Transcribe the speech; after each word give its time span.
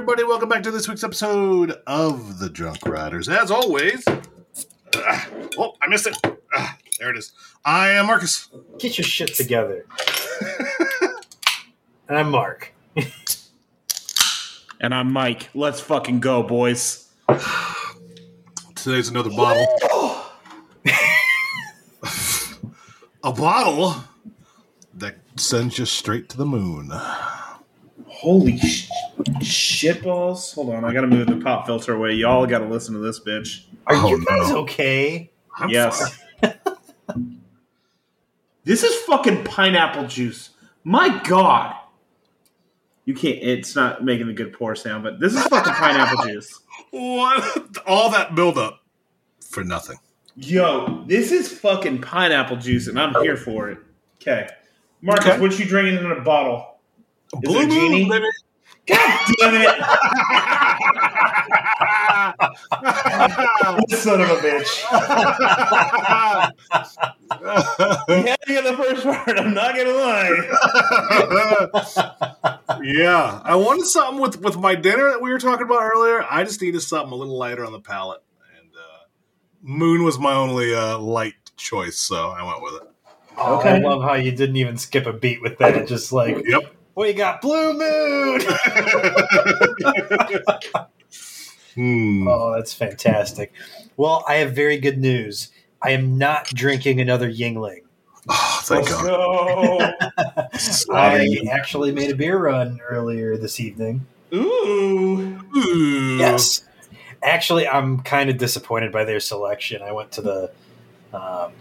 everybody. 0.00 0.24
Welcome 0.24 0.48
back 0.48 0.62
to 0.62 0.70
this 0.70 0.88
week's 0.88 1.04
episode 1.04 1.78
of 1.86 2.38
The 2.38 2.48
Drunk 2.48 2.86
Riders. 2.86 3.28
As 3.28 3.50
always, 3.50 4.02
ah, 4.96 5.28
oh, 5.58 5.74
I 5.82 5.88
missed 5.88 6.06
it. 6.06 6.16
Ah, 6.56 6.78
there 6.98 7.10
it 7.10 7.18
is. 7.18 7.32
I 7.66 7.90
am 7.90 8.06
Marcus. 8.06 8.48
Get 8.78 8.96
your 8.96 9.04
shit 9.04 9.34
together. 9.34 9.84
and 12.08 12.16
I'm 12.16 12.30
Mark. 12.30 12.72
And 14.80 14.94
I'm 14.94 15.12
Mike. 15.12 15.50
Let's 15.52 15.82
fucking 15.82 16.20
go, 16.20 16.42
boys. 16.44 17.06
Today's 18.76 19.10
another 19.10 19.28
bottle. 19.28 19.66
A 23.22 23.32
bottle 23.34 23.96
that 24.94 25.16
sends 25.36 25.78
you 25.78 25.84
straight 25.84 26.30
to 26.30 26.38
the 26.38 26.46
moon. 26.46 26.88
Holy 28.06 28.56
sh- 28.56 28.86
shit 28.86 28.99
balls. 30.02 30.52
Hold 30.52 30.70
on, 30.74 30.84
I 30.84 30.92
gotta 30.92 31.06
move 31.06 31.26
the 31.26 31.36
pop 31.36 31.66
filter 31.66 31.94
away. 31.94 32.12
Y'all 32.14 32.46
gotta 32.46 32.66
listen 32.66 32.94
to 32.94 33.00
this 33.00 33.20
bitch. 33.20 33.64
Are 33.86 33.94
Oh, 33.96 34.08
you 34.08 34.24
guys 34.24 34.50
no. 34.50 34.58
okay? 34.58 35.30
I'm 35.58 35.68
yes. 35.70 36.18
this 38.64 38.82
is 38.82 38.94
fucking 39.04 39.44
pineapple 39.44 40.06
juice. 40.06 40.50
My 40.84 41.20
god. 41.24 41.76
You 43.04 43.14
can't, 43.14 43.38
it's 43.42 43.74
not 43.74 44.04
making 44.04 44.28
a 44.28 44.32
good 44.32 44.52
pour 44.52 44.76
sound, 44.76 45.02
but 45.02 45.18
this 45.18 45.34
is 45.34 45.42
fucking 45.44 45.72
pineapple 45.72 46.24
juice. 46.28 46.60
What? 46.90 47.78
All 47.86 48.10
that 48.10 48.34
buildup 48.34 48.80
for 49.40 49.64
nothing. 49.64 49.96
Yo, 50.36 51.02
this 51.06 51.32
is 51.32 51.50
fucking 51.52 52.00
pineapple 52.02 52.56
juice, 52.58 52.86
and 52.86 52.98
I'm 53.00 53.14
here 53.22 53.36
for 53.36 53.70
it. 53.70 53.78
Okay. 54.20 54.48
Marcus, 55.02 55.26
Okay. 55.26 55.40
what 55.40 55.58
you 55.58 55.64
drinking 55.64 56.04
in 56.04 56.10
a 56.12 56.20
bottle? 56.20 56.78
Is 57.34 57.40
Blue 57.40 57.60
it 57.60 57.66
a 57.66 57.68
genie? 57.68 58.00
moon, 58.04 58.10
baby. 58.10 58.26
God 58.90 59.34
damn 59.38 59.54
it! 59.62 59.70
Son 63.90 64.20
of 64.20 64.30
a 64.30 64.36
bitch. 64.36 64.70
You 67.40 67.46
had 68.26 68.38
me 68.48 68.58
in 68.58 68.64
the 68.64 68.76
first 68.76 69.02
part. 69.04 69.38
I'm 69.38 69.54
not 69.54 69.74
gonna 69.74 69.92
lie. 69.92 70.30
yeah, 72.84 73.40
I 73.44 73.54
wanted 73.56 73.86
something 73.86 74.20
with 74.20 74.40
with 74.42 74.56
my 74.58 74.74
dinner 74.74 75.10
that 75.10 75.22
we 75.22 75.30
were 75.30 75.38
talking 75.38 75.64
about 75.64 75.82
earlier. 75.82 76.24
I 76.28 76.44
just 76.44 76.60
needed 76.60 76.80
something 76.82 77.12
a 77.12 77.16
little 77.16 77.38
lighter 77.38 77.64
on 77.64 77.72
the 77.72 77.80
palate, 77.80 78.22
and 78.58 78.70
uh, 78.74 79.04
Moon 79.62 80.04
was 80.04 80.18
my 80.18 80.34
only 80.34 80.74
uh, 80.74 80.98
light 80.98 81.34
choice, 81.56 81.98
so 81.98 82.28
I 82.30 82.42
went 82.44 82.62
with 82.62 82.74
it. 82.82 82.88
Oh, 83.38 83.58
Okay. 83.58 83.70
I 83.76 83.78
love 83.78 84.02
how 84.02 84.14
you 84.14 84.32
didn't 84.32 84.56
even 84.56 84.76
skip 84.76 85.06
a 85.06 85.12
beat 85.12 85.40
with 85.40 85.58
that. 85.58 85.86
Just 85.86 86.12
like, 86.12 86.42
Yep. 86.46 86.74
Well, 86.94 87.08
you 87.08 87.14
got 87.14 87.40
Blue 87.40 87.72
Moon. 87.74 88.40
Hmm. 91.76 92.26
oh, 92.26 92.52
that's 92.54 92.74
fantastic. 92.74 93.52
Well, 93.96 94.24
I 94.28 94.36
have 94.36 94.54
very 94.54 94.78
good 94.78 94.98
news. 94.98 95.50
I 95.80 95.92
am 95.92 96.18
not 96.18 96.46
drinking 96.46 97.00
another 97.00 97.30
Yuengling. 97.30 97.82
Oh, 98.28 98.60
thank 98.64 98.90
Let's 98.90 99.02
God. 99.02 99.06
go. 99.06 99.90
I 100.94 101.38
actually 101.50 101.92
made 101.92 102.10
a 102.10 102.14
beer 102.14 102.38
run 102.38 102.80
earlier 102.86 103.36
this 103.36 103.60
evening. 103.60 104.04
Ooh. 104.34 105.40
Ooh. 105.56 106.16
Yes. 106.18 106.64
Actually, 107.22 107.68
I'm 107.68 108.00
kind 108.00 108.30
of 108.30 108.36
disappointed 108.36 108.92
by 108.92 109.04
their 109.04 109.20
selection. 109.20 109.80
I 109.80 109.92
went 109.92 110.10
to 110.12 110.22
the, 110.22 110.50
um, 111.14 111.52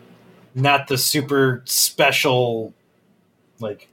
not 0.56 0.88
the 0.88 0.98
super 0.98 1.62
special, 1.66 2.74
like, 3.60 3.88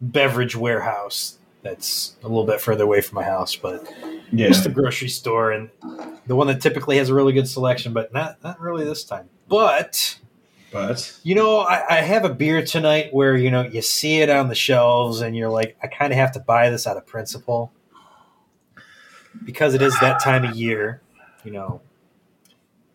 beverage 0.00 0.56
warehouse 0.56 1.38
that's 1.62 2.16
a 2.22 2.28
little 2.28 2.46
bit 2.46 2.60
further 2.60 2.84
away 2.84 3.00
from 3.02 3.16
my 3.16 3.24
house, 3.24 3.54
but 3.56 3.86
Yeah. 4.32 4.48
just 4.48 4.64
the 4.64 4.70
grocery 4.70 5.08
store 5.08 5.52
and 5.52 5.68
the 6.26 6.36
one 6.36 6.46
that 6.46 6.60
typically 6.62 6.96
has 6.98 7.08
a 7.10 7.14
really 7.14 7.32
good 7.32 7.48
selection, 7.48 7.92
but 7.92 8.12
not 8.14 8.42
not 8.42 8.60
really 8.60 8.84
this 8.84 9.04
time. 9.04 9.28
But 9.48 10.18
But 10.70 11.18
you 11.22 11.34
know, 11.34 11.60
I, 11.60 11.98
I 11.98 12.00
have 12.00 12.24
a 12.24 12.32
beer 12.32 12.64
tonight 12.64 13.12
where 13.12 13.36
you 13.36 13.50
know 13.50 13.62
you 13.62 13.82
see 13.82 14.20
it 14.20 14.30
on 14.30 14.48
the 14.48 14.54
shelves 14.54 15.20
and 15.20 15.36
you're 15.36 15.50
like, 15.50 15.76
I 15.82 15.86
kind 15.88 16.12
of 16.12 16.18
have 16.18 16.32
to 16.32 16.40
buy 16.40 16.70
this 16.70 16.86
out 16.86 16.96
of 16.96 17.06
principle 17.06 17.72
because 19.44 19.74
it 19.74 19.82
is 19.82 19.98
that 20.00 20.22
time 20.22 20.44
of 20.44 20.56
year. 20.56 21.02
You 21.44 21.50
know, 21.52 21.80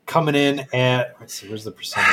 coming 0.06 0.36
in 0.36 0.66
at 0.74 1.16
let's 1.20 1.34
see, 1.36 1.48
where's 1.50 1.66
the 1.66 1.72
percentage? 1.72 2.10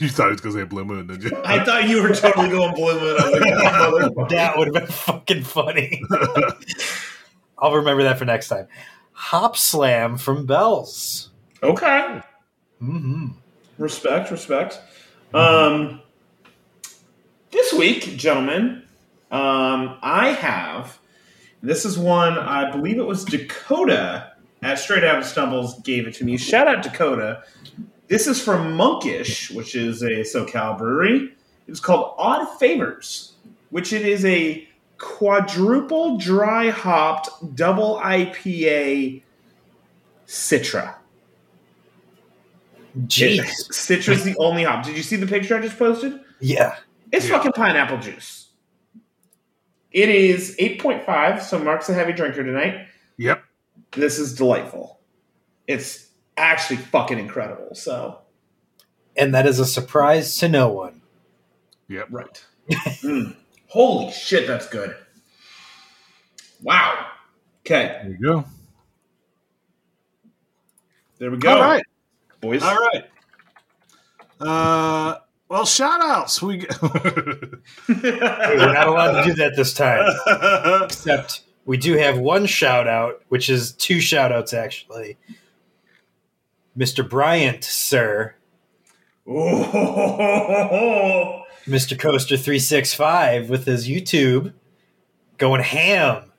You 0.00 0.08
thought 0.08 0.28
it 0.28 0.32
was 0.32 0.40
going 0.40 0.54
to 0.54 0.60
say 0.62 0.64
Blue 0.64 0.84
Moon, 0.84 1.06
didn't 1.08 1.24
you? 1.24 1.36
I 1.44 1.62
thought 1.64 1.88
you 1.88 2.02
were 2.02 2.14
totally 2.14 2.48
going 2.48 2.74
blue 2.74 2.98
moon. 2.98 3.16
Like. 3.16 4.28
That 4.30 4.54
would 4.56 4.68
have 4.68 4.74
been 4.74 4.86
fucking 4.86 5.42
funny. 5.42 6.02
I'll 7.58 7.74
remember 7.74 8.04
that 8.04 8.18
for 8.18 8.24
next 8.24 8.48
time. 8.48 8.68
Hop 9.12 9.56
Slam 9.56 10.16
from 10.16 10.46
Bells. 10.46 11.30
okay. 11.62 12.22
hmm 12.78 13.28
Respect, 13.76 14.30
respect. 14.30 14.80
Um, 15.34 16.00
this 17.50 17.72
week, 17.72 18.16
gentlemen, 18.16 18.84
um, 19.30 19.98
I 20.00 20.28
have. 20.28 20.98
This 21.62 21.84
is 21.84 21.98
one 21.98 22.38
I 22.38 22.70
believe 22.70 22.98
it 22.98 23.06
was 23.06 23.24
Dakota 23.24 24.32
at 24.62 24.78
Straight 24.78 25.04
Out 25.04 25.18
of 25.18 25.24
Stumbles 25.24 25.80
gave 25.82 26.06
it 26.06 26.14
to 26.14 26.24
me. 26.24 26.36
Shout 26.36 26.66
out 26.68 26.82
Dakota. 26.82 27.42
This 28.08 28.26
is 28.26 28.42
from 28.42 28.74
Monkish, 28.76 29.50
which 29.52 29.74
is 29.74 30.02
a 30.02 30.20
SoCal 30.20 30.76
brewery. 30.76 31.32
It's 31.68 31.80
called 31.80 32.14
Odd 32.18 32.58
Favors, 32.58 33.34
which 33.70 33.92
it 33.92 34.02
is 34.06 34.24
a 34.24 34.68
quadruple 34.98 36.18
dry 36.18 36.70
hopped 36.70 37.28
double 37.56 37.98
IPA 38.02 39.22
Citra. 40.26 40.96
Jeez. 43.06 43.44
Citra's 43.70 44.22
the 44.24 44.36
only 44.38 44.64
hop. 44.64 44.84
Did 44.84 44.96
you 44.96 45.02
see 45.02 45.16
the 45.16 45.26
picture 45.26 45.56
I 45.56 45.62
just 45.62 45.78
posted? 45.78 46.20
Yeah. 46.40 46.76
It's 47.10 47.26
Yeah. 47.26 47.36
fucking 47.38 47.52
pineapple 47.52 47.98
juice. 47.98 48.41
It 49.92 50.08
is 50.08 50.56
8.5, 50.58 51.42
so 51.42 51.58
Mark's 51.58 51.88
a 51.88 51.94
heavy 51.94 52.12
drinker 52.12 52.42
tonight. 52.42 52.86
Yep. 53.18 53.42
This 53.92 54.18
is 54.18 54.34
delightful. 54.34 55.00
It's 55.66 56.08
actually 56.36 56.76
fucking 56.78 57.18
incredible. 57.18 57.74
So, 57.74 58.18
And 59.16 59.34
that 59.34 59.46
is 59.46 59.58
a 59.58 59.66
surprise 59.66 60.36
to 60.38 60.48
no 60.48 60.68
one. 60.68 61.02
Yep. 61.88 62.08
right. 62.10 62.44
Mm. 63.02 63.34
Holy 63.68 64.12
shit, 64.12 64.46
that's 64.46 64.68
good. 64.68 64.94
Wow. 66.62 67.06
Okay, 67.66 67.98
There 68.02 68.10
you 68.12 68.18
go. 68.18 68.44
there 71.18 71.30
we 71.30 71.36
go. 71.38 71.50
All 71.56 71.60
right. 71.62 71.82
boys. 72.40 72.62
All 72.62 72.76
right. 72.76 73.04
Uh, 74.40 75.18
well, 75.52 75.66
shout 75.66 76.00
outs. 76.00 76.40
We 76.40 76.60
Hey, 76.60 76.66
we're 77.88 78.72
not 78.72 78.88
allowed 78.88 79.22
to 79.22 79.28
do 79.28 79.34
that 79.34 79.52
this 79.54 79.74
time. 79.74 80.10
Except 80.84 81.42
we 81.66 81.76
do 81.76 81.92
have 81.98 82.16
one 82.18 82.46
shout 82.46 82.88
out, 82.88 83.20
which 83.28 83.50
is 83.50 83.72
two 83.72 84.00
shout 84.00 84.32
outs 84.32 84.54
actually. 84.54 85.18
Mr. 86.76 87.06
Bryant, 87.06 87.62
sir. 87.64 88.34
Oh, 89.28 91.42
Mr. 91.66 91.98
Coaster365 91.98 93.48
with 93.48 93.66
his 93.66 93.86
YouTube 93.86 94.54
going 95.36 95.62
ham. 95.62 96.32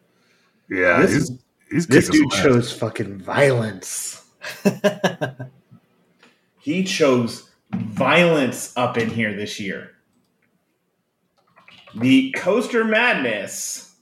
yeah, 0.69 1.01
This- 1.01 1.13
he's, 1.13 1.31
he's 1.69 1.87
this 1.87 2.09
dude 2.09 2.33
some 2.33 2.43
chose 2.43 2.71
fucking 2.73 3.19
violence. 3.19 4.25
He 6.63 6.85
chose 6.85 7.51
violence 7.75 8.73
up 8.75 8.97
in 8.97 9.09
here 9.09 9.35
this 9.35 9.59
year. 9.59 9.91
The 11.95 12.31
Coaster 12.31 12.83
Madness. 12.83 13.95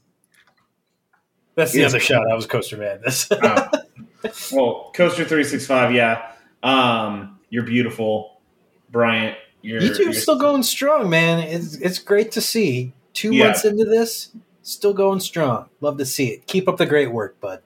That's 1.55 1.73
the 1.73 1.83
other 1.83 1.99
shot. 1.99 2.23
That 2.27 2.35
was 2.35 2.45
Coaster 2.45 2.77
Madness. 2.77 3.29
Uh, 3.31 3.69
well, 4.53 4.91
Coaster 4.95 5.25
365, 5.25 5.93
yeah. 5.93 6.31
Um, 6.63 7.39
you're 7.49 7.63
beautiful. 7.63 8.41
Bryant, 8.89 9.37
you're, 9.61 9.81
YouTube's 9.81 9.99
you're- 9.99 10.13
still 10.13 10.37
going 10.39 10.63
strong, 10.63 11.09
man. 11.09 11.39
It's 11.39 11.75
it's 11.75 11.99
great 11.99 12.31
to 12.33 12.41
see. 12.41 12.93
Two 13.13 13.33
Yeah. 13.33 13.45
months 13.47 13.65
into 13.65 13.83
this, 13.85 14.31
still 14.63 14.93
going 14.93 15.19
strong. 15.19 15.67
Love 15.81 15.97
to 15.97 16.05
see 16.05 16.27
it. 16.27 16.47
Keep 16.47 16.67
up 16.69 16.77
the 16.77 16.85
great 16.85 17.11
work, 17.11 17.39
bud. 17.41 17.61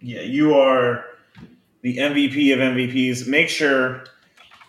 Yeah, 0.00 0.20
you 0.22 0.54
are 0.54 1.04
the 1.82 1.96
MVP 1.98 2.52
of 2.52 2.58
MVPs. 2.58 3.26
Make 3.26 3.48
sure 3.48 4.04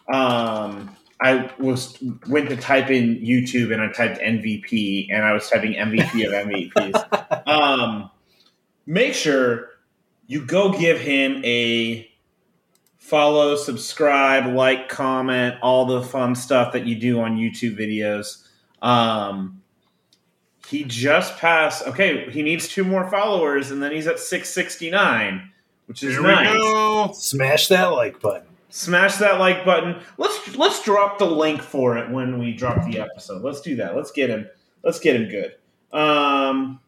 um, 0.07 0.95
I 1.21 1.51
was 1.59 1.97
went 2.27 2.49
to 2.49 2.57
type 2.57 2.89
in 2.89 3.17
YouTube 3.19 3.71
and 3.71 3.81
I 3.81 3.91
typed 3.91 4.19
MVP 4.19 5.07
and 5.11 5.23
I 5.23 5.33
was 5.33 5.49
typing 5.49 5.73
MVP 5.73 6.25
of 6.25 6.47
MVPs. 6.47 7.47
um, 7.47 8.09
make 8.85 9.13
sure 9.13 9.69
you 10.25 10.45
go 10.45 10.71
give 10.71 10.99
him 10.99 11.43
a 11.45 12.09
follow, 12.97 13.55
subscribe, 13.55 14.55
like, 14.55 14.87
comment, 14.87 15.55
all 15.61 15.85
the 15.85 16.01
fun 16.01 16.33
stuff 16.33 16.71
that 16.71 16.87
you 16.87 16.95
do 16.95 17.19
on 17.19 17.35
YouTube 17.35 17.77
videos. 17.77 18.47
Um, 18.81 19.61
he 20.67 20.85
just 20.85 21.37
passed. 21.37 21.85
Okay, 21.85 22.29
he 22.31 22.41
needs 22.41 22.67
two 22.69 22.85
more 22.85 23.09
followers, 23.09 23.71
and 23.71 23.83
then 23.83 23.91
he's 23.91 24.07
at 24.07 24.19
669, 24.19 25.51
which 25.87 26.01
is 26.01 26.13
Here 26.13 26.21
nice. 26.21 26.53
we 26.53 26.59
go. 26.59 27.11
Smash 27.13 27.67
that 27.67 27.87
like 27.87 28.21
button. 28.21 28.47
Smash 28.71 29.17
that 29.17 29.39
like 29.39 29.65
button. 29.65 30.01
Let's 30.17 30.55
let's 30.55 30.81
drop 30.81 31.19
the 31.19 31.25
link 31.25 31.61
for 31.61 31.97
it 31.97 32.09
when 32.09 32.39
we 32.39 32.53
drop 32.53 32.85
the 32.89 32.99
episode. 32.99 33.43
Let's 33.43 33.61
do 33.61 33.75
that. 33.75 33.95
Let's 33.95 34.11
get 34.11 34.29
him. 34.29 34.47
Let's 34.81 34.99
get 34.99 35.15
him 35.17 35.29
good. 35.29 35.55
Um, 35.91 36.79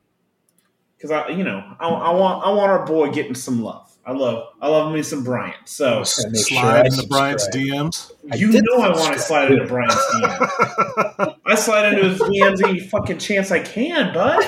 because 0.96 1.12
I, 1.12 1.28
you 1.30 1.44
know, 1.44 1.62
I, 1.82 1.90
I 1.90 2.12
want 2.12 2.46
I 2.46 2.52
want 2.52 2.72
our 2.72 2.86
boy 2.86 3.12
getting 3.12 3.36
some 3.36 3.62
love. 3.62 3.94
I 4.06 4.14
love 4.14 4.54
I 4.62 4.70
love 4.70 4.94
me 4.94 5.04
some 5.04 5.26
Bryant. 5.26 5.58
So 5.66 5.96
Gotta 6.00 6.06
sure 6.06 6.36
Slide 6.36 6.82
I 6.84 6.86
into 6.86 7.08
Brian's 7.08 7.44
subscribe. 7.44 7.68
DMs. 7.68 8.12
You 8.38 8.52
did 8.52 8.64
know 8.64 8.82
I 8.82 8.90
want 8.92 9.14
to 9.14 9.20
slide 9.20 9.52
into 9.52 9.66
Brian's 9.66 9.94
DMs. 9.94 11.36
I 11.46 11.56
slide 11.56 11.94
into 11.94 12.08
his 12.10 12.20
DMs 12.20 12.66
any 12.66 12.80
fucking 12.80 13.18
chance 13.18 13.52
I 13.52 13.60
can, 13.60 14.14
bud. 14.14 14.42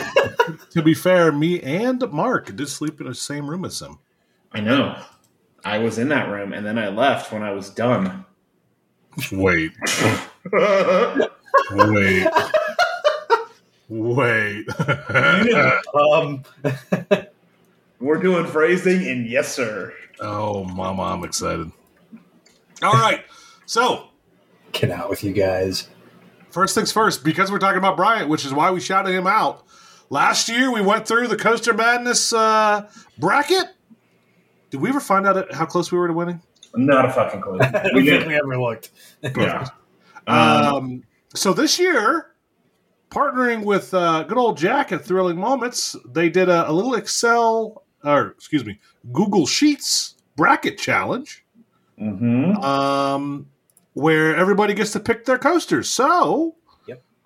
to 0.72 0.82
be 0.82 0.94
fair, 0.94 1.34
me 1.34 1.62
and 1.62 2.02
Mark 2.12 2.56
did 2.56 2.70
sleep 2.70 3.02
in 3.02 3.08
the 3.08 3.16
same 3.16 3.50
room 3.50 3.66
as 3.66 3.82
him. 3.82 4.00
I 4.54 4.62
know. 4.62 4.98
I 5.66 5.80
was 5.80 5.98
in 5.98 6.10
that 6.10 6.30
room 6.30 6.54
and 6.54 6.66
then 6.66 6.78
I 6.78 6.90
left 6.90 7.32
when 7.34 7.42
I 7.44 7.52
was 7.52 7.70
done. 7.70 8.24
Wait, 9.32 9.72
wait, 11.72 12.28
wait. 13.90 14.68
Um, 15.96 16.44
We're 18.00 18.18
doing 18.22 18.46
phrasing, 18.46 19.08
and 19.08 19.26
yes, 19.26 19.54
sir. 19.56 19.94
oh, 20.20 20.66
mama, 20.66 21.04
I'm 21.04 21.24
excited. 21.24 21.72
All 22.84 22.94
right, 22.94 23.24
so 23.66 24.10
get 24.74 24.92
out 24.92 25.10
with 25.10 25.24
you 25.24 25.32
guys. 25.32 25.88
First 26.50 26.76
things 26.76 26.92
first, 26.92 27.24
because 27.24 27.52
we're 27.52 27.60
talking 27.60 27.78
about 27.78 27.96
Bryant, 27.96 28.28
which 28.30 28.46
is 28.46 28.54
why 28.54 28.70
we 28.72 28.82
shouted 28.82 29.14
him 29.14 29.28
out. 29.28 29.64
Last 30.10 30.50
year, 30.50 30.72
we 30.72 30.82
went 30.82 31.08
through 31.08 31.28
the 31.30 31.38
Coaster 31.38 31.74
Madness 31.74 32.34
uh, 32.34 32.90
bracket. 33.18 33.75
Did 34.76 34.82
we 34.82 34.90
ever 34.90 35.00
find 35.00 35.26
out 35.26 35.54
how 35.54 35.66
close 35.66 35.90
we 35.90 35.98
were 35.98 36.08
to 36.10 36.14
winning? 36.14 36.42
Not 36.76 37.06
a 37.06 37.14
fucking 37.14 37.40
clue. 37.40 37.60
I 37.62 37.72
don't 37.72 38.06
think 38.06 38.28
we 38.28 38.36
ever 38.36 38.60
looked. 38.60 38.92
yeah. 39.24 39.70
Um, 40.28 40.36
Um, 40.38 41.04
so 41.34 41.54
this 41.54 41.80
year, 41.80 42.32
partnering 43.10 43.64
with 43.64 43.94
uh, 43.94 44.24
good 44.24 44.38
old 44.38 44.58
Jack 44.58 44.92
at 44.92 45.06
Thrilling 45.06 45.38
Moments, 45.38 45.96
they 46.06 46.30
did 46.30 46.50
a, 46.50 46.70
a 46.70 46.74
little 46.74 46.96
Excel, 46.96 47.84
or 48.04 48.30
excuse 48.32 48.66
me, 48.66 48.78
Google 49.14 49.46
Sheets 49.48 50.16
bracket 50.36 50.78
challenge. 50.78 51.46
mhm. 51.98 52.62
um, 52.62 53.48
where 53.94 54.36
everybody 54.36 54.74
gets 54.74 54.92
to 54.92 55.00
pick 55.00 55.24
their 55.24 55.38
coasters. 55.38 55.90
So, 55.90 56.56
Yep. 56.58 56.65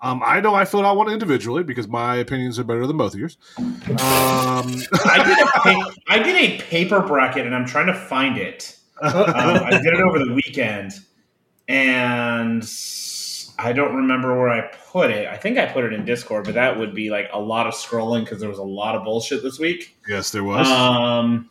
Um, 0.02 0.22
I 0.24 0.40
know 0.40 0.54
I 0.54 0.64
filled 0.64 0.84
out 0.84 0.96
one 0.96 1.10
individually 1.10 1.62
because 1.62 1.88
my 1.88 2.16
opinions 2.16 2.58
are 2.58 2.64
better 2.64 2.86
than 2.86 2.96
both 2.96 3.14
of 3.14 3.20
yours. 3.20 3.36
Um, 3.58 3.66
I 5.04 5.22
did 5.24 5.38
a 5.38 5.46
pa- 5.46 5.92
I 6.08 6.18
did 6.18 6.36
a 6.36 6.58
paper 6.62 7.00
bracket, 7.00 7.46
and 7.46 7.54
I'm 7.54 7.66
trying 7.66 7.86
to 7.86 7.94
find 7.94 8.38
it. 8.38 8.76
Um, 9.02 9.14
I 9.16 9.70
did 9.82 9.94
it 9.94 10.00
over 10.00 10.18
the 10.18 10.32
weekend, 10.32 10.92
and 11.68 12.62
I 13.58 13.72
don't 13.72 13.94
remember 13.94 14.38
where 14.38 14.48
I 14.48 14.70
put 14.90 15.10
it. 15.10 15.28
I 15.28 15.36
think 15.36 15.58
I 15.58 15.66
put 15.66 15.84
it 15.84 15.92
in 15.92 16.04
Discord, 16.04 16.44
but 16.44 16.54
that 16.54 16.78
would 16.78 16.94
be 16.94 17.10
like 17.10 17.28
a 17.32 17.38
lot 17.40 17.66
of 17.66 17.74
scrolling 17.74 18.24
because 18.24 18.40
there 18.40 18.48
was 18.48 18.58
a 18.58 18.62
lot 18.62 18.94
of 18.96 19.04
bullshit 19.04 19.42
this 19.42 19.58
week. 19.58 19.96
yes, 20.08 20.30
there 20.30 20.44
was. 20.44 20.66
Um, 20.68 21.50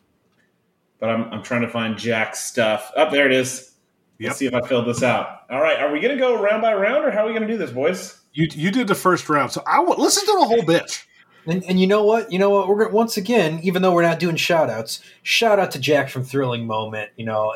but 0.99 1.09
I'm, 1.09 1.31
I'm 1.31 1.43
trying 1.43 1.61
to 1.61 1.69
find 1.69 1.97
Jack's 1.97 2.39
stuff. 2.43 2.91
Up 2.97 3.11
there 3.11 3.25
it 3.25 3.31
is. 3.31 3.73
Yep. 4.17 4.29
Let's 4.29 4.39
see 4.39 4.47
if 4.47 4.53
I 4.53 4.61
filled 4.67 4.85
this 4.85 5.01
out. 5.01 5.43
All 5.49 5.61
right, 5.61 5.79
are 5.79 5.91
we 5.91 6.01
going 6.01 6.13
to 6.15 6.19
go 6.19 6.41
round 6.41 6.61
by 6.61 6.73
round, 6.73 7.05
or 7.05 7.11
how 7.11 7.23
are 7.23 7.27
we 7.27 7.31
going 7.31 7.47
to 7.47 7.47
do 7.47 7.57
this, 7.57 7.71
boys? 7.71 8.18
You 8.33 8.47
you 8.51 8.71
did 8.71 8.87
the 8.87 8.95
first 8.95 9.27
round, 9.29 9.51
so 9.51 9.63
I 9.67 9.77
w- 9.77 9.99
listen 10.01 10.25
to 10.25 10.39
the 10.39 10.45
whole 10.45 10.61
bitch. 10.61 11.05
And, 11.45 11.63
and 11.63 11.79
you 11.79 11.87
know 11.87 12.03
what? 12.03 12.31
You 12.31 12.37
know 12.39 12.49
what? 12.49 12.67
We're 12.67 12.83
gonna, 12.83 12.95
once 12.95 13.17
again, 13.17 13.59
even 13.63 13.81
though 13.81 13.93
we're 13.93 14.03
not 14.03 14.19
doing 14.19 14.35
shout 14.35 14.69
outs, 14.69 15.01
shout 15.23 15.57
out 15.59 15.71
to 15.71 15.79
Jack 15.79 16.09
from 16.09 16.23
Thrilling 16.23 16.67
Moment. 16.67 17.09
You 17.15 17.25
know, 17.25 17.53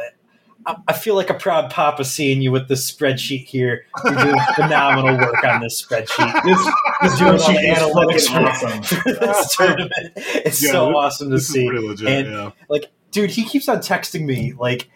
I, 0.65 0.75
I 0.87 0.93
feel 0.93 1.15
like 1.15 1.29
a 1.29 1.33
proud 1.35 1.69
papa 1.69 2.03
seeing 2.05 2.41
you 2.41 2.51
with 2.51 2.67
this 2.69 2.89
spreadsheet 2.89 3.45
here. 3.45 3.85
You're 4.03 4.15
doing 4.15 4.35
phenomenal 4.55 5.17
work 5.17 5.43
on 5.43 5.61
this 5.61 5.85
spreadsheet. 5.85 6.33
This, 7.03 7.11
this 7.11 7.19
Doing 7.19 7.31
all 7.31 7.37
the 7.37 7.43
spreadsheet 7.43 8.17
is 8.17 8.27
analytics 8.29 8.31
for- 8.31 8.67
awesome. 8.67 9.13
this 9.19 9.55
tournament. 9.57 10.13
It's 10.15 10.63
Yeah, 10.63 10.71
so 10.71 10.87
this- 10.87 10.95
awesome 10.95 11.29
to 11.29 11.35
This 11.35 11.43
is 11.43 11.53
see. 11.53 11.67
pretty 11.69 11.85
legit. 11.87 12.07
And- 12.07 12.27
yeah. 12.33 12.51
like 12.69 12.91
dude 13.11 13.29
he 13.29 13.43
keeps 13.45 13.67
on 13.69 13.77
texting 13.77 14.25
me 14.25 14.53
like 14.53 14.89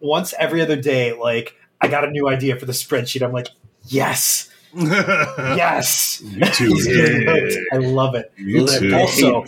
once 0.00 0.34
every 0.38 0.60
other 0.60 0.74
day 0.76 1.12
like 1.12 1.54
i 1.80 1.86
got 1.88 2.02
a 2.04 2.10
new 2.10 2.28
idea 2.28 2.56
for 2.56 2.66
the 2.66 2.72
spreadsheet 2.72 3.22
i'm 3.22 3.32
like 3.32 3.48
yes 3.84 4.50
yes 4.76 6.22
You 6.24 6.40
too. 6.46 6.74
Yeah. 6.90 7.56
i 7.72 7.76
love 7.78 8.14
it 8.14 8.32
You 8.36 8.66
too. 8.66 8.94
also 8.94 9.44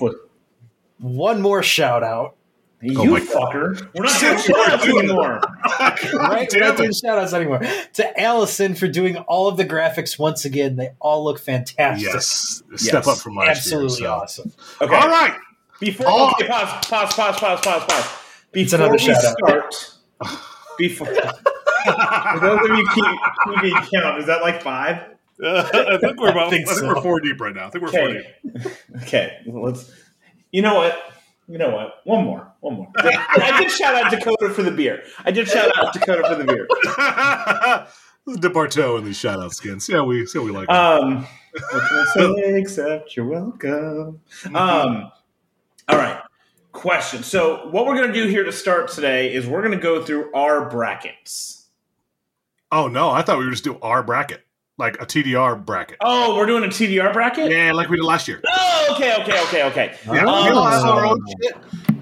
one 0.99 1.41
more 1.43 1.63
shout 1.63 2.03
out 2.03 2.35
oh 2.35 2.39
You 2.83 3.01
Oh 3.01 3.05
my 3.07 3.21
fucker. 3.21 3.89
We're 3.95 4.05
not 4.05 4.21
doing 4.21 4.39
shout-outs 4.39 4.85
anymore. 4.89 5.41
right 5.81 6.49
we're 6.53 6.61
not 6.61 6.77
doing 6.77 6.93
shout 6.93 7.19
outs 7.19 7.33
anymore 7.35 7.61
to 7.95 8.21
allison 8.21 8.75
for 8.75 8.89
doing 8.89 9.17
all 9.19 9.49
of 9.49 9.57
the 9.57 9.65
graphics 9.65 10.19
once 10.19 10.45
again 10.45 10.77
they 10.77 10.91
all 11.01 11.25
look 11.25 11.39
fantastic 11.39 12.07
Yes, 12.13 12.63
step 12.77 13.05
Yes. 13.05 13.09
up 13.09 13.19
from 13.19 13.37
last 13.37 13.59
absolutely 13.59 13.99
year. 13.99 14.09
so. 14.09 14.13
awesome 14.13 14.53
Okay. 14.81 14.95
All 14.95 15.09
right. 15.09 15.37
Before 15.81 16.07
Oh. 16.09 16.31
okay, 16.33 16.49
pause, 16.49 16.87
pause, 16.87 17.15
pause, 17.15 17.37
pause, 17.39 17.61
pause, 17.61 17.85
pause. 17.85 18.09
It's 18.55 18.73
Before 18.73 18.87
another 18.87 18.93
we 18.93 18.99
shout-out. 18.99 19.37
start, 19.39 19.95
before 20.79 21.07
for 21.15 22.41
those 22.41 22.71
of 22.71 22.77
you 22.77 22.89
keep, 22.95 23.05
keeping 23.45 23.75
count, 23.93 24.19
is 24.19 24.27
that 24.27 24.41
like 24.43 24.61
five? 24.63 25.03
I 25.45 25.99
think 25.99 26.21
we're 26.21 26.31
about. 26.31 26.49
I 26.49 26.51
think 26.51 26.67
think, 26.67 26.79
so. 26.81 26.89
we're 26.89 27.01
four 27.01 27.21
deep 27.21 27.41
right 27.41 27.55
now. 27.55 27.67
I 27.67 27.71
think 27.71 27.85
we're 27.85 27.91
four 27.93 28.09
deep. 28.09 28.27
Okay. 28.97 29.03
okay. 29.03 29.39
Let's. 29.47 29.93
You 30.51 30.63
know 30.63 30.75
what? 30.75 30.99
You 31.47 31.59
know 31.59 31.71
what? 31.71 32.01
One 32.05 32.25
more. 32.25 32.53
One 32.61 32.75
more. 32.75 32.89
I 32.99 33.57
did 33.61 33.71
shout 33.71 33.95
out 33.95 34.11
Dakota 34.11 34.51
for 34.51 34.63
the 34.63 34.71
beer. 34.71 35.03
I 35.25 35.31
did 35.31 35.49
shout 35.49 35.71
out 35.79 35.93
Dakota 35.93 36.27
for 36.29 36.35
the 36.35 36.45
beer. 36.45 38.37
Dip 38.41 38.57
our 38.57 38.69
toe 38.69 38.99
in 38.99 39.05
these 39.07 39.17
shout 39.17 39.41
out 39.41 39.55
skins. 39.55 39.89
Yeah, 39.89 40.03
we 40.03 40.27
see 40.27 40.39
what 40.39 40.45
we 40.45 40.51
like. 40.51 40.69
Um, 40.69 41.27
what 41.71 41.89
can 41.89 41.99
I 41.99 42.05
say 42.15 42.61
except 42.61 43.17
you're 43.17 43.27
welcome? 43.27 44.21
Um, 44.55 45.11
all 45.89 45.97
right. 45.97 46.21
Question. 46.73 47.23
So, 47.23 47.69
what 47.71 47.87
we're 47.87 47.95
going 47.95 48.09
to 48.09 48.13
do 48.13 48.29
here 48.29 48.45
to 48.45 48.53
start 48.53 48.89
today 48.91 49.33
is 49.33 49.47
we're 49.47 49.63
going 49.63 49.73
to 49.73 49.83
go 49.83 50.03
through 50.05 50.31
our 50.35 50.69
brackets. 50.69 51.69
oh 52.71 52.89
no, 52.89 53.09
I 53.09 53.23
thought 53.23 53.39
we 53.39 53.47
were 53.47 53.51
just 53.51 53.65
do 53.65 53.79
our 53.81 54.03
bracket, 54.03 54.43
like 54.79 54.95
a 55.03 55.07
TDR 55.07 55.63
bracket. 55.65 55.99
Oh, 56.01 56.37
we're 56.37 56.47
doing 56.47 56.65
a 56.65 56.69
TDR 56.69 57.13
bracket? 57.13 57.51
Yeah, 57.51 57.73
like 57.73 57.89
we 57.89 57.97
did 57.97 58.05
last 58.05 58.29
year. 58.29 58.41
Oh, 58.49 58.95
okay, 58.97 59.15
okay, 59.23 59.43
okay, 59.45 59.65
okay. 59.65 59.97
Yeah, 60.07 60.25
we 60.25 60.29
all 60.29 60.59
um, 60.65 60.73
have 60.73 60.85
our 60.85 61.05
own 61.05 61.21
shit, 61.43 61.57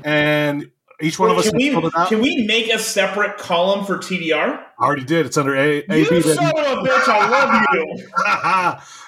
and 0.05 0.71
each 1.01 1.19
one 1.19 1.31
of 1.31 1.39
us 1.39 1.49
can, 1.49 1.57
we, 1.59 1.71
can 2.09 2.21
we 2.21 2.47
make 2.47 2.73
a 2.73 2.79
separate 2.79 3.39
column 3.39 3.85
for 3.85 3.99
TDR? 3.99 4.63
I 4.79 4.85
already 4.85 5.05
did. 5.05 5.27
It's 5.27 5.37
under 5.37 5.55
A. 5.57 5.85
A 5.91 5.99
You 5.99 6.09
B. 6.09 6.21
son 6.23 6.39
of 6.45 6.55
a 6.79 6.83
bitch! 6.83 7.09
I 7.09 7.29
love 7.29 7.67
you. 7.75 8.09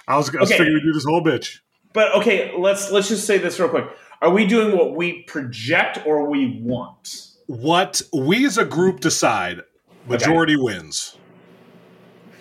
I 0.09 0.17
was, 0.17 0.35
I 0.35 0.41
was 0.41 0.51
Okay. 0.51 0.59
figuring 0.59 0.75
we'd 0.75 0.83
do 0.83 0.93
this 0.93 1.05
whole 1.05 1.23
bitch. 1.23 1.59
But 1.93 2.15
okay, 2.17 2.53
let's 2.59 2.91
let's 2.91 3.09
just 3.09 3.27
say 3.27 3.39
this 3.39 3.61
real 3.61 3.69
quick. 3.69 3.85
Are 4.21 4.31
we 4.31 4.47
doing 4.47 4.77
what 4.77 4.97
we 4.97 5.23
project 5.25 6.01
or 6.07 6.29
we 6.29 6.61
want? 6.63 7.27
What 7.47 8.03
we 8.13 8.45
as 8.47 8.59
a 8.59 8.65
group 8.65 9.01
decide, 9.01 9.61
majority 10.07 10.57
wins. 10.57 11.17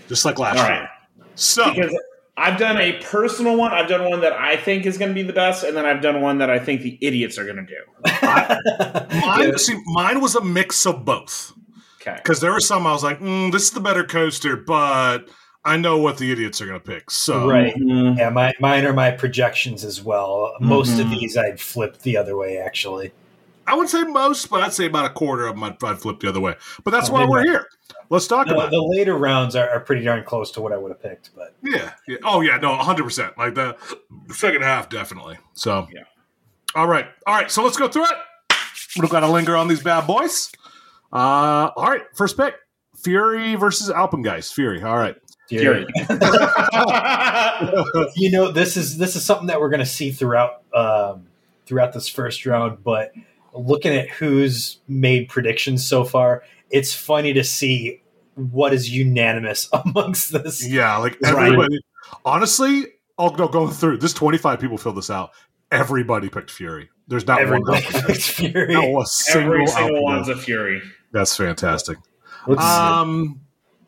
Just 0.07 0.25
like 0.25 0.39
last 0.39 0.57
All 0.59 0.65
year. 0.69 0.79
right. 0.81 0.89
So 1.37 1.73
Because 1.73 1.97
I've 2.35 2.57
done 2.59 2.77
a 2.77 2.93
personal 3.01 3.55
one. 3.57 3.71
I've 3.71 3.87
done 3.87 4.09
one 4.09 4.21
that 4.21 4.33
I 4.33 4.57
think 4.57 4.85
is 4.85 4.97
going 4.97 5.09
to 5.09 5.15
be 5.15 5.23
the 5.23 5.33
best, 5.33 5.63
and 5.63 5.75
then 5.75 5.85
I've 5.85 6.01
done 6.01 6.21
one 6.21 6.37
that 6.39 6.49
I 6.49 6.59
think 6.59 6.81
the 6.81 6.97
idiots 7.01 7.37
are 7.37 7.45
going 7.45 7.57
to 7.57 7.63
do. 7.65 7.81
mine, 9.25 9.57
see, 9.57 9.79
mine 9.85 10.21
was 10.21 10.35
a 10.35 10.43
mix 10.43 10.85
of 10.85 11.05
both. 11.05 11.53
Okay. 12.01 12.15
Because 12.17 12.39
there 12.41 12.51
were 12.51 12.59
some 12.59 12.85
I 12.85 12.91
was 12.91 13.03
like, 13.03 13.19
mm, 13.19 13.51
this 13.51 13.63
is 13.63 13.71
the 13.71 13.79
better 13.79 14.03
coaster, 14.03 14.55
but 14.55 15.29
I 15.65 15.77
know 15.77 15.97
what 15.97 16.17
the 16.17 16.31
idiots 16.31 16.61
are 16.61 16.65
going 16.65 16.79
to 16.79 16.85
pick. 16.85 17.09
So 17.11 17.49
right 17.49 17.75
Mhm. 17.75 18.17
yeah 18.17 18.29
my, 18.29 18.53
mine 18.59 18.85
are 18.85 18.93
my 18.93 19.11
projections 19.11 19.83
as 19.83 20.01
well 20.01 20.53
most 20.61 20.97
of 20.99 21.07
Mhm. 21.07 21.19
these 21.19 21.35
i'd 21.35 21.59
flip 21.59 21.97
the 22.03 22.15
other 22.15 22.37
way 22.37 22.57
actually 22.57 23.11
I 23.69 23.75
would 23.75 23.89
say 23.89 24.03
most, 24.03 24.49
but 24.49 24.61
I'd 24.61 24.71
say 24.71 24.85
about 24.85 25.07
a 25.07 25.09
quarter 25.09 25.45
of 25.45 25.55
them 25.55 25.63
I'd, 25.65 25.83
I'd 25.83 25.99
flip 25.99 26.21
the 26.21 26.29
other 26.29 26.39
way. 26.39 26.55
But 26.85 26.91
that's 26.91 27.09
Oh, 27.09 27.13
why 27.13 27.25
we're 27.25 27.39
not. 27.43 27.47
here. 27.47 27.67
Let's 28.09 28.27
talk 28.27 28.47
the, 28.47 28.53
about 28.53 28.71
the 28.71 28.81
later 28.81 29.17
rounds 29.17 29.55
are, 29.55 29.69
are 29.69 29.79
pretty 29.79 30.03
darn 30.03 30.23
close 30.23 30.51
to 30.51 30.61
what 30.61 30.71
i 30.71 30.77
would 30.77 30.91
have 30.91 31.01
picked 31.01 31.31
but 31.35 31.55
Yeah, 31.61 31.91
yeah. 32.07 32.17
Oh, 32.23 32.41
yeah. 32.41 32.57
No, 32.57 32.75
100%. 32.75 33.37
Like 33.37 33.55
the 33.55 33.77
second 34.33 34.63
half, 34.63 34.89
definitely. 34.89 35.37
So, 35.53 35.87
Yeah. 35.91 36.03
All 36.75 36.87
right. 36.87 37.07
All 37.25 37.35
right. 37.35 37.49
So 37.49 37.63
let's 37.63 37.77
go 37.77 37.87
through 37.87 38.05
it. 38.05 38.17
We 38.95 39.01
don't 39.01 39.11
got 39.11 39.21
to 39.21 39.27
linger 39.27 39.55
on 39.55 39.67
these 39.67 39.81
bad 39.81 40.07
boys. 40.07 40.51
Uh, 41.11 41.71
all 41.75 41.89
right. 41.89 42.03
First 42.15 42.37
pick 42.37 42.55
Fury 42.95 43.55
versus 43.55 43.89
Alpengeist. 43.89 44.53
Fury. 44.53 44.83
All 44.83 44.97
right. 44.97 45.15
Fury. 45.47 45.85
you 48.15 48.31
know 48.31 48.51
this 48.51 48.75
is 48.75 48.97
this 48.97 49.15
is 49.15 49.23
something 49.23 49.47
that 49.47 49.61
we're 49.61 49.69
going 49.69 49.79
to 49.79 49.85
see 49.85 50.11
throughout 50.11 50.61
um, 50.73 51.27
throughout 51.65 51.93
this 51.93 52.09
first 52.09 52.45
round 52.45 52.83
but 52.83 53.13
looking 53.53 53.93
at 53.93 54.09
who's 54.09 54.79
made 54.87 55.29
predictions 55.29 55.85
so 55.85 56.03
far, 56.03 56.43
it's 56.69 56.93
funny 56.93 57.33
to 57.33 57.43
see 57.43 58.01
what 58.35 58.73
is 58.73 58.89
unanimous 58.89 59.69
amongst 59.85 60.31
this. 60.31 60.67
Yeah, 60.67 60.97
like 60.97 61.17
Right. 61.21 61.45
everybody. 61.47 61.79
Honestly, 62.25 62.85
oh 63.17 63.29
no, 63.29 63.47
going 63.47 63.71
through 63.71 63.97
this, 63.97 64.13
twenty 64.13 64.37
five 64.37 64.59
people 64.59 64.77
fill 64.77 64.93
this 64.93 65.09
out. 65.09 65.31
Everybody 65.71 66.29
picked 66.29 66.51
Fury. 66.51 66.89
There's 67.07 67.25
not 67.27 67.41
Everybody 67.41 67.83
one. 67.93 68.03
picks 68.03 68.29
Fury. 68.29 68.73
Not 68.73 69.01
a 69.01 69.05
single, 69.05 69.53
Every 69.53 69.67
single 69.67 70.03
one's 70.03 70.29
a 70.29 70.35
Fury. 70.35 70.81
That's 71.11 71.35
fantastic. 71.35 71.97
Looks- 72.47 72.63
Um, 72.63 73.41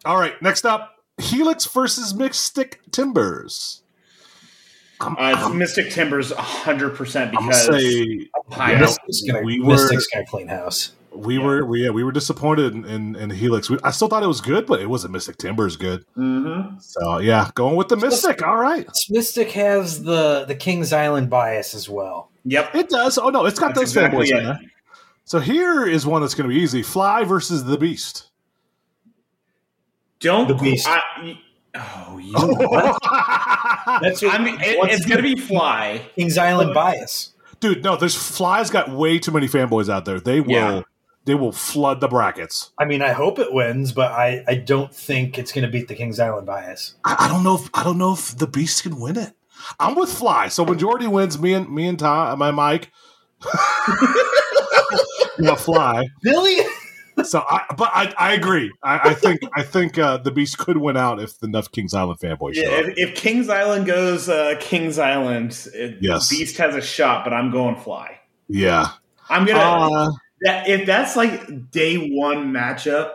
all 0.06 0.18
right, 0.18 0.42
next 0.42 0.66
up, 0.66 0.96
Helix 1.18 1.66
versus 1.66 2.14
Mystic 2.14 2.80
Timbers. 2.92 3.84
I'm, 5.02 5.16
Uh, 5.18 5.32
it's 5.32 5.40
I'm, 5.44 5.58
Mystic 5.58 5.92
Timbers 5.92 6.32
100% 6.32 7.22
I'm 7.28 7.32
because 7.48 7.66
say 7.68 8.28
Ohio. 8.52 8.80
yeah, 8.80 9.34
gonna, 9.34 9.46
we 9.46 9.60
Mystic's 9.60 10.08
were- 10.14 10.20
gonna 10.20 10.26
clean 10.28 10.48
house. 10.50 10.92
We 11.14 11.38
Yeah. 11.38 11.44
were 11.44 11.66
we, 11.66 11.84
yeah, 11.84 11.90
we 11.90 12.04
were 12.04 12.12
disappointed 12.12 12.74
in, 12.74 12.86
in, 12.86 13.16
in 13.16 13.30
Helix. 13.30 13.70
We, 13.70 13.78
I 13.84 13.92
still 13.92 14.08
thought 14.08 14.24
it 14.24 14.28
was 14.28 14.42
good, 14.42 14.66
but 14.66 14.82
it 14.82 14.90
wasn't 14.90 15.14
Mystic 15.14 15.38
Timbers 15.38 15.76
good. 15.76 16.06
Mhm. 16.18 16.82
So 16.82 17.18
yeah, 17.20 17.50
going 17.56 17.76
with 17.76 17.88
the 17.90 17.98
Mystic. 17.98 18.42
All 18.46 18.58
right, 18.58 18.88
Mystic 19.10 19.52
has 19.52 20.04
the 20.04 20.46
the 20.46 20.56
Kings 20.56 20.94
Island 20.94 21.30
bias 21.30 21.74
as 21.74 21.90
well. 21.90 22.32
Yep. 22.46 22.76
it 22.76 22.90
does. 22.90 23.18
Oh 23.18 23.30
no, 23.30 23.46
it's 23.46 23.60
got 23.60 23.76
That's 23.76 23.94
those 23.94 24.04
fanboys 24.04 24.22
exactly 24.22 24.38
in 24.40 24.46
there. 24.46 24.60
So 25.26 25.40
here 25.40 25.86
is 25.86 26.06
one 26.08 26.22
that's 26.22 26.34
going 26.36 26.50
to 26.50 26.56
be 26.56 26.62
easy: 26.62 26.82
Fly 26.82 27.24
versus 27.24 27.64
the 27.66 27.78
Beast. 27.78 28.30
Don't. 30.20 30.48
The 30.48 30.56
Beast. 30.56 30.88
I, 30.88 31.40
oh, 31.76 32.18
you. 32.18 32.34
That's 34.02 34.22
I 34.24 34.38
mean, 34.38 34.56
it, 34.60 34.78
it's 34.92 35.06
going 35.06 35.18
to 35.18 35.24
be 35.24 35.36
Fly. 35.40 36.02
Kings 36.16 36.38
Island 36.38 36.74
bias. 36.74 37.34
Dude, 37.60 37.84
no, 37.84 37.96
there's 37.96 38.16
Fly's 38.16 38.70
got 38.70 38.90
way 38.90 39.20
too 39.20 39.32
many 39.32 39.48
fanboys 39.48 39.90
out 39.90 40.06
there. 40.06 40.20
They 40.20 40.42
will 40.42 40.52
Yeah. 40.52 40.82
They 41.30 41.36
will 41.36 41.52
flood 41.52 42.02
the 42.02 42.08
brackets. 42.08 42.72
I 42.80 42.86
mean, 42.86 43.04
I 43.04 43.12
hope 43.12 43.38
it 43.38 43.54
wins, 43.54 43.92
but 43.92 44.12
I, 44.12 44.44
I 44.48 44.56
don't 44.56 44.92
think 44.92 45.38
it's 45.38 45.52
going 45.52 45.64
to 45.64 45.70
beat 45.72 45.88
the 45.88 45.94
Kings 45.94 46.20
Island 46.20 46.48
bias. 46.48 46.96
I, 47.06 47.18
I 47.20 47.28
don't 47.28 47.44
know 47.44 47.54
if 47.54 47.70
I 47.76 47.84
don't 47.84 48.00
know 48.00 48.14
if 48.14 48.36
the 48.36 48.48
Beast 48.48 48.82
can 48.82 49.00
win 49.00 49.16
it. 49.16 49.34
I'm 49.80 49.94
with 49.94 50.12
Fly, 50.12 50.48
so 50.48 50.66
majority 50.66 51.06
wins. 51.06 51.38
Me 51.40 51.54
and 51.54 51.70
me 51.70 51.88
and 51.88 52.00
Tom, 52.00 52.40
my 52.40 52.50
Mike. 52.50 52.92
yeah, 55.40 55.54
Fly. 55.56 56.08
Billy, 56.24 56.58
So, 57.24 57.40
I, 57.48 57.64
but 57.78 57.90
I, 57.94 58.14
I 58.18 58.34
agree. 58.34 58.72
I, 58.82 59.10
I 59.10 59.14
think 59.14 59.42
I 59.56 59.62
think 59.64 59.98
uh, 59.98 60.18
the 60.18 60.32
Beast 60.32 60.58
could 60.58 60.78
win 60.78 60.98
out 60.98 61.22
if 61.22 61.42
enough 61.44 61.72
Kings 61.72 61.94
Island 61.94 62.20
fanboys 62.20 62.56
Yeah, 62.56 62.70
up. 62.70 62.86
if, 62.86 62.98
if 62.98 63.16
King's 63.16 63.50
Island 63.50 63.86
goes 63.86 64.30
uh, 64.30 64.56
King's 64.60 64.98
Island, 64.98 65.68
it, 65.74 65.98
Yes. 66.02 66.30
Beast 66.30 66.58
has 66.58 66.76
a 66.76 66.82
shot, 66.82 67.24
but 67.24 67.34
I'm 67.34 67.52
going 67.52 67.76
Fly. 67.76 68.18
Yeah. 68.48 68.88
I'm 69.30 69.46
gonna 69.46 69.60
Uh, 69.60 70.12
that, 70.42 70.68
if 70.68 70.86
that's 70.86 71.16
like 71.16 71.72
day 71.72 72.10
one 72.12 72.52
matchup. 72.54 73.14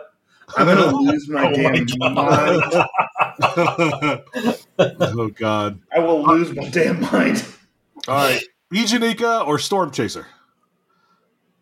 I'm 0.55 0.67
gonna 0.67 0.95
lose 0.95 1.27
my 1.27 1.47
Oh 1.47 1.55
damn 1.55 1.85
God. 1.85 2.15
mind. 2.15 2.61
oh 4.79 5.27
God. 5.29 5.79
I 5.93 5.99
will 5.99 6.23
lose 6.23 6.55
my 6.55 6.69
damn 6.69 7.01
mind. 7.01 7.45
All 8.07 8.15
right. 8.15 8.41
Eejanaika 8.73 9.45
or 9.47 9.59
Storm 9.59 9.91
Chaser? 9.91 10.27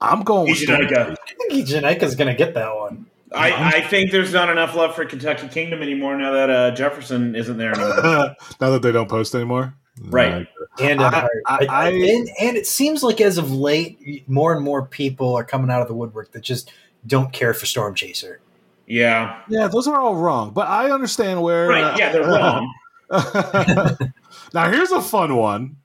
I'm 0.02 0.24
going 0.24 0.50
with 0.50 0.60
Storm 0.60 0.82
Eejanaika. 0.82 1.12
I 1.12 1.16
think 1.50 1.68
Janeka's 1.68 2.16
going 2.16 2.28
to 2.28 2.36
get 2.36 2.54
that 2.56 2.76
one. 2.76 3.06
I, 3.34 3.78
I 3.78 3.82
think 3.82 4.12
there's 4.12 4.34
not 4.34 4.50
enough 4.50 4.76
love 4.76 4.96
for 4.96 5.06
Kentucky 5.06 5.48
Kingdom 5.48 5.82
anymore 5.82 6.18
now 6.18 6.34
that 6.34 6.50
uh, 6.50 6.72
Jefferson 6.72 7.36
isn't 7.36 7.58
there 7.58 7.72
anymore. 7.72 8.36
now 8.62 8.70
that 8.70 8.82
they 8.82 8.92
don't 8.92 9.10
post 9.10 9.34
anymore. 9.34 9.74
Right. 10.00 10.46
And, 10.82 11.02
I- 11.02 11.22
I- 11.22 11.28
I- 11.48 11.66
I- 11.70 11.90
and 11.90 12.30
and 12.42 12.58
it 12.58 12.66
seems 12.66 13.04
like 13.04 13.22
as 13.22 13.38
of 13.38 13.52
late, 13.52 14.28
more 14.28 14.54
and 14.54 14.64
more 14.64 14.86
people 14.86 15.36
are 15.36 15.44
coming 15.44 15.70
out 15.70 15.82
of 15.82 15.88
the 15.88 15.94
woodwork 15.94 16.32
that 16.32 16.42
just 16.42 16.72
don't 17.06 17.32
care 17.32 17.54
for 17.54 17.66
Storm 17.66 17.94
Chaser. 17.96 18.40
yeah. 18.88 19.42
Yeah, 19.48 19.68
those 19.68 19.88
are 19.88 20.00
all 20.00 20.16
wrong, 20.16 20.52
but 20.52 20.68
I 20.68 20.90
understand 20.92 21.42
where. 21.42 21.68
Right. 21.68 21.98
Yeah, 21.98 22.12
they're 22.12 22.24
wrong. 22.28 22.74
now 24.54 24.72
here's 24.72 24.92
a 24.92 25.02
fun 25.02 25.36
one: 25.36 25.76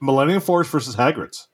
Millennium 0.00 0.40
Force 0.40 0.68
versus 0.68 0.94
Hagrid's. 0.96 1.48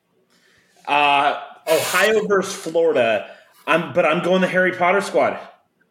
Uh, 0.86 1.40
Ohio 1.70 2.26
versus 2.26 2.54
Florida. 2.54 3.30
I'm, 3.66 3.92
but 3.92 4.04
I'm 4.04 4.22
going 4.22 4.40
the 4.40 4.48
Harry 4.48 4.72
Potter 4.72 5.00
squad. 5.00 5.38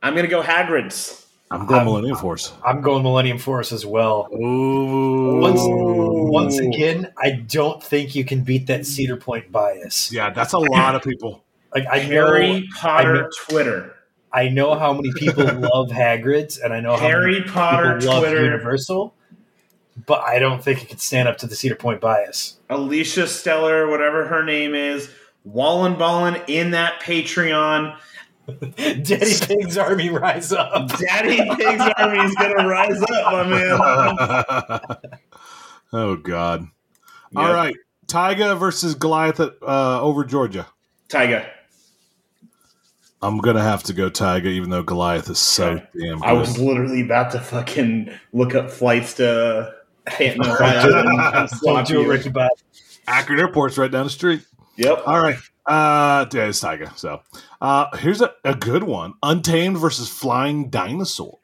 I'm 0.03 0.15
gonna 0.15 0.27
go 0.27 0.41
Hagrid's. 0.41 1.25
I'm 1.51 1.65
going 1.65 1.79
Um, 1.81 1.85
Millennium 1.87 2.15
Force. 2.17 2.53
I'm 2.63 2.81
going 2.81 3.01
Millennium 3.03 3.39
Force 3.39 3.71
as 3.71 3.85
well. 3.85 4.27
Ooh. 4.33 5.39
Once, 5.39 5.59
once 5.63 6.59
again, 6.59 7.11
I 7.17 7.31
don't 7.31 7.81
think 7.83 8.13
you 8.15 8.23
can 8.23 8.41
beat 8.41 8.67
that 8.67 8.85
Cedar 8.85 9.17
Point 9.17 9.51
bias. 9.51 10.11
yeah, 10.11 10.29
that's 10.29 10.53
a 10.53 10.59
lot 10.59 10.95
of 10.95 11.01
people. 11.03 11.43
Like 11.75 11.85
I 11.91 11.97
know, 11.99 12.05
Harry 12.07 12.67
Potter 12.79 13.15
I 13.15 13.21
know- 13.21 13.29
Twitter. 13.47 13.95
I 14.33 14.49
know 14.49 14.73
how 14.73 14.91
many 14.91 15.11
people 15.15 15.43
love 15.45 15.89
Hagrid's, 15.89 16.57
and 16.57 16.73
I 16.73 16.79
know 16.79 16.93
how 16.97 17.07
Harry 17.07 17.39
many 17.41 17.45
Potter 17.51 17.99
people 17.99 18.13
love 18.15 18.23
Twitter. 18.23 18.43
Universal. 18.43 19.13
But 20.07 20.21
I 20.21 20.39
don't 20.39 20.63
think 20.63 20.81
it 20.81 20.89
could 20.89 20.99
stand 20.99 21.27
up 21.27 21.37
to 21.39 21.45
the 21.47 21.55
Cedar 21.55 21.75
Point 21.75 22.01
bias. 22.01 22.57
Alicia 22.71 23.27
Stellar, 23.27 23.87
whatever 23.87 24.25
her 24.25 24.43
name 24.43 24.73
is, 24.73 25.11
Wallen 25.43 25.95
Ballin 25.95 26.41
in 26.47 26.71
that 26.71 27.01
Patreon. 27.01 27.95
Daddy 28.77 29.33
Pig's 29.45 29.77
Army 29.77 30.09
rise 30.09 30.51
up. 30.51 30.89
Daddy 30.99 31.37
Pig's 31.55 31.91
Army 31.97 32.19
is 32.19 32.35
gonna 32.35 32.67
rise 32.67 33.01
up, 33.01 33.31
my 33.31 33.43
man. 33.43 33.79
oh 35.93 36.15
God! 36.15 36.61
Yep. 37.31 37.43
All 37.43 37.53
right, 37.53 37.75
Taiga 38.07 38.55
versus 38.55 38.95
Goliath 38.95 39.39
at, 39.39 39.53
uh, 39.61 40.01
over 40.01 40.23
Georgia. 40.23 40.67
Taiga. 41.09 41.49
I'm 43.21 43.39
gonna 43.39 43.61
have 43.61 43.83
to 43.83 43.93
go 43.93 44.09
Taiga, 44.09 44.47
even 44.47 44.69
though 44.69 44.83
Goliath 44.83 45.29
is 45.29 45.39
so 45.39 45.71
Okay. 45.71 45.85
damn 45.99 46.19
good. 46.19 46.25
I 46.27 46.33
was 46.33 46.57
literally 46.57 47.01
about 47.01 47.31
to 47.33 47.39
fucking 47.41 48.11
look 48.31 48.55
up 48.55 48.71
flights 48.71 49.15
to 49.15 49.73
Canton, 50.05 50.45
Ohio. 50.45 50.99
and- 50.99 51.19
and 51.35 51.49
Don't 51.61 51.85
do 51.85 51.99
it, 51.99 52.03
you. 52.03 52.09
Ricky 52.11 52.29
Bobby. 52.29 52.53
Akron 53.07 53.39
Airport's 53.39 53.77
right 53.77 53.91
down 53.91 54.05
the 54.05 54.09
street. 54.09 54.45
Yep. 54.77 55.03
All 55.05 55.19
right. 55.21 55.35
Uh, 55.69 56.25
yeah, 56.33 56.45
it's 56.47 56.59
Taiga. 56.59 56.91
So, 56.95 57.21
uh, 57.61 57.95
here's 57.97 58.21
a, 58.21 58.33
a 58.43 58.55
good 58.55 58.83
one: 58.83 59.13
Untamed 59.21 59.77
versus 59.77 60.09
Flying 60.09 60.69
Dinosaur. 60.69 61.37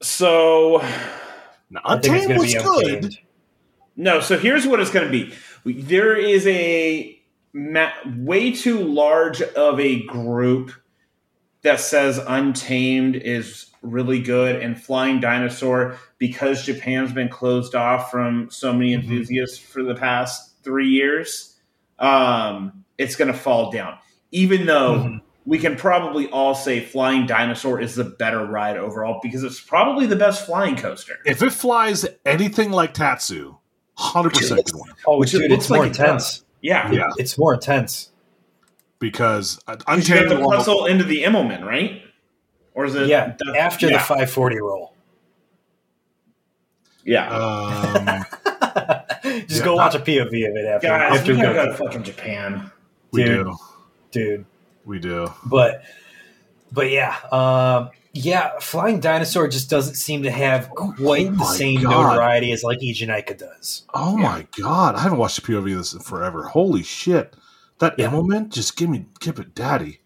So 0.00 0.78
Now, 1.70 1.80
I 1.84 1.98
think 1.98 2.16
it's 2.16 2.24
Untamed 2.26 2.38
was 2.40 2.54
good. 2.54 2.86
untamed. 3.04 3.18
No, 3.96 4.20
so 4.20 4.38
here's 4.38 4.66
what 4.66 4.80
it's 4.80 4.90
going 4.90 5.06
to 5.06 5.12
be. 5.12 5.34
There 5.82 6.16
is 6.16 6.46
a 6.46 7.18
ma- 7.52 7.92
way 8.16 8.52
too 8.52 8.78
large 8.80 9.42
of 9.42 9.78
a 9.80 10.02
group 10.04 10.72
that 11.62 11.80
says 11.80 12.18
Untamed 12.26 13.16
is 13.16 13.66
really 13.82 14.20
good 14.20 14.56
and 14.62 14.80
Flying 14.80 15.20
Dinosaur 15.20 15.96
because 16.18 16.64
Japan's 16.64 17.12
been 17.12 17.28
closed 17.28 17.74
off 17.74 18.10
from 18.10 18.48
so 18.50 18.72
many 18.72 18.92
Mhm. 18.92 19.02
enthusiasts 19.02 19.58
for 19.58 19.82
the 19.82 19.94
past 19.94 20.62
three 20.62 20.88
years. 20.88 21.56
Um, 21.98 22.84
it's 22.98 23.16
going 23.16 23.32
to 23.32 23.38
fall 23.38 23.70
down, 23.70 23.98
even 24.32 24.66
though. 24.66 24.94
Mhm. 24.94 25.20
We 25.48 25.60
can 25.60 25.76
probably 25.76 26.28
all 26.30 26.56
say 26.56 26.80
Flying 26.84 27.24
Dinosaur 27.24 27.80
is 27.80 27.94
the 27.94 28.02
better 28.02 28.44
ride 28.44 28.76
overall 28.76 29.20
because 29.22 29.44
it's 29.44 29.60
probably 29.60 30.04
the 30.06 30.16
best 30.16 30.44
flying 30.44 30.74
coaster. 30.74 31.14
If 31.24 31.40
it 31.40 31.50
flies 31.52 32.04
anything 32.24 32.72
like 32.72 32.94
Tatsu, 32.94 33.54
hundred 33.96 34.30
percent 34.34 34.66
can 34.66 34.76
win 34.80 34.90
Oh, 35.06 35.18
Which 35.20 35.32
it 35.34 35.38
dude, 35.38 35.52
looks 35.52 35.62
it's 35.66 35.70
more 35.70 35.78
like 35.78 35.90
it 35.92 36.00
intense. 36.00 36.44
Yeah. 36.62 36.90
Yeah. 36.90 37.10
It's 37.16 37.38
more 37.38 37.54
intense. 37.54 38.10
because 38.98 39.60
uh, 39.68 39.76
Because 39.76 40.08
you 40.08 40.14
got 40.16 40.24
Untamed. 40.24 40.30
the 40.32 40.44
will- 40.44 40.50
puzzle 40.50 40.86
into 40.86 41.04
the 41.04 41.22
Immelmann, 41.22 41.64
right? 41.64 42.02
Or 42.74 42.84
is 42.86 42.96
it? 42.96 43.06
Yeah, 43.06 43.36
the- 43.38 43.56
after 43.56 43.86
the 43.86 44.00
540 44.00 44.60
roll. 44.60 44.94
yeah. 47.04 47.28
Um, 47.30 48.24
Just 49.46 49.60
Yeah. 49.60 49.64
go 49.64 49.76
watch 49.76 49.94
a 49.94 50.00
POV 50.00 50.26
of 50.50 50.56
it 50.56 50.66
after. 50.66 50.88
Guys, 50.88 51.20
after 51.20 51.34
we 51.34 51.40
gotta 51.40 51.54
go- 51.54 51.64
go 51.66 51.70
to 51.70 51.76
fucking 51.78 52.02
Japan. 52.02 52.70
We 53.16 53.24
Dude. 53.24 53.46
do. 53.46 53.56
dude. 54.12 54.44
We 54.84 54.98
do. 54.98 55.32
But 55.44 55.82
but 56.72 56.90
yeah, 56.90 57.16
um, 57.32 57.90
yeah, 58.12 58.58
Flying 58.60 59.00
Dinosaur 59.00 59.48
just 59.48 59.68
doesn't 59.70 59.94
seem 59.96 60.22
to 60.22 60.30
have 60.30 60.70
quite 60.70 61.26
Oh 61.28 61.30
the 61.32 61.44
same 61.44 61.82
God. 61.82 61.90
notoriety 61.90 62.52
as 62.52 62.62
like 62.62 62.78
Eejanaika 62.80 63.36
does. 63.38 63.82
Oh 63.94 64.16
my 64.16 64.46
god! 64.60 64.94
I 64.94 65.00
haven't 65.00 65.18
watched 65.18 65.38
a 65.38 65.42
POV 65.42 65.72
of 65.72 65.78
this 65.78 65.92
in 65.92 66.00
forever. 66.00 66.44
Holy 66.44 66.82
shit! 66.82 67.34
That 67.78 67.98
Yeah. 67.98 68.08
Immelmann, 68.10 68.48
just 68.50 68.76
give 68.76 68.88
me, 68.90 69.06
give 69.20 69.38
it, 69.38 69.54
daddy. 69.54 70.00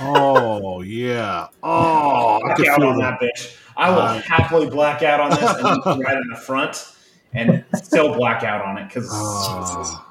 Oh 0.00 0.82
yeah. 0.82 1.48
Oh, 1.62 2.36
I 2.36 2.40
Black 2.40 2.56
can 2.56 2.68
out 2.68 2.76
feel 2.80 2.88
on 2.88 2.98
that. 2.98 3.18
that 3.20 3.28
bitch. 3.36 3.56
I 3.76 3.90
will 3.90 3.98
Uh, 4.00 4.20
happily 4.22 4.68
black 4.70 5.02
out 5.04 5.20
on 5.20 5.30
this 5.30 5.40
and 5.86 6.02
right 6.04 6.16
in 6.16 6.28
the 6.30 6.36
front 6.36 6.92
and 7.32 7.64
still 7.74 8.14
black 8.16 8.42
out 8.42 8.64
on 8.64 8.78
it 8.78 8.88
because 8.88 9.08
Oh. 9.12 10.04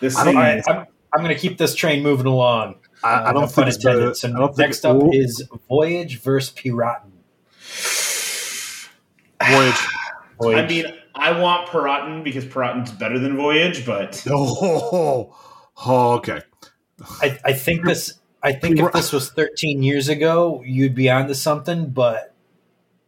this 0.00 0.16
I 0.16 0.24
thing 0.24 0.34
don't- 0.34 0.42
All 0.42 0.48
right, 0.48 0.58
is 0.58 0.66
I'm, 1.14 1.20
I'm 1.20 1.24
going 1.24 1.34
to 1.34 1.40
keep 1.40 1.58
this 1.58 1.74
train 1.74 2.02
moving 2.02 2.26
along. 2.26 2.76
I, 3.02 3.08
I 3.12 3.14
Uh, 3.16 3.32
don't 3.32 3.40
no 3.42 3.46
think 3.46 3.54
pun 3.56 3.68
it's 3.68 3.76
intended. 3.76 4.00
better. 4.00 4.14
So 4.14 4.28
I 4.28 4.32
don't 4.32 4.48
think 4.48 4.58
next 4.58 4.84
up 4.84 4.96
Ooh, 5.02 5.10
is 5.12 5.48
Voyage 5.68 6.20
versus 6.20 6.54
Piraten. 6.54 7.10
Voyage. 9.50 9.86
Voyage. 10.40 10.64
I 10.64 10.66
mean, 10.68 10.86
I 11.14 11.38
want 11.40 11.68
Piraten 11.68 12.24
because 12.24 12.44
Piraten's 12.44 12.90
better 12.92 13.18
than 13.18 13.36
Voyage, 13.36 13.84
but 13.86 14.22
Oh, 14.30 15.34
oh, 15.86 16.12
okay. 16.14 16.40
I, 17.20 17.38
I 17.44 17.52
think 17.52 17.84
this. 17.84 18.14
I 18.42 18.52
think 18.52 18.78
if 18.78 18.92
this 18.92 19.10
was 19.12 19.30
13 19.30 19.82
years 19.82 20.08
ago, 20.10 20.62
you'd 20.66 20.94
be 20.94 21.08
onto 21.10 21.32
something, 21.34 21.90
but 21.90 22.34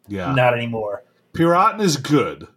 Yeah, 0.09 0.33
not 0.35 0.55
anymore. 0.55 1.05
Piraten 1.35 1.81
is 1.83 1.99
good, 1.99 2.49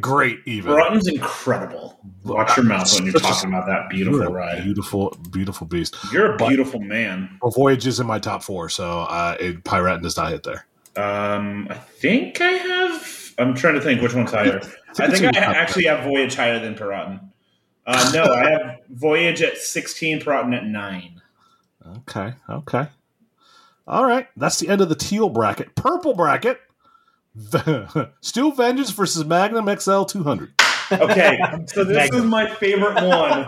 great 0.00 0.40
even. 0.46 0.72
Broughton's 0.72 1.08
incredible. 1.08 1.98
Watch 2.24 2.56
your 2.56 2.64
mouth 2.66 2.92
when 2.94 3.04
you're 3.04 3.14
talking 3.14 3.50
about 3.50 3.66
that 3.66 3.94
You're 3.96 4.04
beautiful 4.10 4.22
a 4.22 4.30
ride. 4.30 4.62
beautiful, 4.64 5.16
beautiful 5.30 5.66
beast. 5.66 5.96
You're 6.12 6.34
a 6.34 6.36
But- 6.36 6.48
beautiful 6.48 6.80
man. 6.80 7.38
Well, 7.42 7.50
Voyage 7.50 7.86
is 7.86 8.00
in 8.00 8.06
my 8.06 8.18
top 8.18 8.42
four, 8.42 8.68
so 8.68 9.00
uh, 9.02 9.36
it, 9.40 9.64
Piraten 9.64 10.02
does 10.02 10.16
not 10.16 10.30
hit 10.30 10.42
there. 10.44 10.66
Um, 10.96 11.68
I 11.70 11.74
think 11.74 12.40
I 12.40 12.50
have. 12.52 13.34
I'm 13.38 13.54
trying 13.54 13.74
to 13.74 13.80
think 13.80 14.02
which 14.02 14.14
one's 14.14 14.30
higher. 14.30 14.60
I 14.98 15.06
think 15.08 15.14
I 15.18 15.22
your 15.22 15.32
top 15.32 15.56
actually 15.56 15.84
have 15.86 16.04
Voyage 16.04 16.34
higher 16.34 16.58
than 16.58 16.74
Piraten. 16.74 17.20
Uh, 17.86 18.10
no, 18.14 18.24
I 18.32 18.50
have 18.50 18.78
Voyage 18.90 19.42
at 19.42 19.56
16, 19.58 20.20
Piraten 20.20 20.54
at 20.54 20.64
9. 20.66 21.20
Okay, 21.98 22.34
okay. 22.48 22.86
All 23.88 24.04
right, 24.06 24.28
that's 24.36 24.60
the 24.60 24.68
end 24.68 24.80
of 24.80 24.88
the 24.88 24.94
teal 24.94 25.28
bracket. 25.28 25.74
Purple 25.74 26.14
bracket. 26.14 26.60
Steel 28.20 28.50
Vengeance 28.52 28.90
versus 28.90 29.24
Magnum 29.24 29.66
XL 29.78 30.04
200. 30.04 30.52
Okay, 30.92 31.38
so 31.66 31.84
this 31.84 31.96
Magnum. 31.96 32.20
is 32.20 32.26
my 32.26 32.48
favorite 32.56 32.94
one 33.06 33.44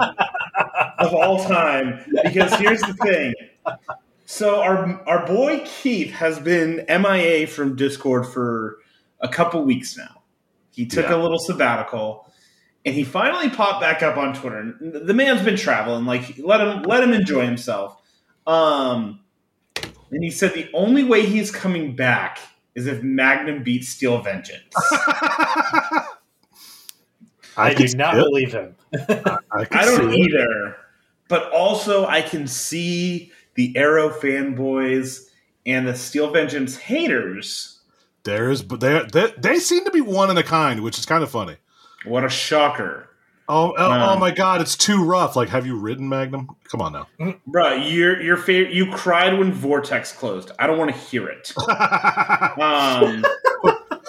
of 0.99 1.13
all 1.15 1.45
time 1.45 2.03
because 2.25 2.55
here's 2.55 2.81
the 2.81 2.95
thing. 3.03 3.35
So 4.25 4.63
our 4.63 5.03
our 5.07 5.27
boy 5.27 5.63
Keith 5.67 6.11
has 6.13 6.39
been 6.39 6.85
MIA 6.89 7.47
from 7.47 7.77
Discord 7.77 8.27
for 8.27 8.79
a 9.21 9.29
couple 9.29 9.63
weeks 9.65 9.97
now. 9.99 10.23
He 10.71 10.87
took 10.87 11.07
Yeah. 11.11 11.17
a 11.17 11.19
little 11.21 11.39
sabbatical, 11.39 12.33
and 12.87 12.95
he 12.95 13.05
finally 13.05 13.51
popped 13.51 13.81
back 13.83 14.03
up 14.03 14.17
on 14.17 14.35
Twitter. 14.35 14.75
The 14.81 15.13
man's 15.15 15.43
been 15.43 15.57
traveling, 15.57 16.07
like 16.07 16.39
let 16.39 16.61
him 16.63 16.83
let 16.85 17.03
him 17.05 17.13
enjoy 17.13 17.45
himself. 17.45 18.01
Um, 18.47 19.21
and 20.11 20.23
he 20.25 20.31
said 20.31 20.55
the 20.55 20.71
only 20.73 21.05
way 21.05 21.27
he's 21.27 21.51
coming 21.51 21.95
back 21.95 22.39
is 22.75 22.87
if 22.87 23.03
Magnum 23.03 23.63
beats 23.63 23.89
Steel 23.89 24.21
Vengeance. 24.21 24.75
I, 27.57 27.73
can 27.75 27.87
do 27.87 27.97
not 27.97 28.19
it. 28.19 28.25
believe 28.25 28.53
him. 28.53 28.75
I, 28.93 29.65
can 29.65 29.79
I 29.79 29.85
don't 29.85 30.11
see 30.11 30.21
it. 30.21 30.31
either. 30.31 30.77
But 31.29 31.53
also, 31.53 32.07
I 32.07 32.21
can 32.21 32.47
see 32.47 33.33
the 33.55 33.77
Arrow 33.77 34.11
fanboys 34.11 35.29
and 35.65 35.87
the 35.87 35.95
Steel 35.95 36.31
Vengeance 36.31 36.77
haters. 36.77 37.79
There's, 38.25 38.63
but 38.63 38.81
they, 38.81 39.05
they 39.13 39.33
they 39.37 39.59
seem 39.59 39.85
to 39.85 39.91
be 39.91 40.01
one 40.01 40.31
in 40.31 40.39
a 40.39 40.43
kind, 40.43 40.81
which 40.81 40.99
is 40.99 41.07
kind 41.07 41.23
of 41.23 41.31
funny. 41.31 41.57
What 42.05 42.25
a 42.25 42.29
shocker. 42.29 43.09
Oh, 43.49 43.75
oh, 43.77 43.91
Um, 43.93 44.01
oh 44.11 44.19
my 44.19 44.31
God, 44.31 44.61
it's 44.63 44.75
too 44.77 45.05
rough. 45.05 45.37
Like, 45.37 45.51
have 45.51 45.67
you 45.67 45.77
ridden 45.77 46.09
Magnum? 46.09 46.49
Come 46.71 46.81
on 46.81 46.93
now. 46.95 47.09
Bruh, 47.49 47.93
your 47.95 48.21
your 48.23 48.37
fa- 48.39 48.73
you 48.73 48.91
cried 48.91 49.39
when 49.39 49.53
Vortex 49.53 50.13
closed. 50.13 50.51
I 50.59 50.67
don't 50.67 50.79
want 50.79 50.93
to 50.93 50.97
hear 50.97 51.29
it. 51.29 51.53
Um, 52.57 53.25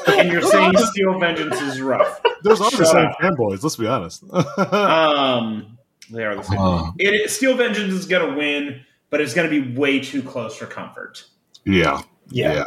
and 0.08 0.32
you're 0.32 0.42
saying 0.42 0.74
Steel 0.78 1.20
Vengeance 1.20 1.60
is 1.62 1.82
rough. 1.82 2.22
There's 2.44 2.62
are 2.62 2.70
the 2.72 2.86
same 2.86 3.08
up. 3.08 3.18
fanboys. 3.20 3.64
Let's 3.64 3.76
be 3.76 3.88
honest. 3.88 4.24
Um, 4.58 5.78
they 6.12 6.24
are 6.24 6.36
the 6.36 6.44
same. 6.44 6.60
Uh, 6.60 6.92
It, 7.00 7.30
Steel 7.32 7.56
Vengeance 7.58 7.92
is 7.94 8.06
going 8.06 8.30
to 8.32 8.38
win, 8.38 8.82
but 9.10 9.20
it's 9.22 9.34
going 9.34 9.50
to 9.50 9.62
be 9.62 9.76
way 9.76 10.00
too 10.00 10.22
close 10.22 10.56
for 10.56 10.66
comfort. 10.68 11.24
yeah, 11.66 12.02
Yeah. 12.30 12.64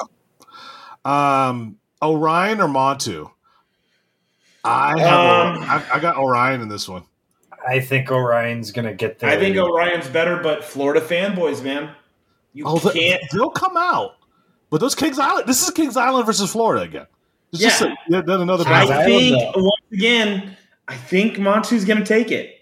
yeah. 1.04 1.48
Um, 1.48 1.76
Orion 2.02 2.60
or 2.60 2.68
Montu? 2.68 3.30
I 4.64 4.98
have. 5.00 5.56
Um, 5.56 5.62
I, 5.68 5.84
I 5.94 5.98
got 6.00 6.16
Orion 6.16 6.60
in 6.60 6.68
this 6.68 6.88
one. 6.88 7.04
I 7.68 7.80
think 7.80 8.10
Orion's 8.10 8.70
going 8.72 8.84
to 8.86 8.94
get 8.94 9.18
there. 9.18 9.30
I 9.30 9.36
think 9.36 9.56
Orion's 9.56 10.08
better, 10.08 10.38
but 10.42 10.64
Florida 10.64 11.00
fanboys, 11.00 11.62
man, 11.62 11.90
you 12.52 12.64
Oh, 12.66 12.78
can't. 12.78 13.20
they'll 13.32 13.50
come 13.50 13.76
out. 13.76 14.16
But 14.70 14.80
those 14.80 14.94
Kings 14.94 15.18
Island. 15.18 15.46
This 15.46 15.62
is 15.62 15.70
Kings 15.70 15.96
Island 15.96 16.26
versus 16.26 16.50
Florida 16.52 16.82
again. 16.84 17.06
It's 17.52 17.62
just 17.62 17.80
Yeah. 17.80 17.86
a, 17.88 17.94
yeah, 18.08 18.20
then 18.22 18.40
another 18.40 18.64
Kings 18.64 18.88
battle. 18.88 18.92
I 18.92 19.04
think 19.04 19.54
though. 19.54 19.62
once 19.62 19.82
again, 19.92 20.56
I 20.86 20.96
think 20.96 21.36
Montu's 21.38 21.84
going 21.84 21.98
to 21.98 22.04
take 22.04 22.30
it. 22.30 22.54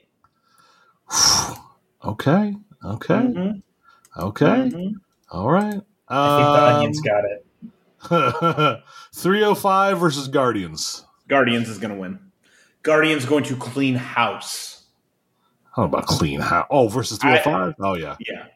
okay. 2.05 2.55
Okay. 2.85 3.15
Mhm. 3.15 3.63
Okay. 4.19 4.45
Mhm. 4.47 4.93
All 5.31 5.51
right. 5.51 5.81
I 6.09 6.37
think 6.37 6.47
the 6.47 6.63
Um, 6.63 6.75
Onions 6.77 7.01
got 7.01 7.25
it. 7.25 8.83
305 9.15 9.99
versus 9.99 10.29
Guardians. 10.29 11.05
Guardians 11.29 11.69
is 11.69 11.79
going 11.79 11.95
to 11.95 12.01
win. 12.01 12.19
Guardians 12.83 13.25
going 13.25 13.45
to 13.45 13.57
clean 13.57 13.95
house. 13.95 14.85
I 15.77 15.83
don't 15.83 15.91
know 15.91 15.99
about 15.99 16.07
clean 16.07 16.41
house. 16.41 16.67
Oh, 16.71 16.89
versus 16.89 17.19
305? 17.19 17.75
oh, 17.81 17.95
yeah. 17.95 18.17
Yeah, 18.21 18.47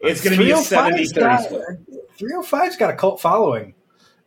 it's 0.00 0.22
going 0.22 0.36
to 0.36 0.42
be 0.42 0.50
a 0.50 0.56
70 0.56 1.06
30 1.06 1.42
split. 1.44 2.18
305's 2.18 2.76
got 2.76 2.90
a 2.90 2.96
cult 2.96 3.20
following. 3.20 3.74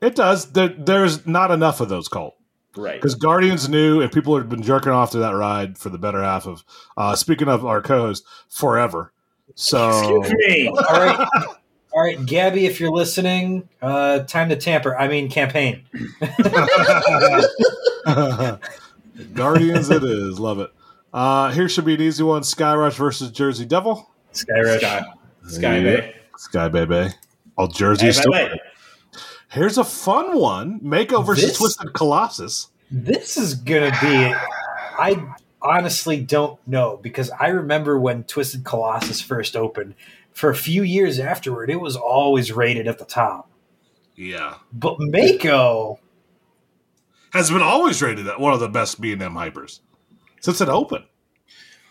It 0.01 0.15
does. 0.15 0.51
There, 0.51 0.69
there's 0.69 1.27
not 1.27 1.51
enough 1.51 1.81
of 1.81 1.89
those 1.89 2.07
cult. 2.07 2.35
Right. 2.75 2.95
Because 2.95 3.15
Guardians 3.15 3.67
knew, 3.67 4.01
and 4.01 4.11
people 4.11 4.37
have 4.37 4.47
been 4.47 4.63
jerking 4.63 4.93
off 4.93 5.11
to 5.11 5.19
that 5.19 5.31
ride 5.31 5.77
for 5.77 5.89
the 5.89 5.97
better 5.97 6.23
half 6.23 6.47
of, 6.47 6.63
uh, 6.97 7.15
speaking 7.15 7.49
of 7.49 7.65
our 7.65 7.81
co 7.81 7.99
host, 7.99 8.25
forever. 8.49 9.11
So, 9.55 10.21
Excuse 10.21 10.33
me. 10.47 10.67
All 10.69 10.99
right. 10.99 11.27
All 11.93 12.01
right, 12.01 12.25
Gabby, 12.25 12.65
if 12.65 12.79
you're 12.79 12.91
listening, 12.91 13.67
uh, 13.81 14.19
time 14.19 14.47
to 14.47 14.55
tamper. 14.55 14.97
I 14.97 15.09
mean, 15.09 15.29
campaign. 15.29 15.83
Guardians 19.33 19.89
it 19.89 20.03
is. 20.03 20.39
Love 20.39 20.59
it. 20.59 20.71
Uh, 21.13 21.51
here 21.51 21.67
should 21.67 21.85
be 21.85 21.93
an 21.95 22.01
easy 22.01 22.23
one 22.23 22.41
Skyrush 22.41 22.93
versus 22.93 23.31
Jersey 23.31 23.65
Devil. 23.65 24.09
Skyrush. 24.33 24.77
Sky, 24.79 25.05
Sky 25.47 25.77
Yeah. 25.77 25.83
Bay. 25.83 26.15
Sky 26.37 26.67
Baby. 26.69 27.13
Oh, 27.57 27.67
Jersey 27.67 28.07
Hey, 28.07 28.11
still. 28.13 28.31
bye, 28.31 28.47
bye. 28.49 28.59
Here's 29.49 29.77
a 29.77 29.83
fun 29.83 30.37
one 30.37 30.79
Mako 30.81 31.21
versus 31.21 31.49
This- 31.49 31.57
Twisted 31.57 31.93
Colossus. 31.93 32.67
This 32.89 33.37
is 33.37 33.53
gonna 33.55 33.91
be. 34.01 34.33
I 34.99 35.23
honestly 35.61 36.19
don't 36.21 36.59
know 36.67 36.97
because 37.01 37.29
I 37.39 37.47
remember 37.47 37.97
when 37.99 38.23
Twisted 38.25 38.63
Colossus 38.65 39.21
first 39.21 39.55
opened. 39.55 39.95
For 40.33 40.49
a 40.49 40.55
few 40.55 40.83
years 40.83 41.19
afterward, 41.19 41.69
it 41.69 41.79
was 41.81 41.95
always 41.95 42.51
rated 42.53 42.87
at 42.87 42.97
the 42.99 43.05
top. 43.05 43.49
Yeah. 44.15 44.55
But 44.73 44.95
Mako, 44.99 45.99
Has 47.33 47.49
been 47.49 47.61
always 47.61 48.01
rated 48.01 48.27
at 48.27 48.39
one 48.39 48.53
of 48.53 48.59
the 48.59 48.67
best 48.67 48.99
B&M 48.99 49.19
hypers 49.19 49.79
since 50.41 50.59
it 50.59 50.69
opened. 50.69 51.05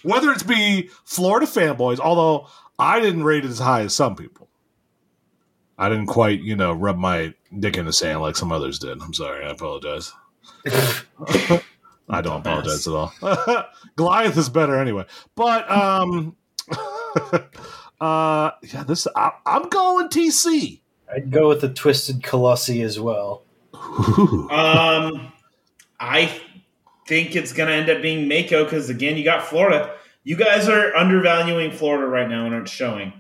Whether 0.03 0.31
it's 0.31 0.43
be 0.43 0.91
Florida 1.05 1.47
fanboys, 1.47 1.99
although 1.99 2.49
I 2.79 3.01
didn't 3.01 3.25
rate 3.25 3.45
it 3.45 3.51
as 3.51 3.59
high 3.59 3.83
as 3.83 3.95
some 3.95 4.17
people. 4.17 4.49
I 5.79 5.89
didn't 5.89 6.07
quite, 6.07 6.41
you 6.41 6.57
know, 6.57 6.73
rub 6.73 6.99
my 6.99 7.35
dick 7.59 7.77
in 7.77 7.87
the 7.87 7.93
sand 7.93 8.21
like 8.21 8.37
some 8.37 8.53
others 8.53 8.79
did. 8.79 9.01
I'm 9.01 9.15
sorry. 9.15 9.45
I 9.47 9.51
apologize. 9.51 10.13
I 10.67 12.21
don't 12.21 12.41
apologize 12.41 12.87
at 12.87 12.93
all. 12.93 13.13
Goliath 13.97 14.37
is 14.37 14.49
better 14.49 14.79
anyway. 14.79 15.07
But 15.35 15.71
um 15.71 16.37
uh 18.01 18.51
yeah, 18.63 18.85
this 18.87 19.07
I, 19.17 19.33
I'm 19.47 19.69
going 19.69 20.09
TC. 20.09 20.81
I'd 21.13 21.31
go 21.31 21.49
with 21.49 21.61
the 21.61 21.69
Twisted 21.69 22.23
Colossi 22.23 22.83
as 22.83 23.01
well. 23.01 23.45
Um, 24.51 25.33
I 25.99 26.41
think 27.07 27.37
it's 27.37 27.53
going 27.53 27.69
to 27.69 27.75
end 27.75 27.91
up 27.91 28.03
being 28.03 28.29
Mako 28.29 28.65
because, 28.65 28.89
again, 28.89 29.17
you 29.17 29.25
got 29.25 29.45
Florida. 29.45 29.95
You 30.23 30.37
guys 30.37 30.69
are 30.69 30.95
undervaluing 30.95 31.73
Florida 31.73 32.07
right 32.07 32.29
now 32.29 32.47
and 32.47 32.55
aren't 32.55 32.69
showing. 32.69 33.13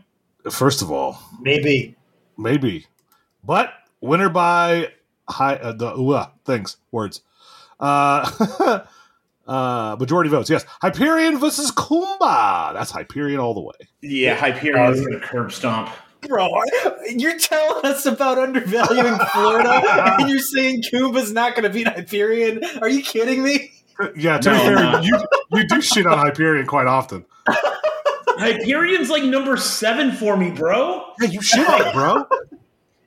First 0.51 0.81
of 0.81 0.91
all, 0.91 1.21
Maybe 1.41 1.97
maybe, 2.41 2.87
but 3.45 3.73
winner 4.01 4.29
by 4.29 4.93
high 5.29 5.57
uh, 5.57 5.73
the 5.73 5.89
uh, 5.89 6.31
things 6.45 6.77
words. 6.91 7.23
Uh, 7.79 8.83
uh, 9.47 9.97
majority 9.99 10.31
votes. 10.31 10.51
Yes, 10.51 10.65
Hyperion 10.81 11.39
versus 11.39 11.71
Kumba. 11.71 12.73
That's 12.73 12.91
Hyperion 12.91 13.39
all 13.39 13.55
the 13.55 13.61
way. 13.61 13.89
Yeah, 14.01 14.35
Hyperion 14.35 14.93
is 14.93 15.01
going 15.01 15.21
to 15.21 15.27
curb 15.27 15.53
stomp. 15.53 15.91
Bro, 16.29 16.49
you're 17.11 17.39
telling 17.39 17.85
us 17.87 18.07
about 18.07 18.39
undervaluing 18.39 19.19
Florida, 19.33 20.15
and 20.21 20.29
you're 20.31 20.39
saying 20.39 20.83
Kumba's 20.91 21.33
not 21.33 21.55
going 21.55 21.65
to 21.65 21.71
beat 21.71 21.87
Hyperion? 21.89 22.63
Are 22.81 22.89
you 22.89 23.03
kidding 23.03 23.43
me? 23.43 23.73
Yeah, 24.17 24.39
to 24.39 24.51
be 24.51 24.57
fair, 24.57 24.75
no. 24.77 25.01
you 25.01 25.19
you 25.53 25.67
do 25.69 25.81
shit 25.83 26.07
on 26.07 26.17
Hyperion 26.19 26.67
quite 26.67 26.87
often. 26.87 27.25
Hyperion's 28.39 29.11
like 29.11 29.25
number 29.25 29.57
seven 29.57 30.13
for 30.13 30.37
me, 30.37 30.51
bro. 30.51 31.05
Yeah, 31.21 31.29
you 31.29 31.43
shit 31.43 31.69
on 31.69 31.87
it, 31.87 31.93
bro. 31.93 32.27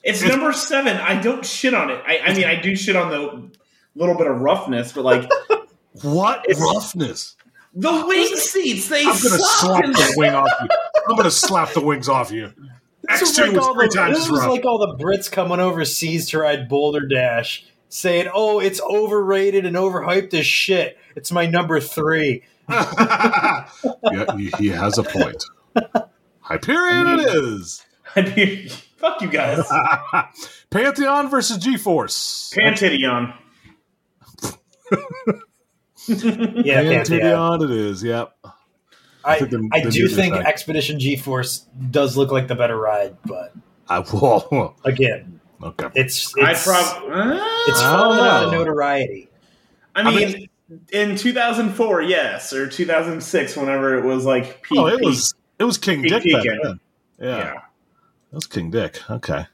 It's, 0.04 0.22
It's- 0.22 0.30
number 0.30 0.54
seven. 0.54 0.98
I 0.98 1.20
don't 1.22 1.46
shit 1.46 1.74
on 1.74 1.90
it. 1.90 2.02
I, 2.06 2.20
I 2.20 2.34
mean, 2.34 2.46
I 2.46 2.56
do 2.62 2.76
shit 2.76 2.96
on 2.96 3.10
the 3.10 3.50
little 3.96 4.16
bit 4.18 4.28
of 4.28 4.40
roughness, 4.42 4.92
but 4.92 5.04
like 5.04 5.30
What 6.02 6.46
roughness! 6.60 7.36
the 7.74 8.06
wing 8.08 8.36
seats, 8.36 8.88
they 8.90 9.00
I'm 9.02 9.06
gonna 9.08 9.18
suck. 9.20 9.40
slap 9.62 9.86
the 9.86 10.14
wing 10.18 10.34
off 10.36 10.50
you. 10.62 10.68
I'm 11.10 11.16
gonna 11.16 11.32
slap 11.32 11.72
the 11.74 11.82
wings 11.82 12.08
off 12.10 12.32
you. 12.32 12.52
This 13.10 13.22
was, 13.22 13.38
X2 13.38 13.48
like 13.54 13.62
all, 13.62 13.74
three 13.74 13.88
the, 13.88 13.94
times 13.94 14.18
this 14.18 14.30
was 14.30 14.46
like 14.46 14.66
all 14.66 14.78
the 14.80 15.04
Brits 15.04 15.30
coming 15.30 15.60
overseas 15.60 16.30
to 16.30 16.40
ride 16.40 16.70
Boulder 16.70 17.06
Dash, 17.06 17.66
saying, 17.90 18.30
"Oh, 18.34 18.60
it's 18.60 18.80
overrated 18.82 19.66
and 19.66 19.76
overhyped 19.76 20.34
as 20.34 20.46
shit. 20.46 20.98
It's 21.16 21.32
my 21.32 21.46
number 21.46 21.80
three. 21.80 22.44
yeah, 22.70 23.68
he, 24.38 24.52
he 24.58 24.68
has 24.70 24.98
a 24.98 25.04
point. 25.04 25.44
Hyperion 26.40 27.20
it 27.20 27.36
is. 27.36 27.86
Fuck 28.98 29.22
you 29.22 29.30
guys. 29.30 29.66
Pantheon 30.70 31.30
versus 31.30 31.58
G-Force. 31.58 32.54
Pantidion. 32.56 33.34
Yeah, 36.08 36.84
Pantheon. 36.84 37.20
Pantheon 37.20 37.64
it 37.64 37.72
is. 37.72 38.04
Yep. 38.04 38.34
I, 39.26 39.40
think 39.40 39.52
the- 39.52 39.70
I 39.74 39.80
the 39.82 39.92
do 39.92 40.08
think 40.08 40.36
right. 40.36 40.46
Expedition 40.46 41.00
G 41.00 41.16
Force 41.16 41.66
does 41.92 42.18
look 42.18 42.32
like 42.32 42.48
the 42.48 42.56
better 42.56 42.78
ride, 42.78 43.16
but 43.26 43.54
I, 43.90 44.00
whoa. 44.02 44.76
again, 44.86 45.40
Okay. 45.62 45.88
it's 45.96 46.34
it's, 46.38 46.64
prob. 46.66 47.04
it's 47.68 47.80
I 47.82 47.92
falling 47.92 48.18
don't 48.18 48.28
out 48.28 48.46
of 48.48 48.52
notoriety. 48.52 49.30
I 49.96 50.02
I 50.02 50.16
mean, 50.16 50.50
in 50.92 51.16
2004, 51.16 52.02
yes, 52.02 52.52
or 52.52 52.68
2006, 52.68 53.56
whenever 53.56 53.98
it 53.98 54.04
was 54.06 54.26
like 54.26 54.62
peak. 54.64 54.80
oh, 54.80 54.88
it 54.88 54.98
peak. 55.00 55.06
was 55.08 55.34
it 55.60 55.64
was 55.64 55.78
King 55.78 56.02
Peak 56.02 56.24
Dick 56.24 56.34
back 56.34 56.44
then. 56.64 56.80
Yeah. 57.20 57.38
Yeah. 57.38 57.54
That 57.54 58.36
was 58.36 58.48
King 58.48 58.72
Dick. 58.72 59.00
Okay. 59.10 59.46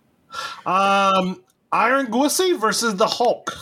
Um, 0.65 1.43
Iron 1.71 2.07
Gwissy 2.07 2.57
versus 2.59 2.95
the 2.95 3.07
Hulk. 3.07 3.53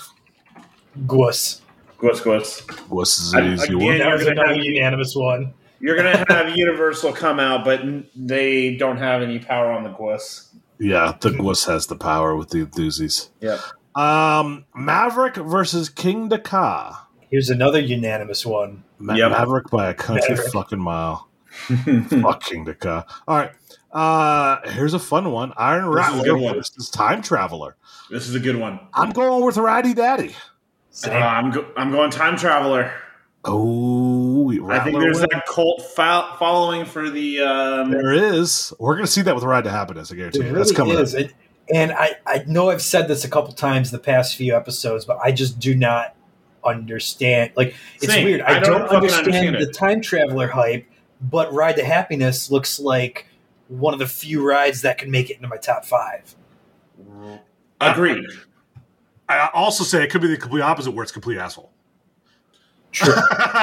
Gwuss. 1.06 1.62
Gwis, 2.00 2.22
gwis. 2.22 2.62
Gwiss 2.90 3.20
is 3.20 3.34
I- 3.34 3.42
an 3.42 3.54
easy 3.54 3.74
again, 3.74 3.78
one. 3.80 3.98
That 3.98 4.04
you're 4.08 4.14
was 4.18 4.26
gonna 4.26 4.42
another 4.42 4.60
unanimous 4.60 5.16
one. 5.16 5.54
You're 5.80 5.96
gonna 5.96 6.26
have 6.30 6.56
Universal 6.56 7.14
come 7.14 7.40
out, 7.40 7.64
but 7.66 7.82
they 8.16 8.76
don't 8.78 8.98
have 8.98 9.22
any 9.22 9.40
power 9.40 9.72
on 9.72 9.84
the 9.84 9.90
Gwis. 9.90 10.48
Yeah, 10.80 11.16
the 11.20 11.30
Gwiss 11.32 11.66
has 11.66 11.88
the 11.88 11.96
power 11.96 12.36
with 12.36 12.50
the 12.50 12.60
enthusies. 12.62 13.30
Yeah. 13.42 13.60
Um, 13.96 14.66
Maverick 14.76 15.36
versus 15.38 15.90
Kingda 15.90 16.44
Ka. 16.44 17.08
Here's 17.32 17.50
another 17.50 17.80
unanimous 17.80 18.46
one. 18.46 18.84
Ma- 19.00 19.16
Yep. 19.16 19.32
Maverick 19.32 19.70
by 19.70 19.90
a 19.90 19.94
country 19.94 20.36
Maverick. 20.36 20.52
fucking 20.54 20.80
mile. 20.80 21.28
Fuck 21.68 22.44
Kingda 22.44 22.80
Ka. 22.80 23.06
All 23.28 23.38
right. 23.38 23.52
Uh, 23.92 24.70
here's 24.70 24.94
a 24.94 25.00
fun 25.00 25.32
one. 25.32 25.52
Iron 25.58 25.86
This 25.94 26.08
is 26.08 26.14
Rattler 26.16 26.38
one. 26.38 26.56
versus 26.56 26.90
Time 26.90 27.22
Traveler. 27.22 27.76
this 28.12 28.28
is 28.30 28.36
a 28.36 28.40
good 28.40 28.56
one. 28.58 28.80
I'm 28.94 29.10
going 29.12 29.44
with 29.46 29.58
Ratty 29.58 29.94
Daddy. 29.96 30.36
Uh, 31.06 31.10
I'm 31.12 31.52
go- 31.52 31.66
I'm 31.76 31.92
going 31.92 32.12
time 32.12 32.38
traveler. 32.38 32.92
Oh, 33.46 34.52
I 34.70 34.80
think 34.80 35.00
there's 35.00 35.20
win. 35.20 35.28
that 35.32 35.46
cult 35.46 35.82
fo- 35.96 36.36
following 36.38 36.86
for 36.86 37.10
the. 37.10 37.40
Um, 37.42 37.92
There 37.92 38.14
is. 38.14 38.74
We're 38.80 38.96
going 38.96 39.06
to 39.06 39.12
see 39.12 39.22
that 39.22 39.36
with 39.36 39.44
Ride 39.44 39.64
to 39.64 39.70
Happiness. 39.70 40.12
I 40.12 40.16
guarantee 40.16 40.40
you. 40.40 40.46
really 40.46 40.58
That's 40.58 40.72
coming. 40.74 40.98
is. 41.00 41.16
Up. 41.16 41.22
And, 41.22 41.34
and 41.74 41.92
I, 41.94 42.16
I 42.26 42.44
know 42.48 42.70
I've 42.70 42.82
said 42.82 43.08
this 43.08 43.24
a 43.26 43.30
couple 43.30 43.54
times 43.54 43.92
the 43.92 44.00
past 44.00 44.36
few 44.36 44.56
episodes, 44.56 45.06
but 45.06 45.18
I 45.24 45.32
just 45.32 45.60
do 45.60 45.76
not 45.76 46.16
understand. 46.66 47.52
Like, 47.56 47.76
it's 47.98 48.08
Same. 48.08 48.26
weird. 48.26 48.42
I 48.42 48.58
I, 48.58 48.60
don't 48.60 48.82
don't, 48.82 48.90
understand, 48.90 49.28
understand 49.28 49.56
the 49.56 49.72
time 49.72 50.02
traveler 50.02 50.48
hype, 50.48 50.86
but 51.22 51.52
Ride 51.54 51.76
to 51.78 51.86
Happiness 51.86 52.52
looks 52.52 52.80
like 52.80 53.28
one 53.70 53.94
of 53.94 54.00
the 54.00 54.08
few 54.08 54.46
rides 54.46 54.82
that 54.82 54.98
can 54.98 55.12
make 55.12 55.30
it 55.30 55.38
into 55.38 55.48
my 55.48 55.58
top 55.58 55.86
five. 55.86 56.36
agreed. 57.80 58.24
I 59.30 59.50
also 59.54 59.84
say 59.84 60.04
it 60.04 60.10
could 60.10 60.22
be 60.22 60.28
the 60.28 60.38
complete 60.38 60.62
opposite, 60.62 60.92
where 60.92 61.04
it's 61.04 61.12
complete 61.12 61.38
asshole. 61.38 61.72
True. 62.92 63.14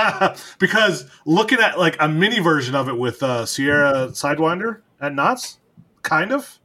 because 0.58 1.10
looking 1.24 1.58
at 1.60 1.78
like 1.78 1.96
a 2.00 2.08
mini 2.08 2.40
version 2.40 2.74
of 2.74 2.88
it 2.88 2.96
with 2.96 3.22
uh, 3.22 3.46
Sierra 3.46 4.08
Sidewinder 4.10 4.80
at 5.00 5.14
Knott's, 5.14 5.58
kind 6.02 6.32
of, 6.32 6.58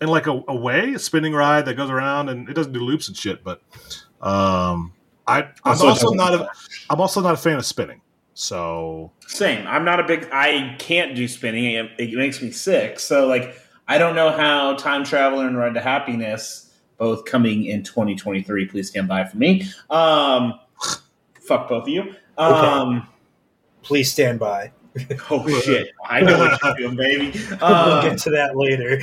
in 0.00 0.08
like 0.08 0.26
a, 0.26 0.42
a 0.48 0.54
way, 0.54 0.94
a 0.94 0.98
spinning 0.98 1.32
ride 1.32 1.66
that 1.66 1.74
goes 1.74 1.90
around 1.90 2.28
and 2.28 2.48
it 2.48 2.54
doesn't 2.54 2.72
do 2.72 2.80
loops 2.80 3.08
and 3.08 3.16
shit. 3.16 3.44
But 3.44 3.62
um, 4.20 4.92
I, 5.26 5.42
I'm 5.42 5.52
Also 5.64 5.88
also 5.88 6.10
not 6.10 6.34
a, 6.34 6.48
I'm 6.88 7.00
also 7.00 7.20
not 7.20 7.34
a 7.34 7.36
fan 7.36 7.56
of 7.56 7.66
spinning. 7.66 8.00
So 8.34 9.12
Same. 9.26 9.66
I'm 9.66 9.84
not 9.84 10.00
a 10.00 10.04
big. 10.04 10.28
I 10.32 10.76
can't 10.78 11.14
do 11.14 11.28
spinning. 11.28 11.74
It, 11.74 11.90
it 11.98 12.14
makes 12.14 12.40
me 12.40 12.50
sick. 12.50 12.98
So 12.98 13.26
like, 13.26 13.54
I 13.86 13.98
don't 13.98 14.14
know 14.14 14.30
how 14.30 14.76
Time 14.76 15.04
Traveler 15.04 15.46
and 15.46 15.58
Ride 15.58 15.74
to 15.74 15.80
Happiness, 15.80 16.72
both 16.96 17.26
coming 17.26 17.64
in 17.66 17.82
2023. 17.82 18.66
Please 18.66 18.88
stand 18.88 19.08
by 19.08 19.24
for 19.24 19.36
me. 19.36 19.68
Um, 19.90 20.58
fuck 21.50 21.68
both 21.68 21.82
of 21.82 21.88
you. 21.88 22.14
Um, 22.38 23.08
Please 23.82 24.10
stand 24.12 24.38
by. 24.38 24.70
oh 25.30 25.60
shit! 25.62 25.88
I 26.08 26.20
know 26.20 26.38
what 26.38 26.62
you're 26.62 26.74
doing, 26.76 26.96
baby. 26.96 27.38
we'll 27.50 27.64
Um, 27.64 28.08
get 28.08 28.18
to 28.20 28.30
that 28.30 28.56
later. 28.56 29.00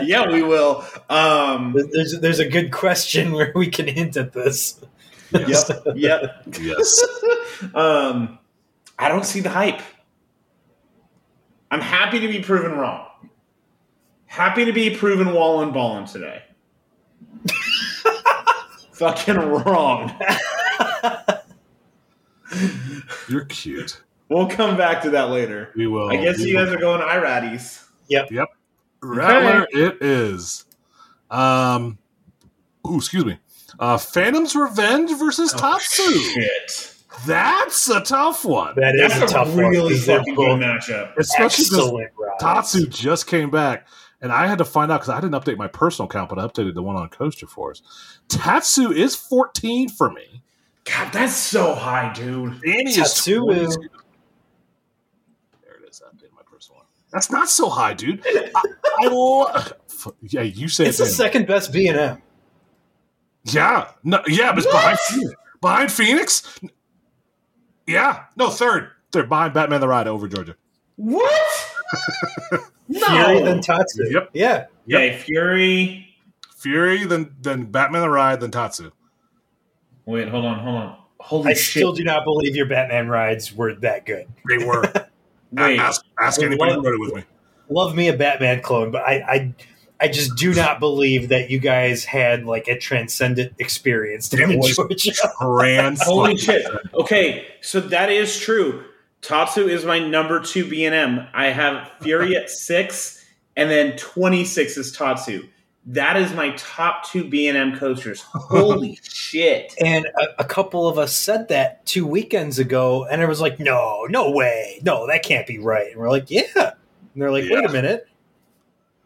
yeah, 0.04 0.30
we 0.30 0.42
will. 0.42 0.84
Um, 1.08 1.74
there's, 1.92 2.20
there's 2.20 2.38
a 2.40 2.48
good 2.48 2.70
question 2.72 3.32
where 3.32 3.52
we 3.54 3.68
can 3.68 3.86
hint 3.88 4.16
at 4.18 4.32
this. 4.34 4.80
yep. 5.32 5.68
Yep. 5.94 6.44
yes, 6.60 7.02
um, 7.74 8.38
I 8.98 9.08
don't 9.08 9.24
see 9.24 9.40
the 9.40 9.48
hype. 9.50 9.80
I'm 11.70 11.80
happy 11.80 12.20
to 12.20 12.28
be 12.28 12.40
proven 12.42 12.72
wrong. 12.72 13.06
Happy 14.26 14.64
to 14.66 14.72
be 14.72 14.94
proven 14.94 15.32
wall 15.32 15.62
and 15.62 15.72
balling 15.72 16.06
today. 16.06 16.42
Fucking 18.92 19.36
wrong. 19.36 20.12
you're 23.28 23.44
cute. 23.46 24.02
We'll 24.28 24.48
come 24.48 24.76
back 24.76 25.02
to 25.02 25.10
that 25.10 25.30
later. 25.30 25.72
We 25.74 25.86
will. 25.86 26.08
I 26.08 26.16
guess 26.16 26.38
we 26.38 26.46
you 26.50 26.56
will- 26.56 26.64
guys 26.66 26.74
are 26.74 26.78
going 26.78 27.00
iRatties. 27.00 27.84
Yep. 28.08 28.30
Yep. 28.32 28.48
Rattler, 29.02 29.66
it 29.72 30.02
is. 30.02 30.66
Um, 31.30 31.98
ooh, 32.88 32.96
excuse 32.96 33.24
me. 33.24 33.38
Uh, 33.78 33.96
Phantom's 33.96 34.54
Revenge 34.54 35.16
versus 35.18 35.52
Tatsu. 35.52 36.02
Oh, 36.04 36.32
Shit. 36.34 36.94
That's 37.26 37.88
a 37.88 38.00
tough 38.00 38.44
one. 38.44 38.74
That 38.76 38.94
is 38.94 39.12
That's 39.18 39.30
a 39.30 39.34
tough 39.34 39.56
really 39.56 39.82
one. 39.82 39.92
'cause 39.92 40.06
they're 40.06 40.18
fucking 40.18 40.34
good 40.34 40.60
matchup. 40.60 41.16
Especially 41.16 41.64
because 41.64 41.78
excellent 41.78 42.10
rides. 42.18 42.34
Tatsu 42.40 42.86
just 42.88 43.26
came 43.26 43.50
back, 43.50 43.86
and 44.20 44.32
I 44.32 44.46
had 44.46 44.58
to 44.58 44.64
find 44.64 44.90
out 44.92 45.00
because 45.00 45.14
I 45.14 45.20
didn't 45.20 45.34
update 45.34 45.56
my 45.56 45.68
personal 45.68 46.08
account, 46.08 46.28
but 46.30 46.38
I 46.38 46.46
updated 46.46 46.74
the 46.74 46.82
one 46.82 46.96
on 46.96 47.08
Coaster 47.08 47.46
Force. 47.46 47.82
Tatsu 48.28 48.90
is 48.92 49.14
14 49.14 49.88
for 49.88 50.10
me. 50.10 50.42
God, 50.90 51.12
that's 51.12 51.36
so 51.36 51.74
high, 51.74 52.12
dude. 52.12 52.54
Annie 52.66 52.92
Tatsu 52.92 53.50
is 53.50 53.68
is- 53.70 53.76
22. 53.76 53.88
There 55.62 55.74
it 55.82 55.88
is. 55.88 56.02
I 56.04 56.08
updated 56.14 56.32
my 56.34 56.42
personal 56.50 56.78
one. 56.78 56.86
That's 57.12 57.30
not 57.30 57.48
so 57.48 57.68
high, 57.68 57.94
dude. 57.94 58.22
I, 58.26 58.50
I 59.00 59.06
love. 59.08 59.72
Yeah, 60.22 60.42
you 60.42 60.68
say 60.68 60.86
It's 60.86 60.98
it. 60.98 61.04
the 61.04 61.08
Dan. 61.08 61.14
second 61.14 61.46
best 61.46 61.72
B 61.72 61.86
and 61.88 61.98
M. 61.98 62.22
Yeah, 63.44 63.90
no, 64.04 64.20
yeah, 64.26 64.50
but 64.52 64.58
it's 64.64 64.66
behind 64.72 64.98
Phoenix. 64.98 65.34
Behind 65.60 65.92
Phoenix. 65.92 66.60
Yeah, 67.86 68.24
no, 68.36 68.50
third, 68.50 68.90
third 69.12 69.28
behind 69.28 69.54
Batman 69.54 69.80
the 69.80 69.88
Ride 69.88 70.06
over 70.06 70.28
Georgia. 70.28 70.56
What? 70.96 71.68
no. 72.88 73.06
Fury 73.06 73.42
than 73.42 73.60
Tatsu. 73.62 74.04
Yep. 74.10 74.30
Yeah. 74.34 74.66
Okay, 74.86 75.18
Fury. 75.18 76.06
Fury, 76.56 77.04
then 77.04 77.34
then 77.40 77.64
Batman 77.66 78.02
the 78.02 78.10
Ride, 78.10 78.40
then 78.40 78.50
Tatsu. 78.50 78.90
Wait, 80.06 80.28
hold 80.28 80.44
on, 80.44 80.58
hold 80.60 80.76
on. 80.76 80.96
Holy 81.20 81.50
I 81.50 81.54
shit. 81.54 81.80
still 81.82 81.92
do 81.92 82.02
not 82.04 82.24
believe 82.24 82.56
your 82.56 82.66
Batman 82.66 83.08
rides 83.08 83.54
were 83.54 83.74
that 83.76 84.06
good. 84.06 84.26
They 84.48 84.58
were. 84.64 84.82
Wait. 85.52 85.78
ask 85.78 86.04
ask 86.18 86.40
I 86.40 86.46
anybody 86.46 86.72
who 86.72 86.76
love- 86.78 86.84
rode 86.86 86.94
it 86.94 87.00
with 87.00 87.14
me. 87.16 87.24
Love 87.68 87.94
me 87.94 88.08
a 88.08 88.16
Batman 88.16 88.62
clone, 88.62 88.90
but 88.90 89.02
I, 89.02 89.14
I 89.28 89.54
I 90.00 90.08
just 90.08 90.34
do 90.36 90.54
not 90.54 90.80
believe 90.80 91.28
that 91.28 91.50
you 91.50 91.58
guys 91.58 92.04
had 92.04 92.44
like 92.46 92.66
a 92.68 92.78
transcendent 92.78 93.52
experience 93.58 94.28
down 94.28 94.50
It 94.50 94.58
was- 94.58 94.74
Georgia. 94.76 95.12
Trans. 95.40 96.02
Holy 96.04 96.36
shit. 96.36 96.66
Okay, 96.94 97.46
so 97.60 97.80
that 97.80 98.10
is 98.10 98.38
true. 98.40 98.84
Tatsu 99.22 99.68
is 99.68 99.84
my 99.84 99.98
number 99.98 100.40
two 100.40 100.68
B 100.68 100.84
and 100.86 100.94
M. 100.94 101.26
I 101.34 101.46
have 101.48 101.90
Fury 102.00 102.34
at 102.34 102.48
six, 102.48 103.24
and 103.56 103.70
then 103.70 103.96
twenty 103.98 104.44
six 104.44 104.76
is 104.78 104.90
Tatsu. 104.92 105.46
That 105.86 106.16
is 106.16 106.32
my 106.34 106.50
top 106.56 107.08
two 107.08 107.24
B 107.24 107.48
and 107.48 107.56
M 107.56 107.76
coasters. 107.76 108.20
Holy 108.20 108.98
shit! 109.02 109.74
And 109.80 110.06
a, 110.06 110.42
a 110.42 110.44
couple 110.44 110.86
of 110.86 110.98
us 110.98 111.14
said 111.14 111.48
that 111.48 111.84
two 111.86 112.06
weekends 112.06 112.58
ago, 112.58 113.06
and 113.06 113.22
it 113.22 113.26
was 113.26 113.40
like, 113.40 113.58
no, 113.58 114.06
no 114.10 114.30
way, 114.30 114.80
no, 114.84 115.06
that 115.06 115.22
can't 115.22 115.46
be 115.46 115.58
right. 115.58 115.90
And 115.90 116.00
we're 116.00 116.10
like, 116.10 116.30
yeah. 116.30 116.44
And 116.56 117.22
they're 117.22 117.32
like, 117.32 117.44
wait 117.48 117.64
a 117.64 117.72
minute. 117.72 118.06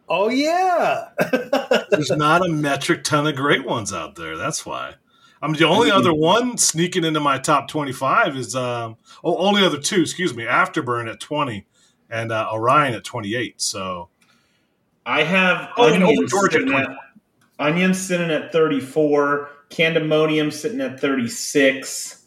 Oh 0.08 0.28
yeah. 0.28 1.08
There's 1.90 2.10
not 2.10 2.44
a 2.44 2.50
metric 2.50 3.04
ton 3.04 3.26
of 3.26 3.36
great 3.36 3.64
ones 3.64 3.92
out 3.92 4.16
there. 4.16 4.36
That's 4.36 4.66
why. 4.66 4.94
I'm 5.40 5.52
the 5.52 5.66
only 5.66 5.90
other 5.90 6.12
one 6.12 6.56
sneaking 6.56 7.04
into 7.04 7.20
my 7.20 7.38
top 7.38 7.68
25 7.68 8.36
is 8.36 8.54
um 8.56 8.96
oh 9.22 9.36
only 9.38 9.64
other 9.64 9.78
two, 9.78 10.02
excuse 10.02 10.34
me, 10.34 10.44
Afterburn 10.44 11.10
at 11.10 11.20
20 11.20 11.66
and 12.10 12.32
uh, 12.32 12.48
Orion 12.52 12.94
at 12.94 13.04
28. 13.04 13.60
So 13.60 14.10
I 15.06 15.22
have 15.22 15.70
Oh, 15.76 15.86
and 15.92 16.02
Onion 16.02 16.18
over 16.18 16.26
Georgia, 16.28 16.58
sitting 16.58 16.74
at 16.74 16.88
Onion 17.58 17.94
sitting 17.94 18.30
at 18.30 18.52
thirty 18.52 18.80
four. 18.80 19.50
Candymonium 19.70 20.52
sitting 20.52 20.80
at 20.80 21.00
thirty 21.00 21.28
six. 21.28 22.26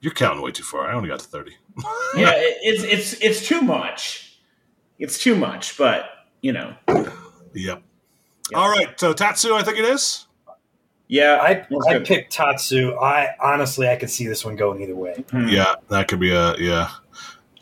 you're 0.00 0.12
counting 0.12 0.42
way 0.42 0.50
too 0.52 0.62
far. 0.62 0.86
I 0.90 0.94
only 0.94 1.08
got 1.08 1.20
to 1.20 1.26
30. 1.26 1.56
Yeah, 2.16 2.30
it, 2.34 2.58
it's 2.62 2.82
it's 2.84 3.12
it's 3.22 3.48
too 3.48 3.62
much. 3.62 4.38
It's 4.98 5.18
too 5.18 5.34
much, 5.34 5.76
but 5.78 6.10
you 6.42 6.52
know, 6.52 6.74
Yep. 6.88 7.12
Yeah. 7.54 7.76
All 8.54 8.68
right, 8.70 8.98
so 9.00 9.12
Tatsu, 9.14 9.54
I 9.54 9.62
think 9.62 9.78
it 9.78 9.84
is. 9.86 10.26
yeah. 11.08 11.38
I, 11.40 11.66
I 11.88 11.98
picked 12.00 12.32
Tatsu. 12.32 12.94
I 12.98 13.30
honestly 13.42 13.88
I 13.88 13.96
could 13.96 14.10
see 14.10 14.26
this 14.26 14.44
one 14.44 14.56
going 14.56 14.82
either 14.82 14.94
way. 14.94 15.24
Hmm. 15.30 15.48
Yeah, 15.48 15.76
that 15.88 16.08
could 16.08 16.20
be 16.20 16.32
a 16.32 16.54
yeah. 16.58 16.90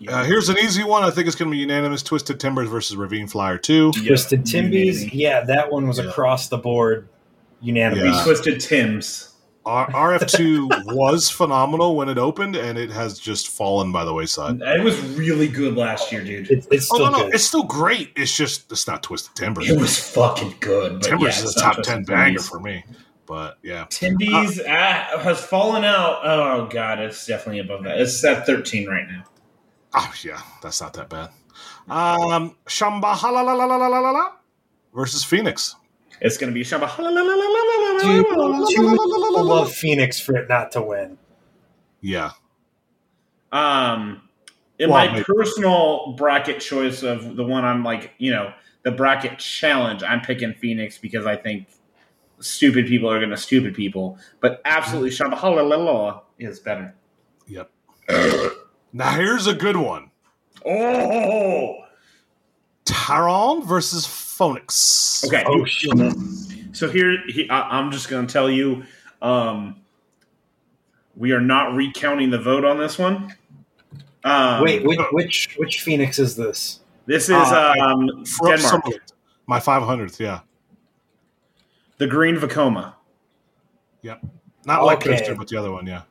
Uh, 0.09 0.25
here's 0.25 0.49
an 0.49 0.59
easy 0.59 0.83
one. 0.85 1.03
I 1.03 1.11
think 1.11 1.27
it's 1.27 1.37
going 1.37 1.51
to 1.51 1.55
be 1.55 1.59
unanimous. 1.59 2.03
Twisted 2.03 2.41
Timbers 2.41 2.69
versus 2.69 2.97
Ravine 2.97 3.27
Flyer 3.27 3.59
2. 3.59 3.93
Twisted 3.93 4.45
Timbies, 4.45 5.01
Unity. 5.01 5.11
yeah, 5.13 5.43
that 5.45 5.71
one 5.71 5.87
was 5.87 5.99
Yeah. 5.99 6.05
across 6.05 6.49
the 6.49 6.57
board 6.59 7.09
unanimous. 7.61 8.17
Yeah. 8.17 8.25
Twisted 8.25 8.61
Tims. 8.61 9.27
R- 9.67 9.91
RF2 9.91 10.69
was 10.97 11.29
phenomenal 11.29 11.95
when 11.97 12.09
it 12.09 12.17
opened, 12.17 12.57
and 12.57 12.79
it 12.79 12.91
has 12.91 13.19
just 13.19 13.49
fallen 13.49 13.93
by 13.93 14.05
the 14.07 14.15
wayside. 14.15 14.63
It 14.63 14.83
was 14.83 14.99
really 15.19 15.49
good 15.49 15.77
last 15.77 16.11
year, 16.11 16.25
dude. 16.25 16.51
It's, 16.51 16.67
it's 16.71 16.91
Oh, 16.91 16.95
still 16.97 17.11
no, 17.11 17.19
no. 17.19 17.25
good. 17.27 17.35
It's 17.35 17.45
still 17.45 17.65
great. 17.65 18.11
It's 18.17 18.35
just, 18.35 18.73
it's 18.73 18.87
not 18.87 19.03
Twisted 19.03 19.37
Timbers. 19.37 19.69
It 19.69 19.79
was 19.79 19.99
fucking 19.99 20.55
good. 20.61 20.95
But 20.95 21.03
Timbers 21.03 21.37
yeah, 21.39 21.45
is 21.45 21.51
it's 21.51 21.57
a 21.59 21.61
top 21.61 21.75
10 21.75 21.83
Twisted 21.85 22.07
banger 22.07 22.39
Timbies. 22.39 22.49
for 22.49 22.61
me. 22.61 22.85
But 23.27 23.59
yeah. 23.63 23.85
Timbies 23.91 24.61
ah, 24.67 25.19
has 25.23 25.45
fallen 25.45 25.85
out. 25.85 26.21
Oh 26.25 26.67
god, 26.73 26.99
it's 26.99 27.27
definitely 27.27 27.61
above 27.61 27.85
that. 27.85 28.01
It's 28.01 28.25
at 28.25 28.45
thirteen 28.45 28.89
right 28.89 29.07
now. 29.09 29.23
Oh, 29.95 30.13
yeah. 30.23 30.41
That's 30.63 30.81
not 30.81 30.95
that 30.95 31.09
bad. 31.09 31.31
Um, 31.89 32.57
Shamba 32.67 33.15
versus 34.95 35.25
Phoenix. 35.25 35.77
It's 36.21 36.37
gonna 36.39 36.53
be 36.53 36.63
Shamba. 36.63 36.95
Dude, 36.97 38.27
too 38.27 38.83
many 38.83 38.97
people 38.99 39.45
love 39.45 39.73
Phoenix 39.73 40.21
for 40.21 40.37
it 40.37 40.49
not 40.49 40.73
to 40.73 40.83
win. 40.83 41.19
Yeah. 42.01 42.33
Um, 43.53 44.23
in 44.79 44.91
Well, 44.91 45.07
my 45.07 45.13
maybe. 45.13 45.25
personal 45.25 46.15
bracket 46.17 46.61
choice 46.61 47.03
of 47.03 47.37
the 47.37 47.45
one 47.45 47.65
I'm 47.65 47.83
like, 47.85 48.13
you 48.19 48.31
know, 48.33 48.53
the 48.83 48.91
bracket 48.91 49.39
challenge, 49.39 50.03
I'm 50.03 50.21
picking 50.21 50.55
Phoenix 50.55 50.99
because 50.99 51.27
I 51.27 51.37
think 51.37 51.67
stupid 52.39 52.87
people 52.87 53.11
are 53.11 53.19
going 53.19 53.31
to 53.31 53.37
stupid 53.37 53.75
people. 53.75 54.19
But 54.41 54.63
absolutely, 54.65 55.11
Shamba 55.11 55.35
Halalala 55.37 56.23
is 56.39 56.61
better. 56.61 56.95
Yep. 57.49 57.71
now 58.93 59.11
here's 59.13 59.47
a 59.47 59.55
good 59.55 59.77
one. 59.77 60.11
Oh, 60.67 61.85
Taron 62.85 63.65
versus 63.65 64.07
Phoenix. 64.07 65.25
okay. 65.27 65.45
Oh 65.47 65.65
shit! 65.65 65.93
So 66.73 66.89
here, 66.91 67.19
he, 67.29 67.49
I, 67.51 67.79
I'm 67.79 67.91
just 67.91 68.09
going 68.09 68.27
to 68.27 68.33
tell 68.33 68.51
you, 68.51 68.85
um, 69.23 69.77
we 71.17 71.33
are 71.33 71.41
not 71.41 71.75
recounting 71.75 72.31
the 72.31 72.39
vote 72.39 72.65
on 72.65 72.79
this 72.79 72.99
one. 72.99 73.35
Um, 74.25 74.63
Wait, 74.63 74.85
which, 74.85 75.01
which 75.13 75.55
which 75.59 75.81
Phoenix 75.81 76.19
is 76.19 76.37
this? 76.37 76.81
this 77.07 77.25
is 77.25 77.31
Uh, 77.37 77.75
um, 77.81 78.25
Denmark, 78.45 78.85
My 79.47 79.59
500th, 79.59 80.19
yeah. 80.21 80.41
the 81.99 82.07
Green 82.07 82.37
Vekoma. 82.37 82.95
Yep. 84.03 84.23
Not 84.67 84.85
like 84.85 84.99
Okay. 84.99 85.17
Coaster, 85.17 85.35
but 85.35 85.49
the 85.49 85.57
other 85.57 85.73
one, 85.73 85.87
yeah. 85.87 86.03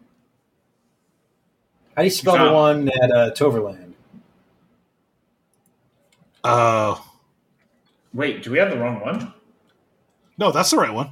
How 1.99 2.03
do 2.03 2.05
you 2.05 2.11
spell 2.11 2.35
found- 2.37 2.49
the 2.49 2.53
one 2.53 2.89
at 3.03 3.11
uh, 3.11 3.31
Toverland? 3.31 3.91
Uh, 6.45 6.95
Wait, 8.13 8.41
do 8.41 8.51
we 8.51 8.57
have 8.57 8.69
the 8.71 8.77
wrong 8.77 9.01
one? 9.01 9.33
no, 10.37 10.49
that's 10.53 10.71
the 10.71 10.77
right 10.77 10.93
one. 10.93 11.11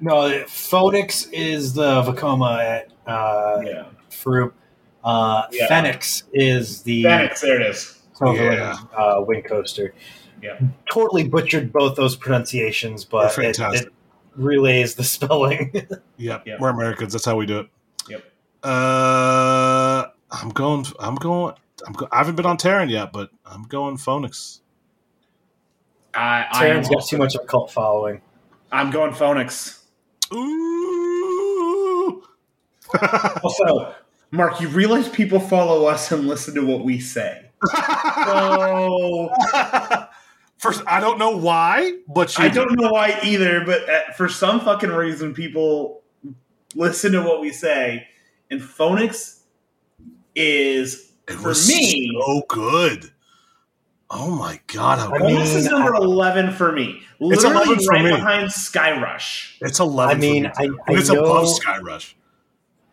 No, 0.00 0.42
Phoenix 0.48 1.26
is 1.26 1.74
the 1.74 2.02
Vekoma 2.02 2.58
at 2.58 2.88
uh, 3.06 3.62
Yeah. 3.64 3.84
Fruit. 4.10 4.52
Uh, 5.04 5.44
Yeah. 5.52 5.68
Phoenix 5.68 6.24
is 6.32 6.82
the 6.82 7.04
Phoenix, 7.04 7.40
there 7.42 7.60
it 7.60 7.66
is. 7.70 8.02
Toverland 8.18 8.56
Yeah. 8.58 8.98
uh, 8.98 9.20
Wind 9.20 9.44
Coaster. 9.44 9.94
Yeah. 10.42 10.58
Totally 10.92 11.22
butchered 11.28 11.72
both 11.72 11.94
those 11.94 12.16
pronunciations, 12.16 13.04
but 13.04 13.38
it, 13.38 13.56
it 13.60 13.92
relays 14.34 14.96
the 14.96 15.04
spelling. 15.16 15.70
Yep. 16.16 16.42
Yeah. 16.48 16.56
We're 16.58 16.70
Americans. 16.70 17.12
That's 17.12 17.24
how 17.24 17.36
we 17.36 17.46
do 17.46 17.60
it. 17.60 17.68
Yep. 18.08 18.24
Uh, 18.64 20.06
I'm 20.40 20.50
going. 20.50 20.86
I'm 20.98 21.14
going. 21.16 21.54
I'm 21.86 21.92
go, 21.92 22.08
I 22.10 22.18
haven't 22.18 22.36
been 22.36 22.46
on 22.46 22.56
Taron 22.56 22.90
yet, 22.90 23.12
but 23.12 23.30
I'm 23.44 23.64
going 23.64 23.96
Phoenix. 23.96 24.60
I, 26.14 26.46
I 26.50 26.64
Taron's 26.66 26.88
got 26.88 27.06
too 27.06 27.18
much 27.18 27.34
of 27.34 27.42
a 27.44 27.46
cult 27.46 27.70
following. 27.70 28.22
I'm 28.72 28.90
going 28.90 29.12
Phoenix. 29.12 29.82
Ooh. 30.32 32.22
Also, 33.42 33.94
Mark, 34.30 34.60
you 34.60 34.68
realize 34.68 35.08
people 35.08 35.40
follow 35.40 35.86
us 35.86 36.12
and 36.12 36.28
listen 36.28 36.54
to 36.54 36.64
what 36.64 36.84
we 36.84 37.00
say. 37.00 37.50
So 38.24 39.30
First, 40.58 40.82
I 40.86 41.00
don't 41.00 41.18
know 41.18 41.36
why, 41.36 41.98
but 42.08 42.36
you 42.38 42.44
I 42.44 42.48
don't 42.48 42.80
know 42.80 42.88
why 42.88 43.18
either, 43.22 43.64
but 43.64 43.88
uh, 43.88 44.12
for 44.16 44.28
some 44.28 44.60
fucking 44.60 44.90
reason, 44.90 45.34
people 45.34 46.02
listen 46.74 47.12
to 47.12 47.22
what 47.22 47.40
we 47.40 47.50
say, 47.50 48.08
and 48.50 48.62
Phoenix 48.62 49.35
is 50.36 51.10
It 51.28 51.34
for 51.34 51.48
was 51.48 51.68
me. 51.68 52.12
so 52.24 52.42
good. 52.48 53.10
Oh 54.08 54.30
my 54.30 54.60
god! 54.68 55.00
How 55.00 55.12
I 55.12 55.18
good. 55.18 55.26
Phoenix 55.26 55.50
is 55.50 55.64
number 55.66 55.92
eleven 55.94 56.52
for 56.52 56.70
me. 56.70 57.00
It's 57.18 57.42
Literally 57.42 57.66
11 57.66 57.78
for 57.84 57.90
right 57.92 58.04
me. 58.04 58.10
behind 58.12 58.52
Sky 58.52 59.00
Rush. 59.02 59.56
it's 59.60 59.80
eleven. 59.80 60.16
I 60.16 60.20
mean, 60.20 60.44
for 60.44 60.48
me, 60.48 60.54
I- 60.58 60.66
too. 60.68 60.78
I 60.86 60.92
it's 61.00 61.08
know- 61.10 61.24
above 61.24 61.48
Sky 61.48 61.78
Rush. 61.78 62.16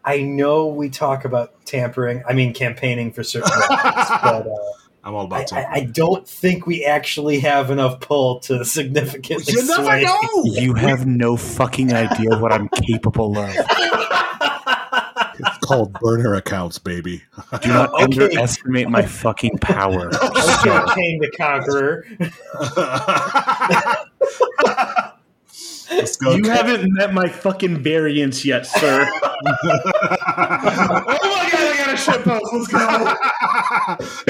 I 0.06 0.22
know 0.22 0.68
we 0.68 0.90
talk 0.90 1.24
about 1.24 1.66
tampering. 1.66 2.24
I 2.28 2.34
mean, 2.34 2.54
campaigning 2.54 3.14
for 3.14 3.24
certain 3.24 3.50
rides, 3.52 3.70
but 3.70 4.48
uh, 4.48 4.56
I'm 5.04 5.14
all 5.14 5.26
about 5.26 5.54
I, 5.54 5.62
it. 5.62 5.68
I 5.72 5.80
don't 5.86 6.28
think 6.28 6.66
we 6.66 6.84
actually 6.84 7.40
have 7.42 7.70
enough 7.72 8.00
pull 8.02 8.40
to 8.42 8.66
significantly 8.66 9.54
You 9.54 9.66
never 9.68 9.84
sway. 9.84 10.02
know. 10.04 10.20
You 10.46 10.74
have 10.74 11.06
no 11.06 11.38
fucking 11.38 11.94
idea 11.94 12.38
what 12.40 12.52
I'm 12.52 12.68
capable 12.70 13.38
of. 13.38 13.56
It's 15.64 15.70
called 15.70 15.94
burner 15.94 16.34
accounts, 16.36 16.78
baby. 16.78 17.24
Do 17.62 17.70
not 17.70 17.90
Okay. 17.94 18.04
underestimate 18.04 18.90
my 18.90 19.02
fucking 19.04 19.60
power. 19.60 20.12
Okay, 20.64 20.80
Kang 20.94 21.20
the 21.20 21.30
Conqueror. 21.38 22.06
Let's 25.92 26.16
go. 26.18 26.34
You 26.36 26.50
haven't 26.50 26.92
met 26.92 27.14
my 27.14 27.28
fucking 27.30 27.82
variance 27.84 28.44
yet, 28.46 28.66
sir. 28.66 29.08
oh 29.10 29.36
my 29.44 29.58
god, 31.52 31.54
I 31.54 31.78
got 31.78 31.94
a 31.94 31.98
shit 31.98 32.24
post. 32.24 32.54
Let's 32.54 32.68
go. 32.68 33.16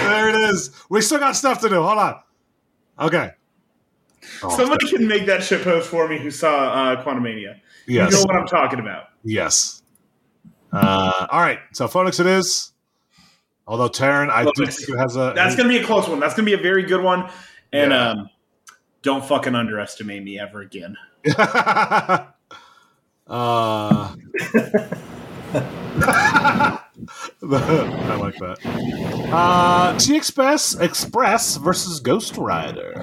there 0.04 0.30
it 0.30 0.36
is. 0.52 0.72
We 0.89 1.02
still 1.02 1.19
got 1.19 1.36
stuff 1.36 1.62
to 1.62 1.69
do. 1.69 1.82
Hold 1.82 1.98
on. 2.00 2.15
Okay. 3.00 3.32
Oh, 4.43 4.56
Somebody 4.58 4.89
can 4.89 5.08
make 5.08 5.26
that 5.28 5.43
shit 5.43 5.63
post 5.63 5.88
for 5.89 6.08
me 6.08 6.17
who 6.19 6.32
saw 6.32 6.93
uh, 6.93 7.04
Quantumania. 7.04 7.60
yes. 7.88 8.12
You 8.12 8.17
know 8.17 8.24
what 8.26 8.36
I'm 8.36 8.48
talking 8.48 8.80
about. 8.80 9.06
Yes. 9.24 9.83
Uh, 10.73 11.27
all 11.29 11.39
right. 11.39 11.59
So 11.73 11.88
Phoenix 11.88 12.19
it 12.19 12.25
is. 12.25 12.71
Although 13.67 13.88
Taron, 13.89 14.29
I 14.29 14.43
do 14.43 14.51
Phoenix. 14.57 14.77
think 14.77 14.89
it 14.89 14.97
has 14.97 15.15
a. 15.15 15.31
That's 15.36 15.55
going 15.55 15.69
to 15.69 15.73
be 15.77 15.81
a 15.81 15.86
close 15.86 16.07
one. 16.09 16.19
That's 16.19 16.33
going 16.33 16.45
to 16.45 16.49
be 16.51 16.59
a 16.59 16.62
very 16.62 16.83
good 16.83 17.01
one. 17.03 17.29
And 17.71 17.91
Yeah. 17.91 18.09
um, 18.09 18.29
don't 19.03 19.23
fucking 19.23 19.55
underestimate 19.55 20.23
me 20.23 20.39
ever 20.39 20.62
again. 20.62 20.97
uh, 21.38 22.25
I 27.41 28.15
like 28.19 28.38
that. 28.39 28.57
Uh, 29.31 29.97
T 29.97 30.15
Express 30.15 30.75
Express 30.75 31.57
versus 31.57 31.99
Ghost 31.99 32.38
Rider. 32.38 32.93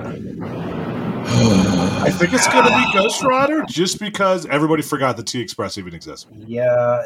I 1.23 2.11
think 2.11 2.33
it's 2.33 2.49
going 2.49 2.65
to 2.67 2.71
be 2.77 2.93
Ghost 2.99 3.23
Rider 3.23 3.63
just 3.69 3.99
because 4.01 4.47
everybody 4.47 4.83
forgot 4.83 5.17
that 5.17 5.27
T 5.27 5.41
Express 5.41 5.79
even 5.79 5.95
exists. 5.95 6.27
Yeah. 6.47 7.03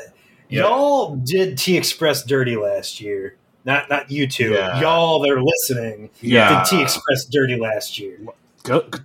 Y'all 0.49 1.17
did 1.17 1.59
T 1.59 1.77
Express 1.77 2.25
dirty 2.25 2.57
last 2.57 3.01
year. 3.01 3.37
Not 3.65 3.89
not 3.89 4.11
you 4.11 4.27
two. 4.27 4.53
Yeah. 4.53 4.81
Y'all 4.81 5.21
that 5.21 5.31
are 5.31 5.43
listening 5.43 6.11
Yeah. 6.21 6.63
did 6.65 6.71
T 6.77 6.83
Express 6.83 7.25
dirty 7.27 7.57
last 7.57 7.99
year. 7.99 8.19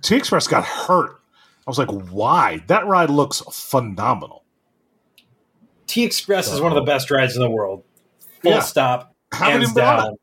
T 0.02 0.16
Express 0.16 0.46
got 0.46 0.64
hurt. 0.64 1.20
I 1.66 1.70
was 1.70 1.78
like, 1.78 1.88
why? 2.10 2.62
That 2.66 2.86
ride 2.86 3.10
looks 3.10 3.42
phenomenal. 3.50 4.44
T 5.86 6.04
Express 6.04 6.52
is 6.52 6.60
one 6.60 6.72
of 6.72 6.76
the 6.76 6.82
best 6.82 7.10
rides 7.10 7.36
in 7.36 7.42
the 7.42 7.50
world. 7.50 7.84
Full 8.42 8.52
Yeah. 8.52 8.60
stop. 8.60 9.14
Hands 9.32 9.62
even 9.62 9.74
been 9.74 9.84
on 9.84 9.96
down. 10.04 10.14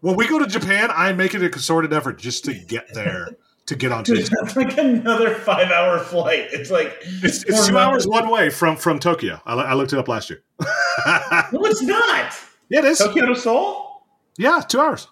When 0.00 0.16
we 0.16 0.26
go 0.28 0.38
to 0.38 0.46
Japan, 0.46 0.90
I 0.92 1.12
make 1.12 1.34
it 1.34 1.42
a 1.42 1.48
concerted 1.48 1.92
effort 1.92 2.18
just 2.18 2.44
to 2.44 2.54
get 2.54 2.92
there 2.94 3.28
to 3.68 3.76
get 3.76 3.92
on 3.92 4.02
T 4.02 4.14
Dude, 4.14 4.30
that's 4.40 4.56
like 4.56 4.76
another 4.78 5.34
five 5.34 5.70
hour 5.70 5.98
flight. 5.98 6.48
It's 6.52 6.70
like, 6.70 6.96
It's, 7.02 7.44
it's 7.44 7.68
two 7.68 7.76
hours 7.76 8.06
one 8.06 8.30
way 8.30 8.48
from 8.48 8.76
from 8.76 8.98
Tokyo. 8.98 9.40
I, 9.44 9.54
I 9.54 9.74
looked 9.74 9.92
it 9.92 9.98
up 9.98 10.08
last 10.08 10.30
year. 10.30 10.42
yeah, 10.60 11.48
no, 11.52 11.64
it's 11.64 11.82
not. 11.82 12.34
Yeah, 12.70 12.80
it 12.80 12.84
is. 12.86 12.98
Tokyo 12.98 13.26
to 13.26 13.36
Seoul? 13.36 14.02
Yeah, 14.38 14.60
two 14.66 14.80
hours. 14.80 15.08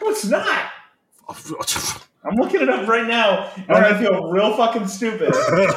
No, 0.00 0.10
it's 0.10 0.24
not. 0.26 0.70
I'm 2.26 2.36
looking 2.36 2.60
it 2.62 2.68
up 2.68 2.86
right 2.86 3.06
now, 3.06 3.50
and 3.56 3.76
I 3.76 3.98
feel 3.98 4.30
real 4.30 4.56
fucking 4.56 4.86
stupid. 4.86 5.34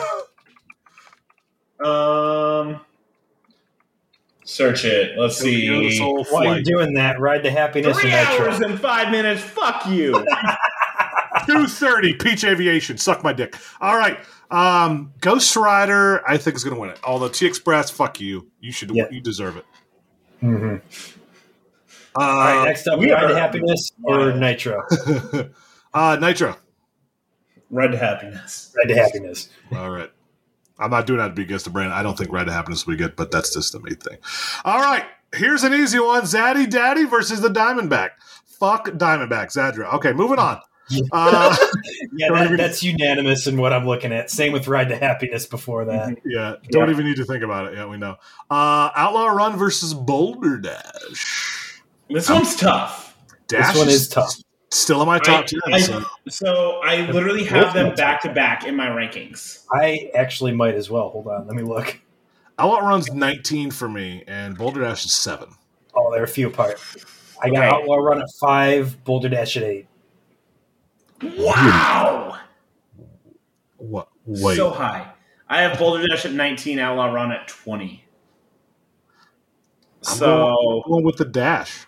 Um, 1.79 2.81
search 4.43 4.83
it. 4.83 5.15
Let's 5.15 5.37
see. 5.37 5.95
Seoul 5.95 6.23
While 6.31 6.55
you're 6.55 6.63
doing 6.63 6.95
that, 6.95 7.19
ride 7.19 7.43
to 7.43 7.51
happiness 7.51 7.99
Three 7.99 8.09
in 8.09 8.15
hours 8.15 8.59
and 8.61 8.79
five 8.79 9.11
minutes. 9.11 9.43
Fuck 9.43 9.85
you. 9.85 10.25
Two 11.47 11.67
thirty. 11.67 12.13
Peach 12.13 12.43
Aviation. 12.43 12.97
Suck 12.97 13.23
my 13.23 13.33
dick. 13.33 13.55
All 13.81 13.97
right. 13.97 14.19
Um, 14.51 15.13
Ghost 15.21 15.55
Rider. 15.55 16.27
I 16.29 16.37
think 16.37 16.55
is 16.55 16.63
going 16.63 16.75
to 16.75 16.79
win 16.79 16.89
it. 16.91 16.99
Although 17.03 17.29
T 17.29 17.45
Express, 17.45 17.89
fuck 17.89 18.19
you. 18.21 18.47
You 18.59 18.71
should. 18.71 18.91
Yeah. 18.93 19.05
You 19.09 19.19
deserve 19.21 19.57
it. 19.57 19.65
Mm-hmm. 20.43 20.75
All 22.15 22.27
right, 22.37 22.61
Uh, 22.61 22.65
next 22.65 22.87
up, 22.87 22.99
we 22.99 23.11
Ride 23.11 23.23
are- 23.25 23.27
to 23.29 23.35
Happiness 23.35 23.91
or. 24.03 24.33
Nitro? 24.33 24.81
uh, 25.93 26.17
Nitro. 26.19 26.55
Red 27.69 27.91
to 27.91 27.97
happiness. 27.97 28.73
Ride 28.77 28.93
to 28.93 28.95
Happiness. 28.95 29.49
All 29.73 29.89
right. 29.89 30.09
I'm 30.79 30.89
not 30.91 31.05
doing 31.07 31.19
that 31.19 31.29
to 31.29 31.33
be 31.33 31.41
against 31.41 31.65
the 31.65 31.71
brand. 31.71 31.91
I 31.93 32.01
don't 32.03 32.17
think 32.17 32.31
Ride 32.31 32.45
to 32.45 32.53
Happiness 32.53 32.85
will 32.85 32.93
be 32.93 32.97
good, 32.97 33.15
but 33.15 33.29
that's 33.31 33.53
just 33.53 33.73
the 33.73 33.79
me 33.79 33.93
thing. 33.95 34.17
All 34.63 34.79
right. 34.79 35.03
Here's 35.35 35.63
an 35.63 35.73
easy 35.73 35.99
one 35.99 36.21
Zaddy 36.23 36.69
Daddy 36.69 37.03
versus 37.05 37.41
the 37.41 37.49
Diamondback. 37.49 38.11
Fuck 38.45 38.87
Diamondback, 38.91 39.47
Zadra. 39.53 39.93
Okay, 39.95 40.13
moving 40.13 40.39
on. 40.39 40.61
Uh, 41.11 41.55
Yeah, 42.13 42.29
that, 42.31 42.45
even- 42.45 42.57
that's 42.57 42.81
unanimous 42.81 43.45
in 43.47 43.57
what 43.57 43.73
I'm 43.73 43.85
looking 43.85 44.11
at. 44.11 44.31
Same 44.31 44.51
with 44.53 44.67
Ride 44.67 44.89
to 44.89 44.95
Happiness 44.97 45.45
before 45.45 45.85
that. 45.85 46.17
yeah, 46.25 46.55
don't 46.71 46.87
Yeah. 46.87 46.93
even 46.93 47.05
need 47.05 47.17
to 47.17 47.25
think 47.25 47.43
about 47.43 47.67
it. 47.71 47.75
Yeah, 47.77 47.85
we 47.85 47.97
know. 47.97 48.15
Uh, 48.49 48.89
Outlaw 48.95 49.27
Run 49.27 49.55
versus 49.57 49.93
Boulder 49.93 50.57
Dash. 50.57 51.81
This 52.09 52.29
one's 52.29 52.55
tough. 52.55 53.15
Dash 53.47 53.67
This 53.73 53.77
one 53.77 53.89
is 53.89 54.07
tough. 54.07 54.33
Still 54.71 55.01
in 55.01 55.07
my 55.07 55.19
top 55.19 55.43
I- 55.43 55.47
10. 55.47 55.59
I- 55.73 55.79
so. 55.79 56.03
So 56.29 56.81
I 56.83 57.09
literally 57.11 57.43
have 57.45 57.73
them 57.73 57.93
back 57.95 58.21
to 58.23 58.33
back 58.33 58.65
in 58.65 58.75
my 58.75 58.87
rankings. 58.87 59.63
I 59.73 60.09
actually 60.15 60.53
might 60.53 60.75
as 60.75 60.89
well. 60.89 61.09
Hold 61.09 61.27
on, 61.27 61.45
let 61.47 61.55
me 61.55 61.63
look. 61.63 61.99
Outlaw 62.59 62.79
Run's 62.79 63.11
19 63.13 63.69
for 63.71 63.87
me, 63.87 64.23
and 64.27 64.57
Boulder 64.57 64.81
Dash 64.81 65.05
is 65.05 65.13
7. 65.13 65.49
Oh, 65.95 66.11
they're 66.11 66.23
a 66.23 66.27
few 66.27 66.47
apart. 66.47 66.79
I 67.41 67.49
got 67.49 67.57
Okay. 67.65 67.75
Outlaw 67.75 67.97
Run 67.97 68.19
at 68.19 68.27
five, 68.41 69.03
Boulder 69.03 69.29
Dash 69.29 69.55
at 69.57 69.63
eight. 69.63 69.87
Wow. 71.21 72.39
What? 73.77 74.09
Wait. 74.25 74.55
So 74.55 74.69
high. 74.71 75.11
I 75.49 75.61
have 75.61 75.79
Boulder 75.79 76.05
Dash 76.07 76.25
at 76.25 76.33
19, 76.33 76.79
Outlaw 76.79 77.13
Run 77.13 77.31
at 77.31 77.47
20. 77.47 78.03
I'm 80.07 80.15
So 80.15 80.25
going, 80.25 80.81
I'm 80.85 80.91
going 80.91 81.05
with 81.05 81.17
the 81.17 81.25
Dash. 81.25 81.87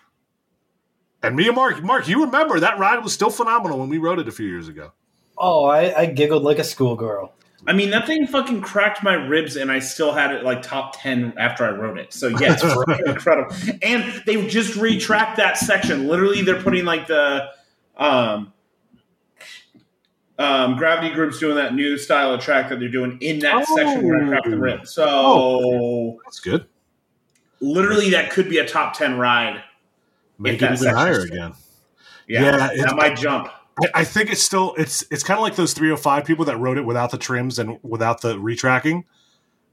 And 1.22 1.36
me 1.36 1.46
and 1.46 1.54
Mark, 1.54 1.82
Mark, 1.82 2.08
you 2.08 2.24
remember 2.24 2.58
that 2.60 2.78
ride 2.78 3.02
was 3.04 3.12
still 3.12 3.30
phenomenal 3.30 3.78
when 3.78 3.90
we 3.90 3.98
rode 3.98 4.18
it 4.18 4.28
a 4.28 4.32
few 4.32 4.46
years 4.46 4.68
ago. 4.68 4.92
Oh, 5.36 5.66
I, 5.66 6.00
I 6.00 6.06
giggled 6.06 6.42
like 6.42 6.58
a 6.58 6.64
schoolgirl. 6.64 7.32
I 7.66 7.74
mean 7.74 7.90
that 7.90 8.06
thing 8.06 8.26
fucking 8.26 8.62
cracked 8.62 9.02
my 9.02 9.12
ribs 9.12 9.56
and 9.56 9.70
I 9.70 9.80
still 9.80 10.12
had 10.12 10.32
it 10.32 10.44
like 10.44 10.62
top 10.62 10.98
10 10.98 11.34
after 11.36 11.64
I 11.64 11.70
wrote 11.70 11.98
it. 11.98 12.12
So 12.12 12.28
yeah, 12.28 12.54
it's 12.54 12.62
incredible. 13.06 13.54
And 13.82 14.22
they 14.24 14.46
just 14.46 14.74
retracked 14.78 15.36
that 15.36 15.58
section. 15.58 16.08
Literally 16.08 16.40
they're 16.40 16.62
putting 16.62 16.86
like 16.86 17.06
the 17.06 17.50
um 17.98 18.54
um, 20.40 20.76
Gravity 20.76 21.14
Group's 21.14 21.38
doing 21.38 21.54
that 21.56 21.74
new 21.74 21.96
style 21.98 22.32
of 22.34 22.40
track 22.40 22.68
that 22.70 22.80
they're 22.80 22.88
doing 22.88 23.18
in 23.20 23.38
that 23.40 23.66
Oh. 23.68 23.76
section 23.76 24.02
where 24.06 24.24
I 24.24 24.28
cracked 24.28 24.50
the 24.50 24.58
rib. 24.58 24.86
So 24.86 25.04
Oh. 25.08 26.20
That's 26.24 26.40
good. 26.40 26.66
literally 27.60 28.10
that 28.10 28.30
could 28.30 28.48
be 28.48 28.58
a 28.58 28.66
top 28.66 28.96
10 28.96 29.18
ride. 29.18 29.62
Make 30.38 30.62
it 30.62 30.72
even 30.72 30.94
higher 30.94 31.20
still- 31.20 31.24
again. 31.36 31.52
Yeah, 32.26 32.42
Yeah, 32.42 32.72
it's- 32.72 32.84
that 32.86 32.96
might 32.96 33.16
jump. 33.16 33.48
I, 33.82 34.00
I 34.00 34.04
think 34.04 34.30
it's 34.30 34.42
still 34.42 34.74
it's 34.78 35.04
it's 35.10 35.22
kind 35.22 35.38
of 35.38 35.42
like 35.42 35.56
those 35.56 35.72
305 35.74 36.24
people 36.24 36.44
that 36.46 36.56
wrote 36.58 36.76
it 36.78 36.84
without 36.84 37.10
the 37.10 37.18
trims 37.18 37.58
and 37.58 37.78
without 37.82 38.20
the 38.22 38.34
retracking, 38.36 39.04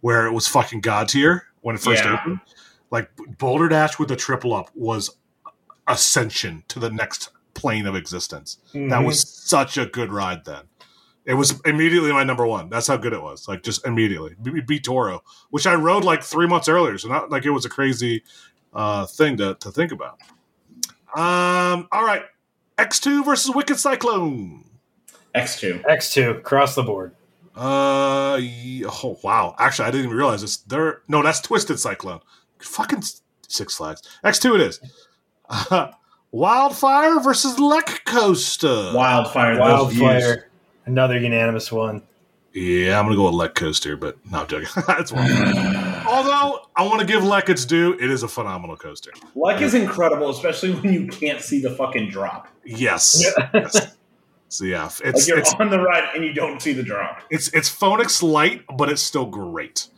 where 0.01 0.25
it 0.27 0.31
was 0.33 0.47
fucking 0.47 0.81
god 0.81 1.07
tier 1.09 1.45
when 1.61 1.75
it 1.75 1.81
first 1.81 2.03
Yeah. 2.03 2.19
opened. 2.19 2.39
Like 2.91 3.09
Boulder 3.37 3.67
Dash 3.69 3.99
with 3.99 4.09
the 4.09 4.15
triple 4.15 4.53
up 4.53 4.69
was 4.75 5.11
ascension 5.87 6.63
to 6.69 6.79
the 6.79 6.89
next 6.89 7.29
plane 7.57 7.85
of 7.87 7.95
existence. 7.95 8.57
That 8.73 9.03
was 9.03 9.27
such 9.27 9.77
a 9.77 9.85
good 9.85 10.11
ride 10.13 10.45
then. 10.45 10.63
It 11.25 11.33
was 11.33 11.59
immediately 11.65 12.13
my 12.13 12.23
number 12.23 12.47
one. 12.47 12.69
That's 12.69 12.87
how 12.87 12.95
good 12.95 13.11
it 13.11 13.21
was. 13.21 13.47
Like 13.49 13.61
just 13.63 13.85
immediately. 13.85 14.35
Be- 14.41 14.61
Beat 14.61 14.85
Toro, 14.85 15.23
which 15.49 15.67
I 15.67 15.73
rode 15.75 16.05
like 16.05 16.23
three 16.23 16.47
months 16.47 16.69
earlier. 16.69 16.97
So 16.97 17.09
not 17.09 17.29
like 17.29 17.43
it 17.45 17.49
was 17.49 17.65
a 17.65 17.69
crazy 17.69 18.23
uh, 18.73 19.05
thing 19.05 19.35
to, 19.37 19.55
to 19.55 19.71
think 19.71 19.91
about. 19.91 20.19
Um, 21.15 21.87
all 21.91 22.05
right. 22.05 22.23
X2 22.77 23.25
versus 23.25 23.53
Wicked 23.53 23.77
Cyclone. 23.77 24.63
X2. 25.35 25.83
X2, 25.83 26.37
across 26.37 26.75
the 26.75 26.83
board. 26.83 27.13
Uh, 27.55 28.37
ye- 28.39 28.85
oh 28.85 29.19
wow! 29.23 29.55
Actually, 29.57 29.87
I 29.87 29.91
didn't 29.91 30.05
even 30.05 30.17
realize 30.17 30.41
this. 30.41 30.57
There, 30.57 31.01
no, 31.07 31.23
that's 31.23 31.41
Twisted 31.41 31.79
Cyclone. 31.79 32.19
Fucking 32.59 33.01
Six 33.47 33.75
Flags. 33.75 34.01
X 34.23 34.37
two, 34.37 34.53
it 34.53 34.61
is. 34.61 34.79
Wildfire 36.31 37.19
versus 37.19 37.59
Lech 37.59 38.03
Coaster. 38.05 38.91
Wildfire. 38.93 39.59
Wildfire, 39.59 40.49
another 40.85 41.17
unanimous 41.17 41.71
one. 41.71 42.03
Yeah, 42.53 42.99
I'm 42.99 43.05
gonna 43.05 43.15
go 43.15 43.25
with 43.25 43.35
Lech 43.35 43.55
Coaster, 43.55 43.95
but 43.95 44.17
no, 44.29 44.39
I'm 44.41 44.47
joking. 44.47 44.67
That's 44.87 45.11
Wildfire. 45.11 46.03
Although 46.07 46.59
I 46.75 46.85
want 46.87 46.99
to 47.01 47.05
give 47.05 47.23
Lech 47.23 47.49
its 47.49 47.65
due, 47.65 47.93
it 47.93 48.09
is 48.09 48.23
a 48.23 48.27
phenomenal 48.27 48.75
coaster. 48.75 49.11
Like 49.35 49.61
is 49.61 49.73
incredible, 49.73 50.29
especially 50.29 50.73
when 50.73 50.93
you 50.93 51.07
can't 51.07 51.41
see 51.41 51.61
the 51.61 51.71
fucking 51.71 52.09
drop. 52.09 52.47
Yes. 52.65 53.23
yes. 53.53 53.95
So 54.49 54.65
yeah, 54.65 54.83
Like 54.83 55.01
it's 55.01 55.27
you're 55.27 55.37
it's 55.37 55.53
on 55.55 55.69
the 55.69 55.79
ride 55.79 56.09
and 56.15 56.23
you 56.23 56.33
don't 56.33 56.61
see 56.61 56.73
the 56.73 56.83
drop. 56.83 57.21
it's 57.29 57.49
it's 57.49 57.69
Phoenix 57.69 58.23
light, 58.23 58.63
but 58.77 58.89
it's 58.89 59.01
still 59.01 59.25
great. 59.25 59.89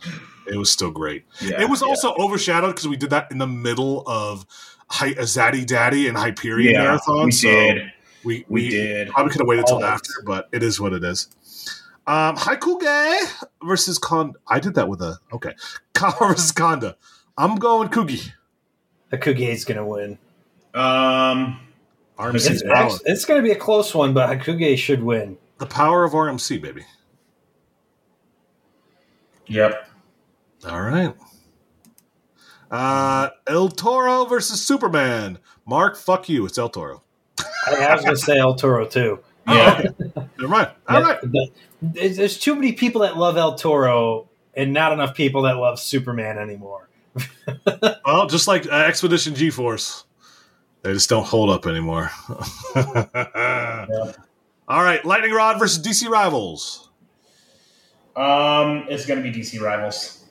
It 0.47 0.57
was 0.57 0.71
still 0.71 0.91
great. 0.91 1.25
Yeah, 1.39 1.61
it 1.61 1.69
was 1.69 1.81
yeah. 1.81 1.87
also 1.87 2.13
overshadowed 2.15 2.71
because 2.71 2.87
we 2.87 2.97
did 2.97 3.11
that 3.11 3.31
in 3.31 3.37
the 3.37 3.47
middle 3.47 4.03
of 4.07 4.45
Hi- 4.91 5.07
a 5.09 5.23
Zaddy 5.23 5.65
Daddy 5.65 6.07
and 6.07 6.17
Hyperion 6.17 6.73
yeah, 6.73 6.83
marathon. 6.83 7.25
we 7.25 7.31
so 7.31 7.47
did. 7.49 7.91
we 8.23 8.45
We, 8.49 8.63
we, 8.65 8.69
did. 8.69 9.09
probably 9.09 9.31
could 9.31 9.41
have 9.41 9.47
waited 9.47 9.65
till 9.67 9.83
after, 9.83 10.11
but 10.25 10.49
it 10.51 10.63
is 10.63 10.79
what 10.79 10.93
it 10.93 11.03
is. 11.03 11.27
Um, 12.07 12.35
Hakugei 12.35 13.17
versus 13.63 13.99
Con. 13.99 14.33
I 14.47 14.59
did 14.59 14.73
that 14.75 14.89
with 14.89 15.01
a 15.01 15.19
okay. 15.31 15.53
Kawa 15.93 16.29
versus 16.29 16.51
Kondaa. 16.51 16.95
I'm 17.37 17.55
going 17.55 17.89
Kugi. 17.89 18.31
is 19.11 19.65
going 19.65 19.77
to 19.77 19.85
win. 19.85 20.17
Um, 20.73 21.59
RMC 22.17 22.49
It's, 22.51 22.63
power. 22.63 22.73
act- 22.75 23.01
it's 23.05 23.25
going 23.25 23.39
to 23.41 23.43
be 23.47 23.51
a 23.51 23.55
close 23.55 23.93
one, 23.93 24.13
but 24.13 24.27
Hakugei 24.29 24.77
should 24.77 25.03
win. 25.03 25.37
The 25.59 25.65
power 25.67 26.03
of 26.03 26.13
RMC, 26.13 26.61
baby. 26.61 26.83
yep. 29.47 29.87
All 30.67 30.81
right. 30.81 31.13
Uh, 32.71 33.29
El 33.47 33.69
Toro 33.69 34.25
versus 34.25 34.61
Superman. 34.61 35.39
Mark, 35.65 35.97
fuck 35.97 36.29
you. 36.29 36.45
It's 36.45 36.57
El 36.57 36.69
Toro. 36.69 37.03
I, 37.67 37.75
I 37.75 37.93
was 37.95 38.03
going 38.03 38.15
to 38.15 38.21
say 38.21 38.37
El 38.37 38.55
Toro, 38.55 38.85
too. 38.85 39.19
Yeah. 39.47 39.83
Never 40.37 40.47
mind. 40.47 40.69
All 40.87 41.01
Yeah, 41.01 41.07
right. 41.07 41.19
there's, 41.81 42.17
there's 42.17 42.37
too 42.39 42.55
many 42.55 42.73
people 42.73 43.01
that 43.01 43.17
love 43.17 43.37
El 43.37 43.55
Toro 43.55 44.29
and 44.53 44.73
not 44.73 44.93
enough 44.93 45.15
people 45.15 45.43
that 45.43 45.57
love 45.57 45.79
Superman 45.79 46.37
anymore. 46.37 46.87
Well, 48.05 48.27
just 48.27 48.47
like 48.47 48.65
uh, 48.65 48.69
Expedition 48.75 49.33
GeForce, 49.33 50.03
they 50.81 50.93
just 50.93 51.09
don't 51.09 51.25
hold 51.25 51.51
up 51.51 51.67
anymore. 51.67 52.09
All 52.75 54.83
right, 54.83 55.03
Lightning 55.05 55.31
Rod 55.31 55.59
versus 55.59 55.85
DC 55.85 56.09
Rivals. 56.09 56.89
Um, 58.15 58.85
it's 58.89 59.05
gonna 59.05 59.21
be 59.21 59.31
DC 59.31 59.61
rivals. 59.61 60.25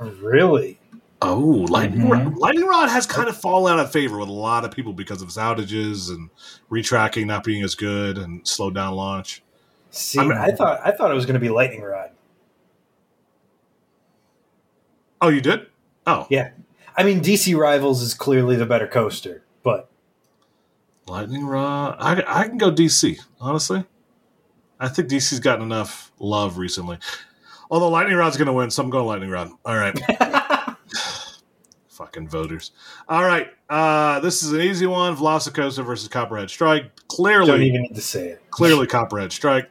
Really? 0.00 0.78
Oh, 1.20 1.66
Lightning 1.68 2.06
Mhm. 2.06 2.10
Rod. 2.10 2.36
Lightning 2.36 2.66
Rod 2.66 2.88
has 2.88 3.04
kind 3.06 3.28
of 3.28 3.36
fallen 3.36 3.72
out 3.72 3.80
of 3.80 3.90
favor 3.90 4.18
with 4.18 4.28
a 4.28 4.32
lot 4.32 4.64
of 4.64 4.70
people 4.70 4.92
because 4.92 5.20
of 5.20 5.28
its 5.28 5.36
outages 5.36 6.10
and 6.10 6.30
retracking 6.70 7.26
not 7.26 7.42
being 7.42 7.62
as 7.64 7.74
good 7.74 8.18
and 8.18 8.46
slowed 8.46 8.74
down 8.74 8.94
launch. 8.94 9.42
See, 9.90 10.18
I 10.20 10.22
mean- 10.22 10.38
I 10.38 10.52
thought 10.52 10.80
I 10.84 10.92
thought 10.92 11.10
it 11.10 11.14
was 11.14 11.26
going 11.26 11.34
to 11.34 11.40
be 11.40 11.48
Lightning 11.48 11.82
Rod. 11.82 12.10
Oh, 15.20 15.28
you 15.28 15.40
did? 15.40 15.66
Oh, 16.06 16.26
Yeah. 16.30 16.50
I 16.96 17.02
mean, 17.04 17.20
DC 17.20 17.54
Rivals 17.56 18.02
is 18.02 18.12
clearly 18.14 18.56
the 18.56 18.66
better 18.66 18.86
coaster, 18.88 19.42
but 19.62 19.88
Lightning 21.06 21.46
Rod. 21.46 21.96
I, 22.00 22.22
I 22.26 22.48
can 22.48 22.58
go 22.58 22.70
DC, 22.72 23.18
honestly. 23.40 23.84
I 24.80 24.88
think 24.88 25.08
DC's 25.08 25.38
gotten 25.40 25.64
enough 25.64 26.10
love 26.18 26.58
recently. 26.58 26.98
Although 27.70 27.88
Lightning 27.90 28.16
Rod's 28.16 28.36
going 28.36 28.46
to 28.46 28.52
win, 28.52 28.70
so 28.70 28.82
I'm 28.82 28.90
going 28.90 29.06
Lightning 29.06 29.30
Rod. 29.30 29.50
All 29.64 29.76
right. 29.76 29.94
Fucking 31.98 32.28
voters. 32.28 32.70
All 33.08 33.24
right. 33.24 33.48
Uh, 33.68 34.20
this 34.20 34.44
is 34.44 34.52
an 34.52 34.60
easy 34.60 34.86
one. 34.86 35.16
Velocicoaster 35.16 35.84
versus 35.84 36.06
Copperhead 36.06 36.48
Strike. 36.48 36.92
Clearly. 37.08 37.48
Don't 37.48 37.62
even 37.62 37.82
need 37.82 37.96
to 37.96 38.00
say 38.00 38.28
it. 38.28 38.42
clearly 38.52 38.86
Copperhead 38.86 39.32
Strike. 39.32 39.68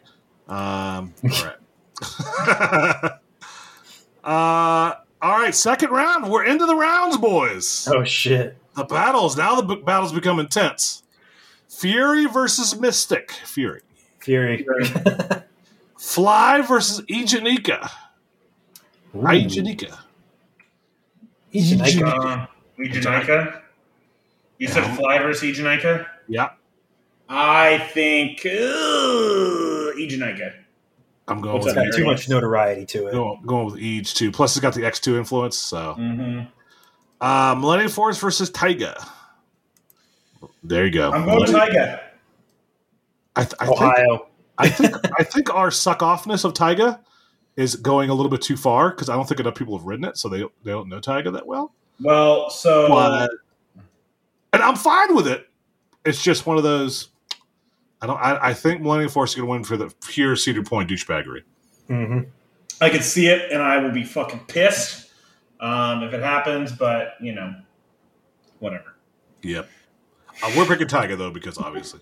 Um, 0.49 1.13
all 1.23 1.45
right. 1.45 1.55
uh, 4.25 4.95
all 5.21 5.39
right. 5.39 5.55
Second 5.55 5.91
round. 5.91 6.29
We're 6.29 6.43
into 6.43 6.65
the 6.65 6.75
rounds, 6.75 7.15
boys. 7.15 7.87
Oh 7.89 8.03
shit! 8.03 8.57
The 8.75 8.83
battles. 8.83 9.37
Now 9.37 9.61
the 9.61 9.75
b- 9.75 9.81
battles 9.83 10.11
become 10.11 10.41
intense. 10.41 11.03
Fury 11.69 12.25
versus 12.25 12.77
Mystic. 12.77 13.31
Fury. 13.45 13.83
Fury. 14.19 14.67
Fly 15.97 16.61
versus 16.61 17.05
Eejanaika. 17.05 17.89
Eejanaika. 19.15 19.97
Eejanaika. 21.57 22.47
Eejanaika. 22.79 23.61
You 24.59 24.67
said 24.67 24.83
Fly 24.95 25.19
versus 25.19 25.43
Eejanaika? 25.57 26.07
Yeah. 26.27 26.49
I 27.29 27.77
think 27.93 28.39
uh, 28.45 28.49
Eejanaika. 29.99 30.53
I'm 31.27 31.41
going 31.41 31.55
What's 31.55 31.65
with 31.65 31.75
that? 31.75 31.91
Got 31.91 31.97
too 31.97 32.05
much 32.05 32.29
notoriety 32.29 32.85
to 32.87 33.07
it. 33.07 33.11
going, 33.11 33.41
going 33.45 33.65
with 33.65 33.75
Ege 33.75 34.13
too. 34.15 34.31
Plus, 34.31 34.55
it's 34.55 34.61
got 34.61 34.73
the 34.73 34.81
X2 34.81 35.17
influence. 35.17 35.57
So, 35.57 35.95
Mm-hmm. 35.99 36.41
uh, 37.19 37.55
Millennium 37.55 37.89
Force 37.91 38.17
versus 38.17 38.49
Taiga. 38.49 38.95
There 40.63 40.85
you 40.85 40.91
go. 40.91 41.11
I'm 41.11 41.25
going 41.25 41.51
Taiga. 41.51 42.01
I, 43.35 43.43
th- 43.43 43.53
I 43.59 43.65
think 43.65 43.81
Ohio. 43.81 44.27
I 44.57 44.69
think 44.69 44.95
I 45.19 45.23
think 45.23 45.53
our 45.53 45.69
suck 45.69 45.99
offness 45.99 46.43
of 46.45 46.53
Taiga 46.53 46.99
is 47.57 47.75
going 47.75 48.09
a 48.09 48.13
little 48.13 48.29
bit 48.29 48.41
too 48.41 48.55
far 48.55 48.91
because 48.91 49.09
I 49.09 49.15
don't 49.15 49.27
think 49.27 49.39
enough 49.41 49.55
people 49.55 49.77
have 49.77 49.85
ridden 49.85 50.05
it, 50.05 50.17
so 50.17 50.29
they 50.29 50.39
they 50.63 50.71
don't 50.71 50.87
know 50.87 50.99
Taiga 51.01 51.31
that 51.31 51.45
well. 51.45 51.73
Well, 51.99 52.49
so 52.49 52.87
But- 52.87 53.31
and 54.53 54.63
I'm 54.63 54.75
fine 54.75 55.13
with 55.15 55.27
it. 55.27 55.49
It's 56.05 56.23
just 56.23 56.45
one 56.45 56.55
of 56.57 56.63
those. 56.63 57.09
I 58.01 58.07
don't. 58.07 58.17
I, 58.17 58.49
I 58.49 58.53
think 58.53 58.81
Millennium 58.81 59.09
Force 59.09 59.31
is 59.31 59.35
going 59.35 59.47
to 59.47 59.51
win 59.51 59.63
for 59.65 59.75
the 59.75 59.93
pure 60.07 60.35
Cedar 60.37 60.63
Point 60.63 60.89
douchebaggery. 60.89 61.41
hmm 61.87 62.19
I 62.79 62.89
could 62.91 63.03
see 63.03 63.27
it, 63.27 63.51
and 63.51 63.61
I 63.61 63.79
will 63.79 63.91
be 63.91 64.03
fucking 64.03 64.41
pissed 64.47 65.09
um, 65.59 66.03
if 66.03 66.13
it 66.13 66.21
happens. 66.21 66.71
But 66.71 67.15
you 67.19 67.33
know, 67.33 67.55
whatever. 68.59 68.95
Yep. 69.41 69.67
Uh, 70.43 70.51
we're 70.55 70.65
picking 70.67 70.87
Taiga 70.87 71.15
though 71.15 71.31
because 71.31 71.57
obviously. 71.57 71.99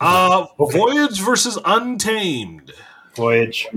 Uh, 0.00 0.46
Okay. 0.58 0.78
Voyage 0.78 1.20
versus 1.20 1.58
Untamed. 1.66 2.72
Voyage. 3.14 3.68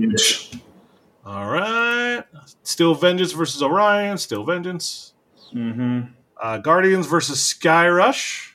All 1.24 1.46
right. 1.50 2.22
Steel 2.62 2.94
Vengeance 2.94 3.32
versus 3.32 3.62
Orion. 3.62 4.18
Steel 4.18 4.44
Vengeance. 4.44 5.14
Mm-hmm. 5.54 6.00
Uh, 6.40 6.58
Guardians 6.58 7.06
versus 7.06 7.38
Skyrush. 7.38 8.52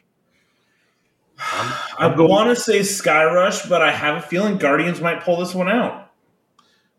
I'm, 1.39 1.71
I 1.99 2.05
I'm 2.07 2.17
going- 2.17 2.29
want 2.29 2.49
to 2.55 2.61
say 2.61 2.83
Sky 2.83 3.23
Rush, 3.25 3.65
but 3.67 3.81
I 3.81 3.91
have 3.91 4.17
a 4.17 4.21
feeling 4.21 4.57
Guardians 4.57 5.01
might 5.01 5.23
pull 5.23 5.37
this 5.37 5.55
one 5.55 5.69
out. 5.69 6.11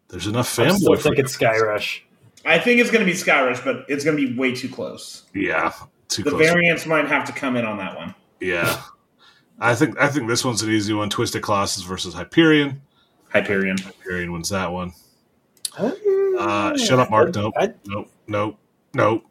There's 0.09 0.27
enough 0.27 0.59
I'm 0.59 0.71
still 0.77 0.91
fanboy. 0.91 0.97
for 0.97 1.03
thinking 1.03 1.25
you. 1.27 1.29
Skyrush. 1.31 2.01
I 2.45 2.59
think 2.59 2.81
it's 2.81 2.91
going 2.91 3.05
to 3.05 3.11
be 3.11 3.17
Sky 3.17 3.45
Rush, 3.45 3.61
but 3.63 3.85
it's 3.89 4.05
going 4.05 4.17
to 4.17 4.27
be 4.29 4.37
way 4.37 4.55
too 4.55 4.69
close. 4.69 5.25
Yeah, 5.35 5.73
too 6.09 6.23
The 6.25 6.31
close. 6.31 6.43
variants 6.43 6.87
might 6.87 7.07
have 7.07 7.27
to 7.27 7.33
come 7.33 7.55
in 7.57 7.65
on 7.65 7.77
that 7.79 7.95
one. 7.97 8.15
yeah, 8.41 8.81
I 9.61 9.75
think 9.77 10.01
I 10.01 10.09
think 10.09 10.27
this 10.27 10.45
one's 10.45 10.63
an 10.63 10.71
easy 10.71 10.95
one. 10.95 11.11
Twisted 11.11 11.43
Colossus 11.43 11.85
versus 11.85 12.15
Hyperion. 12.15 12.81
Hyperion. 13.29 13.77
Hyperion 13.79 14.33
wins 14.33 14.49
that 14.49 14.73
one. 14.73 14.93
Uh, 15.79 16.77
shut 16.77 16.99
up, 16.99 17.11
Mark. 17.11 17.35
Nope. 17.35 17.55
I- 17.57 17.75
Nope. 17.87 18.11
Nope. 18.27 18.59
Nope. 18.95 19.25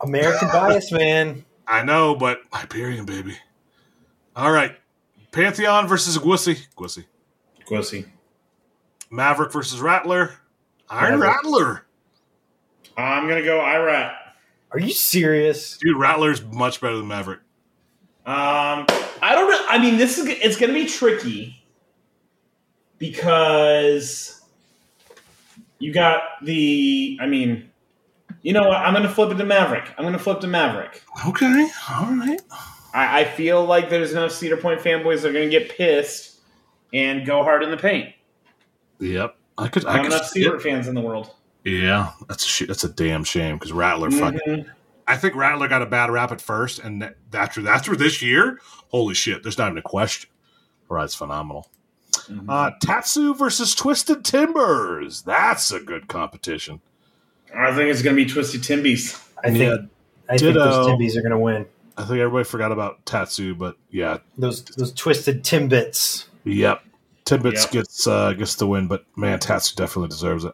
American 0.00 0.48
bias, 0.48 0.92
man. 0.92 1.44
I 1.66 1.82
know, 1.82 2.14
but 2.14 2.40
Hyperion, 2.52 3.04
baby. 3.04 3.36
All 4.36 4.50
right. 4.52 4.76
Pantheon 5.32 5.86
versus 5.88 6.16
Gwussy. 6.18 6.66
Gwussy. 6.76 7.04
Gwissy. 7.68 8.06
Maverick 9.10 9.52
versus 9.52 9.80
Rattler. 9.80 10.34
Iron 10.88 11.18
Maverick. 11.20 11.36
Rattler. 11.44 11.86
I'm 12.96 13.26
going 13.28 13.38
to 13.40 13.44
go 13.44 13.58
Irat. 13.60 14.14
Are 14.70 14.78
you 14.78 14.90
serious? 14.92 15.76
Dude, 15.78 15.96
Rattler's 15.96 16.42
much 16.44 16.80
better 16.80 16.96
than 16.96 17.08
Maverick. 17.08 17.40
Um, 18.26 18.86
I 19.22 19.32
don't 19.34 19.50
know. 19.50 19.64
I 19.68 19.78
mean, 19.78 19.96
this 19.96 20.18
is 20.18 20.26
it's 20.26 20.56
going 20.56 20.72
to 20.72 20.78
be 20.78 20.86
tricky 20.86 21.62
because 22.98 24.37
you 25.78 25.92
got 25.92 26.22
the. 26.42 27.18
I 27.20 27.26
mean, 27.26 27.70
you 28.42 28.52
know 28.52 28.62
what? 28.68 28.76
I'm 28.78 28.92
going 28.94 29.06
to 29.06 29.12
flip 29.12 29.30
it 29.30 29.36
to 29.36 29.44
Maverick. 29.44 29.90
I'm 29.96 30.04
going 30.04 30.12
to 30.12 30.18
flip 30.18 30.40
to 30.40 30.46
Maverick. 30.46 31.02
Okay. 31.26 31.68
All 31.90 32.06
right. 32.14 32.40
I, 32.94 33.20
I 33.20 33.24
feel 33.24 33.64
like 33.64 33.90
there's 33.90 34.12
enough 34.12 34.32
Cedar 34.32 34.56
Point 34.56 34.80
fanboys 34.80 35.22
that 35.22 35.28
are 35.28 35.32
going 35.32 35.50
to 35.50 35.58
get 35.58 35.68
pissed 35.70 36.40
and 36.92 37.26
go 37.26 37.42
hard 37.42 37.62
in 37.62 37.70
the 37.70 37.76
paint. 37.76 38.14
Yep. 39.00 39.36
I 39.58 39.68
could. 39.68 39.84
I 39.86 39.98
could. 39.98 40.06
enough 40.06 40.26
Cedar 40.28 40.58
fans 40.60 40.88
in 40.88 40.94
the 40.94 41.00
world. 41.00 41.34
Yeah, 41.64 42.12
that's 42.28 42.44
a 42.44 42.48
sh- 42.48 42.66
that's 42.68 42.84
a 42.84 42.88
damn 42.88 43.24
shame 43.24 43.56
because 43.56 43.72
Rattler. 43.72 44.10
Fucking, 44.10 44.40
Mhm. 44.46 44.70
I 45.06 45.16
think 45.16 45.34
Rattler 45.34 45.68
got 45.68 45.82
a 45.82 45.86
bad 45.86 46.10
rap 46.10 46.30
at 46.32 46.40
first, 46.40 46.78
and 46.78 47.02
that- 47.02 47.16
after 47.34 47.66
after 47.68 47.96
this 47.96 48.22
year, 48.22 48.60
holy 48.88 49.14
shit, 49.14 49.42
there's 49.42 49.58
not 49.58 49.66
even 49.66 49.78
a 49.78 49.82
question. 49.82 50.30
Right, 50.88 51.04
it's 51.04 51.14
phenomenal. 51.14 51.68
Mhm. 52.12 52.44
Uh, 52.48 52.70
Tatsu 52.80 53.34
versus 53.34 53.74
Twisted 53.74 54.24
Timbers. 54.24 55.22
That's 55.22 55.70
a 55.70 55.80
good 55.80 56.08
competition. 56.08 56.80
I 57.56 57.74
think 57.74 57.90
it's 57.90 58.02
going 58.02 58.14
to 58.16 58.22
be 58.24 58.30
Twisty 58.30 58.58
Timbies. 58.58 59.18
I 59.42 59.48
think 59.50 59.58
Yeah, 59.62 59.76
I 60.28 60.36
think 60.38 60.54
those 60.54 60.74
ditto. 60.86 60.86
Timbies 60.88 61.16
are 61.16 61.22
going 61.22 61.30
to 61.32 61.38
win. 61.38 61.66
I 61.96 62.02
think 62.02 62.18
everybody 62.20 62.44
forgot 62.44 62.70
about 62.72 63.04
Tatsu, 63.06 63.54
but 63.54 63.76
yeah, 63.90 64.18
Those 64.36 64.62
those 64.64 64.92
twisted 64.92 65.42
Timbits. 65.42 66.26
yep. 66.44 66.82
Timbits 67.24 67.62
Yep. 67.64 67.70
gets 67.72 68.06
uh, 68.06 68.32
gets 68.34 68.54
the 68.56 68.66
win, 68.66 68.86
but 68.88 69.04
man, 69.16 69.38
Tatsu 69.38 69.74
definitely 69.76 70.08
deserves 70.10 70.44
it. 70.44 70.52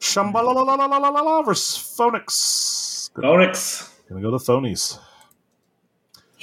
Shambhala 0.00 1.44
versus 1.44 1.78
Phonix. 1.96 3.10
Onyx. 3.22 3.90
Gonna 4.08 4.20
go 4.20 4.30
the 4.30 4.38
phonies. 4.38 4.98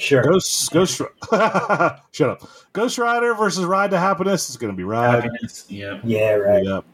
Sure. 0.00 0.22
Ghost, 0.22 0.72
Ghost, 0.72 0.96
shut 1.30 2.30
up. 2.30 2.48
Ghost 2.72 2.96
Rider 2.96 3.34
versus 3.34 3.66
Ride 3.66 3.90
to 3.90 3.98
Happiness 3.98 4.48
is 4.48 4.56
going 4.56 4.72
to 4.72 4.76
be 4.76 4.82
Ride. 4.82 5.24
Happiness. 5.24 5.66
Yeah. 5.68 6.00
Yeah, 6.02 6.32
right. 6.36 6.64
Yep. 6.64 6.84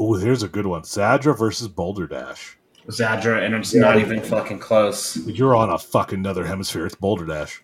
Oh, 0.00 0.14
here's 0.14 0.42
a 0.42 0.48
good 0.48 0.66
one. 0.66 0.82
Zadra 0.82 1.38
versus 1.38 1.68
Boulder 1.68 2.08
Dash. 2.08 2.58
Zadra, 2.88 3.44
and 3.46 3.54
it's 3.54 3.72
Yeah. 3.72 3.82
not 3.82 3.98
even 3.98 4.20
fucking 4.20 4.58
close. 4.58 5.16
You're 5.28 5.54
on 5.54 5.70
a 5.70 5.78
fucking 5.78 6.26
other 6.26 6.44
hemisphere. 6.44 6.86
It's 6.86 6.96
Boulder 6.96 7.24
Dash. 7.24 7.62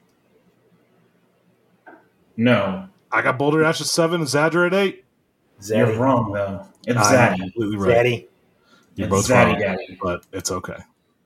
No. 2.36 2.88
I 3.10 3.22
got 3.22 3.38
Boulder 3.38 3.60
Dash 3.62 3.80
at 3.80 3.88
seven 3.88 4.20
and 4.20 4.28
Zadra 4.28 4.68
at 4.68 4.74
eight. 4.74 5.04
You're 5.68 5.96
wrong, 5.96 6.32
though. 6.32 6.64
It's 6.86 6.96
I'm 6.98 7.34
Zaddy. 7.34 7.38
completely 7.40 7.76
right. 7.76 7.96
Zaddy. 8.06 8.28
You're 8.94 9.08
It's 9.08 9.10
both 9.10 9.28
Zaddy 9.28 9.52
wrong, 9.52 9.58
Daddy. 9.60 9.98
but 10.00 10.26
it's 10.32 10.50
okay. 10.52 10.78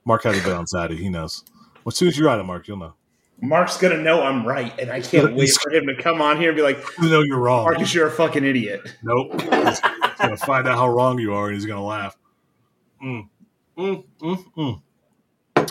Mark 0.05 0.23
hasn't 0.23 0.45
been 0.45 0.55
on 0.55 0.65
Zaddy. 0.65 0.97
He 0.97 1.09
knows. 1.09 1.43
Well, 1.83 1.91
as 1.91 1.95
soon 1.95 2.07
as 2.07 2.17
you 2.17 2.25
ride 2.25 2.39
it, 2.39 2.43
Mark, 2.43 2.67
you'll 2.67 2.77
know. 2.77 2.93
Mark's 3.39 3.77
gonna 3.77 4.01
know 4.01 4.23
I'm 4.23 4.45
right, 4.45 4.73
and 4.79 4.91
I 4.91 5.01
can't 5.01 5.35
wait 5.35 5.51
for 5.61 5.71
him 5.71 5.85
to 5.87 5.95
come 6.01 6.21
on 6.21 6.37
here 6.37 6.49
and 6.49 6.55
be 6.55 6.63
like, 6.63 6.79
"No, 6.99 7.21
you're 7.21 7.39
wrong. 7.39 7.65
Marcus, 7.65 7.93
you're 7.93 8.07
a 8.07 8.11
fucking 8.11 8.43
idiot. 8.43 8.95
Nope. 9.03 9.39
He's 9.41 9.81
going 10.17 10.37
to 10.37 10.45
find 10.45 10.67
out 10.67 10.77
how 10.77 10.89
wrong 10.89 11.19
you 11.19 11.33
are 11.33 11.47
and 11.47 11.55
he's 11.55 11.65
going 11.65 11.79
to 11.79 11.83
laugh. 11.83 12.17
Mm. 13.03 13.29
Mm, 13.77 14.03
mm, 14.21 14.45
mm. 14.57 14.81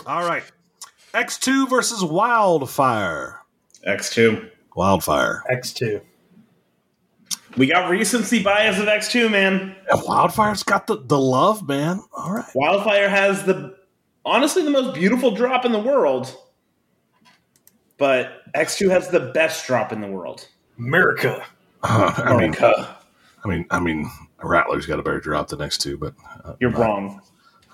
All 0.05 0.27
right. 0.27 0.43
X2 1.13 1.69
versus 1.69 2.03
Wildfire. 2.03 3.41
X2. 3.85 4.49
Wildfire. 4.75 5.43
X2. 5.51 6.01
We 7.57 7.67
got 7.67 7.89
recency 7.89 8.43
bias 8.43 8.77
of 8.77 8.85
X2, 8.85 9.31
man. 9.31 9.75
Yeah, 9.89 10.01
Wildfire's 10.05 10.63
got 10.63 10.87
the, 10.87 10.97
the 10.97 11.19
love, 11.19 11.67
man. 11.67 12.01
All 12.13 12.33
right. 12.33 12.45
Wildfire 12.53 13.09
has 13.09 13.43
the 13.43 13.75
honestly 14.23 14.63
the 14.63 14.69
most 14.69 14.93
beautiful 14.93 15.31
drop 15.31 15.65
in 15.65 15.71
the 15.71 15.79
world, 15.79 16.35
but 17.97 18.43
X2 18.55 18.89
has 18.89 19.09
the 19.09 19.19
best 19.19 19.65
drop 19.67 19.91
in 19.91 20.01
the 20.01 20.07
world. 20.07 20.47
America. 20.77 21.45
I 21.83 22.35
mean, 22.37 22.55
I 22.61 23.47
mean, 23.47 23.65
I 23.71 23.79
mean, 23.79 24.09
Rattler's 24.43 24.85
got 24.85 24.99
a 24.99 25.03
better 25.03 25.19
drop 25.19 25.47
than 25.49 25.59
X2, 25.59 25.99
but 25.99 26.13
uh, 26.43 26.53
You're 26.59 26.75
I- 26.75 26.79
wrong. 26.81 27.21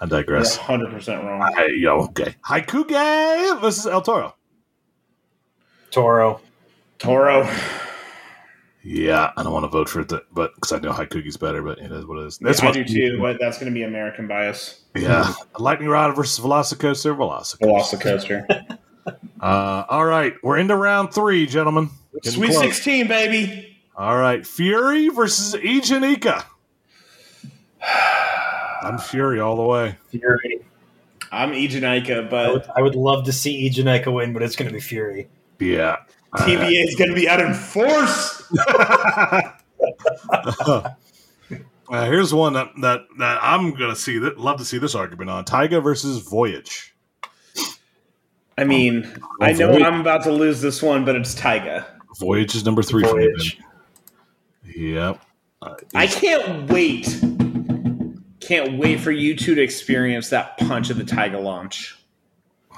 I 0.02 0.06
digress. 0.06 0.58
100% 0.58 1.24
wrong. 1.24 1.42
I, 1.56 1.68
yo, 1.78 2.00
okay. 2.06 2.36
Haiku 2.46 2.84
Hakugei 2.84 3.62
versus 3.62 3.86
El 3.88 4.02
Toro. 4.02 4.36
Toro. 5.92 6.42
Toro. 7.00 7.50
Yeah, 8.84 9.32
I 9.38 9.44
don't 9.44 9.54
want 9.54 9.64
to 9.64 9.70
vote 9.70 9.88
for 9.88 10.02
it, 10.02 10.10
th- 10.10 10.24
but 10.34 10.54
because 10.56 10.74
I 10.74 10.80
know 10.80 10.92
Hakugei's 10.92 11.38
better, 11.38 11.62
but 11.62 11.78
it 11.80 11.90
is 11.90 12.06
what 12.06 12.18
it 12.20 12.26
is. 12.26 12.38
This 12.38 12.60
I 12.62 12.66
one, 12.66 12.74
do 12.74 12.84
too, 12.84 13.18
but 13.22 13.38
that's 13.40 13.58
going 13.58 13.72
to 13.72 13.74
be 13.74 13.84
American 13.84 14.28
bias. 14.28 14.82
Yeah, 14.94 15.32
Lightning 15.58 15.88
Rod 15.88 16.14
versus 16.18 16.44
Velocicoaster. 16.44 17.16
Velocicoaster. 17.16 18.46
Velocicoaster. 18.48 18.78
Uh, 19.42 19.84
all 19.90 20.06
right, 20.06 20.34
we're 20.42 20.58
into 20.58 20.76
round 20.76 21.14
three, 21.14 21.46
gentlemen. 21.46 21.90
Getting 22.22 22.32
Sweet 22.32 22.52
close. 22.52 22.62
16, 22.62 23.08
baby. 23.08 23.78
All 23.96 24.18
right, 24.18 24.46
Fury 24.46 25.10
versus 25.10 25.60
Eejanaika. 25.62 26.46
I'm 28.82 28.98
Fury 28.98 29.40
all 29.40 29.56
the 29.56 29.64
way. 29.64 29.98
Fury. 30.10 30.66
I'm 31.32 31.52
Eejanaika, 31.52 32.12
I 32.12 32.20
would, 32.20 32.30
but 32.30 32.78
I 32.78 32.82
would 32.82 32.96
love 32.96 33.26
to 33.26 33.34
see 33.34 33.70
Eejanaika 33.70 34.14
win, 34.14 34.34
but 34.34 34.44
it's 34.44 34.56
going 34.56 34.70
to 34.70 34.74
be 34.74 34.80
Fury. 34.80 35.28
Yeah. 35.60 35.98
TBA 36.36 36.88
is 36.88 36.96
going 36.96 37.10
to 37.10 37.16
be 37.16 37.28
out 37.28 37.40
in 37.40 37.54
force. 37.54 38.52
Uh, 41.90 42.06
here's 42.06 42.34
one 42.34 42.54
that, 42.54 42.72
that 42.82 43.02
that 43.20 43.40
I'm 43.42 43.74
gonna 43.76 43.96
see 43.96 44.18
that 44.20 44.40
love 44.40 44.58
to 44.58 44.66
see 44.66 44.78
this 44.78 44.96
argument 44.96 45.30
on 45.30 45.46
Taiga 45.46 45.82
versus 45.82 46.20
Voyage. 46.20 46.93
I 48.58 48.64
mean, 48.64 49.10
I 49.42 49.54
know 49.54 49.72
Voyage. 49.72 49.84
I'm 49.84 50.02
about 50.02 50.24
to 50.24 50.32
lose 50.32 50.62
this 50.62 50.82
one, 50.82 51.06
but 51.06 51.16
it's 51.16 51.34
Taiga. 51.34 51.86
Voyage 52.20 52.56
is 52.56 52.66
number 52.66 52.84
three 52.84 53.04
for 53.04 53.16
me. 53.16 53.26
Voyage. 53.26 53.60
Yep. 54.76 55.22
Uh, 55.62 55.76
I 55.96 56.08
can't 56.08 56.70
wait. 56.70 57.20
Can't 58.40 58.78
wait 58.78 59.00
for 59.00 59.12
you 59.12 59.36
two 59.36 59.56
to 59.56 59.62
experience 59.62 60.30
that 60.30 60.58
punch 60.58 60.90
of 60.90 60.98
the 60.98 61.04
Taiga 61.06 61.40
launch. 61.40 61.98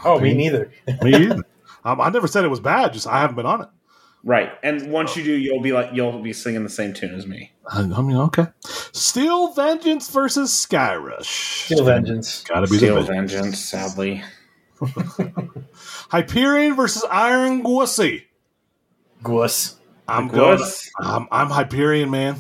Oh, 0.04 0.20
me 0.20 0.34
neither. 0.34 0.72
me 1.02 1.16
either. 1.16 1.44
Um, 1.84 2.02
I 2.02 2.10
never 2.10 2.28
said 2.28 2.46
it 2.46 2.50
was 2.50 2.60
bad. 2.60 2.94
Just 2.94 3.08
I 3.08 3.20
haven't 3.20 3.36
been 3.36 3.46
on 3.46 3.62
it. 3.62 3.70
Right. 4.24 4.52
And 4.64 4.92
once 4.92 5.16
you 5.16 5.24
do, 5.24 5.34
you'll 5.34 5.62
be 5.62 5.72
like 5.72 5.92
you'll 5.94 6.20
be 6.20 6.34
singing 6.34 6.64
the 6.64 6.70
same 6.70 6.94
tune 6.94 7.14
as 7.14 7.28
me. 7.28 7.52
I, 7.70 7.82
I 7.82 8.02
mean, 8.02 8.18
okay. 8.18 8.48
Steel 8.64 9.54
Vengeance 9.54 10.10
versus 10.10 10.52
Skyrush. 10.52 11.26
Steel 11.66 11.86
Vengeance. 11.86 12.44
Gotta 12.44 12.68
be 12.68 12.78
Steel 12.78 12.96
the 12.96 13.02
Vengeance, 13.02 13.60
sadly. 13.60 14.24
Hyperion 16.10 16.76
versus 16.76 17.04
Iron 17.10 17.64
Gwussy. 17.64 18.24
Gwuss. 19.24 19.76
I'm 20.08 20.30
Gwuss? 20.30 20.90
going. 21.00 21.12
I'm, 21.12 21.28
I'm 21.32 21.50
Hyperion, 21.50 22.10
man. 22.12 22.36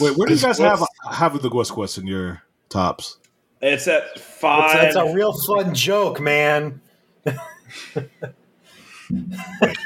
Wait, 0.00 0.16
where 0.16 0.26
do 0.28 0.34
you 0.34 0.40
guys 0.40 0.58
Gwuss- 0.58 0.78
have 0.78 1.14
have 1.14 1.42
the 1.42 1.48
Gwus 1.50 1.70
Gwus 1.70 1.98
in 1.98 2.06
your 2.06 2.42
tops? 2.68 3.18
It's 3.60 3.86
at 3.88 4.04
That's, 4.14 4.20
five. 4.22 4.72
that's 4.80 4.96
a 4.96 5.12
real 5.12 5.34
fun 5.46 5.74
joke, 5.74 6.18
man. 6.20 6.80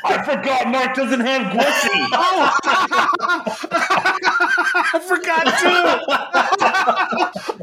I 0.05 0.23
forgot 0.23 0.69
Mark 0.69 0.95
doesn't 0.95 1.21
have 1.21 1.53
Gwissy. 1.53 1.89
Oh! 2.17 2.53
I 4.77 5.01
forgot 5.07 5.45
too. 5.45 5.85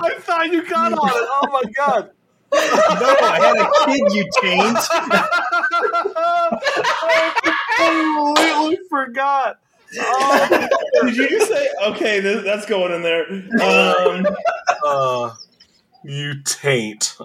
I 0.01 0.15
thought 0.19 0.51
you 0.51 0.67
got 0.67 0.91
on 0.93 1.07
it. 1.07 1.13
Oh 1.15 1.47
my 1.51 1.63
god! 1.77 2.11
No, 2.53 3.15
I 3.21 3.39
had 3.39 3.57
a 3.57 3.69
kid, 3.85 4.13
you 4.13 4.23
taint. 4.41 4.77
I 7.03 8.35
completely 8.35 8.79
forgot. 8.89 9.59
Oh, 9.99 10.67
Did 11.03 11.15
you 11.17 11.29
just 11.29 11.51
say 11.51 11.67
okay? 11.87 12.19
This, 12.19 12.43
that's 12.43 12.65
going 12.65 12.93
in 12.93 13.01
there. 13.01 13.29
Um, 13.61 14.25
uh, 14.85 15.33
you 16.03 16.41
taint. 16.43 17.15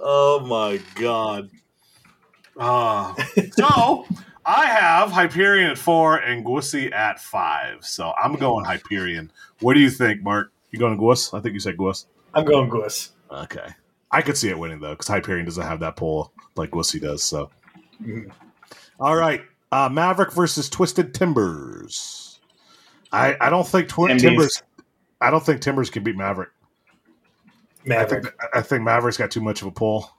oh 0.00 0.44
my 0.46 0.80
god. 0.96 1.50
Uh, 2.56 3.14
so 3.52 4.06
I 4.44 4.66
have 4.66 5.10
Hyperion 5.12 5.70
at 5.70 5.78
four 5.78 6.16
and 6.16 6.44
Gwussy 6.44 6.92
at 6.92 7.20
five. 7.20 7.84
So 7.84 8.12
I'm 8.22 8.34
going 8.34 8.64
Hyperion. 8.64 9.30
What 9.60 9.74
do 9.74 9.80
you 9.80 9.90
think, 9.90 10.22
Mark? 10.22 10.52
You 10.70 10.78
going 10.78 10.96
to 10.96 11.00
Gwuss? 11.02 11.36
I 11.36 11.40
think 11.40 11.54
you 11.54 11.60
said 11.60 11.76
Gwuss. 11.76 12.06
I'm 12.34 12.44
going 12.44 12.70
Gwuss. 12.70 13.10
Okay. 13.30 13.66
I 14.10 14.22
could 14.22 14.36
see 14.36 14.48
it 14.50 14.58
winning 14.58 14.80
though, 14.80 14.90
because 14.92 15.08
Hyperion 15.08 15.44
doesn't 15.46 15.62
have 15.66 15.80
that 15.80 15.96
pull 15.96 16.32
like 16.56 16.70
Wussy 16.72 17.00
does. 17.00 17.22
So, 17.22 17.50
all 19.00 19.16
right, 19.16 19.42
uh, 19.70 19.88
Maverick 19.90 20.32
versus 20.32 20.68
Twisted 20.68 21.14
Timbers. 21.14 22.40
I 23.10 23.36
I 23.40 23.48
don't 23.50 23.66
think 23.66 23.88
Twi- 23.88 24.16
Timbers. 24.18 24.62
I 25.20 25.30
don't 25.30 25.44
think 25.44 25.60
Timbers 25.62 25.88
can 25.90 26.02
beat 26.02 26.16
Maverick. 26.16 26.50
I 27.84 27.88
Maverick. 27.88 28.22
think 28.24 28.34
I 28.54 28.60
think 28.62 28.82
Maverick's 28.82 29.16
got 29.16 29.30
too 29.30 29.40
much 29.40 29.62
of 29.62 29.68
a 29.68 29.72
pull. 29.72 30.10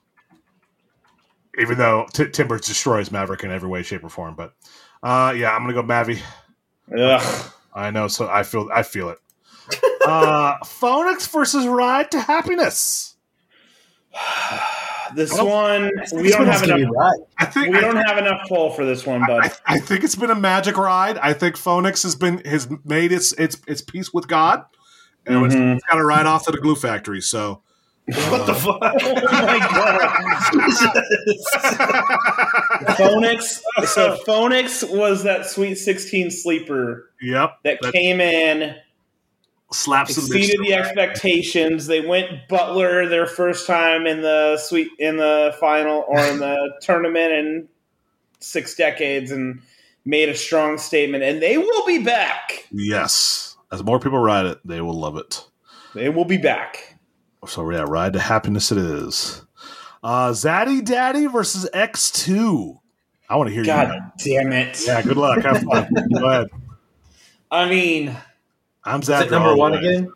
Even 1.60 1.78
though 1.78 2.08
T- 2.14 2.30
Timbers 2.30 2.62
destroys 2.62 3.12
Maverick 3.12 3.44
in 3.44 3.52
every 3.52 3.70
way, 3.70 3.84
shape, 3.84 4.04
or 4.04 4.10
form, 4.10 4.34
but 4.36 4.54
uh, 5.04 5.34
yeah, 5.38 5.56
I'm 5.56 5.62
gonna 5.62 5.74
go 5.74 5.84
Mavi. 5.84 6.20
ugh. 6.98 7.54
I 7.76 7.92
know, 7.92 8.08
so 8.08 8.28
I 8.28 8.42
feel 8.44 8.70
I 8.74 8.82
feel 8.82 9.10
it. 9.10 9.20
uh, 10.06 10.58
Phoenix 10.66 11.28
versus 11.28 11.66
Ride 11.66 12.12
to 12.12 12.20
Happiness. 12.22 13.16
This 15.16 15.32
one 15.40 15.92
we 16.16 16.30
don't 16.30 16.48
have 16.48 16.64
enough. 16.64 16.78
be 16.78 16.86
right. 16.86 17.20
I 17.38 17.46
think 17.46 17.70
We 17.72 17.78
I- 17.78 17.82
don't 17.82 17.98
have 17.98 18.18
enough 18.18 18.48
pull 18.48 18.72
for 18.72 18.84
this 18.84 19.06
one, 19.06 19.24
bud. 19.28 19.44
I, 19.44 19.76
I 19.76 19.80
think 19.80 20.04
it's 20.04 20.16
been 20.16 20.32
a 20.32 20.36
magic 20.36 20.76
ride. 20.76 21.20
I 21.20 21.34
think 21.34 21.56
Phoenix 21.56 22.02
has 22.02 22.16
been 22.16 22.40
has 22.46 22.68
made 22.84 23.12
its 23.12 23.32
its 23.34 23.58
its 23.68 23.82
peace 23.82 24.12
with 24.12 24.28
God, 24.28 24.64
and 25.28 25.36
it's- 25.46 25.54
Mhm. 25.54 25.76
it's 25.76 25.86
got 25.86 25.98
to 25.98 26.04
ride 26.06 26.26
off 26.26 26.46
to 26.46 26.52
the 26.52 26.58
glue 26.58 26.74
factory. 26.76 27.22
So, 27.22 27.62
What 28.08 28.48
the 28.48 28.56
fuck? 28.56 28.80
oh 28.82 29.14
my 29.46 29.60
god! 32.88 32.98
Phoenix. 32.98 33.62
So 33.86 34.16
Phoenix 34.26 34.84
was 34.84 35.24
that 35.24 35.46
Sweet 35.46 35.76
Sixteen 35.76 36.32
sleeper 36.32 37.12
yep, 37.22 37.58
that, 37.66 37.78
That- 37.82 37.94
came 37.94 38.20
in, 38.20 38.76
slaps 39.74 40.18
exceeded 40.18 40.62
the 40.62 40.74
expectations. 40.74 41.88
They 41.88 42.02
went 42.02 42.48
Butler 42.48 43.08
their 43.08 43.26
first 43.26 43.68
time 43.68 44.06
in 44.08 44.22
the 44.22 44.58
sweet 44.58 44.90
in 45.00 45.18
the 45.18 45.56
final 45.60 46.06
or 46.08 46.20
in 46.20 46.40
the 46.40 46.74
tournament 46.82 47.32
in 47.32 47.68
six 48.40 48.76
decades 48.76 49.32
and 49.32 49.62
made 50.06 50.30
a 50.30 50.36
strong 50.36 50.78
statement. 50.78 51.24
And 51.24 51.42
they 51.42 51.58
will 51.58 51.86
be 51.86 52.00
back. 52.00 52.68
Yes, 52.72 53.58
as 53.72 53.84
more 53.84 54.00
people 54.00 54.20
ride 54.20 54.46
it, 54.46 54.60
they 54.66 54.82
will 54.82 55.00
love 55.00 55.18
it. 55.18 55.46
They 55.94 56.10
will 56.10 56.26
be 56.26 56.38
back. 56.38 56.98
So 57.48 57.70
yeah, 57.70 57.86
ride 57.88 58.14
to 58.14 58.20
happiness 58.20 58.72
it 58.72 58.78
is. 58.78 59.46
Uh, 60.04 60.32
Zaddy 60.32 60.84
Daddy 60.84 61.28
versus 61.28 61.70
X 61.74 62.12
two. 62.12 62.80
I 63.30 63.36
want 63.36 63.50
to 63.50 63.54
hear 63.54 63.64
God 63.64 63.94
you. 64.26 64.36
damn 64.36 64.52
it! 64.52 64.82
Yeah, 64.86 65.02
good 65.02 65.18
luck. 65.18 65.44
Have 65.44 65.64
fun. 65.64 65.88
Go 66.14 66.30
ahead. 66.30 66.48
I 67.50 67.70
mean, 67.70 68.16
I'm 68.86 69.02
Is 69.02 69.10
Zadra. 69.10 69.24
it 69.28 69.32
number 69.32 69.56
one 69.56 69.72
way. 69.74 69.80
again? 69.80 70.12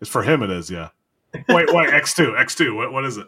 It's 0.00 0.10
for 0.10 0.22
him. 0.22 0.42
It 0.42 0.50
is. 0.50 0.70
Yeah. 0.70 0.88
Wait, 1.48 1.72
wait. 1.72 1.88
X 1.88 2.12
two. 2.14 2.36
X 2.36 2.54
two. 2.54 2.74
What? 2.74 2.92
What 2.92 3.04
is 3.06 3.16
it? 3.16 3.26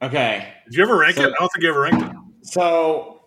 okay. 0.00 0.52
Did 0.66 0.74
you 0.76 0.82
ever 0.84 0.96
rank 0.96 1.16
So- 1.16 1.22
it? 1.24 1.32
I 1.32 1.34
don't 1.38 1.52
think 1.52 1.62
you 1.64 1.70
ever 1.70 1.80
ranked 1.80 2.02
it. 2.02 2.16
So 2.42 3.24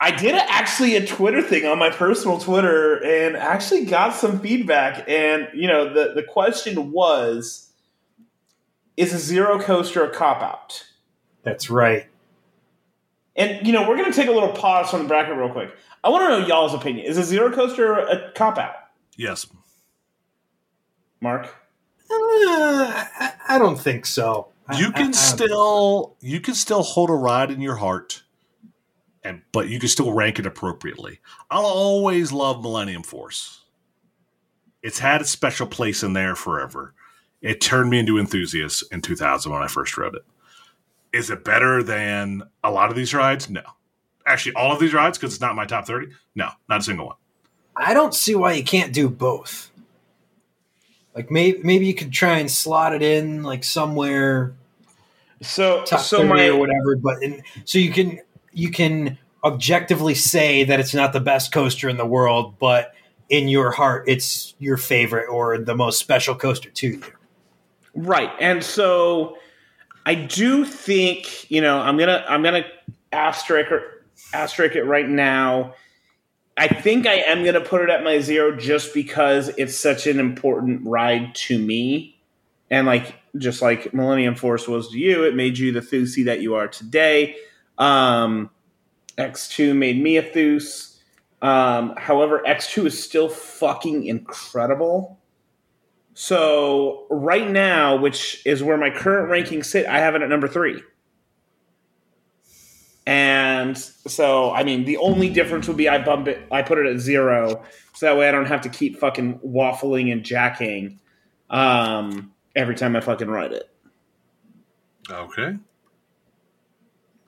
I 0.00 0.10
did 0.12 0.34
actually 0.34 0.96
a 0.96 1.06
Twitter 1.06 1.42
thing 1.42 1.66
on 1.66 1.78
my 1.78 1.90
personal 1.90 2.38
Twitter 2.38 2.96
and 3.04 3.36
actually 3.36 3.84
got 3.84 4.14
some 4.14 4.40
feedback. 4.40 5.04
And 5.08 5.48
you 5.54 5.68
know, 5.68 5.92
the 5.92 6.14
the 6.14 6.22
question 6.22 6.90
was, 6.92 7.70
is 8.96 9.12
a 9.12 9.18
zero 9.18 9.60
coaster 9.60 10.04
a 10.04 10.10
cop 10.10 10.42
out? 10.42 10.84
That's 11.42 11.70
right. 11.70 12.06
And 13.36 13.64
you 13.66 13.72
know, 13.72 13.88
we're 13.88 13.96
going 13.96 14.10
to 14.10 14.16
take 14.16 14.28
a 14.28 14.32
little 14.32 14.52
pause 14.52 14.90
from 14.90 15.02
the 15.02 15.08
bracket 15.08 15.36
real 15.36 15.50
quick. 15.50 15.70
I 16.02 16.08
want 16.08 16.28
to 16.28 16.40
know 16.40 16.46
y'all's 16.46 16.74
opinion. 16.74 17.06
Is 17.06 17.18
a 17.18 17.22
zero 17.24 17.52
coaster 17.52 17.96
a 17.98 18.32
cop 18.32 18.58
out? 18.58 18.74
Yes. 19.16 19.46
Mark. 21.20 21.46
Uh, 22.10 23.04
I, 23.20 23.32
I 23.50 23.58
don't 23.58 23.78
think 23.78 24.06
so. 24.06 24.48
You 24.78 24.88
I- 24.88 24.92
can 24.92 25.08
I- 25.08 25.12
still 25.12 26.16
you 26.20 26.40
can 26.40 26.54
still 26.54 26.82
hold 26.82 27.10
a 27.10 27.14
ride 27.14 27.50
in 27.50 27.60
your 27.60 27.76
heart 27.76 28.22
and 29.22 29.42
but 29.52 29.68
you 29.68 29.78
can 29.78 29.88
still 29.88 30.12
rank 30.12 30.38
it 30.38 30.46
appropriately. 30.46 31.20
I'll 31.50 31.64
always 31.64 32.32
love 32.32 32.62
millennium 32.62 33.02
force. 33.02 33.64
It's 34.82 34.98
had 34.98 35.20
a 35.20 35.26
special 35.26 35.66
place 35.66 36.02
in 36.02 36.14
there 36.14 36.34
forever. 36.34 36.94
It 37.42 37.60
turned 37.60 37.90
me 37.90 37.98
into 37.98 38.18
enthusiast 38.18 38.84
in 38.92 39.02
2000 39.02 39.50
when 39.52 39.62
i 39.62 39.66
first 39.66 39.96
rode 39.96 40.14
it. 40.14 40.22
Is 41.12 41.30
it 41.30 41.44
better 41.44 41.82
than 41.82 42.42
a 42.62 42.70
lot 42.70 42.90
of 42.90 42.96
these 42.96 43.12
rides? 43.12 43.50
No. 43.50 43.62
Actually 44.26 44.54
all 44.54 44.72
of 44.72 44.80
these 44.80 44.94
rides 44.94 45.18
because 45.18 45.34
it's 45.34 45.40
not 45.40 45.54
my 45.56 45.66
top 45.66 45.86
30 45.86 46.08
no 46.34 46.48
not 46.68 46.80
a 46.80 46.84
single 46.84 47.06
one. 47.06 47.16
I 47.76 47.94
don't 47.94 48.14
see 48.14 48.34
why 48.34 48.52
you 48.54 48.64
can't 48.64 48.92
do 48.92 49.08
both. 49.08 49.69
Like 51.20 51.30
maybe 51.30 51.60
maybe 51.62 51.84
you 51.84 51.92
could 51.92 52.12
try 52.12 52.38
and 52.38 52.50
slot 52.50 52.94
it 52.94 53.02
in 53.02 53.42
like 53.42 53.62
somewhere 53.62 54.54
So 55.42 55.82
top 55.84 56.00
so 56.00 56.18
30 56.18 56.28
my 56.30 56.48
or 56.48 56.56
whatever, 56.56 56.96
but 56.96 57.22
in, 57.22 57.42
so 57.66 57.78
you 57.78 57.92
can 57.92 58.20
you 58.54 58.70
can 58.70 59.18
objectively 59.44 60.14
say 60.14 60.64
that 60.64 60.80
it's 60.80 60.94
not 60.94 61.12
the 61.12 61.20
best 61.20 61.52
coaster 61.52 61.90
in 61.90 61.98
the 61.98 62.06
world, 62.06 62.54
but 62.58 62.94
in 63.28 63.48
your 63.48 63.70
heart 63.70 64.04
it's 64.08 64.54
your 64.58 64.78
favorite 64.78 65.28
or 65.28 65.58
the 65.58 65.74
most 65.74 65.98
special 65.98 66.34
coaster 66.34 66.70
to 66.70 66.86
you. 66.88 67.02
Right. 67.94 68.30
And 68.40 68.64
so 68.64 69.36
I 70.06 70.14
do 70.14 70.64
think, 70.64 71.50
you 71.50 71.60
know, 71.60 71.80
I'm 71.80 71.98
gonna 71.98 72.24
I'm 72.26 72.42
gonna 72.42 72.64
asterisk 73.12 73.70
asterisk 74.32 74.74
it 74.74 74.84
right 74.84 75.06
now. 75.06 75.74
I 76.60 76.68
think 76.68 77.06
I 77.06 77.14
am 77.26 77.42
gonna 77.42 77.62
put 77.62 77.80
it 77.80 77.88
at 77.88 78.04
my 78.04 78.20
zero 78.20 78.54
just 78.54 78.92
because 78.92 79.48
it's 79.56 79.74
such 79.74 80.06
an 80.06 80.20
important 80.20 80.82
ride 80.84 81.34
to 81.46 81.58
me. 81.58 82.20
And 82.68 82.86
like 82.86 83.14
just 83.38 83.62
like 83.62 83.94
Millennium 83.94 84.34
Force 84.34 84.68
was 84.68 84.90
to 84.90 84.98
you, 84.98 85.24
it 85.24 85.34
made 85.34 85.56
you 85.56 85.72
the 85.72 85.80
Thusi 85.80 86.26
that 86.26 86.42
you 86.42 86.56
are 86.56 86.68
today. 86.68 87.36
Um 87.78 88.50
X2 89.16 89.74
made 89.74 90.02
me 90.02 90.18
a 90.18 90.22
Thus. 90.22 90.98
Um, 91.40 91.94
however, 91.96 92.42
X2 92.46 92.86
is 92.86 93.02
still 93.02 93.30
fucking 93.30 94.04
incredible. 94.04 95.18
So 96.12 97.06
right 97.08 97.50
now, 97.50 97.96
which 97.96 98.42
is 98.44 98.62
where 98.62 98.76
my 98.76 98.90
current 98.90 99.30
rankings 99.30 99.64
sit, 99.64 99.86
I 99.86 100.00
have 100.00 100.14
it 100.14 100.20
at 100.20 100.28
number 100.28 100.48
three. 100.48 100.82
And 103.10 103.76
so, 103.76 104.52
I 104.52 104.62
mean, 104.62 104.84
the 104.84 104.96
only 104.98 105.28
difference 105.30 105.66
would 105.66 105.76
be 105.76 105.88
I 105.88 105.98
bump 106.00 106.28
it, 106.28 106.46
I 106.52 106.62
put 106.62 106.78
it 106.78 106.86
at 106.86 107.00
zero, 107.00 107.64
so 107.92 108.06
that 108.06 108.16
way 108.16 108.28
I 108.28 108.30
don't 108.30 108.46
have 108.46 108.60
to 108.60 108.68
keep 108.68 108.98
fucking 109.00 109.40
waffling 109.40 110.12
and 110.12 110.24
jacking 110.24 111.00
um, 111.50 112.30
every 112.54 112.76
time 112.76 112.94
I 112.94 113.00
fucking 113.00 113.26
ride 113.26 113.52
it. 113.52 113.68
okay 115.10 115.56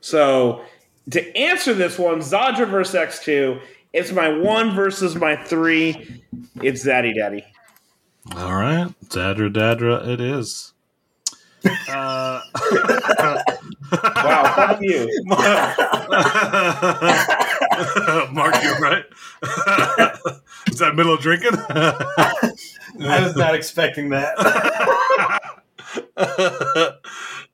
So 0.00 0.62
to 1.10 1.36
answer 1.36 1.74
this 1.74 1.98
one, 1.98 2.20
Zadra 2.20 2.68
versus 2.68 2.94
X2, 2.94 3.60
it's 3.92 4.12
my 4.12 4.28
one 4.28 4.76
versus 4.76 5.16
my 5.16 5.34
three. 5.34 6.22
It's 6.62 6.86
Zaddy 6.86 7.12
Daddy. 7.12 7.44
all 8.36 8.54
right 8.54 8.86
dadra 9.08 9.52
dadra 9.52 10.06
it 10.06 10.20
is 10.20 10.71
uh, 11.88 12.40
Wow, 13.92 14.52
fuck 14.56 14.78
you. 14.80 15.06
Mark, 18.32 18.54
you're 18.62 18.78
right. 18.78 19.04
Is 20.68 20.78
that 20.78 20.94
middle 20.94 21.12
of 21.14 21.20
drinking? 21.20 21.52
I 21.68 22.54
was 22.98 23.36
not 23.36 23.54
expecting 23.54 24.08
that. 24.10 24.34
uh, 26.16 26.92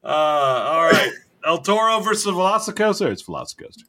all 0.04 0.84
right. 0.90 1.10
El 1.44 1.58
Toro 1.58 2.00
versus 2.00 2.32
Velocicoaster. 2.32 3.10
It's 3.10 3.22
Velocicoaster. 3.24 3.84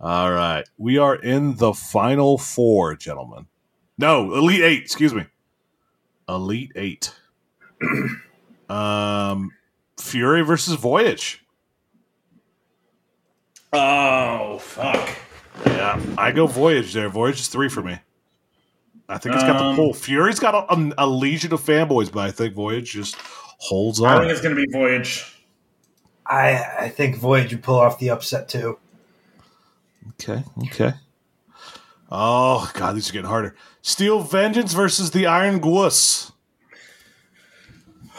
All 0.00 0.32
right. 0.32 0.64
We 0.78 0.98
are 0.98 1.14
in 1.16 1.56
the 1.56 1.74
final 1.74 2.38
four, 2.38 2.96
gentlemen. 2.96 3.46
No, 3.98 4.34
Elite 4.34 4.62
Eight, 4.62 4.82
excuse 4.82 5.12
me. 5.14 5.26
Elite 6.28 6.72
Eight. 6.74 7.12
um 8.72 9.50
Fury 9.98 10.42
versus 10.42 10.74
Voyage. 10.74 11.44
Oh 13.72 14.58
fuck! 14.58 15.08
Yeah, 15.66 16.00
I 16.18 16.32
go 16.32 16.46
Voyage 16.46 16.92
there. 16.92 17.08
Voyage 17.08 17.40
is 17.40 17.48
three 17.48 17.68
for 17.68 17.82
me. 17.82 17.98
I 19.08 19.18
think 19.18 19.34
it's 19.34 19.44
got 19.44 19.56
Um, 19.56 19.76
the 19.76 19.82
pull. 19.82 19.94
Fury's 19.94 20.38
got 20.38 20.54
a, 20.54 20.72
a, 20.72 20.92
a 20.98 21.06
legion 21.06 21.52
of 21.52 21.60
fanboys, 21.60 22.10
but 22.10 22.26
I 22.26 22.30
think 22.30 22.54
Voyage 22.54 22.92
just 22.92 23.16
holds 23.58 24.00
on. 24.00 24.08
I 24.08 24.20
think 24.20 24.32
it's 24.32 24.40
gonna 24.40 24.54
be 24.54 24.66
Voyage. 24.70 25.26
I 26.26 26.62
I 26.80 26.88
think 26.88 27.16
Voyage 27.16 27.52
would 27.52 27.62
pull 27.62 27.78
off 27.78 27.98
the 27.98 28.10
upset 28.10 28.48
too. 28.48 28.78
Okay, 30.20 30.42
okay. 30.64 30.92
Oh 32.10 32.70
god, 32.74 32.94
these 32.96 33.08
are 33.08 33.12
getting 33.12 33.28
harder. 33.28 33.54
Steel 33.82 34.20
Vengeance 34.20 34.72
versus 34.74 35.10
the 35.10 35.26
Iron 35.26 35.60
Gwus. 35.60 36.31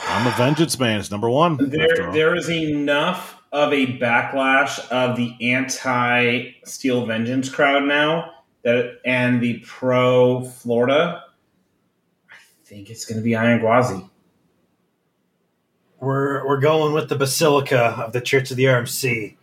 I'm 0.07 0.27
a 0.27 0.31
Vengeance 0.37 0.77
man. 0.79 0.99
It's 0.99 1.11
number 1.11 1.29
one. 1.29 1.57
There, 1.57 2.11
there 2.11 2.35
is 2.35 2.49
enough 2.49 3.41
of 3.51 3.71
a 3.73 3.97
backlash 3.97 4.79
of 4.89 5.15
the 5.15 5.35
anti 5.41 6.51
Steel 6.65 7.05
Vengeance 7.05 7.49
crowd 7.49 7.83
now 7.83 8.31
that, 8.63 8.99
and 9.05 9.41
the 9.41 9.59
pro 9.65 10.43
Florida. 10.43 11.23
I 12.29 12.35
think 12.65 12.89
it's 12.89 13.05
going 13.05 13.17
to 13.17 13.23
be 13.23 13.35
Iron 13.35 13.61
Gwazi. 13.61 14.09
We're 15.99 16.45
we're 16.47 16.59
going 16.59 16.93
with 16.93 17.09
the 17.09 17.15
Basilica 17.15 17.95
of 18.05 18.13
the 18.13 18.21
Church 18.21 18.51
of 18.51 18.57
the 18.57 18.65
RMC. 18.65 19.37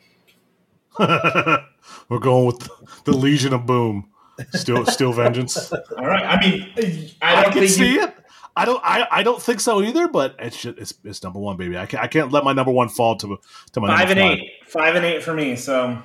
We're 2.08 2.18
going 2.18 2.46
with 2.46 2.68
the 3.04 3.12
Legion 3.12 3.52
of 3.54 3.64
Boom. 3.64 4.10
Still, 4.52 4.84
Steel 4.86 5.12
Vengeance. 5.12 5.72
All 5.72 6.06
right. 6.06 6.24
I 6.24 6.40
mean, 6.40 7.10
I 7.22 7.36
I, 7.36 7.42
don't 7.42 7.52
can 7.52 7.62
think 7.62 7.72
see 7.72 7.94
you, 7.94 8.04
it. 8.04 8.14
I 8.56 8.64
don't. 8.64 8.80
I, 8.84 9.06
I 9.10 9.22
don't 9.22 9.40
think 9.40 9.60
so 9.60 9.82
either. 9.82 10.08
But 10.08 10.36
it's 10.38 10.60
just, 10.60 10.78
it's, 10.78 10.94
it's 11.04 11.22
number 11.22 11.38
one, 11.38 11.56
baby. 11.56 11.78
I 11.78 11.86
can't, 11.86 12.02
I 12.02 12.06
can't 12.06 12.32
let 12.32 12.44
my 12.44 12.52
number 12.52 12.72
one 12.72 12.88
fall 12.88 13.16
to 13.16 13.38
to 13.72 13.80
my 13.80 13.88
five 13.88 14.08
number 14.08 14.22
and 14.22 14.40
eight, 14.40 14.50
five 14.66 14.94
and 14.96 15.04
eight 15.04 15.22
for 15.22 15.32
me. 15.32 15.56
So 15.56 15.98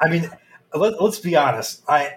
I 0.00 0.08
mean, 0.08 0.28
let, 0.74 1.00
let's 1.00 1.20
be 1.20 1.36
honest. 1.36 1.82
I 1.88 2.16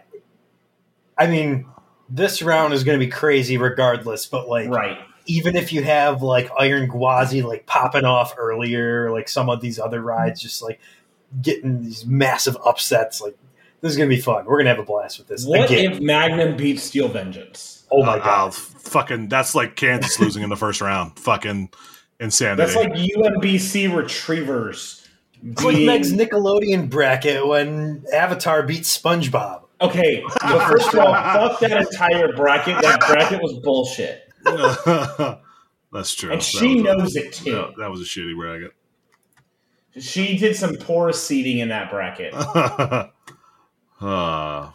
I 1.17 1.27
mean, 1.27 1.65
this 2.09 2.41
round 2.41 2.73
is 2.73 2.83
going 2.83 2.99
to 2.99 3.05
be 3.05 3.11
crazy 3.11 3.57
regardless. 3.57 4.25
But 4.25 4.47
like, 4.47 4.69
right. 4.69 4.97
even 5.25 5.55
if 5.55 5.73
you 5.73 5.83
have 5.83 6.21
like 6.21 6.49
Iron 6.57 6.89
Gwazi 6.89 7.43
like 7.43 7.65
popping 7.65 8.05
off 8.05 8.35
earlier, 8.37 9.11
like 9.11 9.27
some 9.29 9.49
of 9.49 9.61
these 9.61 9.79
other 9.79 10.01
rides, 10.01 10.41
just 10.41 10.61
like 10.61 10.79
getting 11.41 11.81
these 11.81 12.05
massive 12.05 12.57
upsets, 12.65 13.21
like 13.21 13.37
this 13.81 13.91
is 13.91 13.97
gonna 13.97 14.09
be 14.09 14.19
fun. 14.19 14.45
We're 14.45 14.57
gonna 14.57 14.69
have 14.69 14.79
a 14.79 14.83
blast 14.83 15.19
with 15.19 15.27
this. 15.27 15.45
What 15.45 15.65
Again. 15.65 15.93
if 15.93 15.99
Magnum 15.99 16.57
beats 16.57 16.83
Steel 16.83 17.07
Vengeance? 17.09 17.76
Oh 17.91 18.03
my 18.03 18.13
Uh, 18.17 18.23
god! 18.23 18.47
uh, 18.47 18.51
fucking. 18.51 19.29
That's 19.29 19.55
like 19.55 19.75
Kansas 19.75 20.19
losing 20.21 20.43
in 20.43 20.49
the 20.49 20.55
first 20.57 20.81
round. 20.81 21.17
Fucking 21.19 21.69
insanity. 22.19 22.61
That's 22.63 22.75
like 22.75 22.93
UMBC 22.93 23.95
Retrievers. 23.95 25.07
It's 25.45 25.63
like 25.63 25.77
Meg's 25.77 26.13
Nickelodeon 26.13 26.89
bracket 26.89 27.45
when 27.47 28.03
Avatar 28.11 28.63
beats 28.63 28.97
SpongeBob. 28.97 29.63
Okay, 29.79 30.23
but 30.41 30.67
first 30.67 30.91
of 30.93 30.99
all, 30.99 31.13
fuck 31.13 31.59
that 31.59 31.71
entire 31.77 32.33
bracket. 32.33 32.81
That 32.81 32.99
bracket 33.01 33.39
was 33.43 33.59
bullshit, 33.59 34.23
That's 35.93 36.15
true. 36.15 36.31
and 36.31 36.41
That 36.41 36.43
she 36.43 36.81
was 36.81 36.81
a- 36.81 36.83
knows 36.97 37.15
it 37.15 37.33
too. 37.33 37.51
yeah, 37.51 37.67
that 37.77 37.91
was 37.91 38.01
a 38.01 38.03
shitty 38.05 38.35
bracket. 38.35 38.71
She 39.99 40.37
did 40.37 40.55
some 40.55 40.75
poor 40.75 41.13
seating 41.13 41.59
in 41.59 41.69
that 41.69 41.89
bracket. 41.91 42.33
uh, 44.01 44.69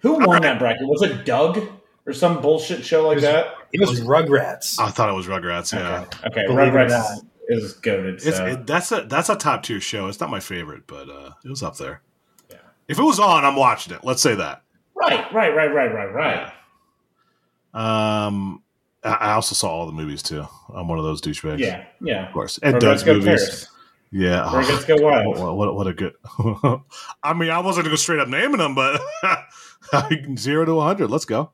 Who 0.00 0.12
won 0.26 0.42
that 0.42 0.58
bracket? 0.58 0.86
Was 0.86 1.02
it 1.02 1.24
Doug 1.24 1.66
or 2.06 2.12
some 2.12 2.40
bullshit 2.40 2.84
show 2.84 3.06
like 3.06 3.20
that? 3.20 3.54
It 3.72 3.80
was 3.80 4.00
Rugrats. 4.00 4.78
I 4.80 4.90
thought 4.90 5.08
it 5.08 5.14
was 5.14 5.26
Rugrats. 5.26 5.72
Yeah, 5.72 6.04
Okay, 6.26 6.46
Believe 6.46 6.72
Rugrats 6.72 7.22
is, 7.48 7.64
is 7.64 7.72
goaded. 7.74 8.22
So. 8.22 8.46
it, 8.46 8.66
that's 8.66 8.92
a 8.92 9.02
that's 9.02 9.28
a 9.28 9.36
top 9.36 9.62
tier 9.62 9.80
show. 9.80 10.08
It's 10.08 10.20
not 10.20 10.30
my 10.30 10.40
favorite, 10.40 10.86
but 10.86 11.08
uh, 11.08 11.30
it 11.44 11.48
was 11.48 11.62
up 11.62 11.76
there. 11.76 12.02
Yeah. 12.50 12.58
If 12.88 12.98
it 12.98 13.02
was 13.02 13.18
on, 13.18 13.44
I'm 13.44 13.56
watching 13.56 13.94
it. 13.94 14.04
Let's 14.04 14.22
say 14.22 14.34
that. 14.34 14.62
right, 14.94 15.32
right, 15.32 15.54
right, 15.54 15.72
right, 15.72 15.92
right, 15.92 16.14
right. 16.14 16.52
Um, 17.74 18.62
I 19.04 19.10
I 19.10 19.32
also 19.32 19.54
saw 19.54 19.70
all 19.70 19.86
the 19.86 19.92
movies 19.92 20.22
too. 20.22 20.46
I'm 20.74 20.88
one 20.88 20.98
of 20.98 21.04
those 21.04 21.20
douchebags. 21.20 21.58
Yeah, 21.58 21.84
yeah. 22.00 22.26
of 22.26 22.32
course. 22.32 22.58
And 22.58 22.76
Rugrats 22.76 22.80
Doug's 22.80 23.06
movies. 23.06 23.24
Paris. 23.24 23.68
Yeah. 24.12 24.44
oh, 24.46 24.62
Rugrats 24.62 24.86
Go 24.86 24.96
Wild. 25.02 25.38
what, 25.38 25.56
what, 25.56 25.74
what 25.74 25.86
a 25.86 25.92
good. 25.92 26.14
I 27.22 27.34
mean, 27.34 27.50
I 27.50 27.58
wasn't 27.58 27.84
going 27.84 27.84
to 27.84 27.90
go 27.90 27.96
straight 27.96 28.20
up 28.20 28.28
naming 28.28 28.58
them, 28.58 28.74
but 28.74 29.00
zero 30.38 30.64
to 30.64 30.74
100. 30.74 31.10
Let's 31.10 31.24
go. 31.24 31.52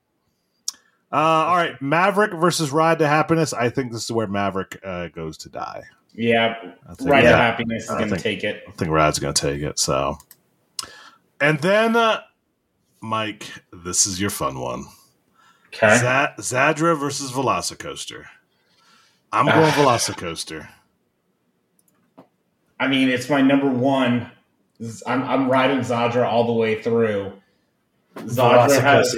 Uh, 1.13 1.17
all 1.17 1.57
right. 1.57 1.81
Maverick 1.83 2.33
versus 2.33 2.71
Ride 2.71 2.99
to 3.01 3.07
Happiness. 3.09 3.53
I 3.53 3.69
think 3.69 3.93
this 3.93 4.05
is 4.05 4.13
where 4.13 4.27
Maverick 4.27 4.79
uh, 4.83 5.09
goes 5.09 5.37
to 5.39 5.49
die. 5.51 5.83
Yeah, 6.15 6.57
I 6.89 6.95
think, 6.95 7.11
Ride 7.11 7.23
to 7.23 7.29
Happiness 7.37 7.85
is 7.85 7.91
I 7.91 7.99
going 7.99 8.09
to 8.11 8.17
think- 8.17 8.23
take 8.41 8.45
it. 8.45 8.63
I 8.69 8.71
think 8.73 8.91
Ride's 8.91 9.19
going 9.19 9.35
to 9.35 9.41
take 9.51 9.63
it. 9.63 9.79
So, 9.79 10.19
and 11.41 11.59
then, 11.61 11.97
uh, 11.97 12.21
Mike, 13.01 13.47
this 13.73 14.07
is 14.07 14.21
your 14.21 14.31
fun 14.31 14.59
one. 14.59 14.85
Okay. 15.69 15.97
Za- 15.99 16.35
Zadra 16.39 16.99
versus 16.99 17.31
Velocicoaster. 17.33 18.25
I'm 19.33 19.47
going. 19.47 19.71
Velocicoaster. 19.73 20.69
I 22.79 22.89
mean, 22.89 23.09
it's 23.09 23.31
my 23.31 23.41
number 23.41 23.71
one. 23.71 24.31
Z- 24.83 25.03
I'm, 25.07 25.23
I'm 25.23 25.49
riding 25.49 25.79
Zadra 25.79 26.27
all 26.27 26.47
the 26.47 26.53
way 26.53 26.83
through. 26.83 27.33
Zadra 28.17 28.81
has. 28.81 29.17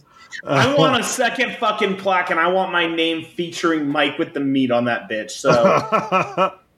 I 0.45 0.75
want 0.75 0.99
a 0.99 1.05
second 1.05 1.57
fucking 1.57 1.97
plaque, 1.97 2.31
and 2.31 2.41
I 2.41 2.49
want 2.49 2.73
my 2.73 2.87
name 2.87 3.25
featuring 3.25 3.87
Mike 3.87 4.19
with 4.19 4.33
the 4.33 4.41
meat 4.41 4.71
on 4.71 4.87
that 4.87 5.09
bitch. 5.11 5.33
So 5.33 6.57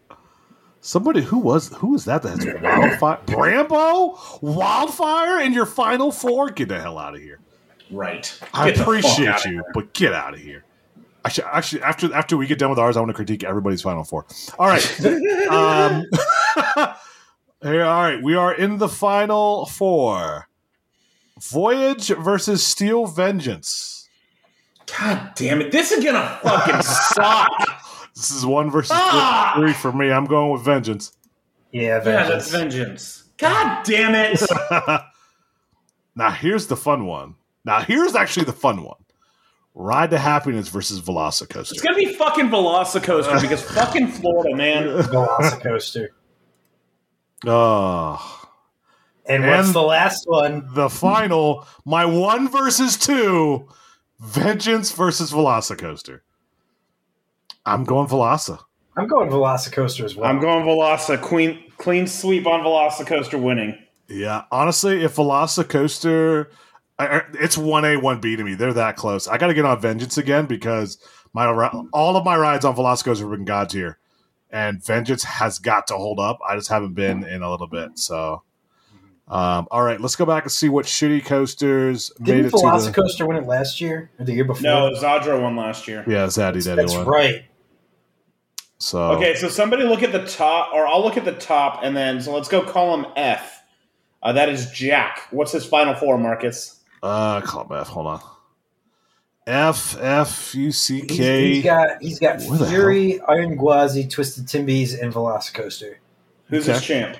Somebody 0.84 1.20
who 1.20 1.38
was 1.38 1.72
who 1.74 1.92
was 1.92 2.04
that? 2.06 2.24
That's 2.24 2.44
wildfire. 2.60 3.18
Brambo, 3.26 4.42
wildfire 4.42 5.40
in 5.40 5.52
your 5.52 5.64
final 5.64 6.10
four. 6.10 6.50
Get 6.50 6.68
the 6.68 6.80
hell 6.80 6.98
out 6.98 7.14
of 7.14 7.20
here. 7.20 7.38
right, 7.92 8.40
I 8.52 8.66
Get 8.66 8.78
fuck 8.78 8.86
appreciate 8.88 9.44
you, 9.44 9.62
but 9.74 9.94
get 9.94 10.12
out 10.12 10.34
of 10.34 10.40
here. 10.40 10.64
Actually, 11.24 11.46
actually, 11.52 11.82
after 11.84 12.12
after 12.12 12.36
we 12.36 12.48
get 12.48 12.58
done 12.58 12.68
with 12.68 12.80
ours, 12.80 12.96
I 12.96 13.00
want 13.00 13.10
to 13.10 13.14
critique 13.14 13.44
everybody's 13.44 13.80
final 13.80 14.02
four. 14.02 14.26
All 14.58 14.66
right. 14.66 15.00
um, 15.48 16.04
here, 17.62 17.84
all 17.84 18.02
right. 18.02 18.18
We 18.20 18.34
are 18.34 18.52
in 18.52 18.78
the 18.78 18.88
final 18.88 19.66
four. 19.66 20.48
Voyage 21.50 22.08
versus 22.08 22.64
Steel 22.64 23.06
Vengeance. 23.06 24.08
God 24.98 25.32
damn 25.34 25.60
it! 25.60 25.72
This 25.72 25.90
is 25.92 26.04
gonna 26.04 26.38
fucking 26.42 26.82
suck. 26.82 27.50
This 28.14 28.30
is 28.30 28.44
one 28.44 28.70
versus 28.70 28.90
Ah! 28.92 29.54
three 29.56 29.72
for 29.72 29.92
me. 29.92 30.10
I'm 30.12 30.26
going 30.26 30.52
with 30.52 30.62
Vengeance. 30.62 31.12
Yeah, 31.70 31.82
Yeah, 31.82 32.00
vengeance. 32.00 32.28
that's 32.28 32.50
vengeance. 32.50 33.24
God 33.38 33.82
damn 33.84 34.14
it! 34.14 34.40
now 36.14 36.30
here's 36.30 36.66
the 36.66 36.76
fun 36.76 37.06
one. 37.06 37.34
Now 37.64 37.80
here's 37.80 38.14
actually 38.14 38.44
the 38.44 38.52
fun 38.52 38.82
one. 38.84 38.96
Ride 39.74 40.10
to 40.10 40.18
Happiness 40.18 40.68
versus 40.68 41.00
Velocicoaster. 41.00 41.72
It's 41.72 41.80
gonna 41.80 41.96
be 41.96 42.12
fucking 42.14 42.50
Velocicoaster 42.50 43.40
because 43.40 43.62
fucking 43.74 44.08
Florida, 44.08 44.54
man. 44.54 44.84
Velocicoaster. 45.04 46.08
Oh, 47.46 48.41
And 49.26 49.46
what's 49.46 49.72
the 49.72 49.82
last 49.82 50.24
one? 50.26 50.66
the 50.74 50.88
final, 50.90 51.66
my 51.84 52.04
one 52.04 52.48
versus 52.50 52.96
two, 52.96 53.68
Vengeance 54.20 54.90
versus 54.92 55.32
Velocicoaster. 55.32 56.20
I'm 57.64 57.84
going 57.84 58.08
Veloci. 58.08 58.58
I'm 58.96 59.06
going 59.06 59.30
Velocicoaster 59.30 60.04
as 60.04 60.16
well. 60.16 60.28
I'm 60.28 60.40
going 60.40 60.64
Veloci. 60.64 61.20
Queen, 61.20 61.62
clean 61.78 62.06
sweep 62.06 62.46
on 62.46 62.60
Velocicoaster 62.60 63.40
winning. 63.40 63.78
Yeah, 64.08 64.42
honestly, 64.50 65.04
if 65.04 65.16
Velocicoaster, 65.16 66.46
I- 66.98 67.06
I- 67.18 67.22
it's 67.34 67.56
one 67.56 67.84
A, 67.84 67.96
one 67.96 68.20
B 68.20 68.36
to 68.36 68.44
me. 68.44 68.54
They're 68.54 68.72
that 68.74 68.96
close. 68.96 69.28
I 69.28 69.38
got 69.38 69.46
to 69.46 69.54
get 69.54 69.64
on 69.64 69.80
Vengeance 69.80 70.18
again 70.18 70.46
because 70.46 70.98
my 71.32 71.46
all 71.92 72.16
of 72.16 72.24
my 72.24 72.36
rides 72.36 72.64
on 72.64 72.74
Velocicoaster 72.76 73.20
have 73.20 73.30
been 73.30 73.44
God 73.44 73.70
tier, 73.70 73.98
and 74.50 74.84
Vengeance 74.84 75.24
has 75.24 75.58
got 75.58 75.86
to 75.86 75.94
hold 75.96 76.18
up. 76.20 76.38
I 76.46 76.56
just 76.56 76.68
haven't 76.68 76.94
been 76.94 77.24
in 77.24 77.42
a 77.42 77.50
little 77.50 77.68
bit. 77.68 77.98
So, 77.98 78.42
um, 79.32 79.66
all 79.70 79.82
right, 79.82 80.00
let's 80.00 80.14
go 80.14 80.26
back 80.26 80.42
and 80.44 80.52
see 80.52 80.68
what 80.68 80.84
shitty 80.86 81.24
coasters 81.24 82.12
made 82.20 82.26
Didn't 82.26 82.44
it 82.46 82.50
to 82.50 82.56
the. 82.58 82.62
Velocicoaster 82.62 83.26
win 83.26 83.38
it 83.38 83.46
last 83.46 83.80
year 83.80 84.10
or 84.18 84.24
the 84.26 84.32
year 84.34 84.44
before? 84.44 84.62
No, 84.62 84.90
Zadra 84.92 85.40
won 85.40 85.56
last 85.56 85.88
year. 85.88 86.04
Yeah, 86.06 86.26
Zaddy 86.26 86.62
Daddy 86.64 86.76
that's 86.82 86.94
one. 86.94 87.06
right. 87.06 87.44
So 88.78 89.12
Okay, 89.12 89.34
so 89.34 89.48
somebody 89.48 89.84
look 89.84 90.02
at 90.02 90.12
the 90.12 90.26
top, 90.26 90.72
or 90.74 90.86
I'll 90.86 91.02
look 91.02 91.16
at 91.16 91.24
the 91.24 91.32
top, 91.32 91.80
and 91.82 91.96
then 91.96 92.20
so 92.20 92.34
let's 92.34 92.48
go 92.48 92.62
column 92.62 93.06
F. 93.16 93.62
Uh, 94.22 94.32
that 94.32 94.48
is 94.48 94.70
Jack. 94.70 95.28
What's 95.30 95.52
his 95.52 95.64
final 95.64 95.94
four, 95.94 96.18
Marcus? 96.18 96.80
Uh, 97.02 97.40
call 97.40 97.64
him 97.64 97.72
F. 97.78 97.88
Hold 97.88 98.06
on. 98.08 98.20
F 99.46 99.96
F 100.00 100.54
U 100.54 100.70
C 100.70 101.00
He's- 101.00 101.16
K. 101.16 101.54
he's 101.54 101.64
got 101.64 101.88
he's 102.02 102.18
got 102.20 102.40
Where 102.42 102.68
Fury, 102.68 103.20
Iron 103.28 103.56
Gwazi, 103.56 104.08
Twisted 104.08 104.46
Timbies, 104.46 105.00
and 105.00 105.12
Velocicoaster. 105.12 105.94
Who's 106.48 106.68
Okay. 106.68 106.72
this 106.78 106.84
champ? 106.84 107.16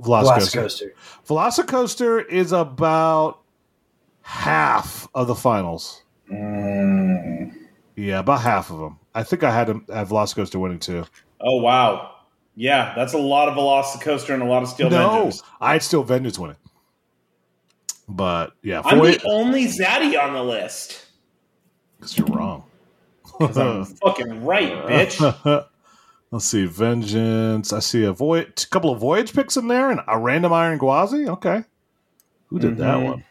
Velocicoaster. 0.00 0.90
Velocicoaster. 1.26 2.26
Is 2.28 2.52
about 2.52 3.40
half 4.22 5.08
of 5.14 5.26
the 5.26 5.34
finals. 5.34 6.02
Mm. 6.30 7.54
Yeah, 7.96 8.18
about 8.18 8.40
half 8.42 8.70
of 8.70 8.78
them. 8.78 8.98
I 9.14 9.22
think 9.22 9.42
I 9.44 9.50
had 9.54 9.68
him 9.68 9.86
at 9.92 10.08
Velocicoaster 10.08 10.60
winning 10.60 10.78
too. 10.80 11.04
Oh 11.40 11.56
wow, 11.60 12.14
yeah, 12.54 12.92
that's 12.94 13.12
a 13.14 13.18
lot 13.18 13.48
of 13.48 13.54
Velocicoaster 13.54 14.34
and 14.34 14.42
a 14.42 14.46
lot 14.46 14.62
of 14.62 14.68
Steel 14.68 14.90
no, 14.90 15.10
Vengeance. 15.12 15.42
I 15.60 15.72
had 15.72 15.82
still 15.82 16.02
Vengeance 16.02 16.38
winning. 16.38 16.56
But 18.08 18.52
yeah, 18.62 18.82
I'm 18.84 18.98
the 18.98 19.20
only 19.24 19.66
Zaddy 19.66 20.20
on 20.20 20.32
the 20.34 20.42
list. 20.42 21.06
Because 21.96 22.16
you're 22.18 22.26
wrong. 22.28 22.64
'Cause 23.24 23.56
I'm 23.58 23.84
fucking 24.02 24.44
right, 24.44 24.72
bitch. 24.86 25.66
Let's 26.36 26.44
see, 26.44 26.66
Vengeance. 26.66 27.72
I 27.72 27.78
see 27.78 28.04
a 28.04 28.12
voyage, 28.12 28.68
couple 28.68 28.90
of 28.92 29.00
voyage 29.00 29.32
picks 29.32 29.56
in 29.56 29.68
there, 29.68 29.90
and 29.90 30.00
a 30.06 30.18
random 30.18 30.52
Iron 30.52 30.78
Gwazi. 30.78 31.26
Okay, 31.30 31.64
who 32.48 32.58
did 32.58 32.76
that 32.76 32.96
Mhm. 32.98 33.04
one? 33.04 33.24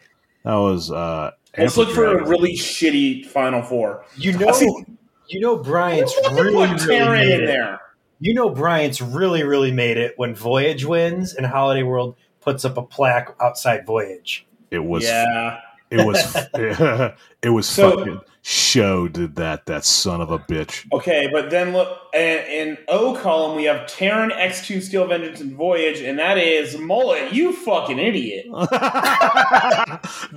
That 0.44 0.54
was. 0.56 0.90
uh 0.90 1.30
Let's 1.56 1.76
look 1.76 1.90
for 1.90 2.18
a 2.18 2.26
really 2.28 2.54
shitty 2.54 3.26
Final 3.26 3.62
Four. 3.62 4.04
You 4.16 4.36
know, 4.36 4.50
see- 4.50 4.84
you 5.28 5.38
know, 5.40 5.56
Bryant's 5.56 6.14
really, 6.32 6.66
really 6.84 7.10
made 7.10 7.28
in 7.34 7.42
it. 7.44 7.46
there. 7.46 7.78
You 8.18 8.34
know, 8.34 8.50
Bryant's 8.50 9.00
really, 9.00 9.44
really 9.44 9.70
made 9.70 9.98
it 9.98 10.14
when 10.16 10.34
Voyage 10.34 10.84
wins 10.84 11.32
and 11.32 11.46
Holiday 11.46 11.84
World 11.84 12.16
puts 12.40 12.64
up 12.64 12.76
a 12.76 12.82
plaque 12.82 13.36
outside 13.40 13.86
Voyage. 13.86 14.44
It 14.72 14.82
was. 14.82 15.04
yeah, 15.04 15.60
It 15.90 16.04
was. 16.06 16.36
it 17.42 17.50
was 17.50 17.68
So- 17.68 17.98
fucking. 17.98 18.20
Show 18.48 19.08
did 19.08 19.34
that. 19.36 19.66
That 19.66 19.84
son 19.84 20.20
of 20.20 20.30
a 20.30 20.38
bitch. 20.38 20.86
okay, 20.92 21.28
but 21.32 21.50
then 21.50 21.72
look 21.72 21.98
in, 22.14 22.38
in 22.44 22.78
O 22.86 23.12
column 23.16 23.56
we 23.56 23.64
have 23.64 23.88
Taron, 23.90 24.30
X2, 24.32 24.82
Steel 24.82 25.04
Vengeance, 25.08 25.40
and 25.40 25.56
Voyage, 25.56 25.98
and 26.00 26.16
that 26.20 26.38
is 26.38 26.78
Mullet. 26.78 27.32
You 27.32 27.52
fucking 27.52 27.98
idiot. 27.98 28.46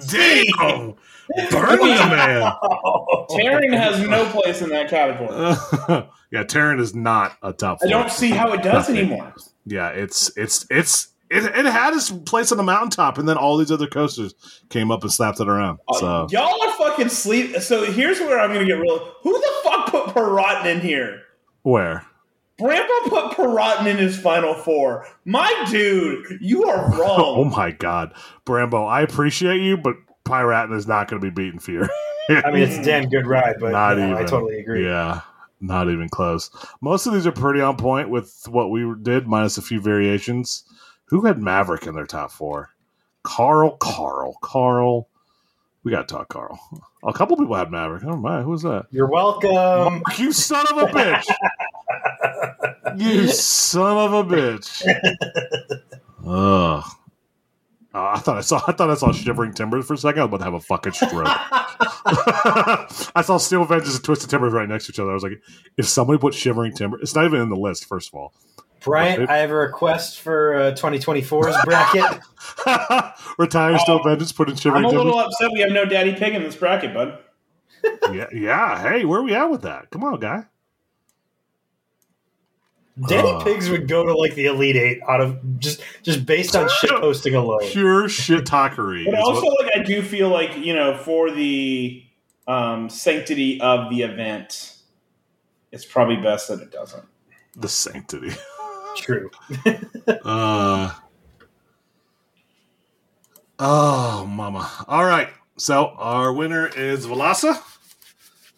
Damn! 0.10 0.96
Burn 1.52 1.78
the 1.78 2.08
man. 2.10 2.52
Taron 3.30 3.78
has 3.78 4.02
no 4.08 4.26
place 4.32 4.64
in 4.64 4.70
that 4.70 4.90
category. 4.90 5.30
yeah, 6.32 6.44
Taron 6.44 6.80
is 6.80 6.96
not 6.96 7.38
a 7.44 7.54
top 7.54 7.78
I 7.84 7.90
don't 7.90 8.10
see 8.12 8.32
how 8.32 8.54
it 8.54 8.64
does 8.64 8.90
anymore. 8.90 9.36
Yeah, 9.68 9.90
it's 9.90 10.36
it's 10.36 10.66
it's 10.72 11.10
it, 11.30 11.46
it 11.46 11.66
had 11.66 11.94
its 11.94 12.10
place 12.12 12.52
on 12.52 12.58
the 12.58 12.64
mountaintop, 12.64 13.18
and 13.18 13.28
then 13.30 13.38
all 13.38 13.58
these 13.58 13.72
other 13.72 13.88
coasters 13.88 14.34
came 14.70 14.92
up 14.92 15.04
and 15.04 15.12
slapped 15.12 15.40
it 15.40 15.48
around. 15.48 15.80
So 15.94 16.08
Uh, 16.08 16.28
y'all 16.32 16.62
are 16.62 16.76
fucking 16.78 17.10
sleep. 17.10 17.56
So 17.58 17.92
here's 17.92 18.20
where 18.20 18.40
I'm 18.40 18.52
gonna 18.54 18.66
get 18.66 18.80
real. 18.80 19.14
Who 19.22 19.34
the 19.34 19.52
fuck 19.64 19.88
put 19.88 20.06
Piraten 20.16 20.66
in 20.66 20.82
here? 20.82 21.22
where? 21.64 22.06
Grandpa 22.60 23.10
put 23.10 23.38
Piraten 23.38 23.86
in 23.86 23.98
his 23.98 24.20
final 24.20 24.54
four. 24.54 25.08
My 25.24 25.66
dude, 25.72 26.40
you 26.42 26.66
are 26.66 26.90
wrong. 27.00 27.20
Oh 27.38 27.44
my 27.46 27.72
God, 27.72 28.14
Brambo! 28.46 28.86
I 28.86 29.02
appreciate 29.02 29.62
you, 29.62 29.78
but 29.78 29.96
Piraten 30.26 30.76
is 30.76 30.86
not 30.88 31.08
going 31.10 31.22
to 31.22 31.26
be 31.26 31.34
beaten 31.34 31.60
Fear. 31.60 31.90
I 32.30 32.52
mean, 32.52 32.64
it's 32.64 32.78
a 32.78 32.84
damn 32.84 33.10
good 33.10 33.26
ride, 33.26 33.56
but 33.60 33.72
Not 33.72 33.98
you 33.98 34.08
know, 34.08 34.18
I 34.18 34.24
totally 34.24 34.60
agree. 34.60 34.86
Yeah, 34.86 35.22
not 35.62 35.90
even 35.90 36.10
close. 36.10 36.52
Most 36.82 37.06
of 37.08 37.14
these 37.14 37.26
are 37.26 37.32
pretty 37.32 37.62
on 37.62 37.78
point 37.78 38.10
with 38.10 38.46
what 38.50 38.72
we 38.72 38.94
did, 39.02 39.26
minus 39.26 39.58
a 39.58 39.62
few 39.62 39.80
variations. 39.80 40.64
Who 41.10 41.26
had 41.26 41.40
Maverick 41.40 41.88
in 41.88 41.96
their 41.96 42.06
top 42.06 42.32
four? 42.32 42.70
Carl, 43.24 43.78
Carl, 43.78 44.38
Carl. 44.42 45.08
We 45.84 45.92
got 45.92 46.08
to 46.08 46.14
talk 46.14 46.30
Carl. 46.30 46.60
A 47.04 47.14
couple 47.14 47.38
people 47.38 47.56
had 47.56 47.72
Maverick. 47.72 48.04
Oh 48.06 48.18
my, 48.18 48.42
who 48.42 48.52
was 48.52 48.64
that? 48.64 48.88
You're 48.92 49.10
welcome. 49.10 49.52
Mark, 49.52 50.20
you 50.20 50.32
son 50.32 50.66
of 50.70 50.78
a 50.78 50.86
bitch! 50.88 51.26
you 52.98 53.28
son 53.28 53.98
of 53.98 54.14
a 54.14 54.24
bitch! 54.24 54.84
Ugh. 56.26 56.84
Oh, 57.92 58.06
I 58.06 58.20
thought 58.20 58.38
I 58.38 58.42
saw. 58.42 58.62
I 58.68 58.72
thought 58.72 58.92
I 58.92 58.96
saw 58.96 59.12
shivering 59.12 59.54
timbers 59.54 59.88
for 59.88 59.96
a 59.96 59.98
second. 59.98 60.22
I 60.22 60.26
was 60.26 60.30
about 60.30 60.38
to 60.38 60.44
have 60.44 60.54
a 60.54 60.60
fucking 60.60 60.94
stroke. 60.94 61.26
I 61.26 63.22
saw 63.24 63.38
Steel 63.38 63.66
Vengeance 63.66 63.96
and 63.96 64.04
Twisted 64.04 64.30
Timbers 64.30 64.54
right 64.54 64.70
next 64.70 64.86
to 64.86 64.92
each 64.92 65.00
other. 65.00 65.10
I 65.10 65.16
was 65.16 65.24
like, 65.24 65.42
if 65.76 65.88
somebody 65.88 66.20
put 66.20 66.36
shivering 66.36 66.74
timber, 66.74 67.00
it's 67.02 67.16
not 67.16 67.26
even 67.26 67.42
in 67.42 67.50
the 67.50 67.56
list. 67.56 67.86
First 67.86 68.10
of 68.10 68.14
all, 68.16 68.34
Bryant, 68.82 69.30
I 69.30 69.38
have 69.38 69.50
a 69.52 69.56
request 69.56 70.22
for 70.22 70.56
uh, 70.56 70.72
2024's 70.72 71.56
bracket. 71.66 72.22
retire 73.38 73.78
still, 73.80 74.02
Vengeance, 74.04 74.32
put 74.32 74.50
in 74.50 74.56
shivering. 74.56 74.86
I'm 74.86 74.92
shivering 74.92 75.08
a 75.08 75.12
timbers. 75.12 75.16
little 75.16 75.20
upset 75.20 75.52
we 75.54 75.60
have 75.62 75.72
no 75.72 75.86
Daddy 75.86 76.14
Pig 76.16 76.34
in 76.36 76.44
this 76.44 76.56
bracket, 76.56 76.94
bud. 76.94 77.18
yeah, 78.14 78.26
yeah. 78.34 78.82
Hey, 78.82 79.06
where 79.06 79.20
are 79.20 79.24
we 79.24 79.34
at 79.36 79.50
with 79.50 79.62
that? 79.64 79.90
Come 79.92 80.04
on, 80.04 80.20
guy. 80.20 80.46
Daddy 83.08 83.30
Uh. 83.30 83.40
Pigs 83.44 83.70
would 83.70 83.88
go 83.88 84.06
to 84.06 84.14
like 84.14 84.36
the 84.36 84.48
Elite 84.48 84.76
Eight 84.76 85.00
out 85.08 85.22
of 85.22 85.60
just 85.60 85.82
just 86.04 86.26
based 86.26 86.56
on 86.56 86.68
shit 86.70 86.90
posting 87.00 87.34
alone. 87.36 87.60
Pure 87.64 88.10
shit 88.10 88.44
talkery. 88.46 89.06
But 89.06 89.16
also, 89.16 89.42
what- 89.42 89.66
like, 89.66 89.78
I 89.78 89.84
do 89.84 90.02
feel 90.02 90.30
like 90.30 90.58
you 90.58 90.74
know, 90.76 90.98
for 90.98 91.32
the 91.32 92.04
um, 92.48 92.90
sanctity 92.90 93.62
of 93.62 93.90
the 93.90 94.02
event, 94.02 94.76
it's 95.72 95.86
probably 95.86 96.18
best 96.18 96.50
that 96.50 96.60
it 96.60 96.72
doesn't. 96.72 97.06
the 97.56 97.70
sanctity. 97.70 98.32
True. 98.98 99.30
Uh, 100.26 100.92
oh, 103.60 104.26
mama. 104.26 104.70
All 104.88 105.06
right. 105.06 105.30
So 105.58 105.88
our 105.98 106.34
winner 106.34 106.68
is 106.68 107.06
Velasa. 107.06 107.62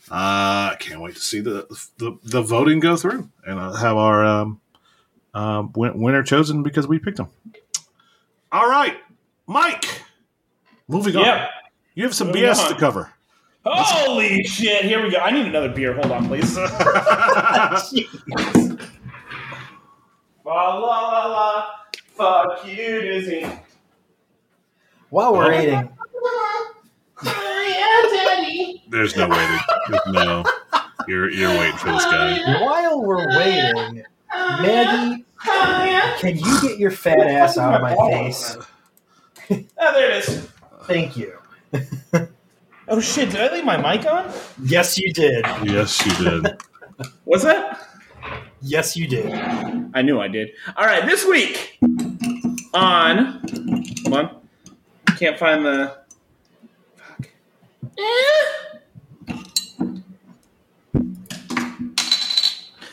Uh, 0.10 0.76
can't 0.78 1.02
wait 1.02 1.16
to 1.16 1.22
see 1.22 1.40
the, 1.40 1.66
the 1.98 2.18
the 2.24 2.42
voting 2.42 2.80
go 2.80 2.96
through 2.96 3.30
and 3.46 3.60
uh, 3.60 3.74
have 3.74 3.98
our 3.98 4.26
um, 4.26 4.62
um, 5.34 5.72
win- 5.76 6.00
winner 6.02 6.24
chosen 6.24 6.64
because 6.64 6.88
we 6.88 7.00
picked 7.00 7.20
him. 7.20 7.28
All 8.52 8.70
right, 8.70 8.98
Mike. 9.48 9.86
Moving 10.88 11.16
on. 11.18 11.48
You 11.96 12.04
have 12.04 12.16
some 12.16 12.28
Moving 12.28 12.44
BS 12.44 12.66
on. 12.66 12.74
to 12.74 12.80
cover. 12.80 13.14
Holy 13.66 14.44
shit! 14.44 14.86
Here 14.86 15.02
we 15.04 15.12
go. 15.12 15.18
I 15.20 15.32
need 15.32 15.46
another 15.48 15.70
beer. 15.70 15.94
Hold 15.94 16.12
on, 16.12 16.28
please. 16.28 16.58
Fa 20.44 20.50
la 20.50 20.78
la 20.80 21.26
la. 21.28 21.66
Fuck 22.16 22.66
you, 22.66 23.02
Disney. 23.02 23.46
While 25.10 25.34
we're 25.34 25.54
eating, 25.54 25.90
There's 28.90 29.16
no 29.16 29.30
waiting. 29.30 29.60
There's 29.90 30.08
no. 30.08 30.44
You're 31.08 31.30
you're 31.32 31.50
waiting 31.50 31.78
for 31.78 31.92
this 31.92 32.06
guy. 32.06 32.62
while 32.64 33.02
we're 33.02 33.28
waiting, 33.38 34.04
Maggie, 34.32 35.26
can 36.20 36.38
you 36.38 36.62
get 36.62 36.78
your 36.80 36.92
fat 36.92 37.20
ass 37.20 37.58
out 37.58 37.74
of 37.76 37.82
my 37.82 37.96
face? 38.10 38.58
Oh, 39.50 39.94
there 39.94 40.12
it 40.12 40.28
is. 40.28 40.48
Thank 40.84 41.18
you. 41.18 41.38
Oh 42.88 43.00
shit! 43.00 43.32
Did 43.32 43.40
I 43.52 43.54
leave 43.54 43.66
my 43.66 43.78
mic 43.78 44.06
on? 44.06 44.32
Yes, 44.64 44.98
you 44.98 45.14
did. 45.14 45.46
Yes, 45.64 46.06
you 46.06 46.14
did. 46.16 46.58
Was 47.26 47.44
that? 47.44 47.80
Yes, 48.62 48.96
you 48.96 49.08
did. 49.08 49.32
I 49.94 50.02
knew 50.02 50.20
I 50.20 50.28
did. 50.28 50.52
All 50.78 50.86
right, 50.86 51.06
this 51.06 51.26
week 51.26 51.80
on. 52.74 53.42
Hold 54.04 54.14
on. 54.14 54.42
Can't 55.18 55.38
find 55.38 55.66
the. 55.66 55.98
Fuck. 56.96 57.30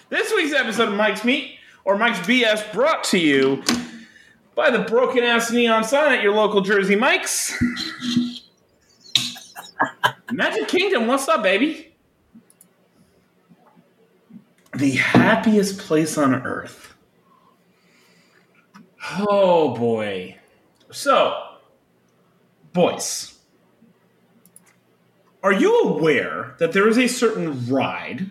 This 0.09 0.33
week's 0.35 0.55
episode 0.55 0.89
of 0.89 0.95
Mike's 0.95 1.25
Meat 1.25 1.57
or 1.85 1.99
Mike's 1.99 2.19
BS 2.21 2.73
brought 2.73 3.05
to 3.05 3.19
you 3.19 3.63
by 4.55 4.71
the 4.71 4.81
broken 4.81 5.23
ass 5.23 5.51
neon 5.51 5.85
sign 5.85 6.13
at 6.13 6.23
your 6.23 6.35
local 6.35 6.63
Jersey 6.63 6.97
Mike's. 6.97 7.63
Magic 10.33 10.67
Kingdom, 10.69 11.07
what's 11.07 11.29
up, 11.29 11.43
baby? 11.43 11.95
The 14.75 14.93
happiest 14.93 15.79
place 15.79 16.19
on 16.19 16.35
earth. 16.35 16.95
Oh 19.11 19.75
boy. 19.75 20.37
So, 20.91 21.35
boys, 22.73 23.39
are 25.43 25.53
you 25.53 25.81
aware 25.81 26.55
that 26.59 26.73
there 26.73 26.89
is 26.89 26.99
a 26.99 27.07
certain 27.07 27.67
ride 27.67 28.31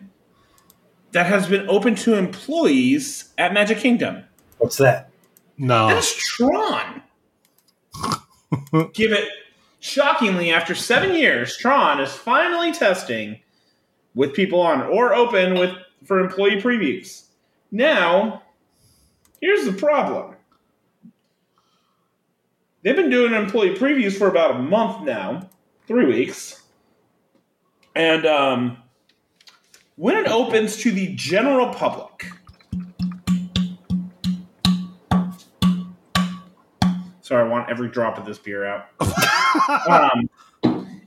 that 1.12 1.26
has 1.26 1.48
been 1.48 1.68
open 1.70 1.96
to 1.96 2.16
employees 2.16 3.34
at 3.38 3.54
Magic 3.54 3.80
Kingdom? 3.80 4.24
What's 4.58 4.78
that? 4.78 5.10
No. 5.58 5.88
That's 5.88 6.16
Tron. 6.16 7.02
Give 8.94 9.12
it 9.12 9.30
shockingly 9.80 10.52
after 10.52 10.76
seven 10.76 11.16
years, 11.16 11.58
Tron 11.58 12.00
is 12.00 12.12
finally 12.12 12.72
testing 12.72 13.40
with 14.14 14.34
people 14.34 14.60
on 14.60 14.82
or 14.82 15.14
open 15.14 15.56
with 15.56 15.72
for 16.06 16.20
employee 16.20 16.62
previews. 16.62 17.26
Now, 17.72 18.44
here's 19.42 19.66
the 19.66 19.74
problem. 19.74 20.36
They've 22.84 22.96
been 22.96 23.10
doing 23.10 23.34
employee 23.34 23.76
previews 23.76 24.18
for 24.18 24.28
about 24.28 24.52
a 24.52 24.60
month 24.60 25.04
now, 25.04 25.50
three 25.88 26.06
weeks. 26.06 26.64
And 27.96 28.26
um, 28.26 28.78
when 29.96 30.16
it 30.16 30.28
opens 30.28 30.78
to 30.78 30.92
the 30.92 31.14
general 31.16 31.74
public, 31.74 32.32
sorry, 37.22 37.44
I 37.44 37.48
want 37.52 37.70
every 37.70 37.90
drop 37.90 38.18
of 38.18 38.26
this 38.26 38.38
beer 38.38 38.66
out. 38.66 38.86
um, 39.90 40.30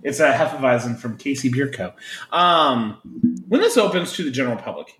it's 0.03 0.21
a 0.21 0.33
Hefeweizen 0.33 0.99
from 0.99 1.17
Casey 1.17 1.49
Beer 1.49 1.71
Co. 1.71 1.93
Um, 2.33 2.99
when 3.49 3.61
this 3.61 3.77
opens 3.77 4.13
to 4.15 4.25
the 4.25 4.31
general 4.31 4.57
public, 4.57 4.99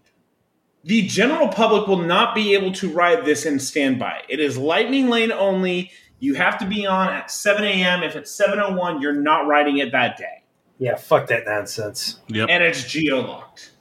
the 0.85 1.03
general 1.07 1.49
public 1.49 1.87
will 1.87 1.99
not 2.03 2.35
be 2.35 2.55
able 2.55 2.73
to 2.73 2.91
ride 2.91 3.25
this 3.25 3.45
in 3.47 3.59
standby. 3.59 4.23
It 4.29 4.41
is 4.41 4.57
lightning 4.57 5.09
lane 5.09 5.33
only. 5.33 5.91
You 6.21 6.35
have 6.35 6.59
to 6.59 6.67
be 6.67 6.87
on 6.87 7.09
at 7.09 7.31
7 7.31 7.65
a.m. 7.65 8.03
If 8.03 8.17
it's 8.17 8.31
7:01, 8.39 9.01
you're 9.01 9.13
not 9.13 9.47
riding 9.47 9.79
it 9.79 9.93
that 9.93 10.17
day, 10.19 10.43
Yeah, 10.79 10.97
fuck 10.97 11.29
that 11.29 11.45
nonsense. 11.47 12.21
Yep. 12.29 12.49
and 12.51 12.63
it's 12.63 12.85
geo 12.85 13.21
locked. 13.21 13.73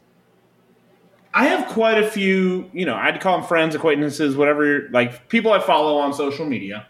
I 1.33 1.45
have 1.45 1.67
quite 1.69 2.01
a 2.03 2.09
few, 2.09 2.69
you 2.73 2.85
know, 2.85 2.95
I'd 2.95 3.21
call 3.21 3.37
them 3.37 3.47
friends, 3.47 3.75
acquaintances, 3.75 4.35
whatever, 4.35 4.89
like 4.91 5.29
people 5.29 5.51
I 5.53 5.59
follow 5.59 5.97
on 5.99 6.13
social 6.13 6.45
media 6.45 6.87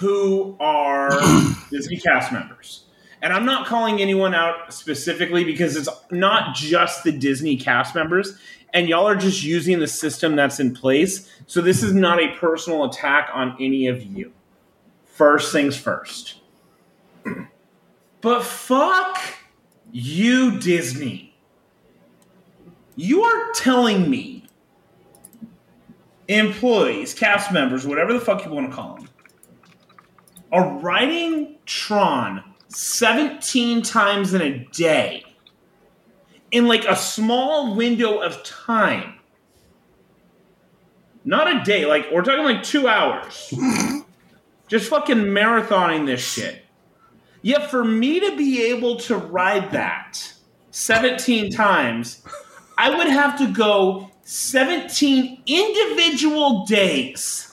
who 0.00 0.56
are 0.60 1.10
Disney 1.70 1.98
cast 1.98 2.32
members. 2.32 2.84
And 3.20 3.34
I'm 3.34 3.44
not 3.44 3.66
calling 3.66 4.00
anyone 4.00 4.34
out 4.34 4.72
specifically 4.72 5.44
because 5.44 5.76
it's 5.76 5.90
not 6.10 6.54
just 6.54 7.04
the 7.04 7.12
Disney 7.12 7.58
cast 7.58 7.94
members, 7.94 8.38
and 8.72 8.88
y'all 8.88 9.06
are 9.06 9.14
just 9.14 9.44
using 9.44 9.78
the 9.78 9.86
system 9.86 10.36
that's 10.36 10.58
in 10.58 10.74
place. 10.74 11.30
So 11.46 11.60
this 11.60 11.82
is 11.82 11.92
not 11.92 12.18
a 12.18 12.28
personal 12.36 12.84
attack 12.84 13.28
on 13.34 13.54
any 13.60 13.88
of 13.88 14.02
you. 14.02 14.32
First 15.04 15.52
things 15.52 15.76
first. 15.76 16.36
But 18.22 18.42
fuck 18.42 19.18
you, 19.92 20.58
Disney. 20.60 21.36
You 22.96 23.22
are 23.24 23.52
telling 23.52 24.08
me 24.08 24.46
employees, 26.28 27.12
cast 27.12 27.52
members, 27.52 27.86
whatever 27.86 28.14
the 28.14 28.20
fuck 28.20 28.46
you 28.46 28.50
want 28.50 28.70
to 28.70 28.74
call 28.74 28.94
them, 28.94 29.09
are 30.52 30.78
riding 30.78 31.56
Tron 31.66 32.42
17 32.68 33.82
times 33.82 34.34
in 34.34 34.40
a 34.42 34.58
day 34.72 35.24
in 36.50 36.66
like 36.66 36.84
a 36.84 36.96
small 36.96 37.74
window 37.74 38.18
of 38.18 38.42
time. 38.42 39.14
Not 41.24 41.54
a 41.54 41.64
day, 41.64 41.86
like 41.86 42.06
we're 42.12 42.22
talking 42.22 42.44
like 42.44 42.62
two 42.62 42.88
hours. 42.88 43.52
Just 44.68 44.88
fucking 44.88 45.18
marathoning 45.18 46.06
this 46.06 46.20
shit. 46.20 46.64
Yet 47.42 47.70
for 47.70 47.84
me 47.84 48.20
to 48.20 48.36
be 48.36 48.64
able 48.64 48.96
to 49.00 49.16
ride 49.16 49.72
that 49.72 50.32
17 50.70 51.50
times, 51.50 52.22
I 52.78 52.96
would 52.96 53.08
have 53.08 53.38
to 53.38 53.52
go 53.52 54.10
17 54.22 55.42
individual 55.46 56.64
days 56.66 57.49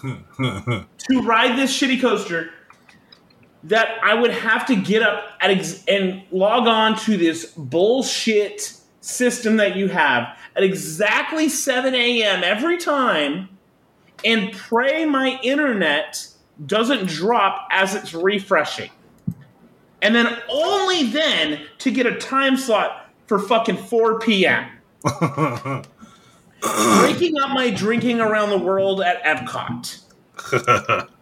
to 0.00 1.22
ride 1.22 1.58
this 1.58 1.76
shitty 1.76 2.00
coaster 2.00 2.50
that 3.64 3.98
I 4.02 4.14
would 4.14 4.30
have 4.30 4.66
to 4.66 4.76
get 4.76 5.02
up 5.02 5.24
at 5.40 5.50
ex- 5.50 5.84
and 5.86 6.22
log 6.30 6.66
on 6.66 6.96
to 7.00 7.16
this 7.16 7.46
bullshit 7.56 8.72
system 9.00 9.56
that 9.56 9.76
you 9.76 9.88
have 9.88 10.36
at 10.56 10.62
exactly 10.62 11.48
7 11.48 11.94
a.m. 11.94 12.42
every 12.42 12.78
time 12.78 13.48
and 14.24 14.52
pray 14.52 15.04
my 15.04 15.38
internet 15.42 16.26
doesn't 16.66 17.06
drop 17.06 17.68
as 17.70 17.94
it's 17.94 18.14
refreshing. 18.14 18.90
And 20.02 20.14
then 20.14 20.38
only 20.48 21.04
then 21.04 21.60
to 21.78 21.90
get 21.90 22.06
a 22.06 22.16
time 22.16 22.56
slot 22.56 23.10
for 23.26 23.38
fucking 23.38 23.76
4 23.76 24.18
p.m. 24.20 24.66
Breaking 26.60 27.38
up 27.40 27.50
my 27.50 27.70
drinking 27.70 28.20
around 28.20 28.50
the 28.50 28.58
world 28.58 29.00
at 29.00 29.22
Epcot. 29.24 31.08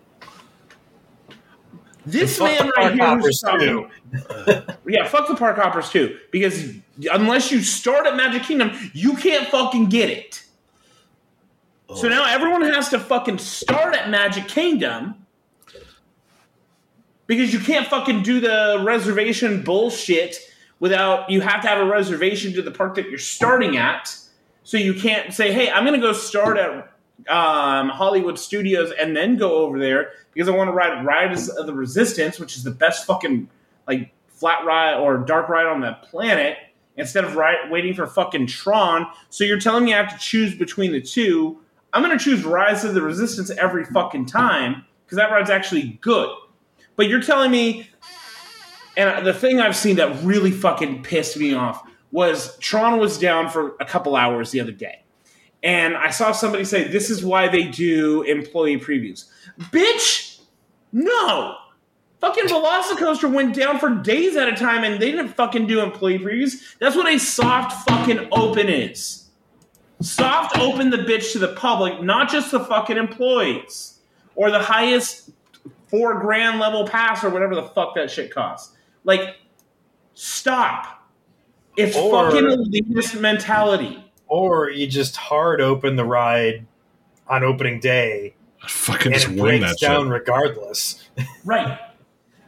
This 2.09 2.41
man 2.41 2.70
right 2.78 2.95
here 2.95 3.18
who's 3.18 3.41
talking, 3.41 3.91
yeah, 4.86 5.07
fuck 5.07 5.28
the 5.28 5.34
park 5.36 5.57
hoppers 5.57 5.91
too. 5.91 6.18
Because 6.30 6.72
unless 7.12 7.53
you 7.53 7.61
start 7.61 8.07
at 8.07 8.16
Magic 8.16 8.45
Kingdom, 8.45 8.70
you 8.95 9.14
can't 9.14 9.47
fucking 9.49 9.91
get 9.91 10.09
it. 10.09 10.43
So 11.95 12.09
now 12.09 12.24
everyone 12.24 12.62
has 12.62 12.89
to 12.91 12.99
fucking 12.99 13.39
start 13.39 13.95
at 13.95 14.09
Magic 14.09 14.49
Kingdom 14.49 15.26
because 17.26 17.53
you 17.53 17.61
can't 17.61 17.86
fucking 17.86 18.22
do 18.22 18.41
the 18.41 18.82
reservation 18.86 19.62
bullshit 19.62 20.39
without 20.80 21.28
you 21.28 21.43
have 21.43 21.61
to 21.62 21.68
have 21.68 21.78
a 21.78 21.91
reservation 21.91 22.55
to 22.55 22.62
the 22.62 22.70
park 22.70 22.95
that 22.95 23.11
you're 23.11 23.18
starting 23.18 23.76
at. 23.76 24.16
So 24.68 24.76
you 24.76 24.92
can't 24.92 25.32
say, 25.32 25.50
"Hey, 25.50 25.70
I'm 25.70 25.82
going 25.86 25.98
to 25.98 26.06
go 26.06 26.12
start 26.12 26.58
at 26.58 26.92
um, 27.34 27.88
Hollywood 27.88 28.38
Studios 28.38 28.92
and 29.00 29.16
then 29.16 29.38
go 29.38 29.60
over 29.60 29.78
there 29.78 30.10
because 30.34 30.46
I 30.46 30.52
want 30.54 30.68
to 30.68 30.72
ride 30.74 31.06
Rise 31.06 31.48
of 31.48 31.64
the 31.64 31.72
Resistance, 31.72 32.38
which 32.38 32.54
is 32.54 32.64
the 32.64 32.70
best 32.70 33.06
fucking 33.06 33.48
like 33.86 34.12
flat 34.28 34.66
ride 34.66 34.98
or 34.98 35.16
dark 35.16 35.48
ride 35.48 35.64
on 35.64 35.80
the 35.80 35.94
planet." 36.02 36.58
Instead 36.98 37.24
of 37.24 37.34
ri- 37.34 37.70
waiting 37.70 37.94
for 37.94 38.06
fucking 38.06 38.46
Tron, 38.46 39.06
so 39.30 39.42
you're 39.42 39.58
telling 39.58 39.86
me 39.86 39.94
I 39.94 40.02
have 40.02 40.12
to 40.12 40.18
choose 40.18 40.54
between 40.54 40.92
the 40.92 41.00
two. 41.00 41.58
I'm 41.94 42.02
going 42.02 42.18
to 42.18 42.22
choose 42.22 42.44
Rise 42.44 42.84
of 42.84 42.92
the 42.92 43.00
Resistance 43.00 43.50
every 43.50 43.86
fucking 43.86 44.26
time 44.26 44.84
because 45.06 45.16
that 45.16 45.30
ride's 45.30 45.48
actually 45.48 45.98
good. 46.02 46.28
But 46.94 47.08
you're 47.08 47.22
telling 47.22 47.50
me, 47.50 47.88
and 48.98 49.24
the 49.24 49.32
thing 49.32 49.60
I've 49.60 49.76
seen 49.76 49.96
that 49.96 50.22
really 50.22 50.50
fucking 50.50 51.04
pissed 51.04 51.38
me 51.38 51.54
off 51.54 51.88
was 52.11 52.56
Tron 52.59 52.98
was 52.98 53.18
down 53.18 53.48
for 53.48 53.76
a 53.80 53.84
couple 53.84 54.16
hours 54.16 54.50
the 54.50 54.61
other 54.61 54.72
day. 54.72 55.02
And 55.62 55.96
I 55.96 56.11
saw 56.11 56.32
somebody 56.32 56.64
say, 56.64 56.88
this 56.88 57.11
is 57.11 57.24
why 57.24 57.48
they 57.48 57.64
do 57.64 58.22
employee 58.22 58.78
previews. 58.78 59.28
Bitch, 59.59 60.40
no. 60.92 61.56
Fucking 62.20 62.46
Velocicoaster 62.46 63.32
went 63.32 63.54
down 63.54 63.78
for 63.78 63.90
days 63.90 64.36
at 64.36 64.48
a 64.48 64.56
time 64.56 64.84
and 64.84 65.00
they 65.00 65.11
didn't 65.11 65.28
fucking 65.28 65.66
do 65.66 65.80
employee 65.80 66.18
previews. 66.18 66.76
That's 66.78 66.96
what 66.96 67.12
a 67.12 67.18
soft 67.18 67.88
fucking 67.88 68.28
open 68.32 68.68
is. 68.68 69.28
Soft 70.00 70.59
open 70.59 70.90
the 70.90 70.98
bitch 70.98 71.32
to 71.32 71.38
the 71.38 71.54
public, 71.54 72.02
not 72.02 72.28
just 72.28 72.52
the 72.52 72.61
fucking 72.61 72.96
employees 72.96 74.00
or 74.36 74.50
the 74.50 74.62
highest 74.62 75.30
four 75.88 76.20
grand 76.20 76.61
level 76.61 76.86
pass 76.86 77.24
or 77.24 77.30
whatever 77.30 77.54
the 77.54 77.62
fuck 77.62 77.94
that 77.96 78.11
shit 78.11 78.32
costs. 78.32 78.76
Like, 79.04 79.36
stop. 80.14 80.97
It's 81.78 81.96
Or- 81.96 82.30
fucking 82.30 82.44
elitist 82.48 83.18
mentality. 83.20 84.04
Or 84.26 84.68
you 84.70 84.86
just 84.86 85.16
hard 85.16 85.60
open 85.62 85.96
the 85.96 86.04
ride 86.04 86.66
on 87.28 87.44
opening 87.44 87.80
day 87.80 88.34
I 88.62 88.68
Fucking 88.68 89.12
and 89.12 89.20
just 89.22 89.32
it 89.32 89.38
breaks 89.38 89.64
that 89.64 89.78
down 89.86 90.06
shit. 90.06 90.12
regardless. 90.12 91.08
Right. 91.44 91.78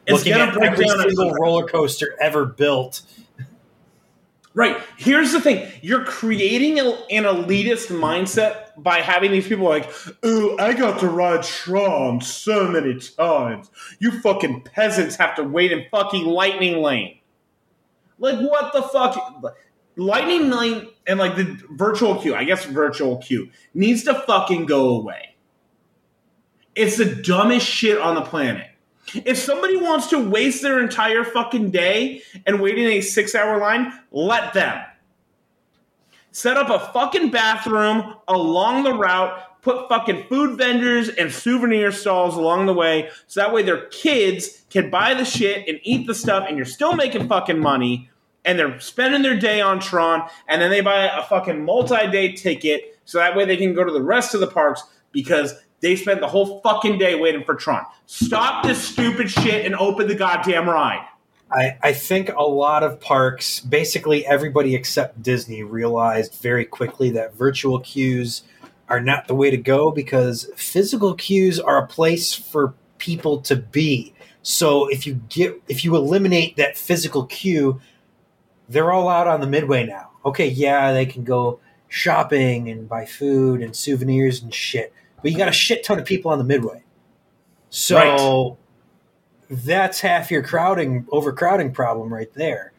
It's 0.07 0.19
Looking 0.19 0.33
gonna 0.33 0.45
at 0.51 0.55
break 0.55 0.71
every 0.73 0.85
down. 0.87 0.99
single 0.99 1.31
roller 1.35 1.67
coaster 1.67 2.17
ever 2.21 2.45
built. 2.45 3.03
Right. 4.53 4.77
Here's 4.97 5.31
the 5.33 5.41
thing. 5.41 5.71
You're 5.81 6.05
creating 6.05 6.81
a, 6.81 6.85
an 7.11 7.23
elitist 7.23 7.87
mindset 7.97 8.71
by 8.77 8.97
having 9.01 9.31
these 9.31 9.47
people 9.47 9.67
like, 9.69 9.89
ooh, 10.27 10.59
I 10.59 10.73
got 10.73 10.99
to 11.01 11.09
ride 11.09 11.45
Tron 11.45 12.21
so 12.21 12.67
many 12.67 12.99
times. 12.99 13.71
You 14.01 14.21
fucking 14.21 14.63
peasants 14.63 15.15
have 15.17 15.37
to 15.37 15.45
wait 15.45 15.71
in 15.71 15.87
fucking 15.93 16.27
Lightning 16.27 16.79
Lane. 16.83 17.20
Like, 18.21 18.39
what 18.39 18.73
the 18.73 18.83
fuck? 18.83 19.57
Lightning 19.97 20.51
Lane 20.51 20.89
and 21.07 21.19
like 21.19 21.35
the 21.35 21.59
virtual 21.71 22.21
queue, 22.21 22.35
I 22.35 22.45
guess 22.45 22.65
virtual 22.65 23.17
queue, 23.19 23.51
needs 23.75 24.05
to 24.05 24.15
fucking 24.15 24.67
go 24.67 24.91
away. 24.91 25.35
It's 26.77 26.97
the 26.97 27.17
dumbest 27.17 27.67
shit 27.67 27.99
on 27.99 28.15
the 28.15 28.23
planet. 28.23 28.69
If 29.13 29.39
somebody 29.39 29.77
wants 29.77 30.09
to 30.09 30.19
waste 30.19 30.63
their 30.63 30.81
entire 30.81 31.25
fucking 31.25 31.73
day 31.73 32.23
and 32.47 32.61
wait 32.61 32.79
in 32.79 32.87
a 32.87 33.01
six 33.01 33.35
hour 33.35 33.59
line, 33.59 33.93
let 34.13 34.55
them. 34.55 34.81
Set 36.33 36.57
up 36.57 36.71
a 36.71 36.93
fucking 36.93 37.31
bathroom 37.31 38.15
along 38.29 38.85
the 38.85 38.95
route, 38.95 39.61
put 39.63 39.89
fucking 39.89 40.25
food 40.29 40.57
vendors 40.57 41.09
and 41.09 41.33
souvenir 41.33 41.91
stalls 41.91 42.37
along 42.37 42.67
the 42.67 42.73
way, 42.73 43.11
so 43.27 43.41
that 43.41 43.53
way 43.53 43.63
their 43.63 43.87
kids 43.87 44.65
can 44.71 44.91
buy 44.91 45.13
the 45.13 45.25
shit 45.25 45.69
and 45.69 45.81
eat 45.83 46.07
the 46.07 46.15
stuff, 46.15 46.45
and 46.49 46.57
you're 46.57 46.65
still 46.65 46.95
making 46.95 47.29
fucking 47.29 47.59
money, 47.59 48.09
and 48.45 48.59
they're 48.59 48.79
spending 48.81 49.23
their 49.23 49.39
day 49.39 49.61
on 49.61 49.81
Tron, 49.81 50.29
and 50.47 50.63
then 50.63 50.71
they 50.71 50.81
buy 50.81 51.05
a 51.07 51.23
fucking 51.25 51.65
multi 51.65 52.11
day 52.11 52.33
ticket, 52.33 52.99
so 53.05 53.19
that 53.19 53.37
way 53.37 53.45
they 53.45 53.57
can 53.57 53.75
go 53.75 53.85
to 53.85 53.93
the 53.93 54.03
rest 54.03 54.35
of 54.35 54.41
the 54.41 54.47
parks 54.47 54.83
because 55.13 55.55
they 55.81 55.97
spent 55.97 56.21
the 56.21 56.29
whole 56.29 56.61
fucking 56.61 56.99
day 56.99 57.17
waiting 57.17 57.43
for 57.43 57.55
Tron. 57.55 57.85
Stop 58.07 58.65
this 58.65 58.81
stupid 58.81 59.31
shit 59.31 59.67
and 59.67 59.75
open 59.75 60.07
the 60.07 60.15
goddamn 60.15 60.69
ride. 60.69 61.05
I, 61.53 61.77
I 61.83 61.93
think 61.93 62.29
a 62.29 62.43
lot 62.43 62.83
of 62.83 63.01
parks, 63.01 63.61
basically 63.61 64.25
everybody 64.27 64.75
except 64.75 65.23
Disney, 65.23 65.63
realized 65.63 66.35
very 66.41 66.65
quickly 66.65 67.11
that 67.11 67.35
virtual 67.35 67.81
queues 67.81 68.43
are 68.89 69.01
not 69.01 69.27
the 69.27 69.35
way 69.35 69.51
to 69.51 69.57
go 69.57 69.91
because 69.91 70.51
physical 70.57 71.15
queues 71.15 71.59
are 71.59 71.79
a 71.79 71.87
place 71.87 72.35
for 72.35 72.75
people 72.99 73.41
to 73.43 73.57
be. 73.57 74.15
So 74.43 74.87
if 74.89 75.07
you 75.07 75.21
get 75.29 75.61
if 75.69 75.85
you 75.85 75.97
eliminate 75.97 76.57
that 76.57 76.77
physical 76.77 77.27
queue, 77.27 77.81
they're 78.69 78.93
all 78.93 79.09
out 79.09 79.27
on 79.27 79.41
the 79.41 79.47
midway 79.47 79.85
now. 79.85 80.11
Okay, 80.25 80.49
yeah, 80.49 80.93
they 80.93 81.07
can 81.07 81.25
go 81.25 81.61
shopping 81.89 82.69
and 82.69 82.89
buy 82.89 83.05
food 83.05 83.61
and 83.63 83.75
souvenirs 83.75 84.43
and 84.43 84.55
shit, 84.55 84.93
but 85.23 85.33
you 85.33 85.37
got 85.37 85.49
a 85.49 85.53
shit 85.53 85.85
ton 85.85 85.99
of 85.99 86.05
people 86.05 86.31
on 86.31 86.39
the 86.39 86.45
midway. 86.45 86.83
So 87.71 88.59
that's 89.51 90.01
half 90.01 90.31
your 90.31 90.43
crowding 90.43 91.07
overcrowding 91.11 91.73
problem 91.73 92.13
right 92.13 92.33
there. 92.35 92.73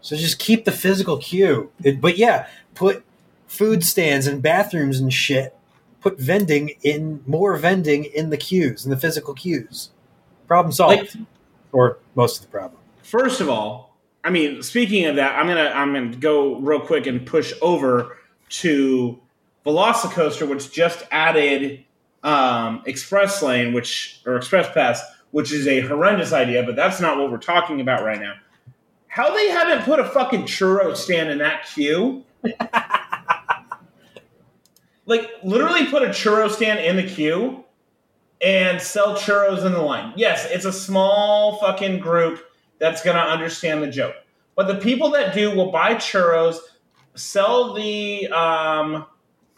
So 0.00 0.14
just 0.16 0.38
keep 0.38 0.64
the 0.66 0.72
physical 0.72 1.16
queue. 1.16 1.70
It- 1.82 2.00
but 2.00 2.18
yeah, 2.18 2.46
put 2.74 3.02
food 3.46 3.82
stands 3.82 4.26
and 4.26 4.42
bathrooms 4.42 5.00
and 5.00 5.12
shit. 5.12 5.56
Put 6.00 6.18
vending 6.20 6.72
in 6.82 7.22
more 7.26 7.56
vending 7.56 8.04
in 8.04 8.28
the 8.28 8.36
queues 8.36 8.84
in 8.84 8.90
the 8.90 8.96
physical 8.98 9.32
queues. 9.32 9.90
Problem 10.46 10.70
solved, 10.72 10.98
Like- 10.98 11.26
or 11.72 11.98
most 12.14 12.36
of 12.36 12.42
the 12.42 12.48
problem. 12.50 12.80
First 13.02 13.40
of 13.40 13.48
all, 13.48 13.96
I 14.22 14.30
mean, 14.30 14.62
speaking 14.62 15.06
of 15.06 15.16
that, 15.16 15.34
I'm 15.38 15.46
gonna 15.46 15.72
I'm 15.74 15.94
gonna 15.94 16.16
go 16.16 16.56
real 16.56 16.80
quick 16.80 17.06
and 17.06 17.24
push 17.24 17.52
over 17.62 18.18
to 18.50 19.18
Velocicoaster, 19.64 20.46
which 20.48 20.70
just 20.72 21.04
added 21.10 21.84
um, 22.22 22.82
Express 22.86 23.42
Lane, 23.42 23.72
which 23.72 24.20
or 24.26 24.36
Express 24.36 24.72
Pass, 24.72 25.02
which 25.34 25.50
is 25.52 25.66
a 25.66 25.80
horrendous 25.80 26.32
idea, 26.32 26.62
but 26.62 26.76
that's 26.76 27.00
not 27.00 27.18
what 27.18 27.28
we're 27.28 27.38
talking 27.38 27.80
about 27.80 28.04
right 28.04 28.20
now. 28.20 28.34
How 29.08 29.34
they 29.34 29.50
haven't 29.50 29.82
put 29.82 29.98
a 29.98 30.04
fucking 30.04 30.42
churro 30.42 30.96
stand 30.96 31.28
in 31.28 31.38
that 31.38 31.66
queue? 31.66 32.22
like 35.06 35.28
literally 35.42 35.86
put 35.86 36.04
a 36.04 36.10
churro 36.10 36.48
stand 36.48 36.78
in 36.78 36.94
the 36.94 37.02
queue 37.02 37.64
and 38.40 38.80
sell 38.80 39.16
churros 39.16 39.66
in 39.66 39.72
the 39.72 39.82
line. 39.82 40.12
Yes, 40.14 40.46
it's 40.52 40.66
a 40.66 40.72
small 40.72 41.56
fucking 41.56 41.98
group 41.98 42.38
that's 42.78 43.02
going 43.02 43.16
to 43.16 43.22
understand 43.22 43.82
the 43.82 43.88
joke. 43.88 44.14
But 44.54 44.68
the 44.68 44.76
people 44.76 45.10
that 45.10 45.34
do 45.34 45.50
will 45.50 45.72
buy 45.72 45.96
churros, 45.96 46.58
sell 47.16 47.74
the 47.74 48.28
um, 48.28 49.04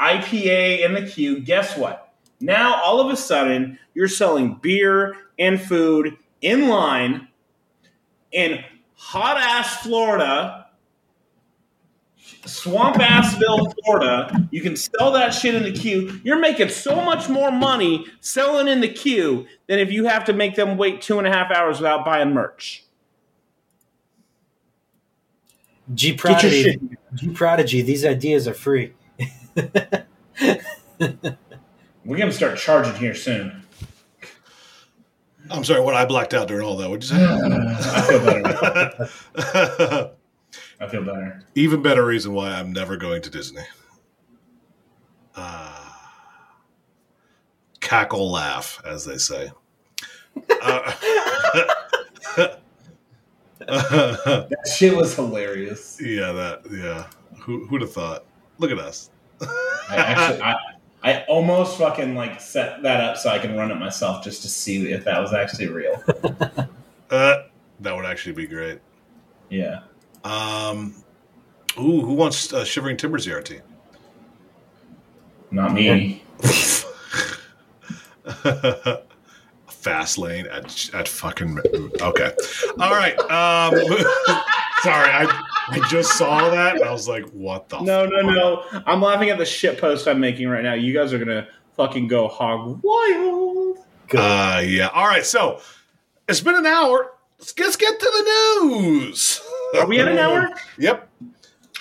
IPA 0.01 0.87
in 0.87 0.95
the 0.95 1.07
queue. 1.07 1.41
Guess 1.41 1.77
what? 1.77 2.06
Now, 2.41 2.82
all 2.82 3.01
of 3.01 3.12
a 3.12 3.16
sudden, 3.16 3.78
you're 3.95 4.09
selling 4.09 4.55
beer 4.57 5.16
and 5.39 5.61
food 5.61 6.16
in 6.43 6.68
line 6.68 7.28
in 8.32 8.62
hot 8.95 9.39
ass 9.39 9.82
Florida, 9.82 10.66
swamp 12.45 12.97
assville, 12.97 13.72
Florida. 13.84 14.49
You 14.51 14.61
can 14.61 14.76
sell 14.76 15.12
that 15.12 15.30
shit 15.30 15.55
in 15.55 15.62
the 15.62 15.72
queue. 15.72 16.20
You're 16.24 16.39
making 16.39 16.68
so 16.68 16.97
much 16.97 17.28
more 17.28 17.51
money 17.51 18.07
selling 18.20 18.68
in 18.68 18.80
the 18.80 18.89
queue 18.89 19.47
than 19.66 19.78
if 19.78 19.91
you 19.91 20.05
have 20.05 20.24
to 20.26 20.32
make 20.32 20.55
them 20.55 20.76
wait 20.76 21.01
two 21.01 21.18
and 21.18 21.26
a 21.26 21.32
half 21.32 21.51
hours 21.51 21.78
without 21.78 22.05
buying 22.05 22.32
merch. 22.32 22.84
G 25.95 26.14
Prodigy, 26.14 26.80
G 27.14 27.28
Prodigy, 27.28 27.80
these 27.80 28.05
ideas 28.05 28.49
are 28.49 28.55
free. 28.55 28.93
We're 32.07 32.17
gonna 32.19 32.33
start 32.33 32.57
charging 32.59 32.95
here 32.95 33.15
soon. 33.15 33.63
I'm 35.51 35.65
sorry, 35.65 35.81
what 35.81 35.95
I 35.95 36.05
blacked 36.07 36.35
out 36.35 36.49
during 36.49 36.65
all 36.67 36.77
that. 36.77 36.89
What'd 36.89 37.03
you 37.03 37.17
say? 37.17 37.25
I 37.25 38.01
feel 38.03 38.25
better. 38.25 40.11
I 40.81 40.87
feel 40.89 41.03
better. 41.05 41.43
Even 41.55 41.83
better 41.83 42.05
reason 42.05 42.33
why 42.33 42.51
I'm 42.51 42.73
never 42.73 42.97
going 42.97 43.23
to 43.23 43.31
Disney. 43.31 43.63
Uh, 45.35 45.91
cackle 47.81 48.31
laugh, 48.31 48.81
as 48.85 49.05
they 49.05 49.19
say. 49.19 49.51
Uh, 50.63 50.93
That 53.59 54.73
shit 54.77 54.95
was 54.95 55.15
hilarious. 55.17 55.99
yeah, 56.01 56.31
that 56.33 56.63
yeah. 56.71 57.07
Who 57.41 57.67
who'd 57.67 57.81
have 57.81 57.93
thought? 57.93 58.25
Look 58.59 58.71
at 58.71 58.79
us. 58.79 59.11
I 59.41 59.97
actually, 59.97 60.43
I, 60.43 60.55
I 61.03 61.25
almost 61.29 61.79
fucking 61.79 62.15
like 62.15 62.41
set 62.41 62.83
that 62.83 63.01
up 63.01 63.17
so 63.17 63.31
I 63.31 63.39
can 63.39 63.57
run 63.57 63.71
it 63.71 63.77
myself 63.77 64.25
just 64.25 64.43
to 64.43 64.49
see 64.49 64.91
if 64.91 65.05
that 65.05 65.21
was 65.21 65.33
actually 65.33 65.69
real. 65.69 66.03
Uh, 67.09 67.45
that 67.79 67.95
would 67.95 68.05
actually 68.05 68.33
be 68.33 68.49
great. 68.49 68.81
Yeah. 69.49 69.83
Um, 70.25 70.93
ooh, 71.79 72.01
who 72.01 72.15
wants 72.15 72.53
uh, 72.53 72.65
Shivering 72.65 72.97
Timbers 72.97 73.29
ERT? 73.29 73.63
Not 75.53 75.73
me. 75.73 76.25
Fast 79.69 80.19
lane 80.19 80.47
at 80.49 80.91
at 80.95 81.07
fucking 81.07 81.61
okay. 82.01 82.33
All 82.81 82.91
right. 82.91 83.17
Um, 83.31 83.75
sorry, 84.87 85.11
I 85.11 85.43
I 85.68 85.89
just 85.89 86.16
saw 86.16 86.49
that 86.51 86.76
and 86.76 86.84
I 86.84 86.93
was 86.93 87.09
like, 87.09 87.24
what 87.30 87.68
the? 87.68 87.80
No, 87.80 88.07
no, 88.07 88.22
fuck? 88.22 88.72
no. 88.72 88.82
I'm 88.87 89.03
laughing 89.03 89.30
at 89.30 89.39
the 89.39 89.45
shit 89.45 89.80
post 89.80 90.07
I'm 90.07 90.20
making 90.20 90.49
right 90.49 90.62
now. 90.62 90.74
You 90.74 90.93
guys 90.93 91.12
are 91.12 91.18
gonna 91.18 91.49
fucking 91.76 92.09
go 92.09 92.28
hog 92.28 92.80
wild. 92.82 93.78
Good. 94.09 94.20
Uh, 94.20 94.61
yeah. 94.64 94.89
All 94.89 95.07
right. 95.07 95.24
So 95.24 95.61
it's 96.28 96.41
been 96.41 96.55
an 96.55 96.66
hour. 96.66 97.12
Let's, 97.39 97.59
let's 97.59 97.76
get 97.76 97.99
to 97.99 98.05
the 98.05 98.64
news. 98.64 99.43
Are 99.74 99.87
we 99.87 99.99
at 99.99 100.09
an 100.09 100.18
hour? 100.18 100.49
Yep. 100.78 101.09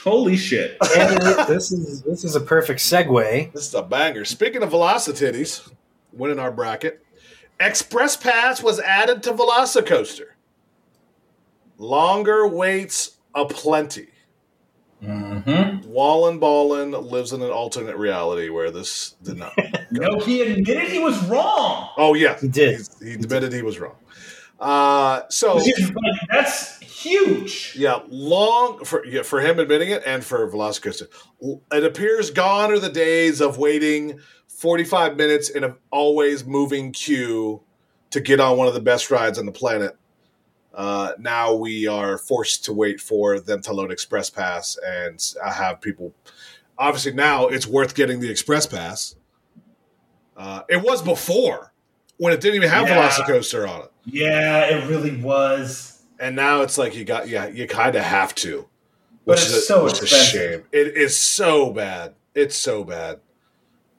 Holy 0.04 0.38
shit. 0.38 0.78
and 0.98 1.22
this 1.48 1.72
is 1.72 2.02
this 2.02 2.24
is 2.24 2.36
a 2.36 2.42
perfect 2.42 2.80
segue. 2.80 3.54
This 3.54 3.68
is 3.68 3.74
a 3.74 3.84
banger. 3.84 4.26
Speaking 4.26 4.64
of 4.64 4.72
Velocititties, 4.72 5.72
winning 6.12 6.40
our 6.40 6.52
bracket, 6.52 7.06
Express 7.60 8.18
Pass 8.18 8.62
was 8.62 8.80
added 8.80 9.24
to 9.24 9.34
Velocicoaster. 9.34 10.35
Longer 11.78 12.48
waits 12.48 13.18
aplenty. 13.34 14.08
Mm-hmm. 15.04 15.88
Wallen 15.92 16.40
Ballin 16.40 16.92
lives 16.92 17.34
in 17.34 17.42
an 17.42 17.52
alternate 17.52 17.98
reality 17.98 18.50
where 18.50 18.72
this 18.72 19.16
did 19.24 19.38
not. 19.38 19.54
No, 19.92 20.20
he 20.20 20.42
admitted 20.42 20.90
he 20.90 21.00
was 21.00 21.24
wrong. 21.28 21.90
Oh 21.96 22.16
yeah, 22.16 22.38
He 22.40 22.48
did. 22.50 22.72
He's- 22.72 23.00
He 23.02 23.14
admitted 23.14 23.54
he 23.54 23.62
was 23.62 23.80
wrong. 23.80 23.96
Uh, 24.60 25.22
so 25.30 25.56
Which 25.58 25.80
is, 25.80 25.90
like, 25.92 26.20
that's 26.32 26.80
huge. 26.80 27.74
yeah, 27.78 28.00
long 28.10 28.84
for 28.84 29.06
yeah, 29.06 29.22
for 29.22 29.40
him 29.40 29.60
admitting 29.60 29.90
it 29.92 30.02
and 30.06 30.24
for 30.26 30.50
Velocicoaster. 30.52 31.08
It 31.72 31.84
appears 31.84 32.32
gone 32.32 32.72
are 32.72 32.80
the 32.80 32.90
days 32.90 33.42
of 33.42 33.58
waiting 33.58 34.20
45 34.48 35.16
minutes 35.16 35.50
in 35.50 35.64
an 35.64 35.76
always 35.92 36.46
moving 36.46 36.92
queue 36.92 37.62
to 38.10 38.20
get 38.20 38.40
on 38.40 38.58
one 38.58 38.68
of 38.68 38.74
the 38.74 38.82
best 38.82 39.12
rides 39.12 39.38
on 39.38 39.46
the 39.46 39.52
planet. 39.52 39.96
Uh, 40.76 41.14
now 41.18 41.54
we 41.56 41.88
are 41.88 42.18
forced 42.18 42.66
to 42.66 42.74
wait 42.74 43.00
for 43.00 43.40
them 43.40 43.62
to 43.62 43.72
load 43.74 43.92
Express 43.92 44.30
Pass 44.30 44.78
and 44.86 45.24
have 45.44 45.80
people. 45.82 46.14
Obviously, 46.78 47.14
now 47.14 47.48
it's 47.48 47.66
worth 47.66 47.96
getting 47.96 48.20
the 48.20 48.30
Express 48.30 48.66
Pass. 48.66 49.16
Uh, 50.36 50.64
it 50.68 50.82
was 50.84 51.02
before 51.02 51.72
when 52.18 52.34
it 52.34 52.42
didn't 52.42 52.56
even 52.58 52.70
have 52.70 52.88
Yeah. 52.88 53.10
Velocicoaster 53.10 53.68
on 53.70 53.84
it 53.84 53.92
Yeah, 54.06 54.66
it 54.66 54.88
really 54.90 55.16
was. 55.22 56.04
and 56.20 56.36
now 56.36 56.62
it's 56.62 56.78
like 56.78 56.94
you 56.96 57.06
got 57.06 57.30
yeah 57.30 57.48
you 57.48 57.68
kind 57.68 57.96
of 57.96 58.04
have 58.04 58.36
to 58.36 58.68
But 59.26 59.34
which 59.38 59.40
it's 59.44 59.50
is 59.52 59.58
a, 59.58 59.62
so 59.62 59.84
which 59.86 59.94
is 59.94 60.00
a 60.00 60.04
expensive. 60.04 60.32
shame 60.32 60.64
it 60.74 60.98
is 60.98 61.16
so 61.16 61.72
bad 61.72 62.16
it's 62.34 62.56
so 62.58 62.84
bad 62.84 63.22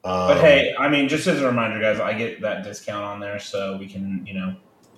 um, 0.05 0.29
But 0.29 0.41
hey, 0.41 0.75
I 0.79 0.89
mean, 0.89 1.09
just 1.09 1.27
as 1.27 1.41
a 1.41 1.47
reminder, 1.47 1.81
guys, 1.81 1.99
I 1.99 2.13
get 2.17 2.41
that 2.43 2.63
discount 2.63 3.05
on 3.05 3.19
there, 3.19 3.41
so 3.41 3.77
we 3.77 3.89
can, 3.89 4.25
you 4.25 4.35
know, 4.35 4.55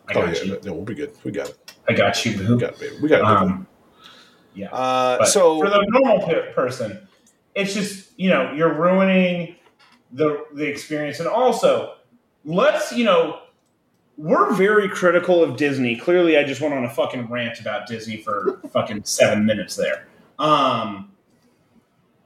I 0.08 0.14
oh 0.14 0.24
yeah 0.24 0.42
you. 0.42 0.60
no, 0.64 0.72
we'll 0.72 0.84
be 0.84 0.94
good. 0.94 1.12
We 1.24 1.30
got 1.30 1.50
it. 1.50 1.74
I 1.88 1.92
got 1.92 2.24
you, 2.24 2.38
we 2.38 2.58
got 2.58 2.80
it 2.80 3.00
we 3.00 3.08
got 3.08 3.20
it 3.20 3.24
Um, 3.24 3.66
uh, 4.72 5.24
so 5.24 5.60
for 5.60 5.70
the 5.70 5.84
normal 5.88 6.26
pe- 6.26 6.52
person, 6.52 7.06
it's 7.54 7.74
just 7.74 8.10
you 8.18 8.30
know 8.30 8.52
you're 8.52 8.74
ruining 8.74 9.56
the 10.12 10.44
the 10.54 10.66
experience, 10.66 11.20
and 11.20 11.28
also 11.28 11.94
let's 12.44 12.92
you 12.92 13.04
know 13.04 13.40
we're 14.16 14.52
very 14.52 14.88
critical 14.88 15.42
of 15.42 15.56
Disney. 15.56 15.96
Clearly, 15.96 16.36
I 16.36 16.44
just 16.44 16.60
went 16.60 16.74
on 16.74 16.84
a 16.84 16.90
fucking 16.90 17.28
rant 17.28 17.60
about 17.60 17.86
Disney 17.86 18.16
for 18.16 18.60
fucking 18.72 19.04
seven 19.04 19.46
minutes 19.46 19.76
there. 19.76 20.08
Um, 20.38 21.12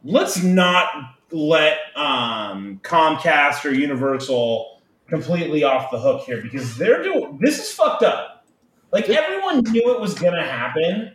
let's 0.05 0.43
not 0.43 1.17
let 1.31 1.79
um, 1.97 2.81
Comcast 2.83 3.65
or 3.65 3.73
Universal 3.73 4.72
completely 5.13 5.65
off 5.65 5.91
the 5.91 5.99
hook 5.99 6.23
here 6.23 6.41
because 6.41 6.77
they're 6.77 7.03
doing 7.03 7.39
this 7.41 7.59
is 7.59 7.71
fucked 7.73 8.03
up. 8.03 8.47
Like 8.91 9.09
everyone 9.09 9.63
knew 9.65 9.93
it 9.95 10.01
was 10.01 10.15
gonna 10.15 10.45
happen. 10.45 11.15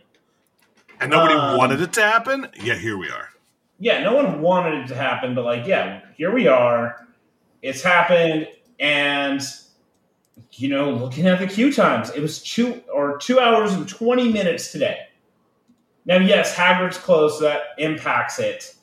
and 1.00 1.10
nobody 1.10 1.34
um, 1.34 1.56
wanted 1.56 1.80
it 1.80 1.92
to 1.94 2.02
happen 2.02 2.48
yeah 2.62 2.74
here 2.74 2.96
we 2.96 3.08
are 3.10 3.28
yeah, 3.78 4.02
no 4.02 4.14
one 4.14 4.40
wanted 4.40 4.84
it 4.84 4.88
to 4.88 4.94
happen, 4.94 5.34
but 5.34 5.44
like, 5.44 5.66
yeah, 5.66 6.00
here 6.16 6.32
we 6.32 6.48
are. 6.48 7.06
It's 7.62 7.82
happened, 7.82 8.48
and 8.80 9.40
you 10.52 10.68
know, 10.68 10.90
looking 10.90 11.26
at 11.26 11.38
the 11.38 11.46
queue 11.46 11.72
times, 11.72 12.10
it 12.10 12.20
was 12.20 12.42
two 12.42 12.82
or 12.92 13.18
two 13.18 13.38
hours 13.38 13.72
and 13.72 13.88
twenty 13.88 14.32
minutes 14.32 14.72
today. 14.72 14.98
Now, 16.06 16.16
yes, 16.16 16.54
Hagrid's 16.54 16.98
closed, 16.98 17.38
so 17.38 17.44
that 17.44 17.62
impacts 17.78 18.38
it. 18.38 18.74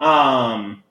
Um, 0.00 0.82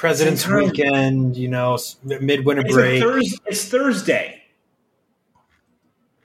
President's 0.00 0.44
time. 0.44 0.64
weekend, 0.64 1.36
you 1.36 1.46
know, 1.48 1.74
s- 1.74 1.96
midwinter 2.02 2.62
it's, 2.62 2.72
a 2.72 2.74
break. 2.74 3.02
Thurs 3.02 3.38
it's 3.44 3.66
Thursday. 3.68 4.42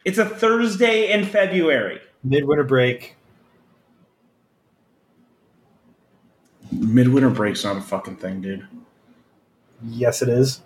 It's 0.05 0.17
a 0.17 0.23
Thursday 0.23 1.11
in 1.11 1.26
February. 1.26 1.99
Midwinter 2.23 2.63
break. 2.63 3.17
Midwinter 6.71 7.30
break's 7.30 7.65
not 7.65 7.76
a 7.76 7.82
fucking 7.82 8.15
thing, 8.15 8.41
dude. 8.41 8.65
Yes, 9.84 10.21
it 10.21 10.30
is. 10.30 10.61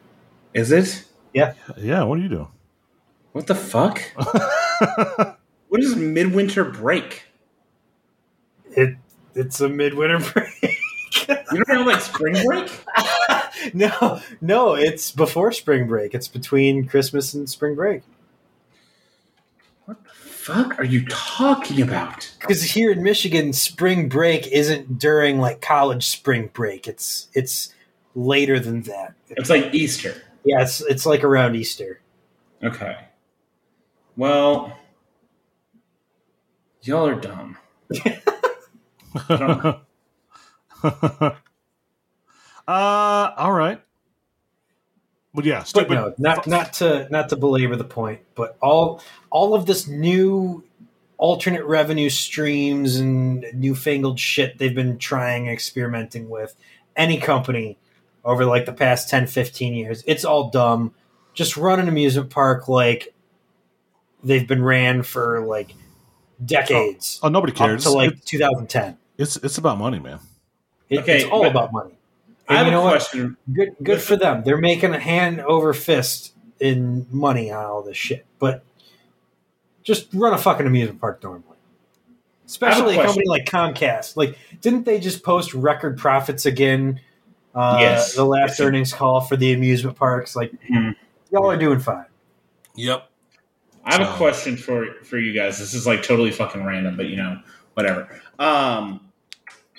Is 0.54 0.72
it? 0.72 1.06
Yeah, 1.34 1.54
Yeah. 1.78 2.04
what 2.04 2.20
are 2.20 2.22
you 2.22 2.30
doing? 2.30 2.48
What 3.32 3.48
the 3.48 3.56
fuck? 3.56 4.02
what 5.68 5.82
is 5.82 5.96
midwinter 5.96 6.64
break? 6.64 7.24
It 8.72 8.98
it's 9.34 9.60
a 9.62 9.70
midwinter 9.70 10.20
break. 10.34 10.78
You 11.30 11.64
don't 11.64 11.78
have 11.78 11.88
like 11.88 12.02
spring 12.02 12.36
break? 12.46 12.72
no, 13.74 14.22
no, 14.42 14.74
it's 14.74 15.12
before 15.12 15.52
spring 15.52 15.88
break. 15.88 16.14
It's 16.14 16.28
between 16.28 16.88
Christmas 16.88 17.34
and 17.34 17.50
spring 17.50 17.76
break. 17.76 18.04
What 19.86 20.04
the 20.04 20.10
fuck 20.10 20.80
are 20.80 20.84
you 20.84 21.06
talking 21.08 21.82
about? 21.82 22.32
Because 22.40 22.64
here 22.64 22.92
in 22.92 23.04
Michigan, 23.04 23.54
spring 23.54 24.10
break 24.10 24.48
isn't 24.48 25.00
during 25.00 25.40
like 25.40 25.62
college 25.62 26.08
spring 26.08 26.50
break. 26.54 26.88
It's 26.88 27.28
it's 27.34 27.74
later 28.16 28.60
than 28.60 28.82
that. 28.84 29.14
It's 29.30 29.50
like 29.50 29.74
Easter. 29.74 30.16
Yeah, 30.44 30.62
it's 30.62 30.82
it's 30.82 31.06
like 31.06 31.24
around 31.24 31.56
Easter. 31.56 32.02
Okay. 32.64 32.98
Well, 34.16 34.78
y'all 36.84 37.08
are 37.08 37.16
dumb. 37.16 37.58
uh, 40.84 41.34
all 42.68 43.52
right. 43.54 43.82
But 45.34 45.46
yeah, 45.46 45.64
But 45.74 45.90
no, 45.90 46.14
not 46.18 46.48
not 46.48 46.74
to 46.74 47.08
not 47.12 47.30
to 47.30 47.36
belabor 47.36 47.76
the 47.76 47.84
point, 47.84 48.22
but 48.36 48.58
all 48.62 49.02
all 49.30 49.54
of 49.54 49.66
this 49.68 49.88
new 49.88 50.64
alternate 51.18 51.66
revenue 51.66 52.10
streams 52.10 52.96
and 52.96 53.46
newfangled 53.54 54.20
shit 54.20 54.58
they've 54.58 54.74
been 54.74 54.98
trying 54.98 55.44
and 55.48 55.54
experimenting 55.54 56.30
with 56.30 56.56
any 56.96 57.18
company 57.20 57.78
over 58.24 58.46
like 58.46 58.66
the 58.66 58.72
past 58.72 59.10
10 59.10 59.28
15 59.28 59.74
years 59.74 60.02
it's 60.08 60.24
all 60.24 60.50
dumb 60.50 60.94
just 61.34 61.58
run 61.58 61.78
an 61.78 61.90
amusement 61.90 62.30
park 62.30 62.70
like 62.70 63.14
they've 64.24 64.48
been 64.48 64.64
ran 64.64 65.04
for 65.04 65.42
like 65.46 65.76
decades 66.46 67.20
Oh, 67.22 67.28
nobody 67.28 67.52
up 67.52 67.58
cares. 67.58 67.84
to 67.84 67.90
like 67.92 68.12
It- 68.14 68.26
2010 68.26 68.98
it's 69.18 69.36
it's 69.36 69.58
about 69.58 69.78
money, 69.78 70.00
man. 70.00 70.20
It- 70.90 71.00
Okay, 71.00 71.22
it's 71.22 71.30
all 71.30 71.46
about 71.46 71.72
money 71.72 71.92
I 72.48 72.54
have 72.56 72.62
and 72.62 72.68
you 72.68 72.72
know 72.72 72.82
a 72.82 72.86
what 72.86 72.92
question. 72.94 73.38
good 73.54 73.76
good 73.84 74.02
for 74.02 74.16
them. 74.16 74.44
They're 74.44 74.58
making 74.58 74.94
a 74.94 75.00
hand 75.00 75.40
over 75.42 75.74
fist 75.74 76.34
in 76.60 77.06
money 77.12 77.52
on 77.52 77.64
all 77.66 77.82
this 77.84 77.96
shit. 77.98 78.26
But 78.40 78.64
just 79.84 80.08
run 80.14 80.34
a 80.34 80.38
fucking 80.38 80.66
amusement 80.66 81.00
park 81.00 81.24
normally. 81.24 81.44
Especially 82.46 82.96
a, 82.96 83.02
question. 83.02 83.06
company 83.24 83.28
like 83.28 83.46
Comcast. 83.46 84.18
Like, 84.18 84.36
didn't 84.62 84.84
they 84.86 85.00
just 85.00 85.24
post 85.24 85.54
record 85.54 85.98
profits 86.00 86.46
again? 86.48 87.00
Uh, 87.54 87.78
Yes. 87.80 88.16
The 88.16 88.24
last 88.26 88.58
Yes. 88.58 88.62
earnings 88.62 88.94
call 88.94 89.22
for 89.22 89.36
the 89.38 89.54
amusement 89.54 89.98
parks. 89.98 90.36
Like, 90.36 90.52
Mhm. 90.68 90.96
y'all 91.32 91.50
are 91.52 91.58
doing 91.58 91.80
fine. 91.80 92.06
Yep. 92.76 93.08
I 93.86 93.94
have 93.96 94.08
So- 94.08 94.14
a 94.14 94.18
question 94.18 94.58
for 94.58 94.88
for 95.04 95.18
you 95.20 95.34
guys. 95.34 95.60
This 95.60 95.74
is 95.76 95.86
like 95.86 96.02
totally 96.04 96.32
fucking 96.32 96.64
random, 96.66 96.98
but 96.98 97.06
you 97.08 97.16
know, 97.18 97.40
whatever. 97.76 98.08
Um, 98.40 99.02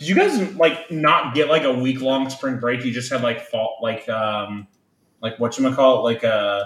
did 0.01 0.09
you 0.09 0.15
guys 0.15 0.55
like 0.57 0.91
not 0.91 1.35
get 1.35 1.49
like 1.49 1.63
a 1.65 1.73
week 1.73 2.01
long 2.01 2.29
spring 2.31 2.59
break? 2.59 2.85
You 2.87 2.91
just 2.91 3.13
had 3.13 3.23
like 3.23 3.43
fall, 3.43 3.79
like 3.83 4.09
um, 4.09 4.67
like 5.21 5.39
what 5.39 5.57
you 5.59 5.75
call 5.75 5.99
it, 5.99 6.03
like 6.11 6.25
uh, 6.25 6.65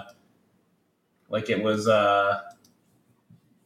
like 1.29 1.49
it 1.49 1.61
was 1.61 1.85
uh, 1.87 2.39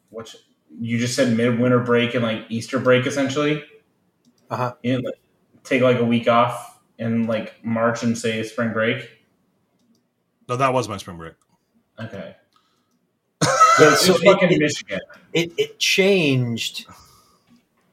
what 0.10 0.34
you 0.82 0.98
just 0.98 1.16
said 1.16 1.38
midwinter 1.38 1.80
break 1.80 2.16
and 2.16 2.24
like 2.24 2.46
Easter 2.50 2.80
break 2.80 3.06
essentially. 3.06 3.64
Uh-huh. 4.50 4.74
You 4.82 4.94
didn't, 4.94 5.06
like, 5.06 5.20
take 5.64 5.84
like 5.84 6.00
a 6.00 6.06
week 6.06 6.28
off 6.28 6.80
in 6.98 7.28
like 7.28 7.64
March 7.64 8.02
and 8.02 8.18
say 8.18 8.42
spring 8.42 8.74
break. 8.74 9.08
No, 10.48 10.56
that 10.56 10.74
was 10.74 10.90
my 10.90 10.98
spring 10.98 11.18
break. 11.18 11.36
Okay. 12.00 12.36
Yeah, 13.80 13.94
It's 13.94 14.06
so 14.06 14.16
it- 14.16 14.24
fucking 14.24 14.52
it- 14.52 14.60
Michigan. 14.60 15.00
it 15.32 15.54
it 15.58 15.80
changed 15.80 16.86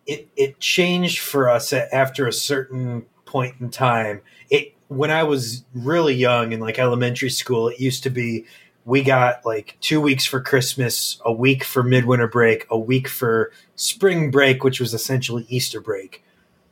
it 0.06 0.28
it 0.36 0.60
changed 0.60 1.20
for 1.20 1.48
us 1.48 1.72
after 1.72 2.26
a 2.26 2.32
certain 2.32 3.06
point 3.24 3.56
in 3.60 3.70
time. 3.70 4.22
It 4.50 4.74
when 4.88 5.10
i 5.10 5.22
was 5.24 5.64
really 5.74 6.14
young 6.14 6.52
in 6.52 6.60
like 6.60 6.78
elementary 6.78 7.30
school 7.30 7.68
it 7.68 7.80
used 7.80 8.04
to 8.04 8.10
be 8.10 8.44
we 8.84 9.02
got 9.02 9.44
like 9.44 9.76
two 9.80 10.00
weeks 10.00 10.24
for 10.24 10.40
christmas 10.40 11.20
a 11.24 11.32
week 11.32 11.64
for 11.64 11.82
midwinter 11.82 12.28
break 12.28 12.66
a 12.70 12.78
week 12.78 13.08
for 13.08 13.50
spring 13.74 14.30
break 14.30 14.64
which 14.64 14.80
was 14.80 14.94
essentially 14.94 15.46
easter 15.48 15.80
break. 15.80 16.22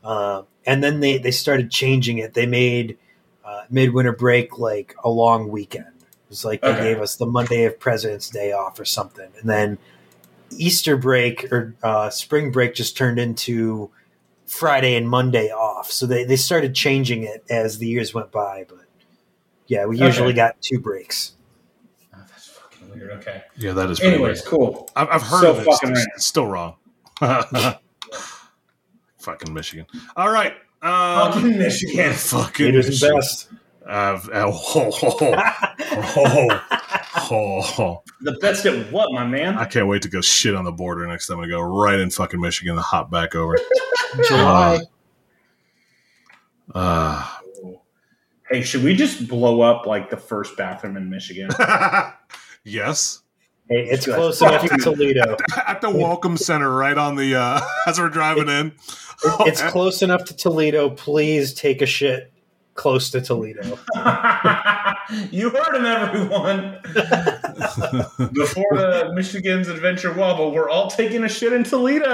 Uh, 0.02 0.42
and 0.66 0.82
then 0.82 1.00
they 1.00 1.18
they 1.18 1.30
started 1.30 1.70
changing 1.70 2.18
it. 2.18 2.34
They 2.34 2.46
made 2.46 2.98
uh, 3.44 3.62
midwinter 3.70 4.12
break 4.12 4.58
like 4.58 4.94
a 5.02 5.08
long 5.08 5.48
weekend. 5.48 5.86
It 5.86 6.30
was 6.30 6.44
like 6.44 6.62
they 6.62 6.74
gave 6.74 7.00
us 7.00 7.16
the 7.16 7.26
monday 7.26 7.64
of 7.64 7.78
president's 7.78 8.28
day 8.28 8.52
off 8.52 8.78
or 8.80 8.84
something. 8.84 9.30
And 9.40 9.48
then 9.48 9.78
Easter 10.58 10.96
break 10.96 11.52
or 11.52 11.74
uh, 11.82 12.10
spring 12.10 12.50
break 12.52 12.74
just 12.74 12.96
turned 12.96 13.18
into 13.18 13.90
Friday 14.46 14.94
and 14.96 15.08
Monday 15.08 15.48
off. 15.50 15.90
So 15.90 16.06
they, 16.06 16.24
they 16.24 16.36
started 16.36 16.74
changing 16.74 17.22
it 17.24 17.44
as 17.50 17.78
the 17.78 17.86
years 17.86 18.12
went 18.14 18.30
by. 18.32 18.64
But 18.68 18.84
yeah, 19.66 19.86
we 19.86 19.96
Okay. 19.96 20.06
usually 20.06 20.32
got 20.32 20.60
two 20.60 20.78
breaks. 20.80 21.32
Oh, 22.14 22.18
that's 22.28 22.48
fucking 22.48 22.90
weird. 22.90 23.10
Okay. 23.20 23.42
Yeah, 23.56 23.72
that 23.72 23.90
is. 23.90 24.00
Anyways, 24.00 24.38
weird. 24.42 24.44
cool. 24.46 24.90
I've, 24.96 25.08
I've 25.08 25.22
heard 25.22 25.40
So 25.42 25.50
of 25.52 25.58
it. 25.60 25.64
fucking 25.64 25.90
It's, 25.92 26.06
it's 26.16 26.26
still 26.26 26.46
wrong. 26.46 26.74
fucking 29.18 29.52
Michigan. 29.54 29.86
All 30.16 30.30
right. 30.30 30.52
Um, 30.82 31.32
Fucking 31.32 31.58
Michigan. 31.58 32.12
fucking 32.14 32.66
It 32.68 32.74
is 32.74 32.88
Michigan. 32.88 33.16
best. 33.16 33.48
Uh, 33.86 34.20
oh, 34.34 34.60
oh, 34.74 34.92
oh, 35.02 35.34
oh. 36.16 36.80
The 38.20 38.38
best 38.40 38.66
at 38.66 38.92
what, 38.92 39.12
my 39.12 39.26
man? 39.26 39.56
I 39.56 39.64
can't 39.64 39.88
wait 39.88 40.02
to 40.02 40.08
go 40.08 40.20
shit 40.20 40.54
on 40.54 40.64
the 40.64 40.72
border 40.72 41.06
next 41.06 41.26
time 41.26 41.40
I 41.40 41.46
go 41.46 41.60
right 41.60 41.98
in 41.98 42.10
fucking 42.10 42.40
Michigan 42.40 42.72
and 42.72 42.80
hop 42.80 43.10
back 43.10 43.34
over. 43.34 43.56
July. 44.28 44.80
Uh, 46.74 47.28
Hey, 48.50 48.62
should 48.62 48.84
we 48.84 48.94
just 48.94 49.26
blow 49.26 49.62
up 49.62 49.86
like 49.86 50.10
the 50.10 50.18
first 50.18 50.56
bathroom 50.56 50.98
in 50.98 51.08
Michigan? 51.08 51.48
yes. 52.64 53.22
Hey, 53.70 53.88
it's 53.88 54.04
Good. 54.04 54.16
close 54.16 54.42
enough 54.42 54.68
to 54.68 54.76
Toledo. 54.76 55.38
At 55.66 55.80
the 55.80 55.88
welcome 55.88 56.36
center, 56.36 56.70
right 56.70 56.96
on 56.98 57.16
the 57.16 57.34
uh 57.34 57.60
as 57.86 57.98
we're 57.98 58.10
driving 58.10 58.50
in. 58.50 58.72
It's 59.40 59.62
close 59.62 60.02
enough 60.02 60.26
to 60.26 60.36
Toledo. 60.36 60.90
Please 60.90 61.54
take 61.54 61.80
a 61.80 61.86
shit 61.86 62.33
close 62.74 63.10
to 63.10 63.20
Toledo. 63.20 63.62
you 65.30 65.50
heard 65.50 65.76
him, 65.76 65.86
everyone. 65.86 66.78
Before 68.32 68.76
the 68.76 69.12
Michigan's 69.14 69.68
Adventure 69.68 70.12
Wobble, 70.12 70.52
we're 70.52 70.70
all 70.70 70.88
taking 70.88 71.24
a 71.24 71.28
shit 71.28 71.52
in 71.52 71.64
Toledo. 71.64 72.06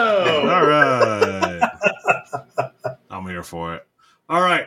All 0.49 0.67
right. 0.67 1.71
I'm 3.11 3.27
here 3.27 3.43
for 3.43 3.75
it. 3.75 3.87
All 4.29 4.41
right. 4.41 4.67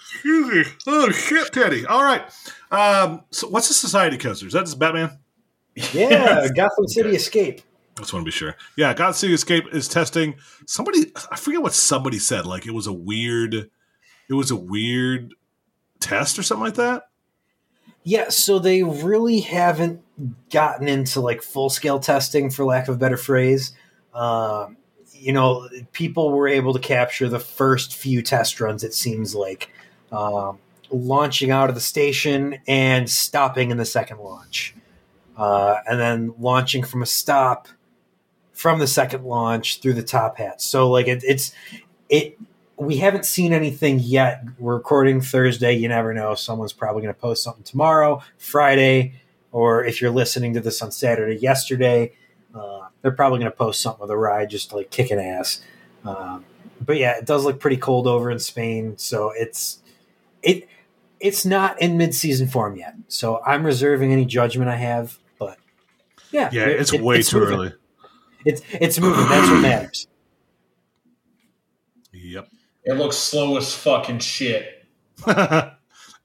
Excuse 0.00 0.66
me. 0.66 0.72
Oh 0.86 1.10
shit, 1.10 1.52
Teddy. 1.52 1.84
All 1.86 2.02
right. 2.02 2.22
Um, 2.70 3.22
so 3.30 3.48
what's 3.48 3.68
the 3.68 3.74
Society 3.74 4.16
Coaster? 4.16 4.46
Is 4.46 4.52
that 4.54 4.64
just 4.64 4.78
Batman? 4.78 5.18
Yeah, 5.92 6.48
Gotham 6.54 6.88
City 6.88 7.10
Escape. 7.16 7.60
I 7.96 8.00
just 8.00 8.12
want 8.12 8.24
to 8.24 8.28
be 8.28 8.32
sure. 8.32 8.56
Yeah, 8.76 8.94
Gotham 8.94 9.14
City 9.14 9.34
Escape 9.34 9.64
is 9.72 9.86
testing. 9.86 10.34
Somebody, 10.66 11.12
I 11.30 11.36
forget 11.36 11.62
what 11.62 11.74
somebody 11.74 12.18
said. 12.18 12.46
Like 12.46 12.66
it 12.66 12.72
was 12.72 12.86
a 12.86 12.92
weird, 12.92 13.70
it 14.28 14.34
was 14.34 14.50
a 14.50 14.56
weird 14.56 15.34
test 16.00 16.38
or 16.38 16.42
something 16.42 16.64
like 16.64 16.74
that. 16.74 17.04
Yeah, 18.02 18.28
so 18.28 18.58
they 18.58 18.82
really 18.82 19.40
haven't 19.40 20.02
gotten 20.50 20.88
into 20.88 21.20
like 21.20 21.42
full 21.42 21.70
scale 21.70 21.98
testing, 21.98 22.50
for 22.50 22.64
lack 22.64 22.88
of 22.88 22.96
a 22.96 22.98
better 22.98 23.16
phrase. 23.16 23.72
Um, 24.12 24.76
you 25.12 25.32
know, 25.32 25.68
people 25.92 26.30
were 26.30 26.46
able 26.46 26.74
to 26.74 26.78
capture 26.78 27.28
the 27.28 27.40
first 27.40 27.94
few 27.94 28.20
test 28.20 28.60
runs. 28.60 28.84
It 28.84 28.92
seems 28.92 29.34
like 29.34 29.70
um, 30.12 30.58
launching 30.90 31.50
out 31.50 31.70
of 31.70 31.74
the 31.74 31.80
station 31.80 32.58
and 32.68 33.08
stopping 33.08 33.70
in 33.70 33.78
the 33.78 33.86
second 33.86 34.18
launch, 34.18 34.74
uh, 35.38 35.76
and 35.86 35.98
then 35.98 36.34
launching 36.38 36.84
from 36.84 37.02
a 37.02 37.06
stop 37.06 37.68
from 38.52 38.78
the 38.78 38.86
second 38.86 39.24
launch 39.24 39.80
through 39.80 39.94
the 39.94 40.02
top 40.02 40.36
hat. 40.36 40.60
So 40.60 40.90
like 40.90 41.08
it, 41.08 41.24
it's 41.26 41.52
it 42.10 42.38
we 42.76 42.96
haven't 42.96 43.24
seen 43.24 43.52
anything 43.52 43.98
yet. 44.00 44.44
We're 44.58 44.74
recording 44.74 45.20
Thursday. 45.20 45.72
You 45.74 45.88
never 45.88 46.12
know. 46.12 46.34
Someone's 46.34 46.72
probably 46.72 47.02
going 47.02 47.14
to 47.14 47.20
post 47.20 47.42
something 47.42 47.62
tomorrow, 47.64 48.22
Friday, 48.38 49.14
or 49.52 49.84
if 49.84 50.00
you're 50.00 50.10
listening 50.10 50.54
to 50.54 50.60
this 50.60 50.82
on 50.82 50.90
Saturday, 50.90 51.36
yesterday, 51.40 52.12
uh, 52.54 52.88
they're 53.02 53.12
probably 53.12 53.38
going 53.38 53.50
to 53.50 53.56
post 53.56 53.80
something 53.80 54.00
with 54.02 54.10
a 54.10 54.16
ride 54.16 54.50
just 54.50 54.72
like 54.72 54.90
kicking 54.90 55.18
ass. 55.20 55.60
Um, 56.04 56.44
but 56.84 56.96
yeah, 56.96 57.16
it 57.16 57.24
does 57.26 57.44
look 57.44 57.60
pretty 57.60 57.76
cold 57.76 58.06
over 58.06 58.30
in 58.30 58.38
Spain, 58.38 58.98
so 58.98 59.30
it's 59.34 59.78
it 60.42 60.68
it's 61.20 61.46
not 61.46 61.80
in 61.80 61.96
mid 61.96 62.14
season 62.14 62.46
form 62.48 62.76
yet. 62.76 62.94
So 63.08 63.40
I'm 63.46 63.64
reserving 63.64 64.12
any 64.12 64.26
judgment 64.26 64.68
I 64.68 64.76
have, 64.76 65.18
but 65.38 65.56
Yeah, 66.30 66.50
Yeah, 66.52 66.66
it- 66.66 66.80
it's 66.80 66.92
it- 66.92 67.00
way 67.00 67.18
it's 67.20 67.30
too 67.30 67.38
moving. 67.40 67.54
early. 67.54 67.72
It's 68.44 68.60
it's 68.72 68.98
moving. 69.00 69.26
That's 69.28 69.48
what 69.48 69.60
matters. 69.60 70.06
Yep. 72.86 72.96
It 72.96 72.98
looks 72.98 73.16
slow 73.16 73.56
as 73.56 73.74
fucking 73.74 74.18
shit. 74.20 74.86
I 75.26 75.72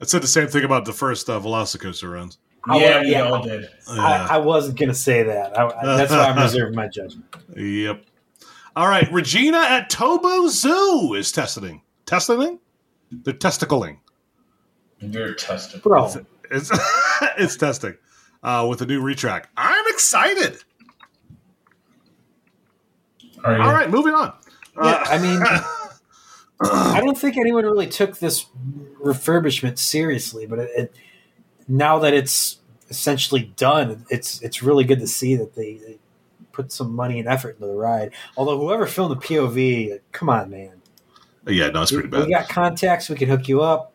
said 0.04 0.22
the 0.22 0.28
same 0.28 0.48
thing 0.48 0.64
about 0.64 0.86
the 0.86 0.94
first 0.94 1.30
uh, 1.30 1.40
Velocicoaster 1.40 2.12
runs. 2.12 2.38
Yeah, 2.74 3.02
we 3.02 3.12
yeah. 3.12 3.22
all 3.22 3.42
did. 3.42 3.70
Yeah. 3.88 4.02
I, 4.02 4.36
I 4.36 4.38
wasn't 4.38 4.78
gonna 4.78 4.94
say 4.94 5.24
that. 5.24 5.58
I, 5.58 5.66
I- 5.68 5.98
that's 5.98 6.12
why 6.12 6.26
I'm 6.26 6.38
reserving 6.42 6.76
my 6.76 6.88
judgment. 6.88 7.26
Yep. 7.56 8.06
All 8.76 8.88
right, 8.88 9.12
Regina 9.12 9.58
at 9.58 9.90
Tobu 9.92 10.50
Zoo 10.50 11.14
is 11.16 11.32
testing. 11.32 11.82
Testing? 12.06 12.60
They're 13.12 13.34
testicling. 13.34 13.98
You're 15.00 15.34
tested. 15.34 15.82
Bro, 15.82 16.12
It's 16.52 16.72
it's 17.38 17.56
testing 17.58 17.96
uh, 18.44 18.68
with 18.70 18.82
a 18.82 18.86
new 18.86 19.02
retrack. 19.02 19.46
I'm 19.58 19.86
excited. 19.88 20.64
Are 23.44 23.56
you? 23.56 23.62
All 23.64 23.72
right, 23.74 23.90
moving 23.90 24.14
on. 24.14 24.34
yeah, 24.76 24.82
Uh, 24.90 25.04
I 25.08 25.18
mean, 25.18 25.42
I 26.62 27.00
don't 27.04 27.18
think 27.18 27.38
anyone 27.38 27.64
really 27.64 27.88
took 27.88 28.20
this 28.20 28.48
refurbishment 29.02 29.78
seriously, 29.78 30.46
but 30.46 30.60
it, 30.60 30.70
it 30.76 30.96
now 31.68 32.00
that 32.00 32.14
it's 32.14 32.58
essentially 32.90 33.54
done, 33.56 34.06
it's 34.10 34.42
it's 34.42 34.62
really 34.62 34.84
good 34.84 35.00
to 35.00 35.08
see 35.08 35.36
that 35.36 35.56
they, 35.56 35.76
they 35.76 35.98
put 36.52 36.72
some 36.72 36.94
money 36.94 37.20
and 37.20 37.30
effort 37.30 37.56
into 37.56 37.68
the 37.68 37.74
ride. 37.74 38.12
Although 38.36 38.60
whoever 38.60 38.86
filmed 38.88 39.12
the 39.16 39.26
POV, 39.26 40.00
come 40.12 40.30
on, 40.30 40.50
man, 40.50 40.82
yeah, 41.48 41.70
no, 41.70 41.84
it's 41.84 41.92
pretty 41.92 42.08
we, 42.08 42.18
bad. 42.18 42.28
we 42.28 42.34
got 42.34 42.50
contacts, 42.50 43.10
we 43.10 43.16
can 43.16 43.30
hook 43.30 43.48
you 43.48 43.62
up. 43.62 43.94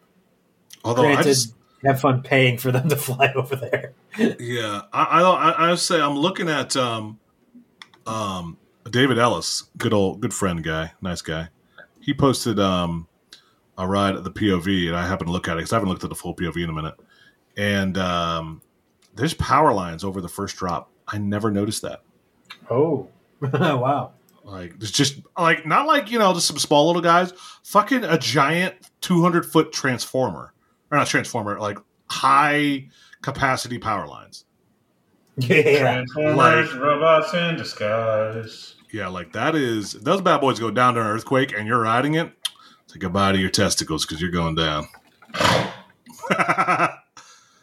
Although 0.85 1.03
I 1.03 1.15
Granted, 1.15 1.25
just, 1.25 1.55
have 1.85 2.01
fun 2.01 2.23
paying 2.23 2.57
for 2.57 2.73
them 2.73 2.89
to 2.89 2.97
fly 2.97 3.33
over 3.35 3.57
there. 3.57 3.93
yeah, 4.39 4.83
I 4.93 5.05
I, 5.05 5.23
I 5.23 5.71
I 5.71 5.75
say 5.75 6.01
I'm 6.01 6.17
looking 6.17 6.49
at 6.49 6.77
um, 6.77 7.19
um, 8.07 8.57
David 8.91 9.19
Ellis, 9.19 9.65
good 9.77 9.93
old 9.93 10.21
good 10.21 10.33
friend 10.33 10.63
guy, 10.65 10.93
nice 11.03 11.21
guy. 11.21 11.49
He 12.05 12.13
posted 12.13 12.61
um, 12.61 13.09
a 13.79 13.87
ride 13.87 14.15
at 14.15 14.25
the 14.25 14.31
POV, 14.31 14.89
and 14.89 14.97
I 14.97 15.07
happened 15.07 15.29
to 15.29 15.33
look 15.33 15.49
at 15.49 15.55
it 15.55 15.61
because 15.61 15.73
I 15.73 15.77
haven't 15.77 15.89
looked 15.89 16.05
at 16.05 16.11
the 16.11 16.17
full 16.17 16.35
POV 16.35 16.63
in 16.63 16.69
a 16.69 16.73
minute. 16.73 16.95
And 17.57 17.97
um, 17.97 18.61
there's 19.15 19.33
power 19.35 19.73
lines 19.73 20.05
over 20.05 20.21
the 20.21 20.29
first 20.29 20.57
drop. 20.57 20.91
I 21.09 21.19
never 21.19 21.51
noticed 21.51 21.83
that. 21.83 22.03
Oh, 22.71 23.09
wow! 23.41 24.13
Like 24.43 24.79
there's 24.79 24.91
just 24.91 25.21
like 25.39 25.67
not 25.67 25.87
like 25.87 26.11
you 26.11 26.19
know 26.19 26.35
just 26.35 26.47
some 26.47 26.59
small 26.59 26.87
little 26.87 27.03
guys. 27.03 27.33
Fucking 27.63 28.05
a 28.05 28.19
giant 28.19 28.75
200 29.01 29.47
foot 29.47 29.73
transformer 29.73 30.53
or 30.91 30.99
not 30.99 31.07
transformer, 31.07 31.59
like 31.59 31.79
high 32.11 32.89
capacity 33.23 33.79
power 33.79 34.07
lines. 34.07 34.45
Yeah, 35.37 35.81
Transformers, 35.81 36.73
robots 36.75 37.35
in 37.35 37.57
disguise. 37.57 38.74
Yeah, 38.95 39.09
like 39.09 39.33
that 39.33 39.57
is 39.57 39.95
those 39.95 40.21
bad 40.21 40.41
boys 40.41 40.61
go 40.61 40.71
down 40.71 40.95
to 40.95 41.01
an 41.01 41.07
earthquake 41.09 41.53
and 41.53 41.67
you're 41.67 41.81
riding 41.81 42.15
it. 42.15 42.31
Say 42.87 43.01
goodbye 43.01 43.33
to 43.33 43.39
your 43.39 43.51
testicles 43.51 44.07
because 44.07 44.21
you're 44.23 44.31
going 44.31 44.55
down. 44.55 44.87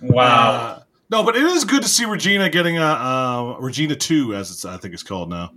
Wow. 0.04 0.52
Uh, 0.52 0.84
no, 1.12 1.24
but 1.24 1.36
it 1.38 1.44
is 1.44 1.64
good 1.64 1.84
to 1.84 1.88
see 1.88 2.06
Regina 2.06 2.50
getting 2.50 2.80
a 2.80 2.82
uh, 2.84 3.58
Regina 3.60 3.96
Two, 3.96 4.34
as 4.34 4.50
it's 4.50 4.66
I 4.66 4.76
think 4.78 4.94
it's 4.96 5.04
called 5.04 5.30
now. 5.30 5.52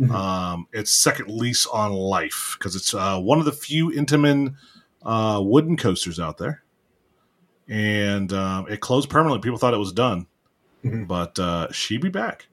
Mhm. 0.00 0.10
Um, 0.10 0.66
its 0.72 0.90
second 0.90 1.28
lease 1.28 1.66
on 1.66 1.92
life 1.92 2.56
because 2.58 2.74
it's 2.74 2.94
uh, 2.94 3.20
one 3.20 3.38
of 3.38 3.44
the 3.44 3.52
few 3.52 3.90
Intamin 3.90 4.54
uh, 5.02 5.38
wooden 5.44 5.76
coasters 5.76 6.18
out 6.18 6.38
there, 6.38 6.62
and 7.68 8.32
um, 8.32 8.66
it 8.70 8.80
closed 8.80 9.10
permanently. 9.10 9.42
People 9.42 9.58
thought 9.58 9.74
it 9.74 9.78
was 9.78 9.92
done, 9.92 10.26
Mhm. 10.82 11.06
but 11.06 11.38
uh, 11.38 11.70
she 11.70 11.98
be 11.98 12.08
back. 12.08 12.46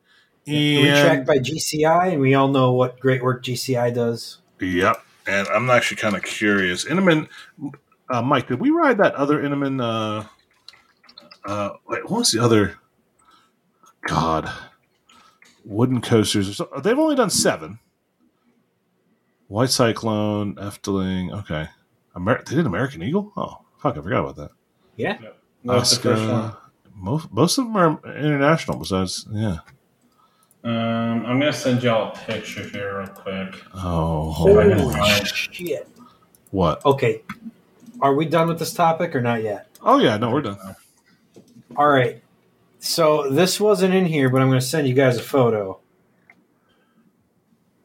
Retracked 0.48 1.18
And 1.20 1.26
by 1.28 1.38
GCI, 1.40 2.14
and 2.14 2.22
we 2.22 2.34
all 2.34 2.48
know 2.48 2.72
what 2.74 3.00
great 3.00 3.24
work 3.24 3.44
GCI 3.44 3.94
does. 3.94 4.40
yep, 4.60 5.04
and 5.28 5.48
I'm 5.50 5.70
actually 5.70 5.98
kind 5.98 6.16
of 6.16 6.24
curious. 6.24 6.86
Intamin, 6.86 7.28
uh, 8.10 8.22
Mike, 8.22 8.48
did 8.48 8.60
we 8.60 8.70
ride 8.70 8.98
that 9.00 9.16
other 9.16 9.42
Intamin? 9.42 9.82
Uh, 9.82 10.28
uh, 11.50 11.70
wait, 11.88 12.10
what 12.10 12.20
was 12.20 12.32
the 12.32 12.40
other? 12.44 12.78
God, 14.08 14.50
wooden 15.66 16.02
coasters. 16.02 16.62
They've 16.82 16.98
only 17.00 17.16
done 17.16 17.30
seven. 17.30 17.80
White 19.48 19.70
Cyclone, 19.70 20.56
Efteling. 20.56 21.32
Okay, 21.42 21.68
Amer- 22.16 22.44
they 22.46 22.56
did 22.56 22.66
American 22.66 23.02
Eagle. 23.04 23.32
Oh, 23.38 23.60
fuck, 23.78 23.98
I 23.98 24.02
forgot 24.02 24.20
about 24.22 24.36
that. 24.38 24.52
Yeah, 24.98 25.18
What's 25.64 25.92
the 25.98 26.02
first 26.04 26.22
one? 26.22 26.32
Oscar. 26.32 26.58
Most 26.96 27.32
most 27.32 27.58
of 27.58 27.66
them 27.66 27.78
are 27.78 28.18
international. 28.18 28.78
Besides, 28.80 29.28
yeah. 29.32 29.60
Um, 30.68 31.26
I'm 31.26 31.40
gonna 31.40 31.54
send 31.54 31.82
y'all 31.82 32.12
a 32.12 32.18
picture 32.18 32.62
here 32.62 33.00
real 33.00 33.08
quick. 33.08 33.56
Oh, 33.74 34.32
Holy 34.32 34.74
holy 34.74 34.96
shit. 35.06 35.28
shit. 35.28 35.90
what? 36.52 36.86
Okay, 36.86 37.22
are 38.02 38.14
we 38.14 38.26
done 38.26 38.50
with 38.50 38.60
this 38.60 38.74
topic 38.74 39.16
or 39.16 39.22
not 39.22 39.42
yet? 39.44 39.70
Oh 39.82 39.98
yeah, 39.98 40.18
no, 40.18 40.30
we're 40.30 40.42
done. 40.42 40.58
All 41.78 41.88
right. 41.88 42.22
So 42.80 43.30
this 43.30 43.62
wasn't 43.62 43.94
in 43.94 44.06
here, 44.08 44.30
but 44.30 44.42
I'm 44.42 44.50
going 44.50 44.60
to 44.60 44.66
send 44.66 44.88
you 44.88 44.94
guys 44.94 45.18
a 45.18 45.22
photo. 45.24 45.80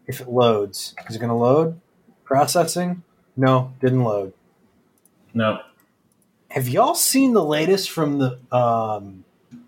If 0.06 0.20
it 0.20 0.28
loads, 0.28 0.94
is 1.09 1.16
it 1.16 1.18
going 1.18 1.30
to 1.30 1.36
load? 1.36 1.80
Processing? 2.24 3.02
No, 3.36 3.72
didn't 3.80 4.02
load. 4.02 4.32
No. 5.34 5.60
Have 6.50 6.68
y'all 6.68 6.94
seen 6.94 7.32
the 7.32 7.44
latest 7.44 7.90
from 7.90 8.18
the 8.18 8.38
um, 8.50 9.24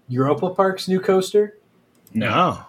Europa 0.09 0.51
Park's 0.51 0.89
new 0.89 1.01
coaster? 1.01 1.57
No. 2.13 2.65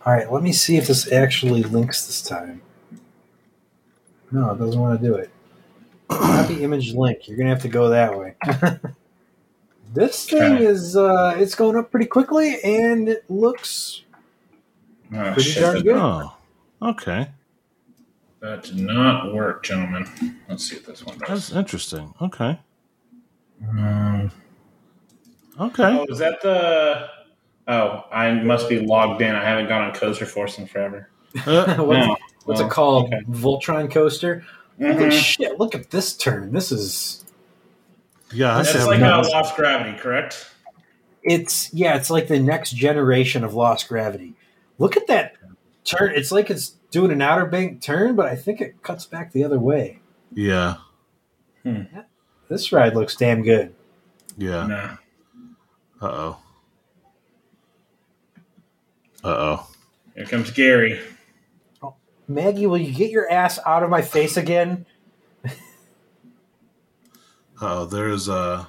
No. 0.00 0.10
All 0.10 0.12
right, 0.16 0.30
let 0.32 0.42
me 0.42 0.52
see 0.52 0.76
if 0.76 0.86
this 0.86 1.10
actually 1.12 1.62
links 1.62 2.06
this 2.06 2.22
time. 2.22 2.62
No, 4.32 4.50
it 4.52 4.58
doesn't 4.58 4.80
want 4.80 5.00
to 5.00 5.06
do 5.06 5.14
it. 5.14 5.30
Copy 6.08 6.62
image 6.64 6.94
link. 6.94 7.28
You're 7.28 7.36
gonna 7.36 7.50
have 7.50 7.62
to 7.62 7.68
go 7.68 7.88
that 7.90 8.16
way. 8.18 8.34
this 9.94 10.28
thing 10.28 10.54
Okay. 10.54 10.64
is 10.64 10.96
uh, 10.96 11.34
it's 11.38 11.54
going 11.54 11.76
up 11.76 11.90
pretty 11.90 12.06
quickly, 12.06 12.60
and 12.62 13.08
it 13.08 13.24
looks 13.30 14.02
Oh, 15.12 15.32
Pretty 15.32 15.42
shit. 15.50 15.62
darn 15.62 15.82
good. 15.82 15.96
Oh, 15.96 16.36
okay. 16.82 17.28
that 18.40 18.62
did 18.62 18.76
not 18.78 19.34
work, 19.34 19.64
gentlemen. 19.64 20.06
Let's 20.48 20.68
see 20.70 20.76
if 20.76 20.86
this 20.86 21.04
one 21.04 21.18
does. 21.18 21.28
That's 21.28 21.52
interesting. 21.52 22.14
Okay. 22.22 22.58
Um, 23.68 24.30
Okay. 25.58 25.82
oh, 25.98 26.06
is 26.08 26.18
that 26.18 26.40
the? 26.42 27.08
Oh, 27.72 28.04
I 28.12 28.32
must 28.32 28.68
be 28.68 28.80
logged 28.80 29.22
in. 29.22 29.34
I 29.34 29.44
haven't 29.44 29.68
gone 29.68 29.82
on 29.82 29.92
Coaster 29.94 30.26
Force 30.26 30.58
in 30.58 30.66
forever. 30.66 31.08
What's, 31.44 31.46
No. 31.46 32.16
what's 32.44 32.60
Oh, 32.60 32.66
it 32.66 32.70
called? 32.70 33.06
okay. 33.14 33.22
Voltron 33.30 33.90
coaster. 33.90 34.44
Holy 34.80 34.94
Mhm. 34.94 35.12
shit! 35.12 35.58
Look 35.60 35.74
at 35.74 35.90
this 35.90 36.16
turn. 36.16 36.52
This 36.52 36.72
is 36.72 37.24
yeah, 38.32 38.54
I 38.56 38.58
This 38.58 38.68
That's 38.72 38.72
have 38.72 38.82
is 38.82 38.86
like 38.88 39.00
no- 39.00 39.20
a 39.20 39.22
lost 39.28 39.54
gravity, 39.56 39.96
correct? 39.98 40.50
it's 41.22 41.72
yeah, 41.72 41.96
it's 41.96 42.10
like 42.10 42.26
the 42.28 42.40
next 42.40 42.72
generation 42.72 43.44
of 43.44 43.52
Lost 43.54 43.88
Gravity. 43.88 44.34
Look 44.78 44.96
at 44.96 45.06
that 45.08 45.34
turn. 45.84 46.12
It's 46.16 46.32
like 46.32 46.48
it's 46.50 46.70
doing 46.90 47.12
an 47.12 47.20
outer 47.22 47.44
bank 47.46 47.82
turn, 47.82 48.16
but 48.16 48.26
I 48.26 48.34
think 48.36 48.60
it 48.62 48.82
cuts 48.82 49.04
back 49.06 49.32
the 49.32 49.44
other 49.44 49.58
way. 49.58 50.00
yeah, 50.34 50.76
This 52.48 52.72
ride 52.72 52.94
looks 52.96 53.14
damn 53.16 53.42
good. 53.42 53.74
yeah. 54.38 54.66
Nah. 54.66 54.96
Uh 56.00 56.10
oh. 56.10 56.38
Uh 59.22 59.28
oh. 59.28 59.66
Here 60.14 60.24
comes 60.26 60.50
Gary. 60.50 61.00
Maggie, 62.28 62.66
will 62.66 62.78
you 62.78 62.92
get 62.92 63.10
your 63.10 63.30
ass 63.30 63.58
out 63.66 63.82
of 63.82 63.90
my 63.90 64.02
face 64.02 64.36
again? 64.36 64.86
Oh, 67.62 67.84
there's 67.84 68.28
a. 68.28 68.66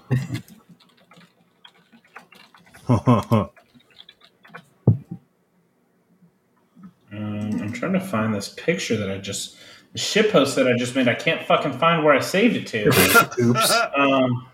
Um, 7.14 7.52
I'm 7.62 7.74
trying 7.74 7.94
to 7.94 8.00
find 8.00 8.34
this 8.34 8.50
picture 8.50 8.98
that 8.98 9.12
I 9.12 9.18
just 9.18 9.58
the 9.94 9.98
ship 9.98 10.32
post 10.32 10.56
that 10.56 10.68
I 10.68 10.78
just 10.78 10.96
made. 10.96 11.08
I 11.08 11.14
can't 11.14 11.46
fucking 11.46 11.74
find 11.74 12.04
where 12.04 12.14
I 12.14 12.20
saved 12.20 12.56
it 12.56 12.68
to. 12.68 12.88
Oops. 13.40 13.74
um, 13.96 14.48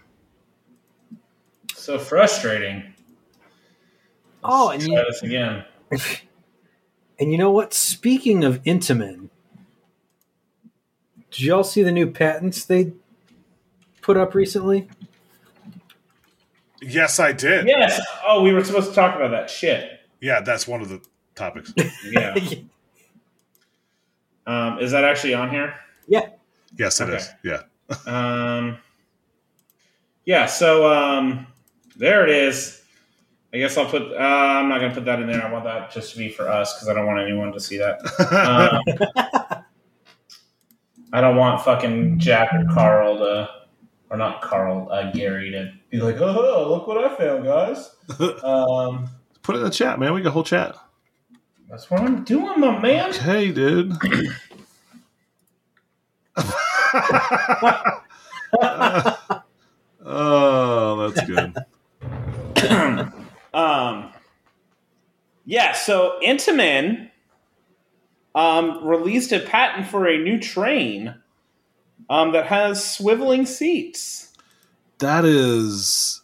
so 1.75 1.99
frustrating. 1.99 2.93
Oh, 4.43 4.67
Let's 4.67 4.83
and 4.83 4.93
try 4.93 5.01
you, 5.01 5.07
this 5.07 5.21
again. 5.23 5.65
and 7.19 7.31
you 7.31 7.37
know 7.37 7.51
what? 7.51 7.73
Speaking 7.73 8.43
of 8.43 8.61
Intamin, 8.63 9.29
did 11.31 11.41
y'all 11.41 11.63
see 11.63 11.83
the 11.83 11.91
new 11.91 12.09
patents 12.09 12.65
they 12.65 12.93
put 14.01 14.17
up 14.17 14.33
recently? 14.33 14.87
yes, 16.81 17.19
I 17.19 17.31
did. 17.31 17.67
Yes. 17.67 17.99
Oh, 18.25 18.41
we 18.43 18.53
were 18.53 18.63
supposed 18.63 18.89
to 18.89 18.95
talk 18.95 19.15
about 19.15 19.31
that 19.31 19.49
shit. 19.49 19.99
Yeah, 20.21 20.41
that's 20.41 20.67
one 20.67 20.81
of 20.81 20.89
the 20.89 21.01
topics. 21.35 21.73
Yeah. 22.05 22.35
um, 24.47 24.79
is 24.79 24.91
that 24.91 25.03
actually 25.03 25.33
on 25.33 25.49
here? 25.49 25.75
Yeah. 26.07 26.29
Yes, 26.77 26.99
it 27.01 27.09
Okay. 27.09 27.17
is. 27.17 27.29
Yeah. 27.43 27.61
Um, 28.05 28.77
yeah. 30.25 30.45
So 30.45 30.91
um, 30.91 31.47
there 31.95 32.23
it 32.23 32.29
is. 32.29 32.76
I 33.53 33.57
guess 33.57 33.77
I'll 33.77 33.85
put. 33.85 34.11
Uh, 34.11 34.15
I'm 34.17 34.67
not 34.67 34.81
gonna 34.81 34.93
put 34.93 35.05
that 35.05 35.21
in 35.21 35.27
there. 35.27 35.45
I 35.45 35.51
want 35.51 35.63
that 35.65 35.91
just 35.91 36.11
to 36.11 36.17
be 36.17 36.29
for 36.29 36.49
us 36.49 36.73
because 36.73 36.89
I 36.89 36.93
don't 36.93 37.05
want 37.05 37.19
anyone 37.19 37.51
to 37.53 37.59
see 37.59 37.77
that. 37.77 37.99
Um, 39.63 39.63
I 41.13 41.21
don't 41.21 41.37
want 41.37 41.61
fucking 41.61 42.19
Jack 42.19 42.53
or 42.53 42.65
Carl 42.73 43.17
to, 43.19 43.49
or 44.09 44.17
not 44.17 44.41
Carl, 44.41 44.89
uh, 44.91 45.09
Gary 45.11 45.51
to 45.51 45.71
be 45.89 45.99
like, 45.99 46.17
"Oh, 46.19 46.67
look 46.69 46.85
what 46.85 46.97
I 46.97 47.15
found, 47.15 47.45
guys." 47.45 47.89
Um, 48.43 49.09
Put 49.41 49.55
it 49.55 49.59
in 49.59 49.63
the 49.65 49.69
chat, 49.71 49.97
man. 49.99 50.13
We 50.13 50.21
got 50.21 50.29
a 50.29 50.31
whole 50.31 50.43
chat. 50.43 50.75
that's 51.69 51.89
what 51.89 52.01
I'm 52.01 52.25
doing, 52.25 52.59
my 52.59 52.77
man. 52.77 53.11
Okay, 53.11 53.53
dude. 53.53 53.93
oh, 60.05 61.11
that's 61.11 61.25
good. 61.25 61.55
um, 63.57 64.11
yeah, 65.45 65.73
so 65.73 66.19
Intamin 66.23 67.09
um, 68.35 68.85
released 68.85 69.31
a 69.31 69.39
patent 69.39 69.87
for 69.87 70.07
a 70.07 70.17
new 70.17 70.39
train 70.39 71.15
um, 72.09 72.31
that 72.33 72.45
has 72.47 72.79
swiveling 72.81 73.47
seats. 73.47 74.33
That 74.99 75.25
is 75.25 76.21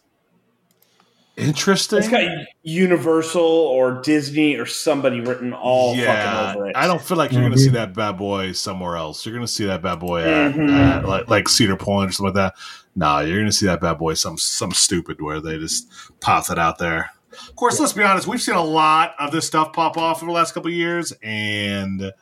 interesting. 1.36 1.98
It's 1.98 2.08
got 2.08 2.28
Universal 2.62 3.42
or 3.42 4.00
Disney 4.02 4.56
or 4.56 4.66
somebody 4.66 5.20
written 5.20 5.52
all 5.52 5.94
fucking 5.96 6.56
over 6.56 6.68
it. 6.68 6.76
I 6.76 6.86
don't 6.86 7.02
feel 7.02 7.16
like 7.16 7.32
you're 7.32 7.40
going 7.42 7.52
to 7.52 7.58
Mhm. 7.58 7.64
see 7.64 7.70
that 7.70 7.94
bad 7.94 8.18
boy 8.18 8.52
somewhere 8.52 8.96
else. 8.96 9.24
You're 9.26 9.34
going 9.34 9.46
to 9.46 9.52
see 9.52 9.64
that 9.66 9.82
bad 9.82 10.00
boy 10.00 10.22
at, 10.22 10.54
Mhm. 10.54 10.70
at, 10.70 11.04
like, 11.08 11.28
like 11.28 11.48
Cedar 11.48 11.76
Point 11.76 12.10
or 12.10 12.12
something 12.12 12.34
like 12.34 12.52
that. 12.52 12.54
Nah, 12.96 13.20
you're 13.20 13.36
going 13.38 13.46
to 13.46 13.52
see 13.52 13.66
that 13.66 13.80
bad 13.80 13.98
boy 13.98 14.14
some 14.14 14.38
some 14.38 14.72
stupid 14.72 15.20
where 15.20 15.40
they 15.40 15.58
just 15.58 15.88
pop 16.20 16.48
it 16.50 16.58
out 16.58 16.78
there. 16.78 17.10
Of 17.48 17.56
course, 17.56 17.78
let's 17.80 17.92
be 17.92 18.02
honest. 18.02 18.26
We've 18.26 18.40
seen 18.42 18.54
a 18.54 18.64
lot 18.64 19.14
of 19.18 19.30
this 19.32 19.46
stuff 19.46 19.72
pop 19.72 19.96
off 19.96 20.18
over 20.18 20.26
the 20.26 20.32
last 20.32 20.52
couple 20.54 20.68
of 20.68 20.74
years, 20.74 21.12
and 21.22 22.12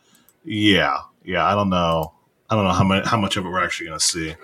yeah, 0.45 0.99
yeah. 1.25 1.47
I 1.47 1.55
don't 1.55 1.71
know. 1.71 2.13
I 2.51 2.55
don't 2.55 2.65
know 2.65 2.73
how 2.73 2.85
much 2.85 3.07
how 3.07 3.17
much 3.19 3.37
of 3.37 3.47
it 3.47 3.49
we're 3.49 3.65
actually 3.65 3.87
going 3.89 3.99
to 3.99 4.05
see. 4.05 4.35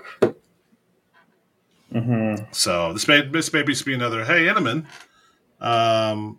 Mm-hmm. 1.92 2.44
So 2.52 2.92
this 2.92 3.08
may 3.08 3.22
this 3.22 3.52
may 3.52 3.62
just 3.62 3.84
be 3.84 3.94
another. 3.94 4.24
Hey, 4.24 4.46
Intamin, 4.46 4.86
um, 5.60 6.38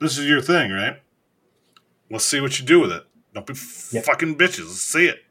this 0.00 0.18
is 0.18 0.26
your 0.26 0.40
thing, 0.40 0.70
right? 0.72 1.00
Let's 2.10 2.24
see 2.24 2.40
what 2.40 2.58
you 2.58 2.64
do 2.66 2.80
with 2.80 2.92
it. 2.92 3.04
Don't 3.34 3.46
be 3.46 3.54
Yep. 3.92 4.04
fucking 4.04 4.36
bitches. 4.36 4.66
Let's 4.66 4.80
see 4.80 5.06
it. 5.08 5.24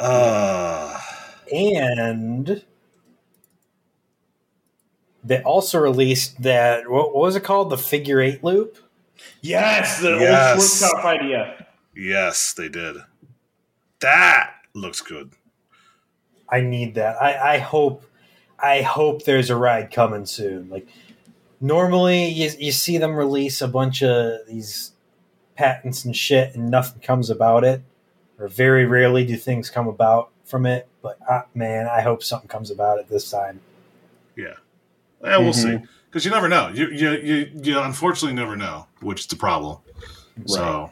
uh, 0.00 1.00
and 1.52 2.62
they 5.28 5.42
also 5.42 5.78
released 5.78 6.42
that 6.42 6.88
what, 6.90 7.14
what 7.14 7.22
was 7.22 7.36
it 7.36 7.44
called? 7.44 7.70
The 7.70 7.78
figure 7.78 8.20
eight 8.20 8.42
loop. 8.42 8.78
Yes, 9.40 10.00
the 10.00 10.10
Yes. 10.18 10.82
old 10.82 10.92
Schwarzkopf 10.92 11.04
idea. 11.04 11.66
yes, 11.94 12.52
they 12.52 12.68
did. 12.68 12.96
That 14.00 14.52
looks 14.74 15.00
good. 15.00 15.32
I 16.48 16.60
need 16.60 16.94
that. 16.94 17.20
I, 17.20 17.54
I 17.54 17.58
hope 17.58 18.04
I 18.58 18.82
hope 18.82 19.24
there's 19.24 19.50
a 19.50 19.56
ride 19.56 19.90
coming 19.92 20.24
soon. 20.26 20.68
Like 20.70 20.88
normally 21.60 22.28
you, 22.28 22.50
you 22.58 22.72
see 22.72 22.98
them 22.98 23.14
release 23.16 23.60
a 23.60 23.68
bunch 23.68 24.02
of 24.02 24.46
these 24.48 24.92
patents 25.56 26.04
and 26.04 26.16
shit 26.16 26.54
and 26.54 26.70
nothing 26.70 27.00
comes 27.00 27.30
about 27.30 27.64
it. 27.64 27.82
Or 28.38 28.46
very 28.48 28.86
rarely 28.86 29.26
do 29.26 29.36
things 29.36 29.68
come 29.68 29.88
about 29.88 30.30
from 30.44 30.64
it. 30.64 30.88
But 31.02 31.18
uh, 31.28 31.42
man, 31.54 31.88
I 31.88 32.00
hope 32.02 32.22
something 32.22 32.48
comes 32.48 32.70
about 32.70 32.98
it 33.00 33.08
this 33.08 33.30
time. 33.30 33.60
Yeah, 34.36 34.54
yeah, 35.24 35.38
we'll 35.38 35.52
see. 35.52 35.68
Mhm. 35.68 35.88
Because 36.06 36.24
you 36.24 36.30
never 36.30 36.48
know. 36.48 36.68
You, 36.68 36.88
you 36.88 37.10
you 37.12 37.50
you 37.62 37.78
unfortunately 37.80 38.34
never 38.34 38.56
know, 38.56 38.86
which 39.00 39.20
is 39.20 39.26
the 39.26 39.36
problem. 39.36 39.78
So, 40.46 40.90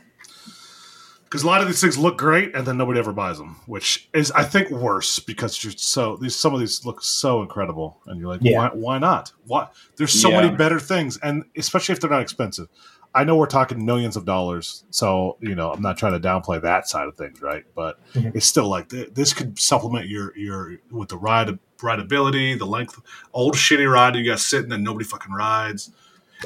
because 1.25 1.43
a 1.43 1.47
lot 1.47 1.61
of 1.63 1.67
these 1.69 1.81
things 1.81 1.97
look 1.97 2.19
great 2.19 2.55
and 2.55 2.67
then 2.67 2.77
nobody 2.77 2.99
ever 2.99 3.13
buys 3.13 3.39
them, 3.39 3.57
which 3.67 4.09
is 4.13 4.31
I 4.33 4.45
think 4.45 4.71
worse 4.71 5.19
because 5.19 5.63
you're 5.65 5.73
so 5.73 6.17
these 6.17 6.37
some 6.37 6.53
of 6.55 6.61
these 6.61 6.85
look 6.85 7.03
so 7.03 7.43
incredible 7.43 7.99
and 8.07 8.21
you're 8.21 8.29
like, 8.29 8.41
Yeah. 8.43 8.59
why 8.59 8.69
why 8.75 8.99
not? 8.99 9.33
Why 9.47 9.69
there's 9.97 10.21
so 10.21 10.29
Yeah. 10.31 10.43
many 10.43 10.57
better 10.57 10.79
things 10.79 11.17
and 11.19 11.45
especially 11.57 11.95
if 11.95 12.01
they're 12.01 12.11
not 12.11 12.23
expensive. 12.23 12.69
I 13.17 13.25
know 13.25 13.35
we're 13.37 13.47
talking 13.47 13.85
millions 13.85 14.15
of 14.17 14.25
dollars, 14.25 14.85
so 14.91 15.39
you 15.41 15.55
know 15.55 15.73
I'm 15.73 15.83
not 15.83 15.97
trying 15.99 16.13
to 16.13 16.21
downplay 16.29 16.61
that 16.63 16.87
side 16.89 17.09
of 17.09 17.17
things, 17.17 17.41
right? 17.43 17.65
But 17.75 17.99
Mhm. 18.13 18.37
it's 18.37 18.47
still 18.47 18.69
like 18.69 18.89
th- 18.91 19.15
this 19.15 19.33
could 19.33 19.59
supplement 19.59 20.07
your 20.09 20.37
your 20.37 20.77
with 20.91 21.09
the 21.09 21.17
ride 21.17 21.59
rideability, 21.79 22.59
the 22.59 22.67
length, 22.67 23.01
old 23.33 23.55
shitty 23.55 23.91
ride 23.91 24.15
you 24.17 24.25
got 24.25 24.39
sitting 24.39 24.71
and 24.73 24.85
nobody 24.85 25.05
fucking 25.05 25.33
rides. 25.33 25.91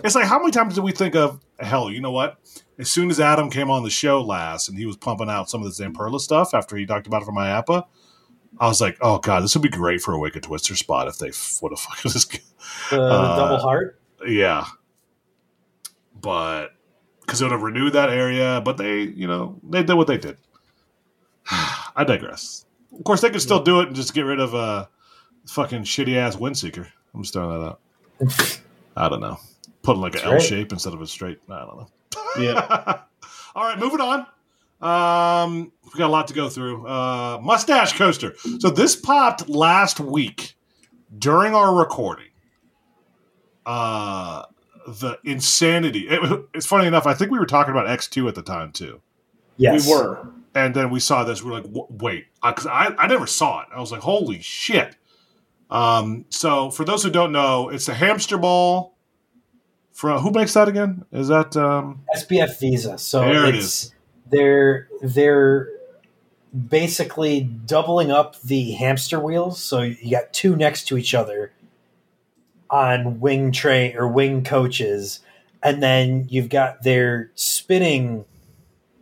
It's 0.05 0.15
like 0.15 0.27
how 0.27 0.39
many 0.39 0.53
times 0.53 0.75
did 0.77 0.85
we 0.85 0.93
think 0.93 1.15
of 1.17 1.41
hell? 1.59 1.91
You 1.91 2.01
know 2.01 2.13
what? 2.13 2.39
As 2.79 2.91
soon 2.91 3.11
as 3.11 3.21
Adam 3.21 3.51
came 3.51 3.71
on 3.71 3.83
the 3.83 3.91
show 3.91 4.23
last 4.23 4.69
and 4.69 4.79
he 4.79 4.87
was 4.87 4.97
pumping 4.97 5.29
out 5.29 5.51
some 5.51 5.63
of 5.63 5.77
the 5.77 5.85
Zamperla 5.85 6.21
stuff 6.21 6.55
after 6.55 6.77
he 6.77 6.87
talked 6.87 7.07
about 7.07 7.23
it 7.23 7.27
for 7.27 7.33
IAAPA, 7.33 7.85
I 8.59 8.69
was 8.69 8.81
like, 8.81 8.97
oh 9.01 9.19
god, 9.19 9.43
this 9.43 9.55
would 9.55 9.63
be 9.63 9.69
great 9.69 10.01
for 10.01 10.13
a 10.15 10.19
Wicked 10.19 10.43
Twister 10.45 10.75
spot 10.77 11.09
if 11.09 11.19
they 11.19 11.31
would 11.61 11.73
have 11.73 11.81
fucking 11.81 12.11
this. 12.13 12.27
Uh, 12.91 12.97
the 12.97 13.37
double 13.37 13.59
heart. 13.59 14.01
Yeah, 14.27 14.67
but 16.21 16.73
because 17.21 17.41
it 17.41 17.45
would 17.45 17.53
have 17.53 17.63
renewed 17.63 17.93
that 17.93 18.11
area, 18.11 18.61
but 18.65 18.77
they, 18.77 19.03
you 19.03 19.27
know, 19.27 19.59
they 19.63 19.83
did 19.83 19.95
what 19.95 20.07
they 20.07 20.19
did. 20.19 20.37
I 21.51 22.05
digress. 22.05 22.65
Of 22.93 23.05
course, 23.05 23.21
they 23.21 23.31
could 23.31 23.43
still 23.43 23.63
do 23.63 23.81
it 23.81 23.89
and 23.89 23.97
just 23.97 24.15
get 24.15 24.23
rid 24.23 24.41
of 24.41 24.55
uh, 24.55 24.87
fucking 25.47 25.83
shitty 25.83 26.17
ass 26.17 26.37
Windseeker. 26.37 26.87
I'm 27.15 27.23
just 27.23 27.35
throwing 27.35 27.61
that 27.61 27.67
out. 27.67 28.61
I 28.97 29.09
don't 29.09 29.21
know. 29.21 29.39
Put 29.83 29.97
like 29.97 30.15
an 30.15 30.23
L 30.23 30.33
right. 30.33 30.43
shape 30.43 30.73
instead 30.73 30.93
of 30.93 31.01
a 31.01 31.07
straight. 31.07 31.39
I 31.49 31.61
don't 31.61 31.77
know. 31.77 31.89
Yeah. 32.39 33.01
All 33.55 33.65
right, 33.65 33.79
moving 33.79 34.01
on. 34.01 34.27
Um, 34.81 35.73
we 35.85 35.99
got 35.99 36.09
a 36.09 36.13
lot 36.13 36.29
to 36.29 36.35
go 36.35 36.49
through. 36.49 36.87
Uh, 36.87 37.39
mustache 37.43 37.97
coaster. 37.97 38.35
So 38.59 38.71
this 38.71 38.97
popped 38.97 39.49
last 39.49 40.01
week 40.01 40.57
during 41.19 41.55
our 41.55 41.75
recording. 41.75 42.29
Uh, 43.67 44.45
the 44.86 45.19
insanity. 45.24 46.07
It, 46.09 46.47
it's 46.55 46.66
funny 46.66 46.86
enough. 46.86 47.07
I 47.07 47.15
think 47.15 47.31
we 47.31 47.39
were 47.39 47.47
talking 47.47 47.73
about 47.73 47.89
X 47.89 48.07
two 48.09 48.28
at 48.28 48.35
the 48.35 48.43
time 48.43 48.73
too, 48.73 49.01
Yes, 49.57 49.86
We 49.86 49.93
were. 49.94 50.28
and 50.55 50.74
then 50.74 50.90
we 50.90 51.01
saw 51.01 51.24
this. 51.24 51.43
We 51.43 51.51
are 51.51 51.61
like, 51.61 51.66
wait, 51.90 52.27
because 52.43 52.66
I 52.66 52.94
I 52.98 53.07
never 53.07 53.27
saw 53.27 53.62
it. 53.62 53.69
I 53.74 53.81
was 53.81 53.93
like, 53.93 54.01
holy 54.02 54.40
shit. 54.40 54.97
Um, 55.70 56.24
so 56.31 56.70
for 56.70 56.85
those 56.85 57.02
who 57.05 57.11
don't 57.11 57.31
know, 57.32 57.69
it's 57.69 57.89
a 57.89 57.94
hamster 57.94 58.39
ball. 58.39 58.94
From 59.93 60.20
who 60.23 60.31
makes 60.31 60.55
that 60.55 60.66
again? 60.69 61.05
Is 61.12 61.28
that 61.28 61.57
um? 61.57 62.02
SBF 62.16 62.59
Visa. 62.59 62.97
So 62.98 63.20
There 63.20 63.47
it 63.47 63.55
it's 63.57 63.93
they're 64.31 64.89
they're 65.02 65.69
basically 66.69 67.43
doubling 67.43 68.11
up 68.11 68.40
the 68.43 68.73
hamster 68.73 69.20
wheels. 69.20 69.61
So 69.62 69.82
you 69.82 70.11
got 70.11 70.32
two 70.32 70.57
next 70.57 70.85
to 70.89 70.98
each 70.98 71.15
other 71.15 71.52
on 72.71 73.21
wing 73.21 73.53
tray 73.53 73.95
or 73.95 74.07
wing 74.09 74.45
coaches, 74.45 75.21
and 75.63 75.83
then 75.83 76.27
you've 76.29 76.49
got 76.49 76.83
their 76.83 77.31
spinning 77.35 78.25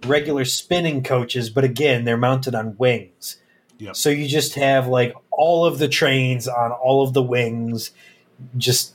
regular 0.07 0.45
spinning 0.45 1.03
coaches, 1.03 1.51
but 1.51 1.65
again 1.65 2.05
they're 2.05 2.17
mounted 2.17 2.55
on 2.55 2.77
wings. 2.79 3.39
Yep. 3.79 3.97
So 3.97 4.11
you 4.11 4.27
just 4.27 4.55
have 4.55 4.89
like 4.89 5.15
all 5.31 5.65
of 5.65 5.79
the 5.79 5.89
trains 5.89 6.49
on 6.49 6.73
all 6.73 7.03
of 7.03 7.15
the 7.15 7.23
wings, 7.23 7.93
just 8.57 8.95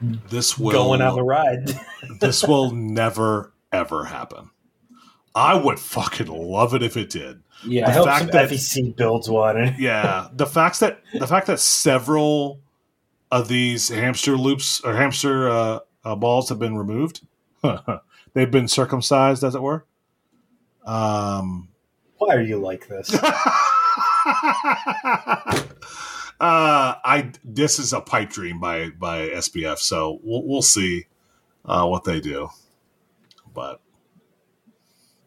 This 0.00 0.58
will 0.58 0.72
going 0.72 1.02
on 1.02 1.16
the 1.16 1.22
ride. 1.22 1.70
this 2.20 2.44
will 2.44 2.70
never 2.72 3.52
ever 3.72 4.04
happen. 4.04 4.50
I 5.34 5.54
would 5.54 5.78
fucking 5.78 6.26
love 6.26 6.74
it 6.74 6.82
if 6.82 6.96
it 6.96 7.10
did. 7.10 7.42
Yeah. 7.64 7.88
I 7.88 7.92
hope 7.92 8.06
fact 8.06 8.32
that- 8.32 8.50
FEC 8.50 8.96
builds 8.96 9.28
one. 9.28 9.76
Yeah, 9.78 10.28
the 10.32 10.46
fact 10.46 10.80
that 10.80 11.00
the 11.12 11.26
fact 11.26 11.46
that 11.46 11.60
several 11.60 12.60
of 13.30 13.48
these 13.48 13.88
hamster 13.88 14.36
loops 14.36 14.80
or 14.82 14.94
hamster 14.94 15.48
uh, 15.48 15.78
uh, 16.04 16.16
balls 16.16 16.48
have 16.48 16.58
been 16.58 16.76
removed, 16.76 17.26
they've 18.34 18.50
been 18.50 18.68
circumcised, 18.68 19.44
as 19.44 19.54
it 19.54 19.62
were. 19.62 19.84
Um, 20.84 21.68
Why 22.16 22.34
are 22.34 22.42
you 22.42 22.58
like 22.58 22.88
this? 22.88 23.12
uh, 23.14 23.24
I 26.40 27.32
this 27.44 27.78
is 27.78 27.92
a 27.92 28.00
pipe 28.00 28.30
dream 28.30 28.60
by 28.60 28.90
by 28.90 29.28
SBF, 29.28 29.78
so 29.78 30.18
we'll 30.22 30.46
we'll 30.46 30.62
see 30.62 31.06
uh, 31.64 31.86
what 31.86 32.04
they 32.04 32.20
do. 32.20 32.48
But 33.52 33.80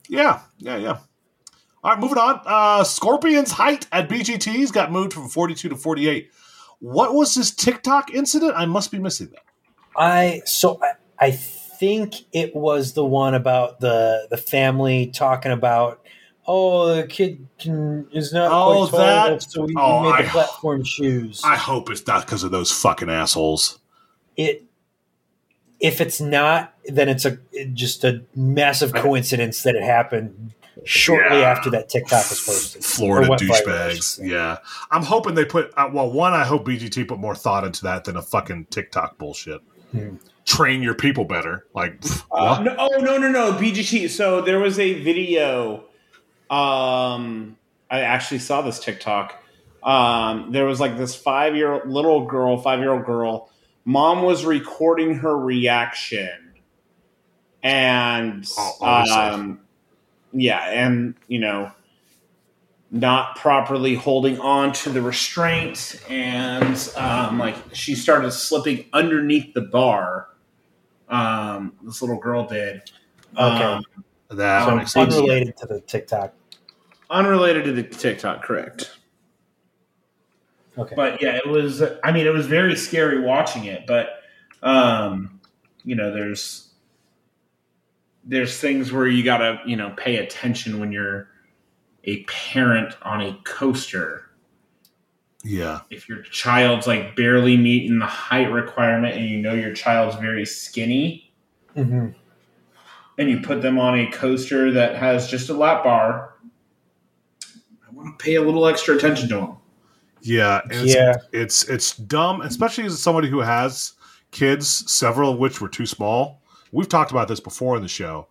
yeah, 0.10 0.41
yeah, 0.57 0.78
yeah. 0.78 0.98
All 1.84 1.91
right, 1.91 1.99
moving 1.99 2.18
on. 2.18 2.41
Uh, 2.45 2.84
Scorpion's 2.84 3.52
height 3.52 3.88
at 3.91 4.07
BGT's 4.07 4.72
got 4.72 4.91
moved 4.91 5.14
from 5.14 5.30
42 5.30 5.69
to 5.69 5.76
48. 5.76 6.32
What 6.82 7.14
was 7.14 7.36
this 7.36 7.52
TikTok 7.52 8.14
incident? 8.14 8.53
I 8.58 8.66
must 8.66 8.91
be 8.91 8.99
missing 8.99 9.28
that. 9.28 9.44
I 9.95 10.41
so 10.45 10.80
I, 10.82 11.28
I 11.28 11.32
think 11.32 12.16
it 12.34 12.56
was 12.56 12.94
the 12.94 13.06
one 13.06 13.34
about 13.34 13.80
the 13.80 14.28
the 14.30 14.38
family 14.38 15.08
talking 15.08 15.52
about 15.52 16.06
oh, 16.48 16.95
the 16.95 17.03
kid 17.08 17.48
can, 17.60 18.08
is 18.12 18.34
not 18.34 18.52
Oh, 18.52 18.88
quite 18.90 18.99
that- 18.99 19.44
so 19.44 19.62
we, 19.62 19.68
we 19.68 19.74
oh, 19.78 20.02
made 20.03 20.10
I- 20.14 20.22
the 20.24 20.30
platform 20.30 20.84
shoes. 20.84 21.41
I 21.45 21.56
hope 21.56 21.90
it's 21.91 22.06
not 22.08 22.26
because 22.26 22.44
of 22.44 22.52
those 22.52 22.72
fucking 22.72 23.10
assholes. 23.10 23.80
it 24.36 24.64
if 25.80 25.99
it's 26.02 26.20
not, 26.22 26.74
then 26.86 27.10
it's 27.10 27.26
a 27.26 27.38
just 27.74 28.03
a 28.03 28.24
massive 28.36 28.94
coincidence 28.94 29.64
that 29.64 29.76
it 29.76 29.84
happened 29.84 30.53
shortly 30.85 31.39
Yeah. 31.39 31.49
after 31.49 31.69
that 31.72 31.89
TikTok 31.89 32.30
was 32.30 32.41
posted. 32.45 32.84
Florida 32.84 33.27
Or 33.27 33.30
went 33.31 33.41
viral, 33.41 33.52
I 33.52 33.56
should 33.57 33.68
douchebags. 33.68 34.03
say. 34.03 34.26
Yeah, 34.27 34.57
I'm 34.91 35.03
hoping 35.03 35.35
they 35.35 35.45
put. 35.45 35.72
Uh, 35.77 35.89
well, 35.91 36.11
one, 36.11 36.34
I 36.34 36.43
hope 36.45 36.65
BGT 36.65 37.07
put 37.07 37.19
more 37.19 37.35
thought 37.35 37.64
into 37.64 37.84
that 37.84 38.03
than 38.06 38.15
a 38.18 38.22
fucking 38.22 38.68
TikTok 38.69 39.18
bullshit. 39.18 39.61
Hmm. 39.91 40.15
Train 40.45 40.81
your 40.81 40.95
people 40.95 41.26
better. 41.26 41.65
Like, 41.76 42.02
pff, 42.02 42.23
Uh, 42.31 42.61
no, 42.64 42.76
oh 42.77 42.98
no 42.99 43.18
no 43.18 43.30
no 43.30 43.53
BGT. 43.53 44.10
So 44.10 44.41
there 44.41 44.60
was 44.60 44.80
a 44.80 44.93
video. 45.02 45.84
Um, 46.49 47.57
I 47.89 48.02
actually 48.02 48.39
saw 48.39 48.61
this 48.61 48.80
TikTok. 48.80 49.38
Um, 49.84 50.52
there 50.52 50.65
was 50.65 50.80
like 50.80 50.98
this 50.98 51.15
five 51.15 51.56
year 51.56 51.81
little 51.85 52.26
girl, 52.26 52.57
five 52.57 52.80
year 52.80 52.91
old 52.91 53.06
girl. 53.06 53.49
Mom 53.85 54.22
was 54.23 54.45
recording 54.45 55.15
her 55.15 55.35
reaction, 55.38 56.53
and 57.64 58.45
Oh, 58.57 58.77
obviously. 58.81 59.22
um, 59.22 59.60
yeah, 60.34 60.70
and 60.70 61.16
you 61.28 61.40
know, 61.40 61.72
not 62.91 63.38
properly 63.38 63.95
holding 63.95 64.40
on 64.40 64.74
to 64.74 64.90
the 64.90 65.02
restraint, 65.02 66.02
and 66.10 66.91
um, 66.95 67.40
like 67.40 67.56
she 67.74 67.95
started 67.95 68.32
slipping 68.32 68.86
underneath 68.94 69.53
the 69.53 69.62
bar. 69.62 70.28
Um, 71.10 71.74
this 71.84 72.02
little 72.02 72.20
girl 72.20 72.45
did. 72.48 72.82
Okay. 73.38 73.64
Um, 73.64 73.84
that 74.30 74.66
so 74.66 74.76
makes 74.76 74.94
sense. 74.94 75.14
unrelated 75.14 75.58
to 75.58 75.66
the 75.68 75.82
TikTok. 75.82 76.34
unrelated 77.10 77.66
to 77.66 77.74
the 77.74 77.84
TikTok, 77.84 78.44
correct? 78.44 78.98
Okay. 80.78 80.95
But 80.95 81.22
yeah, 81.22 81.36
it 81.36 81.48
was. 81.48 81.84
I 82.03 82.12
mean, 82.12 82.26
it 82.26 82.34
was 82.34 82.48
very 82.48 82.76
scary 82.76 83.20
watching 83.20 83.66
it. 83.66 83.86
But 83.86 84.22
um, 84.64 85.41
you 85.84 85.95
know, 85.95 86.14
there's 86.14 86.70
there's 88.23 88.57
things 88.60 88.91
where 88.91 89.07
you 89.07 89.23
gotta 89.23 89.60
you 89.65 89.76
know 89.76 89.93
pay 89.98 90.18
attention 90.18 90.80
when 90.80 90.91
you're 90.91 91.27
a 92.03 92.23
parent 92.23 92.95
on 93.03 93.22
a 93.22 93.39
coaster. 93.43 94.27
Yeah, 95.43 95.81
If 95.89 96.07
your 96.07 96.22
child's 96.22 96.85
like 96.85 97.15
barely 97.15 97.57
meeting 97.57 97.98
the 97.98 98.06
height 98.06 98.52
requirement, 98.52 99.15
and 99.15 99.26
you 99.27 99.39
know 99.39 99.56
your 99.56 99.73
child's 99.73 100.15
very 100.18 100.45
skinny, 100.45 101.34
hmm 101.76 102.10
and 103.18 103.30
you 103.30 103.39
put 103.41 103.61
them 103.61 103.77
on 103.77 103.99
a 103.99 104.10
coaster 104.11 104.72
that 104.72 104.95
has 104.95 105.27
just 105.30 105.49
a 105.49 105.53
lap 105.53 105.84
bar, 105.84 106.35
I 107.88 107.91
want 107.91 108.18
to 108.18 108.23
pay 108.23 108.35
a 108.35 108.41
little 108.41 108.65
extra 108.68 108.95
attention 108.95 109.30
to 109.30 109.35
them. 109.35 109.57
yeah, 110.22 110.61
and 110.64 110.72
it's, 110.73 110.95
Yeah. 110.95 111.15
It's 111.31 111.64
it's 111.69 111.98
dumb, 111.98 112.41
especially 112.41 112.85
as 112.85 112.99
somebody 113.02 113.30
who 113.30 113.39
has 113.39 113.93
kids, 114.31 114.91
several 114.91 115.34
of 115.34 115.39
which 115.39 115.60
were 115.60 115.69
too 115.69 115.85
small. 115.85 116.40
We've 116.72 116.89
talked 116.89 117.11
about 117.11 117.27
this 117.27 117.39
before 117.39 117.76
in 117.76 117.81
the 117.81 117.88
show. 117.88 118.27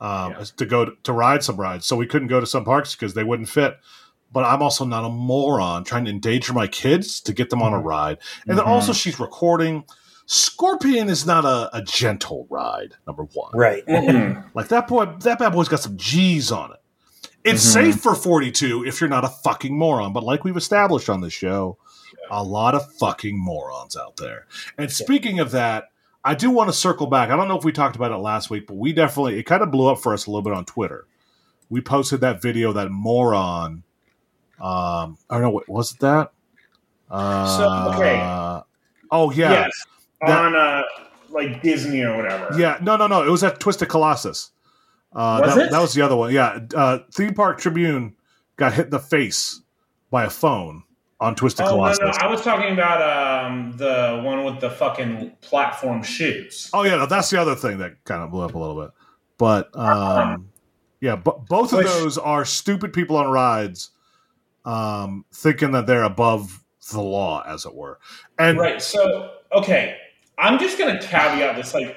Um, 0.00 0.32
Yeah. 0.32 0.44
to 0.58 0.66
go 0.66 0.84
to, 1.04 1.12
ride 1.12 1.42
some 1.42 1.56
rides, 1.56 1.84
so 1.84 1.96
we 1.96 2.06
couldn't 2.06 2.28
go 2.28 2.38
to 2.38 2.46
some 2.46 2.64
parks 2.64 2.94
because 2.94 3.14
they 3.14 3.24
wouldn't 3.24 3.48
fit. 3.48 3.78
But 4.30 4.44
I'm 4.44 4.62
also 4.62 4.84
not 4.84 5.04
a 5.04 5.08
moron 5.08 5.82
trying 5.84 6.04
to 6.04 6.10
endanger 6.10 6.52
my 6.52 6.66
kids 6.68 7.20
to 7.22 7.32
get 7.32 7.50
them 7.50 7.62
on 7.62 7.72
a 7.72 7.80
ride. 7.80 8.18
And 8.46 8.56
then 8.56 8.64
Mhm. 8.64 8.68
also, 8.68 8.92
she's 8.92 9.18
recording. 9.18 9.84
Scorpion 10.26 11.08
is 11.08 11.26
not 11.26 11.44
a, 11.44 11.74
a 11.76 11.82
gentle 11.82 12.46
ride. 12.50 12.94
Number 13.06 13.24
one, 13.32 13.50
Right. 13.54 13.82
like 14.54 14.68
that 14.68 14.86
boy, 14.86 15.06
that 15.20 15.38
bad 15.38 15.52
boy's 15.52 15.68
got 15.68 15.80
some 15.80 15.96
G's 15.96 16.52
on 16.52 16.72
it. 16.72 16.78
It's 17.42 17.64
Mhm. 17.66 17.72
safe 17.72 18.00
for 18.00 18.14
42 18.14 18.84
if 18.84 19.00
you're 19.00 19.08
not 19.10 19.24
a 19.24 19.28
fucking 19.28 19.76
moron. 19.76 20.12
But 20.12 20.22
like 20.24 20.44
we've 20.44 20.56
established 20.56 21.08
on 21.08 21.22
this 21.22 21.32
show, 21.32 21.78
a 22.30 22.44
lot 22.44 22.74
of 22.74 22.92
fucking 22.96 23.38
morons 23.38 23.96
out 23.96 24.16
there. 24.18 24.46
And 24.76 24.92
speaking 24.92 25.40
of 25.40 25.50
that, 25.52 25.84
I 26.24 26.34
do 26.34 26.50
want 26.50 26.68
to 26.68 26.72
circle 26.72 27.06
back. 27.06 27.30
I 27.30 27.36
don't 27.36 27.48
know 27.48 27.56
if 27.56 27.64
we 27.64 27.72
talked 27.72 27.96
about 27.96 28.10
it 28.12 28.16
last 28.16 28.50
week, 28.50 28.66
but 28.66 28.74
we 28.76 28.92
definitely, 28.92 29.38
it 29.38 29.44
kind 29.44 29.62
of 29.62 29.70
blew 29.70 29.86
up 29.88 29.98
for 30.00 30.12
us 30.12 30.26
a 30.26 30.30
little 30.30 30.42
bit 30.42 30.52
on 30.52 30.64
Twitter. 30.64 31.06
We 31.70 31.80
posted 31.80 32.20
that 32.22 32.42
video, 32.42 32.72
that 32.72 32.90
moron. 32.90 33.82
Um, 34.60 35.16
I 35.30 35.34
don't 35.34 35.42
know, 35.42 35.50
what 35.50 35.68
was 35.68 35.92
it 35.92 36.00
that? 36.00 36.32
Uh, 37.10 37.92
okay. 37.94 38.62
Oh, 39.10 39.30
yeah. 39.30 39.50
Yes, 39.52 39.86
That- 40.20 40.44
on 40.44 40.56
uh, 40.56 40.82
like 41.30 41.62
Disney 41.62 42.02
or 42.02 42.16
whatever. 42.16 42.58
Yeah, 42.58 42.78
no, 42.82 42.96
no, 42.96 43.06
no. 43.06 43.22
It 43.22 43.30
was 43.30 43.44
at 43.44 43.60
Twisted 43.60 43.88
Colossus. 43.88 44.50
Uh, 45.12 45.40
Was 45.44 45.54
that, 45.54 45.66
it? 45.66 45.70
that 45.70 45.80
was 45.80 45.94
the 45.94 46.02
other 46.02 46.16
one. 46.16 46.32
Yeah, 46.32 46.58
uh, 46.74 46.98
Theme 47.14 47.32
Park 47.34 47.58
Tribune 47.58 48.14
got 48.56 48.74
hit 48.74 48.86
in 48.86 48.90
the 48.90 48.98
face 48.98 49.62
by 50.10 50.24
a 50.24 50.30
phone 50.30 50.82
on 51.20 51.34
Twisted 51.34 51.66
Oh 51.66 51.70
no, 51.70 51.74
Colossus. 51.76 52.00
no, 52.00 52.12
I 52.20 52.26
was 52.30 52.40
talking 52.42 52.72
about 52.72 53.46
um, 53.50 53.76
the 53.76 54.20
one 54.24 54.44
with 54.44 54.60
the 54.60 54.70
fucking 54.70 55.32
platform 55.40 56.02
shoes. 56.02 56.70
Oh 56.72 56.82
yeah, 56.84 56.96
no, 56.96 57.06
that's 57.06 57.30
the 57.30 57.40
other 57.40 57.54
thing 57.54 57.78
that 57.78 58.04
kind 58.04 58.22
of 58.22 58.30
blew 58.30 58.42
up 58.42 58.54
a 58.54 58.58
little 58.58 58.80
bit. 58.82 58.90
But 59.36 59.74
um, 59.76 60.48
yeah, 61.00 61.16
but 61.16 61.46
both 61.46 61.72
of 61.72 61.78
Which- 61.78 61.86
those 61.88 62.18
are 62.18 62.44
stupid 62.44 62.92
people 62.92 63.16
on 63.16 63.28
rides, 63.30 63.90
um, 64.64 65.24
thinking 65.32 65.72
that 65.72 65.86
they're 65.86 66.02
above 66.04 66.62
the 66.92 67.00
law, 67.00 67.42
as 67.46 67.66
it 67.66 67.74
were. 67.74 67.98
And 68.38 68.58
Right. 68.58 68.80
So, 68.80 69.32
okay, 69.52 69.96
I'm 70.38 70.58
just 70.58 70.78
going 70.78 70.98
to 70.98 71.06
caveat 71.06 71.56
this. 71.56 71.74
Like, 71.74 71.96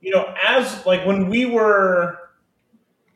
you 0.00 0.10
know, 0.12 0.32
as 0.46 0.86
like 0.86 1.04
when 1.06 1.28
we 1.28 1.46
were, 1.46 2.18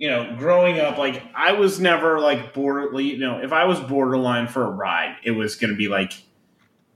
you 0.01 0.09
know, 0.09 0.35
growing 0.39 0.81
up, 0.81 0.97
like 0.97 1.23
I 1.35 1.53
was 1.53 1.79
never 1.79 2.21
like 2.21 2.55
border. 2.55 2.99
You 2.99 3.19
know, 3.19 3.39
if 3.39 3.53
I 3.53 3.67
was 3.67 3.79
borderline 3.81 4.49
for 4.49 4.65
a 4.65 4.71
ride, 4.71 5.17
it 5.23 5.33
was 5.33 5.57
going 5.57 5.71
to 5.71 5.77
be 5.77 5.89
like, 5.89 6.15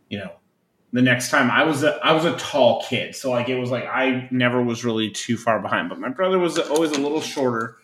you 0.09 0.16
know, 0.16 0.32
the 0.94 1.02
next 1.02 1.31
time 1.31 1.51
I 1.51 1.64
was 1.64 1.85
a 1.85 2.01
I 2.02 2.12
was 2.12 2.24
a 2.24 2.35
tall 2.39 2.82
kid, 2.89 3.14
so 3.14 3.31
like 3.31 3.51
it 3.51 3.59
was 3.59 3.70
like 3.70 3.85
I 3.85 4.26
never 4.31 4.62
was 4.62 4.86
really 4.86 5.10
too 5.10 5.36
far 5.36 5.60
behind. 5.60 5.90
But 5.90 6.01
my 6.01 6.09
brother 6.09 6.39
was 6.39 6.59
always 6.59 6.93
a 6.93 7.01
little 7.01 7.20
shorter. 7.20 7.76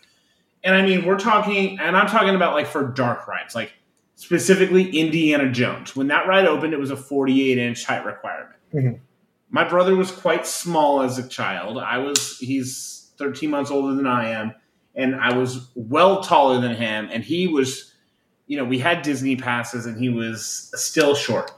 And 0.64 0.74
I 0.74 0.82
mean, 0.82 1.04
we're 1.04 1.18
talking, 1.18 1.78
and 1.78 1.96
I'm 1.96 2.06
talking 2.06 2.34
about 2.34 2.54
like 2.54 2.66
for 2.66 2.86
dark 2.86 3.28
rides, 3.28 3.54
like 3.54 3.72
specifically 4.14 4.98
Indiana 4.98 5.52
Jones. 5.52 5.94
When 5.94 6.06
that 6.08 6.26
ride 6.28 6.46
opened, 6.46 6.72
it 6.72 6.80
was 6.80 6.90
a 6.90 6.96
48 6.96 7.58
inch 7.58 7.84
height 7.84 8.06
requirement. 8.06 8.56
Mhm. 8.74 9.00
My 9.50 9.68
brother 9.68 9.94
was 9.96 10.10
quite 10.12 10.46
small 10.46 11.02
as 11.02 11.18
a 11.18 11.28
child. 11.28 11.76
I 11.76 11.98
was, 11.98 12.38
he's 12.38 13.10
13 13.18 13.50
months 13.50 13.70
older 13.70 13.94
than 13.94 14.06
I 14.06 14.28
am, 14.30 14.54
and 14.94 15.14
I 15.16 15.36
was 15.36 15.68
well 15.74 16.22
taller 16.22 16.60
than 16.60 16.74
him. 16.74 17.08
And 17.12 17.24
he 17.24 17.46
was, 17.46 17.94
you 18.46 18.56
know, 18.56 18.64
we 18.64 18.78
had 18.78 19.02
Disney 19.02 19.36
passes, 19.36 19.86
and 19.86 19.98
he 19.98 20.08
was 20.08 20.72
still 20.74 21.14
short. 21.14 21.52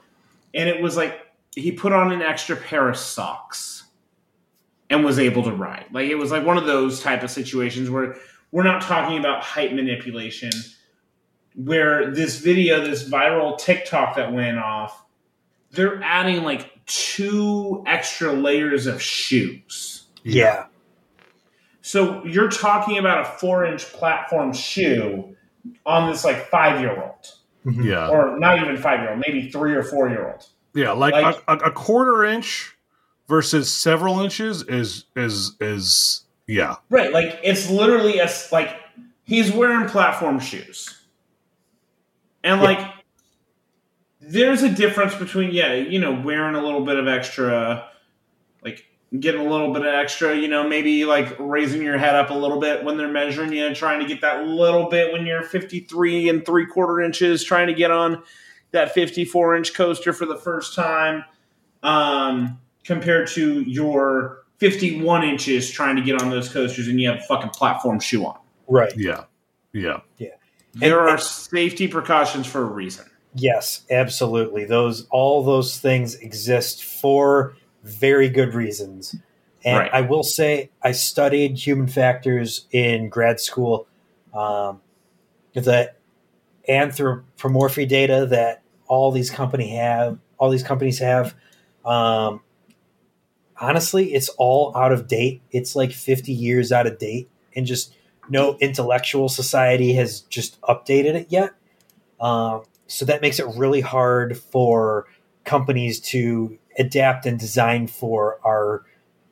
And 0.55 0.69
it 0.69 0.83
was 0.83 0.97
like 0.97 1.21
he 1.55 1.73
put 1.73 1.93
on 1.93 2.13
an 2.13 2.23
extra 2.23 2.57
pair 2.57 2.89
of 2.89 2.97
socks 2.97 3.85
and 4.91 5.05
was 5.05 5.19
able 5.19 5.43
to 5.43 5.53
ride. 5.53 5.87
Like 5.93 6.09
it 6.09 6.17
was 6.17 6.31
like 6.31 6.45
one 6.45 6.59
of 6.59 6.67
those 6.67 7.01
type 7.01 7.23
of 7.23 7.31
situations 7.31 7.89
where 7.89 8.17
we're 8.51 8.63
not 8.63 8.83
talking 8.83 9.19
about 9.19 9.43
height 9.43 9.75
manipulation 9.75 10.51
where 11.55 12.11
this 12.11 12.39
video, 12.39 12.85
this 12.85 13.09
viral 13.09 13.59
TikTok 13.59 14.17
that 14.17 14.33
went 14.33 14.59
off, 14.59 15.05
they're 15.71 16.03
adding 16.03 16.43
like 16.43 16.71
two 16.87 17.83
extra 17.87 18.33
layers 18.33 18.87
of 18.87 19.01
shoes. 19.01 20.05
Yeah. 20.23 20.67
So 21.83 22.25
you're 22.25 22.49
talking 22.49 22.97
about 22.99 23.21
a 23.21 23.25
four 23.39 23.65
inch 23.65 23.85
platform 23.93 24.53
shoe 24.53 25.37
on 25.85 26.11
this 26.11 26.25
like 26.25 26.49
five 26.49 26.81
year 26.81 26.91
old, 27.01 27.35
Mhm. 27.67 27.85
yeah, 27.85 28.09
or 28.09 28.39
not 28.39 28.59
even 28.61 28.77
five 28.77 29.01
year 29.01 29.11
old, 29.11 29.21
maybe 29.27 29.51
three 29.51 29.75
or 29.75 29.83
four 29.83 30.09
year 30.09 30.29
old. 30.33 30.47
yeah, 30.75 30.93
like, 30.93 31.13
like- 31.13 31.43
a, 31.49 31.53
a, 31.55 31.57
a 31.69 31.71
quarter 31.71 32.25
inch 32.25 32.75
versus 33.29 33.73
several 33.73 34.21
inches 34.21 34.63
is 34.63 35.05
is 35.17 35.57
is 35.61 36.25
yeah, 36.47 36.77
Right, 36.91 37.13
like 37.13 37.39
it's 37.43 37.69
literally 37.71 38.19
a 38.19 38.25
s- 38.25 38.51
like 38.53 38.71
he's 39.25 39.53
wearing 39.53 39.89
platform 39.89 40.39
shoes, 40.41 41.03
and 42.45 42.61
Yeah. 42.61 42.67
like 42.67 42.89
there's 44.21 44.63
a 44.63 44.69
difference 44.69 45.15
between 45.15 45.51
yeah, 45.53 45.75
you 45.75 45.99
know, 45.99 46.13
wearing 46.13 46.55
a 46.55 46.63
little 46.63 46.85
bit 46.85 46.97
of 46.97 47.09
extra, 47.09 47.89
like 48.65 48.85
getting 49.21 49.47
a 49.47 49.51
little 49.51 49.73
bit 49.73 49.83
of 49.83 49.93
extra, 49.95 50.35
you 50.35 50.49
know, 50.49 50.67
maybe 50.67 51.05
like 51.05 51.37
raising 51.39 51.83
your 51.83 51.99
head 51.99 52.15
up 52.15 52.31
a 52.31 52.35
little 52.35 52.59
bit 52.61 52.83
when 52.85 52.97
they're 52.97 53.09
measuring 53.09 53.53
you, 53.53 53.67
and 53.67 53.77
trying 53.77 54.01
to 54.01 54.07
get 54.07 54.21
that 54.23 54.47
little 54.47 54.89
bit 54.89 55.13
when 55.13 55.27
you're 55.27 55.43
53 55.43 56.29
and 56.29 56.47
three 56.47 56.67
quarter 56.67 57.01
inches, 57.01 57.45
trying 57.45 57.67
to 57.67 57.75
get 57.75 57.91
on 57.91 58.23
that 58.71 58.93
54 58.95 59.57
inch 59.57 59.75
coaster 59.75 60.13
for 60.15 60.25
the 60.25 60.37
first 60.37 60.75
time, 60.75 61.25
um, 61.83 62.59
compared 62.85 63.29
to 63.29 63.61
your 63.63 64.39
51 64.59 65.25
inches 65.25 65.71
trying 65.71 65.97
to 65.97 66.03
get 66.03 66.23
on 66.23 66.31
those 66.31 66.49
coasters 66.49 66.89
and 66.89 67.01
you 67.01 67.09
have 67.11 67.19
a 67.19 67.23
fucking 67.23 67.51
platform 67.51 68.01
shoe 68.01 68.25
on. 68.25 68.39
Right. 68.69 68.93
yeah, 68.97 69.25
yeah. 69.73 70.01
Yeah. 70.19 70.29
There 70.75 71.01
And- 71.01 71.11
are 71.11 71.19
safety 71.19 71.87
precautions 71.89 72.47
for 72.47 72.63
a 72.63 72.65
reason. 72.65 73.05
Yes, 73.35 73.83
absolutely. 73.91 74.65
Those 74.65 75.07
all 75.11 75.43
those 75.43 75.79
things 75.79 76.15
exist 76.17 76.85
for 76.85 77.55
very 77.83 78.29
good 78.29 78.55
reasons. 78.55 79.17
And 79.65 79.79
Right. 79.79 79.91
I 79.93 80.01
will 80.01 80.23
say 80.23 80.71
I 80.83 80.93
studied 80.93 81.57
human 81.59 81.87
factors 81.87 82.67
in 82.73 83.09
grad 83.09 83.41
school. 83.41 83.87
Um, 84.35 84.81
the 85.55 85.93
anthropometry 86.69 87.87
data 87.87 88.27
that 88.31 88.63
all 88.87 89.13
these 89.13 89.31
company 89.31 89.77
have, 89.77 90.19
all 90.39 90.51
these 90.51 90.63
companies 90.63 90.99
have. 90.99 91.35
Um, 91.85 92.41
honestly, 93.61 94.15
it's 94.15 94.29
all 94.31 94.77
out 94.77 94.93
of 94.93 95.07
date. 95.07 95.43
It's 95.51 95.77
like 95.77 95.93
50 95.93 96.33
years 96.33 96.73
out 96.73 96.87
of 96.87 96.99
date, 96.99 97.31
and 97.55 97.67
just 97.67 97.95
no 98.29 98.57
intellectual 98.61 99.29
society 99.29 99.93
has 99.95 100.21
just 100.23 100.61
updated 100.63 101.15
it 101.15 101.27
yet. 101.31 101.53
Um, 102.21 102.63
so 102.87 103.05
that 103.05 103.23
makes 103.23 103.39
it 103.39 103.47
really 103.57 103.81
hard 103.81 104.37
for 104.37 105.07
companies 105.45 106.01
to 106.01 106.59
adapt 106.79 107.27
and 107.27 107.39
design 107.39 107.87
for 107.87 108.39
our 108.45 108.85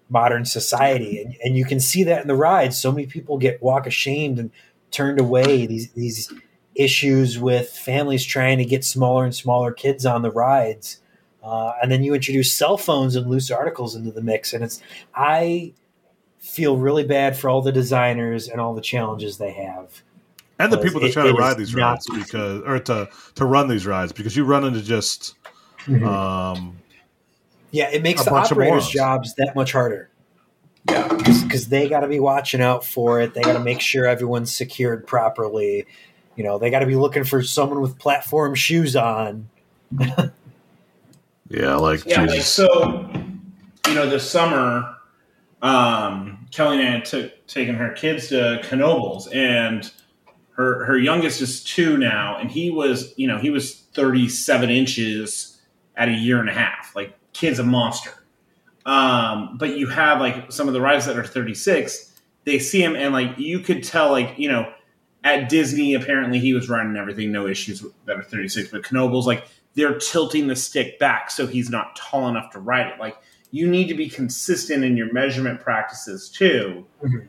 modern 0.09 0.45
society. 0.45 1.23
And, 1.23 1.37
and 1.45 1.57
you 1.57 1.65
can 1.65 1.81
see 1.81 2.03
that 2.05 2.23
in 2.23 2.29
the 2.29 2.35
rides. 2.35 2.79
So 2.79 2.91
many 2.93 3.07
people 3.07 3.39
get 3.39 3.62
walk 3.62 3.87
ashamed 3.87 4.39
and 4.39 4.51
turned 4.91 5.21
away. 5.21 5.67
These 5.67 5.91
these 5.93 6.33
issues 6.75 7.39
with 7.39 7.71
families 7.71 8.25
trying 8.25 8.59
to 8.59 8.65
get 8.65 8.85
smaller 8.85 9.25
and 9.25 9.35
smaller 9.35 9.73
kids 9.73 10.07
on 10.07 10.23
the 10.23 10.31
rides. 10.31 11.01
Uh, 11.43 11.73
and 11.83 11.91
then 11.91 12.03
you 12.05 12.15
introduce 12.15 12.53
cell 12.53 12.77
phones 12.77 13.17
and 13.17 13.27
loose 13.29 13.51
articles 13.51 13.95
into 13.97 14.11
the 14.11 14.21
mix. 14.23 14.53
And 14.53 14.62
it's 14.62 14.83
I 15.15 15.73
feel 16.39 16.77
really 16.77 17.05
bad 17.05 17.37
for 17.37 17.49
all 17.49 17.62
the 17.62 17.73
designers 17.73 18.49
and 18.49 18.61
all 18.61 18.75
the 18.75 18.81
challenges 18.81 19.39
they 19.39 19.53
have. 19.53 20.03
and 20.59 20.73
the 20.73 20.79
people 20.79 21.01
that 21.01 21.09
it- 21.09 21.12
try 21.12 21.25
to 21.27 21.33
ride 21.33 21.57
these 21.57 21.75
rides 21.75 22.07
because 22.12 22.62
or 22.67 22.79
to 22.81 23.09
to 23.37 23.45
run 23.45 23.69
these 23.69 23.87
rides 23.87 24.12
because 24.12 24.37
you 24.37 24.45
run 24.45 24.65
into 24.65 24.83
just 24.83 25.37
um 26.05 26.80
Yeah, 27.71 27.91
it 27.91 28.03
makes 28.03 28.25
the 28.25 28.31
bunch 28.31 28.51
of 28.51 28.59
operators' 28.59 28.89
jobs 28.89 29.35
that 29.37 29.55
much 29.55 29.73
harder. 29.73 30.11
Yeah. 30.89 31.09
because 31.09 31.69
they 31.69 31.89
got 31.89 32.01
to 32.01 32.09
be 32.09 32.21
watching 32.21 32.63
out 32.63 32.85
for 32.85 33.21
it. 33.21 33.35
They 33.35 33.43
got 33.43 33.53
to 33.53 33.61
make 33.61 33.81
sure 33.81 34.07
everyone's 34.07 34.55
secured 34.55 35.07
properly. 35.07 35.87
You 36.37 36.45
know, 36.45 36.59
they 36.59 36.71
got 36.71 36.79
to 36.79 36.87
be 36.87 36.97
looking 36.97 37.25
for 37.25 37.43
someone 37.43 37.81
with 37.81 37.99
platform 37.99 38.55
shoes 38.55 38.97
on. 38.97 39.49
yeah 41.49 41.75
like 41.77 42.07
Yeah, 42.07 42.23
like, 42.23 42.31
Jesus. 42.31 42.47
so 42.47 43.11
you 43.87 43.95
know, 43.95 44.09
this 44.09 44.29
summer, 44.29 44.97
um, 45.63 46.47
Kelly 46.53 46.81
and 46.81 46.97
I 46.97 47.01
took 47.01 47.47
taken 47.47 47.75
her 47.75 47.91
kids 47.91 48.29
to 48.29 48.61
Knoebels, 48.63 49.35
and 49.35 49.91
her 50.53 50.85
her 50.85 50.97
youngest 50.97 51.41
is 51.41 51.65
two 51.65 51.99
now, 51.99 52.39
and 52.39 52.51
he 52.51 52.71
was 52.71 53.13
you 53.17 53.27
know 53.27 53.39
he 53.39 53.51
was 53.51 53.75
thirty 53.93 54.29
seven 54.29 54.71
inches 54.71 55.61
at 55.97 56.09
a 56.09 56.13
year 56.13 56.41
and 56.41 56.49
a 56.49 56.53
half. 56.53 56.95
Like, 56.95 57.15
kid's 57.32 57.59
a 57.59 57.65
monster. 57.65 58.12
Um, 58.86 59.57
but 59.59 59.77
you 59.77 59.89
have 59.89 60.20
like 60.20 60.51
some 60.51 60.69
of 60.69 60.74
the 60.74 60.81
rides 60.81 61.07
that 61.07 61.16
are 61.16 61.24
thirty 61.24 61.55
six. 61.55 62.12
They 62.44 62.59
see 62.59 62.82
him, 62.82 62.97
and 62.97 63.12
like 63.12 63.39
you 63.39 63.61
could 63.61 63.85
tell, 63.85 64.11
like 64.11 64.39
you 64.39 64.48
know, 64.48 64.73
at 65.24 65.48
Disney, 65.48 65.94
apparently 65.94 66.39
he 66.39 66.55
was 66.55 66.69
running 66.69 66.97
everything, 66.97 67.31
no 67.31 67.47
issues 67.47 67.85
that 68.07 68.16
are 68.16 68.23
36. 68.23 68.70
But 68.70 68.85
Knoebels, 68.85 69.27
like, 69.27 69.47
they're 69.74 69.98
tilting 69.98 70.47
the 70.47 70.57
stick 70.57 70.98
back 70.98 71.31
so 71.31 71.47
he's 71.47 71.70
not 71.70 71.94
tall 71.97 72.28
enough 72.28 72.51
to 72.52 72.59
ride 72.59 72.86
it. 72.86 72.98
Like, 72.98 73.16
you 73.51 73.69
need 73.69 73.89
to 73.89 73.94
be 73.94 74.09
consistent 74.09 74.85
in 74.85 74.97
your 74.97 75.12
measurement 75.12 75.61
practices 75.61 76.28
too. 76.28 76.86
Mhm. 77.02 77.28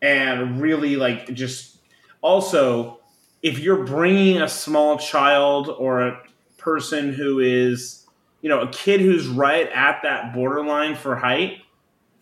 And 0.00 0.60
really, 0.60 0.96
like, 0.96 1.32
just 1.34 1.78
also, 2.20 3.00
if 3.42 3.58
you're 3.58 3.84
bringing 3.84 4.40
a 4.40 4.48
small 4.48 4.98
child 4.98 5.68
or 5.68 6.06
a 6.06 6.22
person 6.56 7.12
who 7.12 7.40
is, 7.40 8.03
you 8.44 8.50
know, 8.50 8.60
a 8.60 8.68
kid 8.68 9.00
who's 9.00 9.26
right 9.26 9.70
at 9.70 10.02
that 10.02 10.34
borderline 10.34 10.94
for 10.96 11.16
height, 11.16 11.62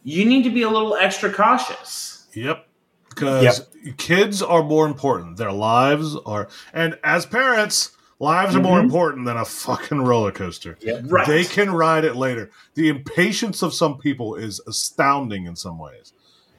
you 0.04 0.24
need 0.24 0.44
to 0.44 0.50
be 0.50 0.62
a 0.62 0.70
little 0.70 0.94
extra 0.94 1.32
cautious. 1.32 2.28
Yep. 2.32 2.64
Because 3.08 3.66
kids 3.96 4.40
are 4.40 4.62
more 4.62 4.86
important. 4.86 5.36
Their 5.36 5.50
lives 5.50 6.14
are, 6.24 6.46
and 6.72 6.96
as 7.02 7.26
parents, 7.26 7.90
lives 8.20 8.54
are 8.54 8.60
more 8.60 8.78
Mhm. 8.78 8.84
important 8.84 9.26
than 9.26 9.36
a 9.36 9.44
fucking 9.44 10.00
roller 10.00 10.30
coaster. 10.30 10.78
Right. 11.02 11.26
They 11.26 11.42
can 11.42 11.72
ride 11.72 12.04
it 12.04 12.14
later. 12.14 12.52
The 12.74 12.88
impatience 12.88 13.60
of 13.60 13.74
some 13.74 13.98
people 13.98 14.36
is 14.36 14.60
astounding 14.68 15.46
in 15.46 15.56
some 15.56 15.76
ways. 15.76 16.12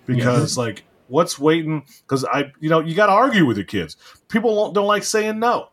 Because, 0.06 0.57
like, 0.57 0.84
what's 1.07 1.40
waiting? 1.40 1.85
Because 2.02 2.26
I, 2.26 2.52
you 2.60 2.69
know, 2.69 2.81
you 2.81 2.95
got 2.95 3.06
to 3.06 3.14
argue 3.14 3.45
with 3.45 3.56
your 3.56 3.65
kids. 3.65 3.95
People 4.27 4.53
don't, 4.56 4.73
don't 4.73 4.88
like 4.88 5.03
saying 5.06 5.40
no. 5.40 5.69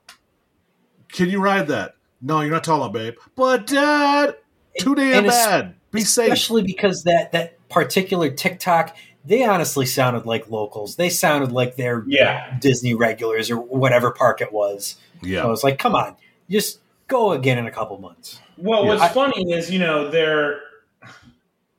Can 1.10 1.28
you 1.28 1.40
ride 1.40 1.66
that? 1.66 1.96
No, 2.22 2.40
you're 2.42 2.50
not 2.50 2.64
tall 2.64 2.82
enough, 2.82 2.92
babe. 2.92 3.14
But, 3.36 3.66
dad, 3.66 4.36
too 4.78 4.94
damn 4.94 5.18
And 5.18 5.26
it's- 5.26 5.46
bad. 5.46 5.74
Be 5.92 6.02
safe. 6.02 6.32
Especially 6.32 6.62
because 6.62 7.02
that 7.04 7.32
that 7.32 7.56
particular 7.68 8.30
TikTok, 8.30 8.94
they 9.24 9.42
honestly 9.42 9.86
sounded 9.86 10.24
like 10.24 10.48
locals. 10.48 10.94
They 10.96 11.08
sounded 11.08 11.50
like 11.50 11.74
they're 11.76 12.04
Yeah. 12.06 12.56
Disney 12.60 12.94
regulars 12.94 13.50
or 13.50 13.56
whatever 13.56 14.12
park 14.12 14.40
it 14.40 14.52
was. 14.52 14.96
So 15.22 15.26
I 15.26 15.30
Yeah. 15.30 15.46
was 15.46 15.64
like, 15.64 15.78
come 15.80 15.96
on, 15.96 16.14
just 16.48 16.78
go 17.08 17.32
again 17.32 17.58
in 17.58 17.66
a 17.66 17.72
couple 17.72 17.98
months. 17.98 18.38
Well, 18.56 18.84
Yeah. 18.84 18.88
what's 18.90 19.02
I- 19.02 19.08
funny 19.08 19.52
is 19.52 19.68
you 19.70 19.80
know 19.80 20.08
they're 20.10 20.60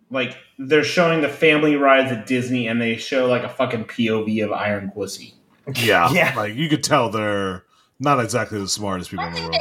like 0.09 0.35
they're 0.59 0.83
showing 0.83 1.21
the 1.21 1.29
family 1.29 1.77
rides 1.77 2.11
at 2.11 2.27
Disney, 2.27 2.67
and 2.67 2.81
they 2.81 2.97
show 2.97 3.27
like 3.27 3.43
a 3.43 3.49
fucking 3.49 3.85
POV 3.85 4.43
of 4.43 4.51
Iron 4.51 4.91
Pussy. 4.93 5.35
Yeah. 5.75 6.09
Yeah. 6.13 6.33
Like, 6.35 6.53
you 6.55 6.67
could 6.67 6.83
tell 6.83 7.09
they're 7.09 7.63
not 7.99 8.19
exactly 8.19 8.59
the 8.59 8.67
smartest 8.67 9.09
people 9.09 9.25
in 9.27 9.33
the 9.35 9.41
world. 9.41 9.55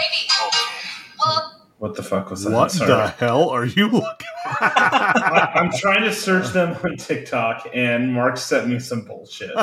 What 1.78 1.96
the 1.96 2.02
fuck 2.02 2.30
was 2.30 2.44
that? 2.44 2.52
What 2.52 2.70
Sorry. 2.72 2.88
the 2.88 3.08
hell 3.08 3.48
are 3.48 3.64
you 3.64 3.88
looking 3.88 4.26
I, 4.44 5.50
I'm 5.54 5.70
trying 5.72 6.02
to 6.02 6.12
search 6.12 6.48
them 6.48 6.76
on 6.84 6.96
TikTok, 6.96 7.68
and 7.72 8.12
Mark 8.12 8.36
sent 8.36 8.68
me 8.68 8.78
some 8.78 9.02
bullshit. 9.02 9.50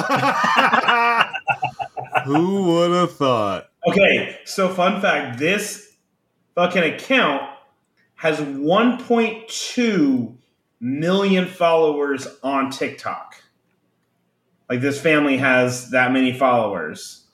Who 2.25 2.63
would 2.63 2.91
have 2.91 3.13
thought? 3.13 3.69
Okay, 3.87 4.39
so 4.45 4.69
fun 4.69 4.99
fact: 5.01 5.37
this 5.39 5.95
fucking 6.55 6.83
account 6.83 7.43
has 8.15 8.39
1.2 8.39 10.35
million 10.79 11.45
followers 11.45 12.27
on 12.43 12.71
TikTok. 12.71 13.43
Like 14.69 14.81
this 14.81 14.99
family 14.99 15.37
has 15.37 15.91
that 15.91 16.11
many 16.11 16.33
followers. 16.33 17.25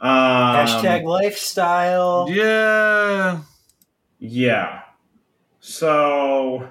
Um, 0.00 0.10
Hashtag 0.10 1.04
lifestyle. 1.04 2.26
Yeah. 2.28 3.42
Yeah. 4.26 4.80
So 5.60 6.66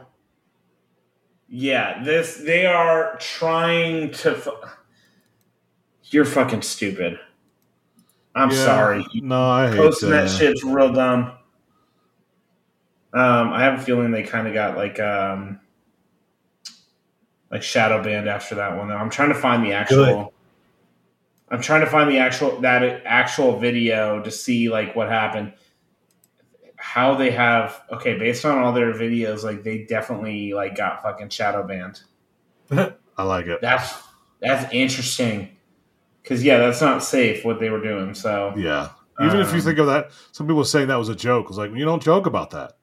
yeah, 1.48 2.04
this 2.04 2.38
they 2.38 2.66
are 2.66 3.16
trying 3.20 4.10
to 4.12 4.34
fu- 4.34 4.58
You're 6.06 6.26
fucking 6.26 6.64
stupid. 6.64 7.20
I'm 8.34 8.50
Yeah. 8.50 8.56
sorry. 8.66 9.06
No, 9.16 9.40
I 9.52 9.70
hate 9.70 9.78
Posting 9.78 10.10
that 10.10 10.28
that. 10.28 10.36
shit's 10.36 10.64
real 10.64 10.92
dumb. 10.94 11.34
Um, 13.14 13.54
I 13.54 13.62
have 13.64 13.80
a 13.80 13.84
feeling 13.84 14.10
they 14.10 14.24
kind 14.24 14.48
of 14.48 14.56
got 14.56 14.76
like 14.76 15.00
um 15.00 15.60
like 17.52 17.62
shadow 17.62 18.02
banned 18.04 18.28
after 18.28 18.56
that 18.56 18.76
one. 18.76 18.88
Though 18.88 18.96
I'm 18.98 19.12
trying 19.12 19.30
to 19.30 19.36
find 19.36 19.64
the 19.64 19.74
actual. 19.74 20.06
Good. 20.06 20.28
I'm 21.52 21.62
trying 21.62 21.82
to 21.82 21.88
find 21.88 22.10
the 22.10 22.18
actual 22.18 22.60
that 22.62 23.04
actual 23.06 23.60
video 23.60 24.24
to 24.24 24.32
see 24.32 24.70
like 24.70 24.96
what 24.96 25.08
happened. 25.10 25.54
How 26.94 27.16
they 27.16 27.32
have 27.32 27.82
okay 27.92 28.20
based 28.20 28.46
on 28.46 28.60
all 28.60 28.72
their 28.72 28.94
videos, 28.94 29.44
like 29.44 29.64
they 29.64 29.80
definitely 29.80 30.54
like 30.54 30.78
got 30.78 31.02
fucking 31.02 31.30
shadow 31.30 31.66
banned. 31.66 32.02
I 33.18 33.24
like 33.24 33.48
it. 33.48 33.62
That's 33.62 34.00
that's 34.40 34.72
interesting 34.72 35.50
because 36.22 36.44
yeah, 36.44 36.60
that's 36.60 36.82
not 36.82 37.02
safe 37.04 37.44
what 37.44 37.60
they 37.60 37.72
were 37.72 37.82
doing. 37.82 38.14
So 38.14 38.54
Yeah. 38.56 38.90
Even 39.20 39.40
if 39.40 39.50
you 39.52 39.58
Um, 39.58 39.62
think 39.62 39.80
of 39.80 39.88
that, 39.88 40.12
some 40.34 40.46
people 40.48 40.64
saying 40.66 40.88
that 40.90 41.00
was 41.00 41.10
a 41.10 41.16
joke. 41.16 41.48
It's 41.50 41.58
like 41.58 41.72
you 41.74 41.84
don't 41.84 42.02
joke 42.02 42.28
about 42.28 42.52
that. 42.52 42.74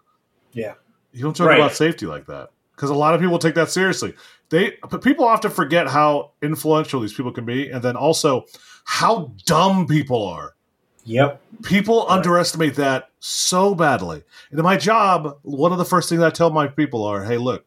Yeah. 0.53 0.75
You 1.13 1.23
don't 1.23 1.37
joke 1.37 1.47
Right. 1.49 1.61
about 1.61 1.75
safety 1.75 2.07
like 2.07 2.27
that 2.27 2.51
because 2.75 2.91
a 2.91 2.95
lot 2.95 3.15
of 3.15 3.21
people 3.21 3.39
take 3.39 3.55
that 3.55 3.71
seriously. 3.71 4.15
They 4.49 4.77
but 4.91 5.03
people 5.05 5.25
often 5.25 5.53
forget 5.53 5.87
how 5.87 6.33
influential 6.43 6.99
these 7.01 7.13
people 7.15 7.31
can 7.31 7.45
be, 7.45 7.71
and 7.71 7.81
then 7.81 7.95
also 7.95 8.47
how 8.87 9.35
dumb 9.47 9.87
people 9.87 10.27
are. 10.27 10.55
Yep. 11.05 11.41
People 11.63 12.07
Right. 12.09 12.17
underestimate 12.17 12.75
that 12.77 13.11
so 13.21 13.75
badly. 13.75 14.23
And 14.51 14.59
in 14.59 14.65
my 14.65 14.77
job, 14.77 15.39
one 15.43 15.73
of 15.73 15.79
the 15.79 15.85
first 15.85 16.09
things 16.09 16.23
I 16.23 16.31
tell 16.31 16.51
my 16.51 16.69
people 16.69 17.05
are, 17.05 17.25
"Hey, 17.25 17.39
look, 17.39 17.65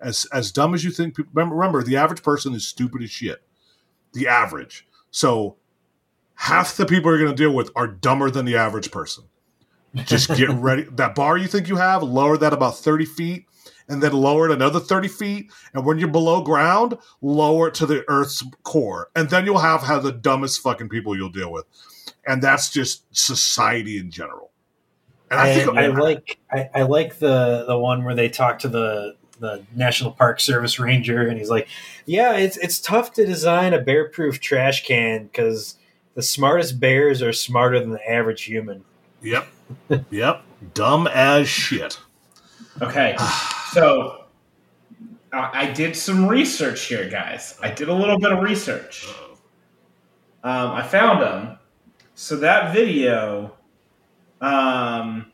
as 0.00 0.26
as 0.32 0.52
dumb 0.52 0.74
as 0.74 0.84
you 0.84 0.90
think, 0.90 1.16
remember, 1.32 1.54
remember, 1.56 1.82
the 1.82 1.96
average 1.96 2.22
person 2.22 2.54
is 2.54 2.66
stupid 2.66 3.02
as 3.02 3.10
shit. 3.10 3.42
The 4.12 4.28
average. 4.28 4.86
So 5.10 5.56
half 6.34 6.76
the 6.76 6.86
people 6.86 7.10
you're 7.10 7.20
going 7.22 7.34
to 7.34 7.42
deal 7.42 7.54
with 7.54 7.70
are 7.76 7.86
dumber 7.86 8.30
than 8.30 8.44
the 8.44 8.56
average 8.56 8.90
person. 8.90 9.24
Just 9.94 10.28
get 10.34 10.48
ready. 10.52 10.84
That 10.90 11.14
bar 11.14 11.36
you 11.36 11.46
think 11.48 11.68
you 11.68 11.76
have, 11.76 12.02
lower 12.02 12.36
that 12.38 12.52
about 12.52 12.78
30 12.78 13.04
feet, 13.04 13.46
and 13.88 14.02
then 14.02 14.12
lower 14.12 14.46
it 14.48 14.52
another 14.52 14.80
30 14.80 15.08
feet. 15.08 15.52
And 15.74 15.84
when 15.84 15.98
you're 15.98 16.08
below 16.08 16.40
ground, 16.42 16.96
lower 17.20 17.68
it 17.68 17.74
to 17.74 17.86
the 17.86 18.04
Earth's 18.08 18.42
core. 18.64 19.10
And 19.14 19.28
then 19.30 19.44
you'll 19.44 19.58
have, 19.58 19.82
have 19.82 20.02
the 20.02 20.12
dumbest 20.12 20.60
fucking 20.62 20.88
people 20.88 21.16
you'll 21.16 21.28
deal 21.28 21.52
with. 21.52 21.64
And 22.26 22.42
that's 22.42 22.70
just 22.70 23.04
society 23.16 23.98
in 23.98 24.10
general. 24.10 24.50
And 25.30 25.40
I, 25.40 25.64
I, 25.64 25.84
I 25.84 25.86
like 25.88 26.38
I, 26.52 26.70
I 26.74 26.82
like 26.82 27.18
the 27.18 27.64
the 27.66 27.78
one 27.78 28.04
where 28.04 28.14
they 28.14 28.28
talk 28.28 28.58
to 28.60 28.68
the 28.68 29.16
the 29.38 29.64
National 29.74 30.12
Park 30.12 30.40
Service 30.40 30.78
ranger, 30.78 31.26
and 31.26 31.38
he's 31.38 31.50
like, 31.50 31.68
"Yeah, 32.06 32.36
it's 32.36 32.56
it's 32.58 32.78
tough 32.78 33.14
to 33.14 33.24
design 33.24 33.72
a 33.72 33.80
bear 33.80 34.08
proof 34.08 34.40
trash 34.40 34.84
can 34.84 35.24
because 35.24 35.76
the 36.14 36.22
smartest 36.22 36.78
bears 36.78 37.22
are 37.22 37.32
smarter 37.32 37.80
than 37.80 37.90
the 37.90 38.10
average 38.10 38.42
human. 38.44 38.84
Yep. 39.22 39.46
yep. 40.10 40.42
Dumb 40.74 41.08
as 41.08 41.48
shit. 41.48 41.98
Okay, 42.80 43.16
so 43.72 44.24
uh, 45.32 45.50
I 45.52 45.70
did 45.70 45.96
some 45.96 46.28
research 46.28 46.84
here, 46.84 47.08
guys. 47.08 47.58
I 47.62 47.70
did 47.70 47.88
a 47.88 47.94
little 47.94 48.18
bit 48.18 48.32
of 48.32 48.40
research. 48.40 49.08
Um, 50.44 50.72
I 50.72 50.82
found 50.82 51.22
them. 51.22 51.58
So 52.22 52.36
that 52.36 52.72
video, 52.72 53.56
um, 54.40 55.32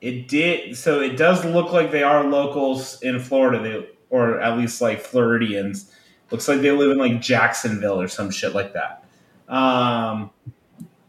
it 0.00 0.28
did. 0.28 0.78
So 0.78 1.02
it 1.02 1.18
does 1.18 1.44
look 1.44 1.72
like 1.72 1.90
they 1.90 2.02
are 2.02 2.24
locals 2.24 3.02
in 3.02 3.20
Florida, 3.20 3.62
they, 3.62 3.88
or 4.08 4.40
at 4.40 4.56
least 4.56 4.80
like 4.80 5.02
Floridians. 5.02 5.92
Looks 6.30 6.48
like 6.48 6.62
they 6.62 6.70
live 6.70 6.92
in 6.92 6.96
like 6.96 7.20
Jacksonville 7.20 8.00
or 8.00 8.08
some 8.08 8.30
shit 8.30 8.54
like 8.54 8.72
that. 8.72 9.04
Um, 9.46 10.30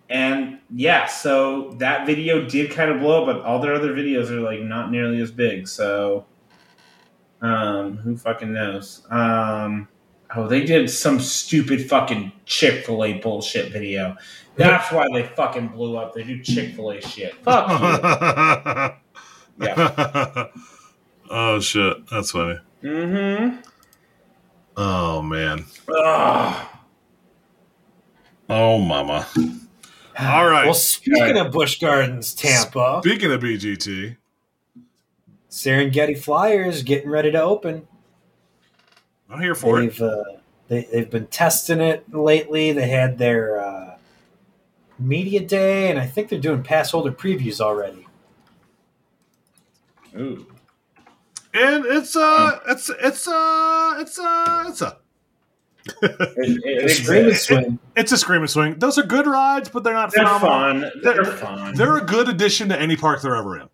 and 0.09 0.59
yeah, 0.69 1.05
so 1.05 1.71
that 1.75 2.05
video 2.05 2.45
did 2.45 2.69
kind 2.69 2.91
of 2.91 2.99
blow 2.99 3.21
up, 3.21 3.33
but 3.33 3.45
all 3.45 3.59
their 3.59 3.75
other 3.75 3.93
videos 3.93 4.29
are 4.29 4.41
like 4.41 4.59
not 4.59 4.91
nearly 4.91 5.21
as 5.21 5.31
big. 5.31 5.69
So, 5.69 6.25
um, 7.39 7.95
who 7.95 8.17
fucking 8.17 8.51
knows? 8.51 9.07
Um, 9.09 9.87
oh, 10.35 10.47
they 10.47 10.63
did 10.63 10.89
some 10.89 11.19
stupid 11.19 11.87
fucking 11.87 12.31
Chick 12.45 12.85
Fil 12.85 13.03
A 13.03 13.13
bullshit 13.19 13.71
video. 13.71 14.15
That's 14.55 14.91
why 14.91 15.07
they 15.13 15.23
fucking 15.23 15.69
blew 15.69 15.97
up. 15.97 16.13
They 16.13 16.23
do 16.23 16.41
Chick 16.41 16.75
Fil 16.75 16.91
A 16.91 17.01
shit. 17.01 17.35
Fuck 17.43 17.69
you. 17.81 18.95
Yeah. 19.57 20.47
oh 21.29 21.61
shit, 21.61 22.09
that's 22.09 22.31
funny. 22.31 22.59
Mm-hmm. 22.83 23.61
Oh 24.75 25.21
man. 25.21 25.65
Ugh. 25.87 26.67
Oh 28.49 28.77
mama. 28.79 29.25
All 30.19 30.47
right. 30.47 30.65
Well, 30.65 30.73
speaking 30.73 31.37
of 31.37 31.51
Busch 31.51 31.79
Gardens, 31.79 32.33
Tampa, 32.33 33.01
Speaking 33.03 33.31
of 33.31 33.41
BGT, 33.41 34.17
Serengeti 35.49 36.17
Flyers 36.17 36.83
getting 36.83 37.09
ready 37.09 37.31
to 37.31 37.41
open. 37.41 37.87
I'm 39.35 39.41
here 39.41 39.55
for. 39.55 39.79
They've 39.81 40.01
uh, 40.01 40.23
they, 40.67 40.87
they've 40.91 41.09
been 41.09 41.27
testing 41.27 41.79
it 41.81 42.11
lately. 42.13 42.71
They 42.71 42.87
had 42.87 43.17
their 43.17 43.59
uh, 43.59 43.97
media 44.99 45.41
day, 45.41 45.89
and 45.89 45.99
I 45.99 46.05
think 46.07 46.29
they're 46.29 46.39
doing 46.39 46.63
pass 46.63 46.91
holder 46.91 47.11
previews 47.11 47.59
already. 47.61 48.07
Ooh. 50.17 50.45
And 51.53 51.85
it's 51.85 52.15
uh 52.17 52.59
it's 52.67 52.89
it's 53.01 53.27
uh 53.27 53.95
it's 53.99 54.19
uh 54.19 54.65
it's 54.67 54.81
a 54.81 54.97
It, 56.01 56.61
it, 56.65 56.83
The 56.83 56.89
Scream 56.89 57.19
and 57.23 57.27
it's, 57.31 57.41
Swing. 57.47 57.79
it's 57.95 58.11
a 58.11 58.17
scream 58.17 58.41
and 58.41 58.49
swing. 58.49 58.79
Those 58.79 58.97
are 58.97 59.03
good 59.03 59.25
rides, 59.27 59.69
but 59.69 59.83
they're 59.83 59.93
not 59.93 60.11
they're 60.13 60.25
phenomenal. 60.25 60.89
fun. 60.89 61.01
They're, 61.03 61.13
They're- 61.23 61.25
fun. 61.25 61.75
They're 61.75 61.97
a 61.97 62.01
good 62.05 62.27
addition 62.27 62.67
to 62.69 62.79
any 62.79 62.97
park 62.97 63.21
they're 63.21 63.35
ever 63.35 63.59
in. 63.59 63.69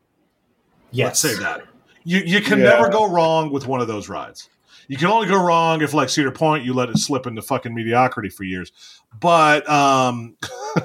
Yes, 0.91 1.23
Let's 1.23 1.37
say 1.37 1.43
that. 1.43 1.61
You 2.03 2.19
you 2.19 2.41
can 2.41 2.59
Yeah. 2.59 2.65
never 2.65 2.89
go 2.89 3.09
wrong 3.09 3.51
with 3.51 3.65
one 3.65 3.81
of 3.81 3.87
those 3.87 4.09
rides. 4.09 4.49
You 4.91 4.97
can 4.97 5.07
only 5.07 5.29
go 5.29 5.41
wrong 5.41 5.81
if, 5.81 5.93
like 5.93 6.09
Cedar 6.09 6.31
Point, 6.31 6.65
you 6.65 6.73
let 6.73 6.89
it 6.89 6.97
slip 6.97 7.25
into 7.25 7.41
fucking 7.41 7.73
mediocrity 7.73 8.27
for 8.27 8.43
years. 8.43 8.73
But 9.21 9.67
um, 9.69 10.35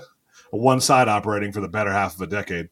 one 0.51 0.81
side 0.81 1.09
operating 1.09 1.51
for 1.51 1.61
the 1.61 1.67
better 1.67 1.91
half 1.91 2.15
of 2.15 2.21
a 2.21 2.29
decade. 2.29 2.69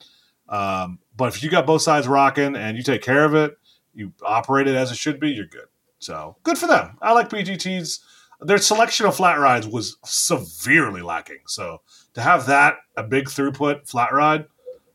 Um, 0.49 1.01
but 1.17 1.35
if 1.35 1.43
you 1.43 1.51
got 1.51 1.67
both 1.67 1.83
sides 1.83 2.07
rocking 2.07 2.55
and 2.55 2.77
you 2.77 2.85
take 2.85 3.03
care 3.03 3.25
of 3.25 3.35
it, 3.35 3.59
you 3.95 4.13
operate 4.25 4.69
it 4.69 4.77
as 4.77 4.93
it 4.93 4.97
should 4.97 5.19
be, 5.19 5.31
you're 5.31 5.47
good. 5.47 5.67
So 5.99 6.37
good 6.45 6.57
for 6.57 6.69
them. 6.69 6.99
I 7.03 7.13
like 7.15 7.31
BGT's. 7.31 7.99
Their 8.41 8.59
selection 8.59 9.07
of 9.07 9.17
flat 9.17 9.41
rides 9.41 9.67
was 9.67 9.97
severely 10.05 11.03
lacking. 11.03 11.41
So 11.49 11.81
to 12.15 12.21
have 12.21 12.47
that 12.47 12.77
a 12.97 13.03
big 13.03 13.25
throughput 13.25 13.89
flat 13.89 14.13
ride 14.13 14.45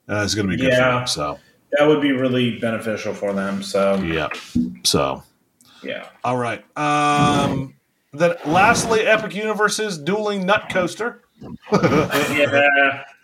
uh, 0.07 0.21
is 0.23 0.35
going 0.35 0.47
to 0.47 0.55
be 0.55 0.61
good 0.61 0.71
for 0.71 0.79
Yeah. 0.79 0.99
them. 0.99 1.07
So 1.07 1.37
that 1.77 1.85
would 1.85 2.01
be 2.01 2.13
really 2.13 2.59
beneficial 2.59 3.13
for 3.13 3.33
them. 3.33 3.61
So 3.61 3.95
yeah. 4.03 4.29
So 4.85 5.21
yeah. 5.83 6.07
all 6.23 6.37
right. 6.37 6.63
Um, 6.77 7.75
then 8.13 8.35
lastly, 8.45 9.01
Epic 9.01 9.35
Universe's 9.35 9.97
dueling 9.97 10.45
nut 10.45 10.69
coaster. 10.69 11.23
Yeah. 11.71 13.03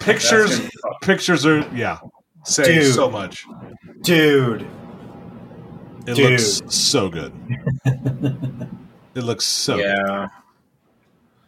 That's 0.00 0.30
gonna 0.30 0.56
be 0.62 0.68
fun. 0.82 0.92
pictures 1.02 1.46
are 1.46 1.60
yeah, 1.74 1.98
say 2.44 2.64
Dude. 2.80 2.94
so 2.94 3.10
much. 3.10 3.44
dude. 4.02 4.62
It 6.06 6.14
Dude. 6.16 6.30
looks 6.32 6.62
so 6.74 7.08
good. 7.08 7.32
it 9.14 9.22
looks 9.22 9.44
so 9.46 9.76
good. 9.76 9.84
Yeah. 9.84 10.28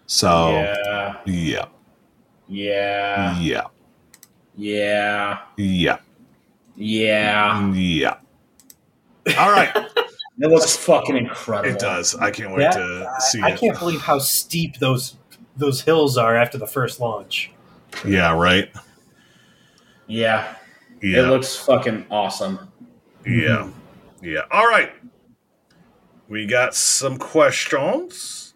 So 0.06 0.50
Yeah. 0.50 1.16
yeah, 1.26 1.66
Yeah. 2.48 3.38
yeah, 3.40 3.66
Yeah. 4.56 5.38
yeah, 5.56 5.98
Yeah. 6.76 7.72
yeah. 7.72 8.14
All 9.38 9.50
right, 9.52 9.74
It 10.38 10.48
looks 10.48 10.76
fucking 10.76 11.16
incredible. 11.16 11.74
it 11.74 11.78
does. 11.80 12.14
I 12.14 12.30
can't 12.30 12.52
wait 12.52 12.62
Yeah, 12.62 12.70
to 12.72 13.10
see 13.20 13.40
I 13.42 13.50
it. 13.50 13.58
can't 13.60 13.78
believe 13.78 14.00
how 14.02 14.18
steep 14.18 14.78
those 14.78 15.16
those 15.56 15.80
hills 15.80 16.18
are 16.18 16.36
after 16.36 16.58
the 16.58 16.66
first 16.66 17.00
launch. 17.00 17.50
Yeah, 18.04 18.32
right. 18.34 18.70
Yeah. 20.06 20.54
Yeah, 21.02 21.20
It 21.20 21.28
looks 21.30 21.56
fucking 21.56 22.06
awesome. 22.10 22.70
Yeah. 23.26 23.70
Yeah. 24.22 24.42
All 24.50 24.66
right. 24.66 24.92
We 26.28 26.46
got 26.46 26.74
some 26.74 27.16
questions 27.16 28.54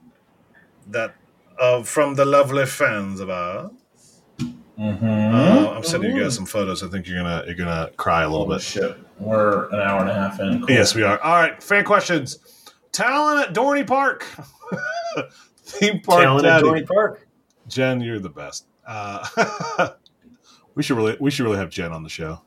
that 0.88 1.14
uh, 1.58 1.82
from 1.82 2.14
the 2.14 2.24
lovely 2.24 2.66
fans 2.66 3.20
of 3.20 3.30
ours. 3.30 3.70
Mm-hmm. 4.78 5.06
Uh, 5.06 5.70
I'm 5.76 5.84
sending 5.84 6.14
you 6.16 6.22
guys 6.22 6.34
some 6.34 6.46
photos. 6.46 6.82
I 6.82 6.88
think 6.88 7.06
you're 7.06 7.22
gonna 7.22 7.44
you're 7.46 7.54
gonna 7.54 7.90
cry 7.96 8.22
a 8.22 8.28
little 8.28 8.46
Holy 8.46 8.56
bit. 8.56 8.62
shit. 8.62 8.96
We're 9.20 9.68
an 9.68 9.80
hour 9.80 10.00
and 10.00 10.10
a 10.10 10.14
half 10.14 10.40
in. 10.40 10.60
Cool. 10.60 10.70
Yes, 10.70 10.94
we 10.94 11.02
are. 11.02 11.20
All 11.20 11.34
right. 11.34 11.62
Fan 11.62 11.84
questions. 11.84 12.38
Talon 12.92 13.42
at 13.42 13.54
Dorney 13.54 13.86
Park. 13.86 14.24
Theme 15.62 16.00
park 16.00 16.22
Talon 16.22 16.44
at 16.44 16.48
daddy. 16.48 16.66
Dorney 16.66 16.86
Park. 16.86 17.28
Jen, 17.68 18.00
you're 18.00 18.18
the 18.18 18.30
best. 18.30 18.66
Uh, 18.86 19.90
we 20.74 20.82
should 20.82 20.96
really 20.96 21.16
we 21.20 21.30
should 21.30 21.44
really 21.44 21.58
have 21.58 21.70
Jen 21.70 21.92
on 21.92 22.02
the 22.02 22.08
show. 22.08 22.40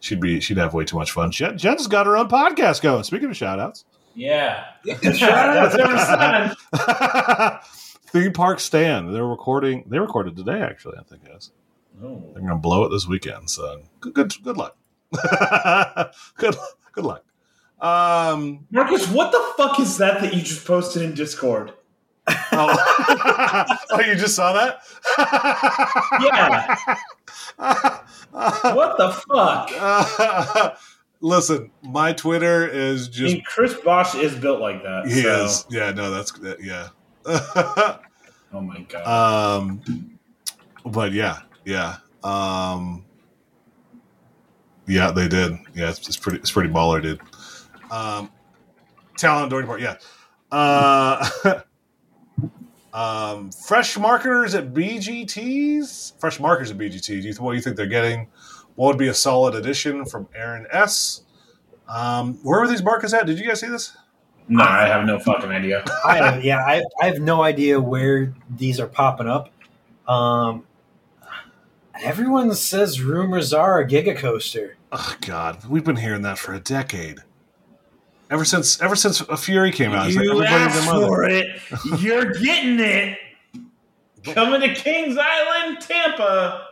She'd 0.00 0.20
be 0.20 0.40
she'd 0.40 0.56
have 0.56 0.74
way 0.74 0.84
too 0.84 0.96
much 0.96 1.12
fun. 1.12 1.30
Jen, 1.30 1.56
Jen's 1.56 1.86
got 1.86 2.06
her 2.06 2.16
own 2.16 2.28
podcast 2.28 2.82
going. 2.82 3.04
Speaking 3.04 3.30
of 3.30 3.36
shout 3.36 3.60
outs. 3.60 3.84
Yeah. 4.14 4.64
That's 4.84 5.20
number 5.20 5.98
seven. 5.98 7.58
Theme 8.06 8.32
Park 8.32 8.60
Stand. 8.60 9.14
They're 9.14 9.24
recording. 9.26 9.84
They 9.86 9.98
recorded 9.98 10.36
today, 10.36 10.60
actually. 10.60 10.98
I 10.98 11.04
think 11.04 11.22
yes. 11.26 11.50
Oh. 12.02 12.22
They're 12.34 12.42
gonna 12.42 12.56
blow 12.56 12.84
it 12.84 12.90
this 12.90 13.06
weekend. 13.06 13.48
So 13.48 13.82
good, 14.00 14.14
good, 14.14 14.34
good 14.42 14.56
luck. 14.58 14.76
good, 16.36 16.56
good 16.92 17.04
luck. 17.04 17.24
Um, 17.80 18.66
Marcus, 18.70 19.08
what 19.08 19.32
the 19.32 19.44
fuck 19.56 19.80
is 19.80 19.98
that 19.98 20.20
that 20.20 20.32
you 20.34 20.40
just 20.42 20.64
posted 20.66 21.02
in 21.02 21.14
Discord? 21.14 21.72
oh, 22.28 23.66
oh, 23.90 24.00
you 24.00 24.14
just 24.14 24.36
saw 24.36 24.52
that? 24.52 24.80
Yeah. 26.20 26.76
What 28.32 28.96
the 28.96 29.10
fuck? 29.28 30.78
Listen, 31.20 31.70
my 31.82 32.12
Twitter 32.12 32.66
is 32.66 33.08
I 33.08 33.10
just 33.12 33.34
mean, 33.34 33.44
Chris 33.44 33.74
Bosh 33.74 34.14
is 34.14 34.34
built 34.34 34.60
like 34.60 34.82
that. 34.82 35.06
he 35.06 35.22
so- 35.22 35.44
is. 35.44 35.66
Yeah, 35.70 35.92
no, 35.92 36.10
that's 36.10 36.32
yeah. 36.60 36.88
Oh 37.26 38.60
my 38.60 38.80
god. 38.82 39.06
um, 39.60 40.18
but 40.84 41.12
yeah, 41.12 41.40
yeah, 41.64 41.96
um, 42.24 43.04
yeah, 44.86 45.10
they 45.10 45.28
did. 45.28 45.52
Yeah, 45.74 45.90
it's, 45.90 46.06
it's 46.06 46.16
pretty, 46.16 46.38
it's 46.38 46.50
pretty 46.50 46.70
baller, 46.70 47.02
dude. 47.02 47.20
Um, 47.90 48.30
Talon 49.16 49.50
Dorney 49.50 49.66
part. 49.66 49.80
yeah. 49.80 49.96
Uh, 50.50 51.60
um, 52.92 53.50
fresh 53.50 53.98
marketers 53.98 54.54
at 54.54 54.72
BGTs. 54.72 56.18
Fresh 56.18 56.40
marketers 56.40 56.70
at 56.70 56.78
BGT. 56.78 57.06
Do 57.06 57.28
you 57.28 57.34
what 57.34 57.52
do 57.52 57.56
you 57.56 57.62
think 57.62 57.76
they're 57.76 57.86
getting? 57.86 58.28
What 58.74 58.88
would 58.88 58.98
be 58.98 59.08
a 59.08 59.14
solid 59.14 59.54
addition 59.54 60.04
from 60.04 60.28
Aaron 60.34 60.66
S? 60.72 61.22
Um, 61.88 62.34
where 62.42 62.60
were 62.60 62.68
these 62.68 62.82
markers 62.82 63.12
at? 63.12 63.26
Did 63.26 63.38
you 63.38 63.46
guys 63.46 63.60
see 63.60 63.68
this? 63.68 63.96
no, 64.48 64.64
I 64.64 64.86
have 64.86 65.04
no 65.06 65.18
fucking 65.18 65.50
idea. 65.50 65.84
I 66.04 66.16
have, 66.16 66.44
yeah, 66.44 66.58
I, 66.58 66.82
I 67.00 67.06
have 67.06 67.20
no 67.20 67.42
idea 67.42 67.80
where 67.80 68.34
these 68.50 68.80
are 68.80 68.86
popping 68.86 69.28
up. 69.28 69.50
Um, 70.08 70.64
everyone 72.02 72.54
says 72.54 73.00
rumors 73.00 73.52
are 73.52 73.80
a 73.80 73.86
Giga 73.86 74.16
Coaster. 74.16 74.76
Oh 74.90 75.16
God, 75.20 75.64
we've 75.66 75.84
been 75.84 75.96
hearing 75.96 76.22
that 76.22 76.38
for 76.38 76.52
a 76.52 76.60
decade. 76.60 77.18
Ever 78.30 78.44
since, 78.44 78.80
ever 78.80 78.96
since 78.96 79.20
a 79.20 79.36
Fury 79.36 79.70
came 79.70 79.92
out, 79.92 80.06
it's 80.08 80.16
like 80.16 80.24
you 80.24 80.42
asked 80.42 80.88
for 80.88 81.24
it. 81.24 81.46
You're 81.98 82.32
getting 82.32 82.80
it. 82.80 83.18
Coming 84.24 84.60
to 84.62 84.74
Kings 84.74 85.18
Island, 85.20 85.80
Tampa. 85.80 86.68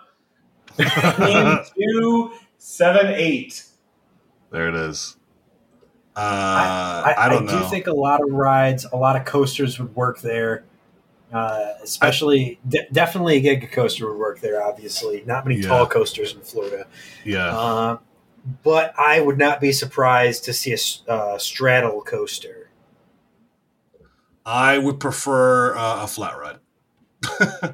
In 0.78 1.58
two 1.76 2.32
seven 2.58 3.08
eight. 3.08 3.64
There 4.50 4.68
it 4.68 4.74
is. 4.74 5.16
Uh, 6.16 6.20
I, 7.06 7.14
I, 7.16 7.28
don't 7.28 7.48
I 7.48 7.52
know. 7.52 7.62
do 7.62 7.68
think 7.68 7.86
a 7.86 7.94
lot 7.94 8.20
of 8.22 8.30
rides, 8.32 8.86
a 8.92 8.96
lot 8.96 9.16
of 9.16 9.24
coasters 9.24 9.78
would 9.78 9.94
work 9.94 10.20
there. 10.20 10.64
Uh, 11.32 11.74
especially, 11.82 12.58
de- 12.68 12.88
definitely 12.92 13.36
a 13.36 13.56
Giga 13.56 13.70
coaster 13.70 14.08
would 14.08 14.18
work 14.18 14.40
there. 14.40 14.62
Obviously, 14.62 15.22
not 15.26 15.46
many 15.46 15.60
Yeah. 15.60 15.68
tall 15.68 15.86
coasters 15.86 16.34
in 16.34 16.40
Florida. 16.40 16.86
Yeah. 17.24 17.56
Uh, 17.56 17.98
but 18.64 18.92
I 18.98 19.20
would 19.20 19.38
not 19.38 19.60
be 19.60 19.70
surprised 19.70 20.44
to 20.44 20.52
see 20.52 20.72
a 20.72 21.10
uh, 21.12 21.38
straddle 21.38 22.00
coaster. 22.02 22.70
I 24.44 24.78
would 24.78 24.98
prefer 24.98 25.76
uh, 25.76 26.02
a 26.04 26.06
flat 26.06 26.34
ride 26.38 26.58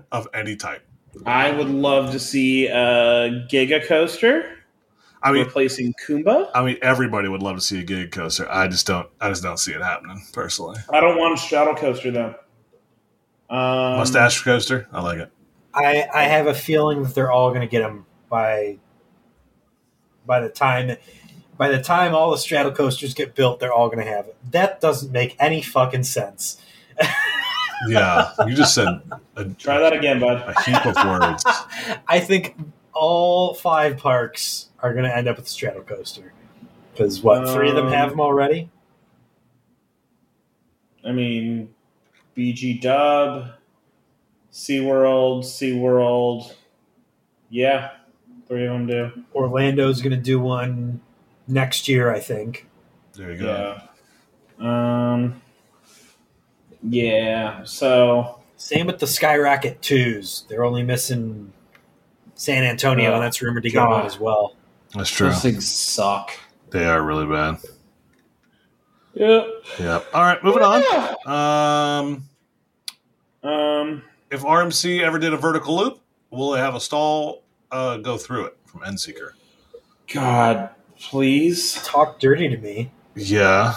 of 0.13 0.29
any 0.35 0.57
type. 0.57 0.83
I 1.25 1.51
would 1.53 1.71
love 1.71 2.13
to 2.13 2.19
see 2.19 2.67
a 2.67 3.47
Giga 3.51 3.87
coaster 3.87 4.57
I 5.23 5.33
mean, 5.33 5.45
replacing 5.45 5.95
Kumba. 6.07 6.51
I 6.55 6.65
mean, 6.65 6.77
everybody 6.83 7.29
would 7.29 7.43
love 7.43 7.57
to 7.57 7.63
see 7.63 7.81
a 7.81 7.83
gig 7.83 8.13
coaster. 8.13 8.47
I 8.51 8.69
just 8.69 8.87
don't. 8.87 9.09
I 9.21 9.29
just 9.31 9.43
don't 9.43 9.57
see 9.59 9.73
it 9.73 9.81
happening 9.83 10.23
personally. 10.33 10.79
I 10.93 11.01
don't 11.01 11.19
want 11.19 11.35
a 11.35 11.37
straddle 11.39 11.75
coaster 11.75 12.11
though. 12.11 12.35
Um, 13.49 13.99
Mustache 13.99 14.43
coaster. 14.43 14.89
I 14.93 15.03
like 15.03 15.19
it. 15.19 15.33
I, 15.73 16.09
I 16.13 16.23
have 16.25 16.47
a 16.47 16.55
feeling 16.55 17.03
that 17.03 17.15
they're 17.15 17.31
all 17.31 17.51
going 17.51 17.61
to 17.61 17.67
get 17.67 17.81
them 17.83 18.07
by 18.29 18.79
by 20.25 20.41
the 20.41 20.49
time 20.49 20.97
by 21.57 21.69
the 21.69 21.81
time 21.81 22.15
all 22.15 22.31
the 22.31 22.39
straddle 22.39 22.73
coasters 22.73 23.15
get 23.15 23.35
built. 23.35 23.61
They're 23.61 23.73
all 23.73 23.89
going 23.89 24.05
to 24.05 24.11
have 24.11 24.27
it. 24.27 24.37
That 24.51 24.81
doesn't 24.81 25.13
make 25.13 25.37
any 25.39 25.63
fucking 25.63 26.05
sense. 26.05 26.61
Yeah, 27.89 28.31
you 28.47 28.55
just 28.55 28.75
said 28.75 28.89
a, 29.37 29.45
Try 29.45 29.79
that 29.79 29.93
again, 29.93 30.19
bud. 30.19 30.43
a 30.47 30.63
heap 30.63 30.87
of 30.87 30.97
words. 31.05 31.45
I 32.09 32.21
think 32.21 32.57
all 32.95 33.53
five 33.53 33.99
parks 33.99 34.71
are 34.81 34.93
going 34.93 35.05
to 35.05 35.15
end 35.15 35.29
up 35.29 35.37
with 35.37 35.45
a 35.47 35.49
straddle 35.49 35.83
coaster 35.83 36.33
because 36.93 37.21
what 37.21 37.49
three 37.51 37.69
of 37.69 37.77
them 37.77 37.89
have 37.89 38.11
them 38.11 38.21
already. 38.21 38.71
I 41.05 41.13
mean, 41.13 41.75
BG 42.37 42.81
Dub, 42.81 43.49
SeaWorld, 44.53 45.45
SeaWorld. 45.45 46.55
Yeah, 47.49 47.91
three 48.49 48.67
of 48.67 48.73
them 48.73 48.87
do. 48.87 49.11
Orlando's 49.35 50.03
going 50.03 50.11
to 50.17 50.23
do 50.23 50.39
one 50.39 51.01
next 51.49 51.89
year, 51.89 52.13
I 52.13 52.21
think. 52.21 52.67
There 53.15 53.33
you 53.33 53.39
go. 53.39 53.79
Yeah. 54.61 55.13
Um. 55.13 55.43
Yeah. 56.83 57.65
So 57.65 58.41
Same 58.57 58.87
with 58.87 58.99
the 58.99 59.07
Skyrocket 59.07 59.81
twos. 59.81 60.45
They're 60.49 60.65
only 60.65 60.83
missing 60.83 61.53
San 62.35 62.65
Antonio, 62.65 63.15
and 63.15 63.23
that's 63.23 63.41
rumored 63.41 63.63
to 63.63 63.71
go 63.71 63.81
God. 63.81 64.01
on 64.01 64.07
as 64.07 64.21
well. 64.21 64.55
That's 64.95 65.11
true. 65.11 65.29
those 65.29 65.43
things 65.43 65.67
suck. 65.71 66.33
They 66.71 66.85
are 66.85 67.03
really 67.03 67.27
bad. 67.27 67.59
Yeah. 69.15 69.47
Yeah. 69.81 70.01
All 70.13 70.23
right, 70.23 70.43
moving 70.45 70.63
on. 70.63 70.83
Um, 71.27 72.26
Um. 73.47 74.03
if 74.31 74.43
RMC 74.43 75.03
ever 75.03 75.19
did 75.19 75.33
a 75.33 75.37
vertical 75.37 75.77
loop, 75.77 76.01
will 76.31 76.51
they 76.53 76.59
have 76.61 76.75
a 76.75 76.81
stall 76.81 77.45
uh, 77.71 77.97
go 77.99 78.17
through 78.19 78.47
it 78.47 78.57
from 78.67 78.83
End 78.85 78.99
Seeker? 79.01 79.35
God, 80.13 80.71
please. 80.99 81.75
Talk 81.85 82.19
dirty 82.21 82.49
to 82.49 82.57
me. 82.57 82.91
Yeah, 83.15 83.75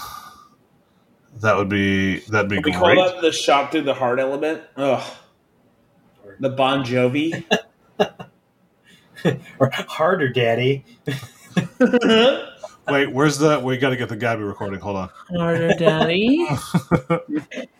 that 1.42 1.56
would 1.56 1.70
be 1.70 2.20
that'd 2.20 2.50
be 2.50 2.58
We 2.58 2.72
great. 2.72 2.80
call 2.80 2.96
that 2.96 3.22
the 3.22 3.32
shot 3.32 3.72
through 3.72 3.84
the 3.84 3.94
heart 3.94 4.20
element. 4.20 4.64
Ugh. 4.78 5.04
The 6.40 6.50
Bon 6.50 6.84
Jovi. 6.84 7.44
Or 9.60 9.70
harder, 9.74 10.30
daddy. 10.30 10.86
Wait, 12.88 13.12
where's 13.12 13.38
the? 13.38 13.60
We 13.62 13.78
got 13.78 13.90
to 13.90 13.98
get 13.98 14.08
the 14.08 14.16
Gabby 14.16 14.44
recording. 14.44 14.80
Hold 14.80 14.96
on. 14.96 15.10
Harder, 15.36 15.74
Daddy. 15.78 16.48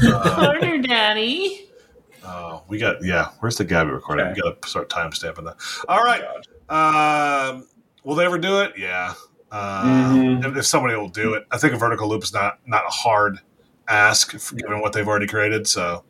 Harder, 0.00 0.78
Daddy. 0.78 1.68
Oh, 2.24 2.62
we 2.68 2.78
got 2.78 3.02
yeah. 3.04 3.30
Where's 3.40 3.56
the 3.56 3.64
Gabby 3.64 3.90
recording? 3.90 4.26
Okay. 4.26 4.34
We 4.36 4.42
got 4.50 4.62
to 4.62 4.68
start 4.68 4.90
time 4.90 5.12
stamping 5.12 5.44
that. 5.44 5.56
All 5.88 6.02
right. 6.04 6.22
Um, 6.68 7.66
will 8.04 8.14
they 8.16 8.24
ever 8.24 8.38
do 8.38 8.60
it? 8.60 8.72
Yeah. 8.76 9.14
Uh, 9.50 9.84
Mhm. 10.14 10.44
if, 10.44 10.56
if 10.58 10.66
somebody 10.66 10.94
will 10.94 11.08
do 11.08 11.32
it, 11.34 11.46
I 11.50 11.56
think 11.58 11.72
a 11.72 11.78
vertical 11.78 12.08
loop 12.08 12.22
is 12.22 12.32
not 12.34 12.58
not 12.66 12.84
a 12.84 12.90
hard 12.90 13.38
ask 13.88 14.32
given 14.54 14.80
what 14.80 14.92
they've 14.92 15.08
already 15.08 15.26
created. 15.26 15.66
So 15.66 16.04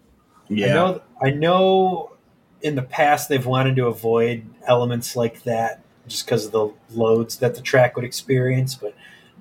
I 0.51 0.55
know. 0.55 1.02
I 1.23 1.31
know. 1.31 2.12
In 2.60 2.74
the 2.74 2.82
past, 2.82 3.28
they've 3.28 3.47
wanted 3.47 3.77
to 3.77 3.86
avoid 3.86 4.44
elements 4.66 5.15
like 5.15 5.44
that 5.44 5.81
just 6.09 6.27
because 6.27 6.47
of 6.47 6.51
the 6.52 6.70
loads 6.90 7.36
that 7.36 7.55
the 7.55 7.60
track 7.60 7.94
would 7.94 8.05
experience. 8.05 8.74
But 8.74 8.97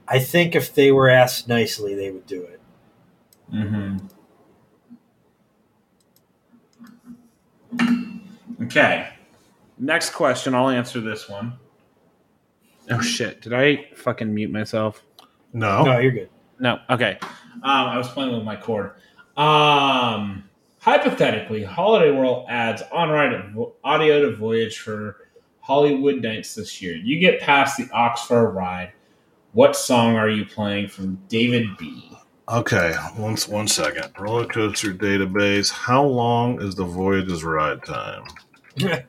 I 0.08 0.20
think 0.20 0.54
if 0.54 0.76
they 0.76 0.92
were 0.92 1.10
asked 1.10 1.48
nicely, 1.48 1.96
they 1.96 2.12
would 2.12 2.28
do 2.28 2.44
it. 2.44 2.57
Mm-hmm. 3.54 3.98
Okay. 8.64 9.10
Next 9.78 10.12
question. 10.12 10.56
I'll 10.56 10.70
answer 10.70 11.00
this 11.00 11.30
one. 11.30 11.54
Oh 12.90 13.02
shit! 13.02 13.42
Did 13.42 13.54
I 13.54 13.90
fucking 13.96 14.34
mute 14.34 14.50
myself? 14.52 15.04
no, 15.54 15.84
No, 15.84 16.00
you're 16.00 16.12
good. 16.12 16.30
No. 16.60 16.80
Okay. 16.90 17.20
Um, 17.22 17.62
I 17.64 17.98
was 17.98 18.08
playing 18.10 18.34
with 18.34 18.44
my 18.44 18.56
cord. 18.56 18.92
Um, 19.36 20.50
hypothetically, 20.80 21.64
Holiday 21.64 22.12
World 22.12 22.46
adds 22.50 22.82
on-ride 22.92 23.56
audio 23.84 24.22
to 24.22 24.36
Voyage 24.36 24.80
for 24.80 25.28
Holiwood 25.68 26.22
Nights 26.22 26.56
this 26.56 26.82
year. 26.82 26.96
You 26.96 27.20
get 27.20 27.42
past 27.42 27.78
the 27.78 27.90
Oxford 27.92 28.52
ride. 28.52 28.94
What 29.52 29.76
song 29.76 30.16
are 30.16 30.30
you 30.30 30.46
playing 30.46 30.88
from 30.88 31.20
David 31.28 31.78
B? 31.78 32.12
Okay, 32.50 32.94
one 33.18 33.36
one 33.36 33.68
second. 33.68 34.14
Roller 34.18 34.46
coaster 34.46 34.94
database. 34.94 35.70
How 35.70 36.04
long 36.04 36.62
is 36.62 36.76
the 36.76 36.86
Voyage's 36.86 37.44
ride 37.44 37.84
time? 37.84 38.24
uh, 38.86 39.04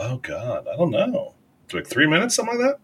oh 0.00 0.20
God, 0.22 0.66
I 0.66 0.76
don't 0.76 0.90
know. 0.90 1.34
It's 1.66 1.74
like 1.74 1.86
three 1.86 2.08
minutes, 2.08 2.34
something 2.34 2.58
like 2.58 2.66
that. 2.66 2.80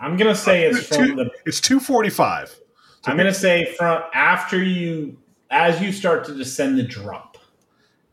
I'm 0.00 0.16
gonna 0.16 0.34
say 0.34 0.64
it's 0.64 0.86
from 0.86 1.16
the. 1.16 1.30
It's 1.44 1.60
two 1.60 1.78
forty-five. 1.78 2.58
I'm 3.04 3.18
gonna 3.18 3.34
say 3.34 3.74
from 3.74 4.02
after 4.14 4.62
you, 4.62 5.18
as 5.50 5.82
you 5.82 5.92
start 5.92 6.24
to 6.26 6.34
descend 6.34 6.78
the 6.78 6.82
drop. 6.84 7.36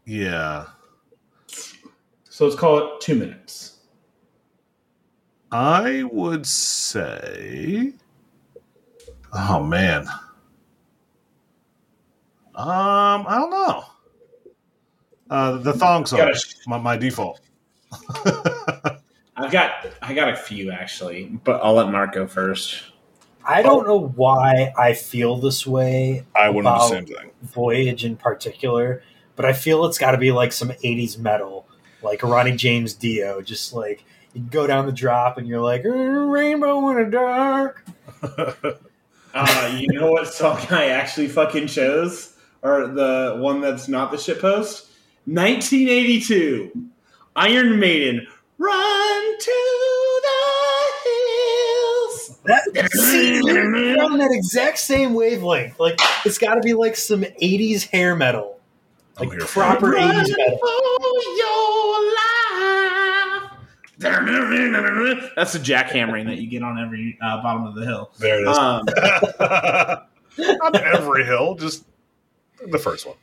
Yeah, 0.05 0.65
So 2.27 2.45
let's 2.45 2.59
call 2.59 2.79
it 2.79 3.01
two 3.01 3.15
minutes. 3.15 3.70
I 5.51 6.03
would 6.03 6.45
say. 6.45 7.93
Oh 9.33 9.63
man. 9.63 10.07
Um, 12.55 13.25
I 13.27 13.37
don't 13.39 13.49
know. 13.49 13.83
Uh, 15.29 15.57
the 15.57 15.73
thong 15.73 16.05
song, 16.05 16.19
Gotta- 16.19 16.55
my, 16.67 16.77
my 16.77 16.97
default. 16.97 17.39
I've 19.35 19.51
got 19.51 19.87
I 20.01 20.13
got 20.13 20.29
a 20.29 20.35
few 20.35 20.71
actually, 20.71 21.25
but 21.43 21.61
I'll 21.63 21.73
let 21.73 21.89
Mark 21.89 22.13
go 22.13 22.27
first. 22.27 22.83
I 23.43 23.61
don't 23.63 23.87
know 23.87 24.09
why 24.15 24.71
I 24.77 24.93
feel 24.93 25.37
this 25.37 25.65
way 25.65 26.25
I 26.35 26.49
would 26.49 26.65
have 26.65 26.79
the 26.81 26.87
same 26.89 27.05
thing. 27.05 27.31
Voyage 27.41 28.05
in 28.05 28.15
particular, 28.17 29.01
but 29.35 29.45
I 29.45 29.53
feel 29.53 29.85
it's 29.85 29.97
got 29.97 30.11
to 30.11 30.17
be 30.17 30.31
like 30.31 30.53
some 30.53 30.69
80s 30.69 31.17
metal, 31.17 31.65
like 32.03 32.21
Ronnie 32.21 32.55
James 32.55 32.93
Dio. 32.93 33.41
Just 33.41 33.73
like 33.73 34.03
you 34.33 34.41
go 34.41 34.67
down 34.67 34.85
the 34.85 34.91
drop 34.91 35.37
and 35.37 35.47
you're 35.47 35.61
like, 35.61 35.85
"Uh, 35.85 35.89
Rainbow 35.89 36.89
in 36.89 36.97
the 37.03 37.11
dark. 37.11 37.85
Uh, 39.33 39.77
you 39.79 39.87
know 39.97 40.11
what 40.11 40.27
song 40.27 40.59
I 40.71 40.87
actually 40.87 41.29
fucking 41.29 41.67
chose, 41.67 42.35
or 42.63 42.87
the 42.87 43.37
one 43.39 43.61
that's 43.61 43.87
not 43.87 44.11
the 44.11 44.17
shitpost? 44.17 44.87
1982, 45.23 46.69
Iron 47.37 47.79
Maiden, 47.79 48.27
"Run 48.57 49.37
to 49.39 49.51
the 50.23 50.29
Hills." 51.05 52.39
That, 52.43 52.89
see, 52.91 53.39
on 54.01 54.17
that 54.17 54.31
exact 54.33 54.79
same 54.79 55.13
wavelength. 55.13 55.79
Like, 55.79 55.97
it's 56.25 56.37
got 56.37 56.55
to 56.55 56.61
be 56.61 56.73
like 56.73 56.97
some 56.97 57.21
80s 57.21 57.87
hair 57.89 58.17
metal. 58.17 58.59
I'm 59.17 59.29
Like 59.29 59.37
here 59.37 59.47
for 59.47 59.61
proper 59.61 59.91
Run 59.91 60.13
80s 60.13 60.29
metal. 60.37 60.59
For 64.01 64.53
your 64.53 65.15
life. 65.15 65.31
That's 65.35 65.53
the 65.53 65.59
jackhammering 65.59 66.25
that 66.25 66.37
you 66.37 66.47
get 66.47 66.63
on 66.63 66.79
every 66.79 67.17
uh, 67.21 67.41
bottom 67.41 67.65
of 67.65 67.75
the 67.75 67.85
hill. 67.85 68.11
There 68.19 68.39
it 68.39 68.49
is. 68.49 68.57
Um, 68.57 68.85
Not 70.37 70.75
every 70.81 71.25
hill, 71.25 71.55
just 71.55 71.85
the 72.69 72.79
first 72.79 73.05
one. 73.05 73.17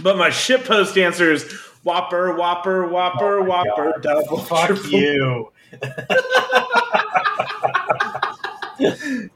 but 0.00 0.16
my 0.16 0.28
shitpost 0.30 1.00
answer 1.02 1.32
is 1.32 1.50
Whopper, 1.84 2.34
Whopper, 2.36 2.86
Whopper, 2.86 3.40
Oh 3.40 3.44
Whopper, 3.44 3.92
God. 3.94 4.02
double, 4.02 4.38
Fuck 4.38 4.66
triple. 4.68 4.90
you. 4.90 5.52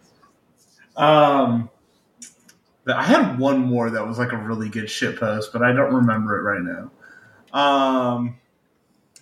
Um, 0.97 1.71
I 2.87 3.03
had 3.03 3.39
one 3.39 3.59
more 3.61 3.91
that 3.91 4.07
was 4.07 4.19
like 4.19 4.33
a 4.33 4.37
really 4.37 4.69
good 4.69 4.89
shit 4.89 5.19
post, 5.19 5.53
but 5.53 5.63
I 5.63 5.73
don't 5.73 5.93
remember 5.93 6.39
it 6.39 6.43
right 6.43 6.63
now. 6.63 6.91
Um, 7.59 8.37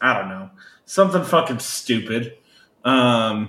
I 0.01 0.19
don't 0.19 0.29
know. 0.29 0.51
Something 0.93 1.25
fucking 1.25 1.61
stupid. 1.61 2.37
Um, 2.85 3.49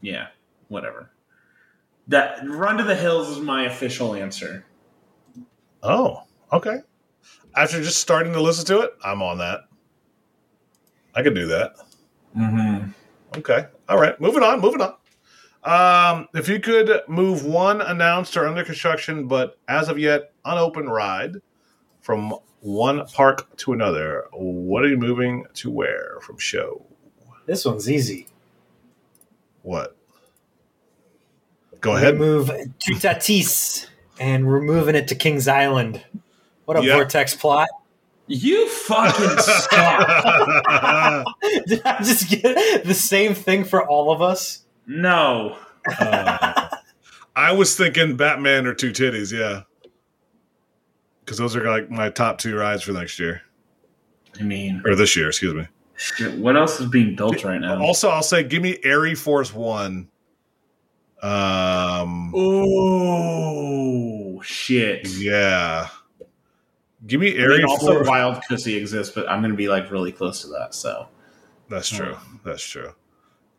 yeah, 0.00 0.28
whatever. 0.68 1.10
That 2.06 2.48
Run 2.48 2.78
to 2.78 2.84
the 2.84 2.94
Hills 2.94 3.30
is 3.30 3.40
my 3.40 3.64
official 3.64 4.14
answer. 4.14 4.64
Oh, 5.82 6.22
okay. 6.52 6.76
After 7.56 7.82
just 7.82 7.98
starting 7.98 8.32
to 8.34 8.40
listen 8.40 8.64
to 8.66 8.82
it, 8.82 8.92
I'm 9.04 9.22
on 9.22 9.38
that. 9.38 9.62
I 11.16 11.24
could 11.24 11.34
do 11.34 11.48
that. 11.48 11.74
Mm-hmm. 12.38 12.90
Okay. 13.38 13.66
All 13.88 14.00
right. 14.00 14.20
Moving 14.20 14.44
on. 14.44 14.60
Moving 14.60 14.82
on. 14.82 14.94
Um, 15.64 16.28
if 16.32 16.48
you 16.48 16.60
could 16.60 17.00
move 17.08 17.44
one 17.44 17.80
announced 17.80 18.36
or 18.36 18.46
under 18.46 18.62
construction, 18.62 19.26
but 19.26 19.58
as 19.66 19.88
of 19.88 19.98
yet 19.98 20.32
unopened 20.44 20.92
ride 20.92 21.38
from 22.02 22.34
one 22.62 23.04
park 23.06 23.54
to 23.58 23.72
another, 23.72 24.24
what 24.32 24.82
are 24.84 24.88
you 24.88 24.96
moving 24.96 25.44
to 25.54 25.70
where 25.70 26.18
from 26.22 26.38
show? 26.38 26.86
This 27.46 27.64
one's 27.64 27.90
easy. 27.90 28.28
What? 29.62 29.96
Go 31.80 31.92
We 31.92 31.96
ahead. 31.98 32.16
move 32.18 32.46
to 32.48 32.92
Tatis, 32.94 33.86
and 34.20 34.46
we're 34.46 34.60
moving 34.60 34.94
it 34.94 35.08
to 35.08 35.14
Kings 35.16 35.48
Island. 35.48 36.02
What 36.64 36.76
a 36.78 36.84
Yep. 36.84 36.94
vortex 36.94 37.34
plot! 37.34 37.68
You 38.28 38.68
fucking 38.68 39.38
suck. 39.38 39.66
Did 41.66 41.82
I 41.84 41.98
just 42.02 42.30
get 42.30 42.84
the 42.84 42.94
same 42.94 43.34
thing 43.34 43.64
for 43.64 43.86
all 43.86 44.12
of 44.12 44.22
us? 44.22 44.64
no. 44.86 45.56
Uh, 45.98 46.68
I 47.34 47.50
was 47.52 47.76
thinking 47.76 48.16
Batman 48.16 48.66
or 48.66 48.74
Two 48.74 48.90
Titties, 48.92 49.32
yeah. 49.36 49.62
Because 51.24 51.38
those 51.38 51.54
are 51.56 51.68
like 51.70 51.90
my 51.90 52.10
top 52.10 52.38
two 52.38 52.56
rides 52.56 52.82
for 52.82 52.92
next 52.92 53.18
year. 53.18 53.42
I 54.38 54.42
mean, 54.42 54.82
Or 54.86 54.94
this 54.96 55.14
year, 55.16 55.28
excuse 55.28 55.54
me. 55.54 55.66
what 56.38 56.56
else 56.56 56.80
is 56.80 56.88
being 56.90 57.14
built 57.14 57.44
right 57.44 57.60
now? 57.60 57.80
Also, 57.82 58.08
I'll 58.08 58.22
say, 58.22 58.42
give 58.42 58.62
me 58.62 58.78
Airy 58.82 59.14
Force 59.14 59.52
One. 59.54 60.08
Um, 61.22 62.32
Oh 62.34 64.40
shit! 64.42 65.06
yeah. 65.08 65.88
Give 67.06 67.20
me 67.20 67.36
I 67.36 67.42
Airy 67.42 67.58
mean, 67.58 67.66
also 67.66 67.94
Force. 67.94 68.08
Wild 68.08 68.42
Pussy 68.48 68.76
exists, 68.76 69.14
but 69.14 69.28
I'm 69.28 69.40
going 69.40 69.50
to 69.52 69.56
be 69.56 69.68
like 69.68 69.90
really 69.90 70.12
close 70.12 70.40
to 70.42 70.48
that. 70.48 70.74
So 70.74 71.08
That's 71.68 71.88
true. 71.88 72.16
That's 72.44 72.62
true. 72.64 72.92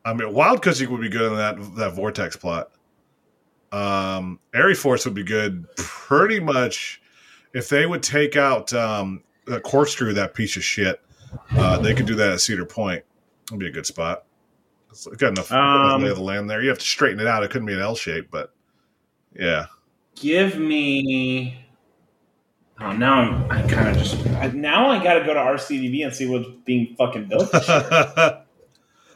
I 0.06 0.14
mean, 0.14 0.34
Wild 0.34 0.62
Cookie 0.62 0.88
would 0.88 1.02
be 1.02 1.10
good 1.10 1.32
in 1.32 1.38
that 1.38 1.76
that 1.76 1.94
vortex 1.94 2.36
plot. 2.36 2.72
Um, 3.72 4.40
Airy 4.54 4.76
Force 4.76 5.06
would 5.06 5.14
be 5.14 5.24
good. 5.24 5.66
Pretty 5.78 6.40
much, 6.40 7.02
if 7.54 7.70
they 7.70 7.86
would 7.86 8.04
take 8.04 8.36
out 8.36 8.74
um, 8.74 9.24
the 9.46 9.60
corkscrew, 9.62 10.14
that 10.14 10.34
piece 10.34 10.56
of 10.58 10.64
shit, 10.64 11.02
uh, 11.56 11.78
they 11.80 11.94
could 11.94 12.06
do 12.06 12.16
that 12.16 12.32
at 12.32 12.42
Cedar 12.42 12.66
Point. 12.66 13.04
It'd 13.48 13.60
be 13.60 13.68
a 13.68 13.72
good 13.72 13.86
spot. 13.86 14.26
It's 14.90 15.06
got 15.08 15.30
enough 15.30 15.52
Um, 15.52 16.04
lay 16.04 16.10
of 16.10 16.18
the 16.18 16.24
land 16.24 16.50
there. 16.50 16.62
You 16.62 16.70
have 16.70 16.78
to 16.80 16.86
straighten 16.86 17.20
it 17.20 17.28
out. 17.28 17.44
It 17.44 17.50
couldn't 17.52 17.66
be 17.68 17.74
an 17.74 17.80
L 17.82 17.96
shape, 17.96 18.28
but 18.32 18.54
yeah. 19.36 19.66
give 20.16 20.58
me. 20.58 21.60
Oh, 22.80 22.92
now 22.92 23.14
I'm, 23.22 23.52
I 23.52 23.62
kind 23.68 23.88
of 23.90 23.98
just 23.98 24.26
I, 24.38 24.48
now 24.48 24.90
I 24.90 25.04
got 25.04 25.16
to 25.16 25.26
go 25.26 25.34
to 25.34 25.40
RCDB 25.40 26.04
and 26.06 26.14
see 26.14 26.28
what's 26.28 26.48
being 26.66 26.96
fucking 26.98 27.26
built. 27.28 27.52
This 27.52 27.68
year. 27.68 27.78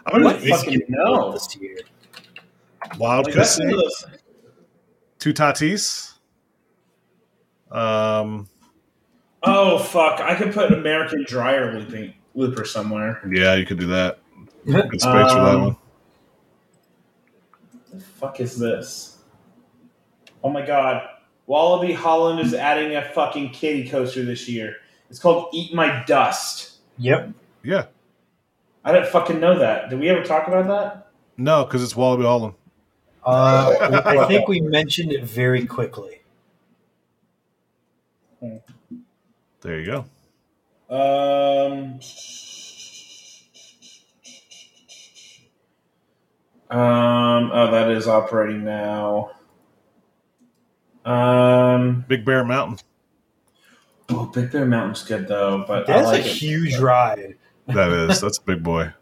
I'm 0.06 0.22
gonna 0.22 0.26
What 0.26 0.42
fucking 0.42 0.72
Getting 0.80 0.86
no. 0.90 1.06
built 1.06 1.34
this 1.34 1.56
year. 1.60 1.78
Wild 2.98 3.26
Like, 3.26 3.36
that's 3.36 3.56
Cookie, 3.58 3.66
one 3.68 3.74
of 3.74 3.80
those- 3.82 4.06
two 5.20 5.34
Tatis. 5.34 6.14
Um, 7.72 8.48
oh 9.44 9.80
fuck! 9.80 10.20
I 10.22 10.36
could 10.36 10.54
put 10.54 10.72
an 10.72 10.80
American 10.80 11.26
Dryer 11.28 11.74
looping 11.78 12.14
looper 12.36 12.66
somewhere. 12.66 13.22
yeah, 13.32 13.56
you 13.56 13.66
could 13.66 13.80
do 13.80 13.88
that. 13.88 14.20
Good 14.66 15.02
space 15.02 15.04
for 15.04 15.12
that 15.14 15.38
Um, 15.38 15.62
one. 15.64 15.76
The 17.94 18.00
fuck 18.02 18.40
is 18.40 18.58
this? 18.58 19.18
Oh 20.44 20.50
my 20.50 20.66
god! 20.66 21.08
Walibi 21.48 21.94
Holland 21.96 22.40
is 22.40 22.54
adding 22.54 22.96
a 22.96 23.02
fucking 23.02 23.52
kitty 23.52 23.90
coaster 23.90 24.24
this 24.24 24.48
year. 24.48 24.76
It's 25.10 25.20
called 25.20 25.50
Eat 25.54 25.74
My 25.74 26.04
Dust. 26.06 26.78
Yep. 26.98 27.32
Yeah. 27.64 27.86
I 28.84 28.92
didn't 28.94 29.08
fucking 29.10 29.40
know 29.40 29.58
that. 29.60 29.90
Did 29.90 30.00
we 30.00 30.10
ever 30.10 30.24
talk 30.24 30.48
about 30.48 30.68
that? 30.68 31.12
No, 31.38 31.64
because 31.64 31.84
it's 31.84 31.94
Walibi 31.94 32.24
Holland. 32.24 32.54
Uh, 33.24 34.02
I 34.06 34.26
think 34.28 34.48
we 34.48 34.62
mentioned 34.62 35.12
it 35.12 35.24
very 35.24 35.66
quickly. 35.66 36.22
There 38.42 39.80
you 39.80 39.86
go. 39.86 40.06
Um. 40.90 42.00
Um. 46.70 47.52
Oh, 47.54 47.72
that 47.72 47.90
is 47.92 48.08
operating 48.08 48.64
now. 48.64 49.32
Um. 51.06 52.06
Big 52.08 52.26
Bear 52.26 52.44
Mountain. 52.46 52.80
Oh, 54.10 54.26
Big 54.28 54.52
Bear 54.52 54.66
Mountain's 54.66 55.04
good 55.04 55.28
though, 55.28 55.66
but 55.68 55.88
That's 55.88 56.08
like 56.08 56.24
a 56.24 56.30
it. 56.30 56.36
huge 56.36 56.78
ride. 56.78 57.38
That 57.68 57.92
is. 57.92 58.22
That's 58.22 58.38
a 58.38 58.42
big 58.44 58.64
boy. 58.64 58.94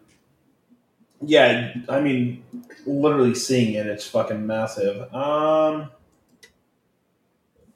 Yeah, 1.21 1.73
I 1.89 2.01
mean, 2.01 2.43
literally 2.85 3.35
seeing 3.35 3.73
it, 3.75 3.87
it's 3.87 4.07
fucking 4.07 4.45
massive. 4.45 5.11
Um, 5.13 5.89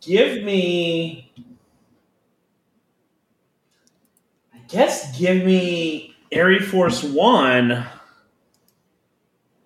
give 0.02 0.44
me, 0.44 1.32
I 4.54 4.58
guess, 4.70 5.18
give 5.18 5.44
me 5.46 6.16
Air 6.32 6.60
Force 6.62 7.04
One, 7.04 7.86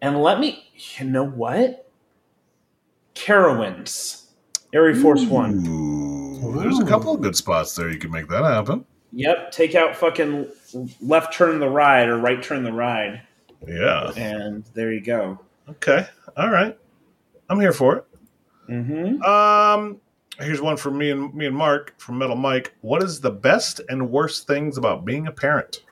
and 0.02 0.22
let 0.22 0.40
me. 0.40 0.60
You 0.98 1.06
know 1.06 1.26
what? 1.26 1.90
Carowinds, 3.16 4.26
Air 4.74 4.94
Force 4.96 5.24
One. 5.26 5.66
Ooh, 5.68 6.60
there's 6.60 6.80
a 6.80 6.86
couple 6.86 7.14
of 7.14 7.22
good 7.22 7.36
spots 7.36 7.76
there. 7.76 7.90
You 7.90 8.00
can 8.00 8.12
make 8.12 8.28
that 8.30 8.44
happen. 8.44 8.86
Yep, 9.12 9.52
take 9.52 9.76
out 9.76 9.96
fucking 9.96 10.48
left 11.02 11.34
turn 11.34 11.60
the 11.60 11.70
ride 11.70 12.10
or 12.10 12.18
right 12.18 12.42
turn 12.42 12.64
the 12.64 12.74
ride, 12.74 13.22
Yeah. 13.68 14.12
and 14.18 14.64
there 14.74 14.92
you 14.92 15.02
go. 15.02 15.40
Okay. 15.70 16.08
All 16.36 16.50
right. 16.50 16.78
I'm 17.50 17.60
here 17.60 17.72
for 17.74 17.98
it. 17.98 18.06
Mm-hmm. 18.70 19.22
Um, 19.22 20.02
here's 20.40 20.62
one 20.62 20.78
for 20.78 20.92
me 20.92 21.12
and 21.12 21.34
me 21.34 21.46
and 21.46 21.56
Mark 21.56 21.94
from 22.00 22.18
Metal 22.18 22.36
Mike. 22.36 22.74
What 22.82 23.04
is 23.04 23.22
the 23.22 23.32
best 23.32 23.82
and 23.90 24.10
worst 24.10 24.48
things 24.48 24.78
about 24.78 25.06
being 25.06 25.28
a 25.28 25.32
parent? 25.32 25.84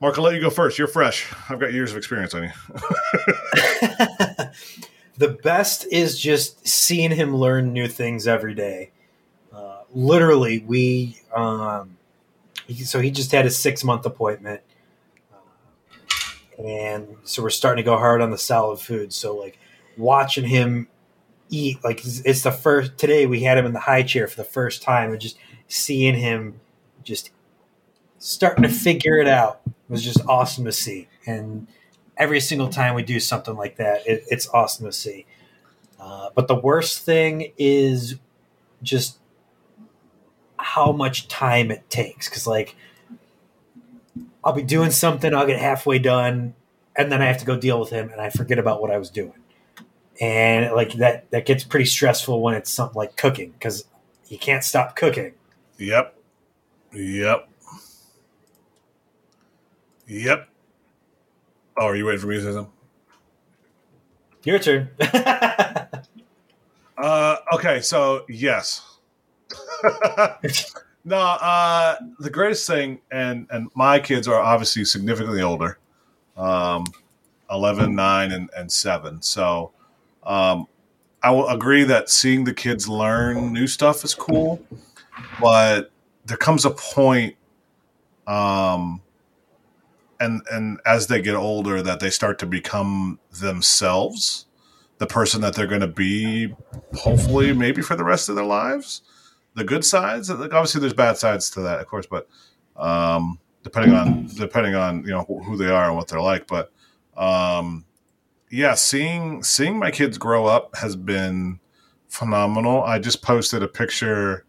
Mark, 0.00 0.16
I'll 0.16 0.24
let 0.24 0.34
you 0.34 0.40
go 0.40 0.50
first. 0.50 0.78
You're 0.78 0.86
fresh. 0.86 1.26
I've 1.48 1.58
got 1.58 1.72
years 1.72 1.90
of 1.90 1.96
experience 1.96 2.32
on 2.32 2.44
you. 2.44 2.50
the 5.18 5.36
best 5.42 5.86
is 5.90 6.18
just 6.18 6.66
seeing 6.66 7.10
him 7.10 7.34
learn 7.34 7.72
new 7.72 7.88
things 7.88 8.28
every 8.28 8.54
day. 8.54 8.92
Uh, 9.52 9.80
literally, 9.92 10.60
we 10.60 11.20
um, 11.34 11.96
he, 12.68 12.84
so 12.84 13.00
he 13.00 13.10
just 13.10 13.32
had 13.32 13.44
a 13.44 13.50
six 13.50 13.82
month 13.82 14.06
appointment, 14.06 14.60
uh, 15.32 16.62
and 16.62 17.16
so 17.24 17.42
we're 17.42 17.50
starting 17.50 17.82
to 17.82 17.90
go 17.90 17.98
hard 17.98 18.20
on 18.20 18.30
the 18.30 18.38
solid 18.38 18.78
food. 18.78 19.12
So 19.12 19.36
like 19.36 19.58
watching 19.96 20.46
him 20.46 20.86
eat, 21.50 21.82
like 21.84 22.04
it's, 22.04 22.42
the 22.42 22.50
first 22.52 22.98
today 22.98 23.26
we 23.26 23.42
had 23.42 23.58
him 23.58 23.66
in 23.66 23.72
the 23.72 23.80
high 23.80 24.02
chair 24.02 24.26
for 24.26 24.36
the 24.36 24.44
first 24.44 24.82
time, 24.82 25.12
and 25.12 25.20
just 25.20 25.38
seeing 25.68 26.14
him 26.14 26.60
just 27.02 27.30
starting 28.18 28.62
to 28.62 28.68
figure 28.68 29.18
it 29.18 29.28
out 29.28 29.60
was 29.88 30.02
just 30.02 30.20
awesome 30.26 30.64
to 30.64 30.72
see. 30.72 31.08
And 31.26 31.66
every 32.16 32.40
single 32.40 32.68
time 32.68 32.94
we 32.94 33.02
do 33.02 33.20
something 33.20 33.54
like 33.56 33.76
that, 33.76 34.06
it, 34.06 34.24
it's 34.28 34.48
awesome 34.48 34.86
to 34.86 34.92
see. 34.92 35.26
Uh, 36.00 36.30
but 36.34 36.48
the 36.48 36.54
worst 36.54 37.04
thing 37.04 37.52
is 37.58 38.16
just 38.82 39.18
how 40.58 40.92
much 40.92 41.28
time 41.28 41.70
it 41.70 41.88
takes. 41.90 42.28
Because, 42.28 42.46
like, 42.46 42.76
I'll 44.44 44.52
be 44.52 44.62
doing 44.62 44.90
something, 44.90 45.34
I'll 45.34 45.46
get 45.46 45.60
halfway 45.60 45.98
done, 45.98 46.54
and 46.96 47.10
then 47.10 47.22
I 47.22 47.26
have 47.26 47.38
to 47.38 47.44
go 47.44 47.56
deal 47.56 47.78
with 47.80 47.90
him, 47.90 48.10
and 48.10 48.20
I 48.20 48.30
forget 48.30 48.58
about 48.58 48.80
what 48.80 48.90
I 48.90 48.98
was 48.98 49.10
doing. 49.10 49.34
And 50.20 50.74
like 50.74 50.94
that, 50.94 51.30
that 51.30 51.46
gets 51.46 51.64
pretty 51.64 51.84
stressful 51.84 52.42
when 52.42 52.54
it's 52.54 52.70
something 52.70 52.96
like 52.96 53.16
cooking 53.16 53.52
because 53.52 53.84
you 54.28 54.38
can't 54.38 54.64
stop 54.64 54.96
cooking. 54.96 55.34
Yep. 55.78 56.14
Yep. 56.92 57.48
Yep. 60.06 60.48
Oh, 61.76 61.86
are 61.86 61.96
you 61.96 62.06
waiting 62.06 62.20
for 62.20 62.26
me 62.26 62.36
to 62.36 62.42
say 62.42 62.52
something? 62.52 62.72
Your 64.44 64.58
turn. 64.58 64.88
Uh, 66.98 67.36
okay, 67.54 67.80
so 67.80 68.24
yes. 68.28 68.98
no, 71.04 71.16
uh, 71.16 71.96
the 72.18 72.28
greatest 72.30 72.66
thing, 72.66 73.00
and 73.12 73.46
and 73.50 73.70
my 73.74 74.00
kids 74.00 74.26
are 74.26 74.40
obviously 74.40 74.84
significantly 74.84 75.40
older, 75.40 75.78
um, 76.36 76.84
11, 77.50 77.94
9, 77.94 78.32
and, 78.32 78.50
and 78.56 78.70
7. 78.70 79.22
So 79.22 79.70
um, 80.28 80.68
I 81.22 81.32
will 81.32 81.48
agree 81.48 81.82
that 81.84 82.08
seeing 82.08 82.44
the 82.44 82.54
kids 82.54 82.88
learn 82.88 83.52
new 83.52 83.66
stuff 83.66 84.04
is 84.04 84.14
cool, 84.14 84.64
but 85.40 85.90
there 86.26 86.36
comes 86.36 86.64
a 86.64 86.70
point 86.70 87.34
um, 88.28 89.00
and 90.20 90.42
and 90.50 90.80
as 90.84 91.06
they 91.06 91.22
get 91.22 91.34
older, 91.34 91.82
that 91.82 92.00
they 92.00 92.10
start 92.10 92.38
to 92.40 92.46
become 92.46 93.18
themselves, 93.40 94.46
the 94.98 95.06
person 95.06 95.40
that 95.40 95.54
they're 95.54 95.66
going 95.66 95.80
to 95.80 95.86
be, 95.86 96.54
hopefully, 96.94 97.52
maybe 97.54 97.82
for 97.82 97.96
the 97.96 98.04
rest 98.04 98.28
of 98.28 98.36
their 98.36 98.44
lives. 98.44 99.02
The 99.54 99.64
good 99.64 99.84
sides, 99.84 100.30
like 100.30 100.52
obviously, 100.52 100.80
there's 100.80 100.92
bad 100.92 101.16
sides 101.16 101.50
to 101.50 101.60
that, 101.62 101.80
of 101.80 101.86
course, 101.86 102.06
but 102.06 102.28
um, 102.76 103.38
depending 103.62 103.94
on 103.94 104.26
depending 104.26 104.74
on 104.74 105.02
you 105.02 105.10
know 105.10 105.24
who 105.24 105.56
they 105.56 105.70
are 105.70 105.86
and 105.86 105.96
what 105.96 106.08
they're 106.08 106.20
like, 106.20 106.46
but 106.46 106.70
um, 107.16 107.84
yeah, 108.50 108.74
seeing 108.74 109.42
seeing 109.42 109.78
my 109.78 109.90
kids 109.90 110.18
grow 110.18 110.46
up 110.46 110.76
has 110.76 110.96
been 110.96 111.60
phenomenal. 112.08 112.82
I 112.82 112.98
just 112.98 113.22
posted 113.22 113.62
a 113.62 113.68
picture 113.68 114.44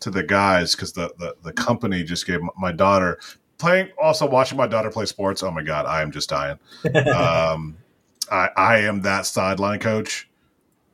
to 0.00 0.10
the 0.10 0.22
guys 0.22 0.74
because 0.74 0.92
the, 0.92 1.12
the 1.18 1.36
the 1.42 1.52
company 1.52 2.02
just 2.02 2.26
gave 2.26 2.40
my 2.58 2.72
daughter 2.72 3.18
playing 3.58 3.88
also 4.02 4.28
watching 4.28 4.58
my 4.58 4.66
daughter 4.66 4.90
play 4.90 5.06
sports. 5.06 5.42
Oh 5.42 5.50
my 5.50 5.62
god, 5.62 5.86
I 5.86 6.02
am 6.02 6.10
just 6.10 6.28
dying. 6.28 6.58
um, 7.14 7.76
I 8.30 8.48
I 8.56 8.78
am 8.78 9.02
that 9.02 9.26
sideline 9.26 9.78
coach. 9.78 10.28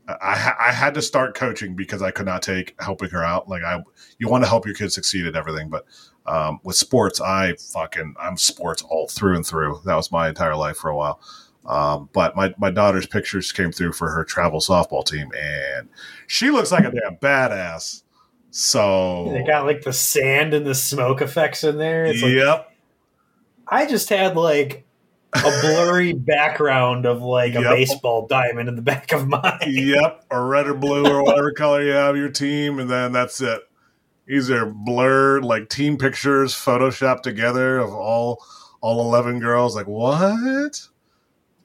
I 0.09 0.53
I 0.61 0.73
had 0.73 0.95
to 0.95 1.03
start 1.03 1.35
coaching 1.35 1.75
because 1.75 2.03
I 2.03 2.11
could 2.11 2.27
not 2.27 2.43
take 2.43 2.75
helping 2.81 3.11
her 3.11 3.25
out. 3.25 3.49
Like 3.49 3.63
I, 3.63 3.83
you 4.19 4.29
want 4.29 4.45
to 4.45 4.49
help 4.49 4.67
your 4.67 4.75
kids 4.75 4.95
succeed 4.95 5.27
at 5.27 5.37
everything, 5.37 5.69
but 5.69 5.87
um, 6.27 6.61
with 6.63 6.77
sports, 6.77 7.21
I 7.21 7.55
fucking 7.55 8.15
I'm 8.21 8.37
sports 8.37 8.83
all 8.83 9.09
through 9.09 9.37
and 9.37 9.47
through. 9.47 9.81
That 9.85 9.97
was 9.97 10.13
my 10.13 10.29
entire 10.29 10.57
life 10.57 10.77
for 10.77 10.91
a 10.91 10.97
while. 10.97 11.21
Um, 11.69 12.09
but 12.15 12.35
my, 12.35 12.55
my 12.57 12.71
daughter's 12.71 13.07
pictures 13.07 13.53
came 13.53 13.73
through 13.73 13.93
for 13.93 14.09
her 14.11 14.25
travel 14.25 14.59
softball 14.59 15.05
team, 15.05 15.31
and 15.39 15.89
she 16.27 16.51
looks 16.51 16.73
like 16.73 16.85
a 16.85 16.91
damn 16.91 17.17
badass. 17.17 18.03
So 18.51 19.31
They 19.33 19.45
got 19.45 19.67
like 19.67 19.83
the 19.83 19.93
sand 19.93 20.55
and 20.55 20.67
the 20.67 20.75
smoke 20.75 21.21
effects 21.21 21.65
in 21.65 21.77
there. 21.77 22.07
It's 22.07 22.23
like, 22.23 22.33
yep, 22.33 22.73
I 23.69 23.85
just 23.85 24.09
had 24.09 24.35
like 24.35 24.87
a 25.35 25.61
blurry 25.61 26.13
background 26.17 27.05
of 27.05 27.21
like 27.21 27.55
a 27.55 27.61
Yep. 27.61 27.71
baseball 27.71 28.27
diamond 28.27 28.71
in 28.71 28.75
the 28.77 28.83
back 28.83 29.13
of 29.13 29.29
mine. 29.29 29.59
yep, 29.67 30.25
or 30.31 30.47
red 30.47 30.67
or 30.67 30.75
blue 30.75 31.07
or 31.07 31.23
whatever 31.23 31.53
color 31.53 31.83
you 31.83 31.91
have 31.91 32.17
your 32.17 32.31
team, 32.31 32.79
and 32.79 32.89
then 32.89 33.13
that's 33.13 33.43
it. 33.43 33.61
These 34.27 34.51
are 34.51 34.65
blurred 34.65 35.45
like 35.45 35.69
team 35.69 35.99
pictures 35.99 36.55
photoshopped 36.55 37.23
together 37.23 37.79
of 37.79 37.93
all 37.93 38.43
all 38.81 39.01
eleven 39.03 39.39
girls. 39.39 39.77
Like 39.77 39.87
what? 39.87 40.89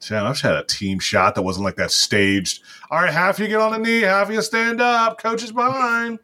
Damn, 0.06 0.26
I've 0.26 0.40
had 0.40 0.56
a 0.56 0.64
team 0.64 0.98
shot 0.98 1.34
that 1.34 1.42
wasn't 1.42 1.64
like 1.64 1.76
that 1.76 1.90
staged. 1.90 2.62
All 2.90 3.00
right, 3.00 3.12
half 3.12 3.38
you 3.38 3.48
get 3.48 3.60
on 3.60 3.74
a 3.74 3.78
knee, 3.78 4.02
half 4.02 4.30
you 4.30 4.42
stand 4.42 4.80
up. 4.80 5.18
Coach 5.18 5.42
is 5.42 5.52
behind. 5.52 6.18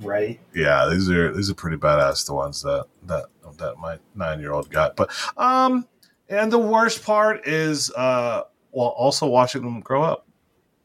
Right. 0.00 0.40
Yeah, 0.54 0.88
these 0.90 1.08
are 1.08 1.32
these 1.32 1.48
are 1.50 1.54
pretty 1.54 1.76
badass. 1.76 2.26
The 2.26 2.34
ones 2.34 2.62
that 2.62 2.86
that 3.04 3.26
that 3.58 3.78
my 3.78 3.98
nine 4.14 4.40
year 4.40 4.52
old 4.52 4.70
got. 4.70 4.96
But 4.96 5.10
um, 5.36 5.86
and 6.28 6.52
the 6.52 6.58
worst 6.58 7.04
part 7.04 7.46
is 7.46 7.90
uh, 7.92 8.42
well, 8.72 8.88
also 8.88 9.26
watching 9.26 9.62
them 9.62 9.80
grow 9.80 10.02
up 10.02 10.26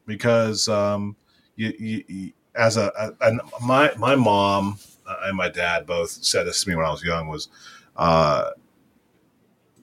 because 0.06 0.68
um, 0.68 1.16
you, 1.56 1.72
you, 1.78 2.04
you 2.06 2.32
as 2.54 2.76
a, 2.76 2.92
a 2.96 3.26
and 3.26 3.40
my 3.60 3.92
my 3.98 4.14
mom 4.14 4.78
and 5.22 5.36
my 5.36 5.48
dad 5.48 5.86
both 5.86 6.10
said 6.10 6.46
this 6.46 6.62
to 6.62 6.70
me 6.70 6.76
when 6.76 6.86
I 6.86 6.90
was 6.90 7.02
young 7.02 7.28
was 7.28 7.48
uh, 7.96 8.50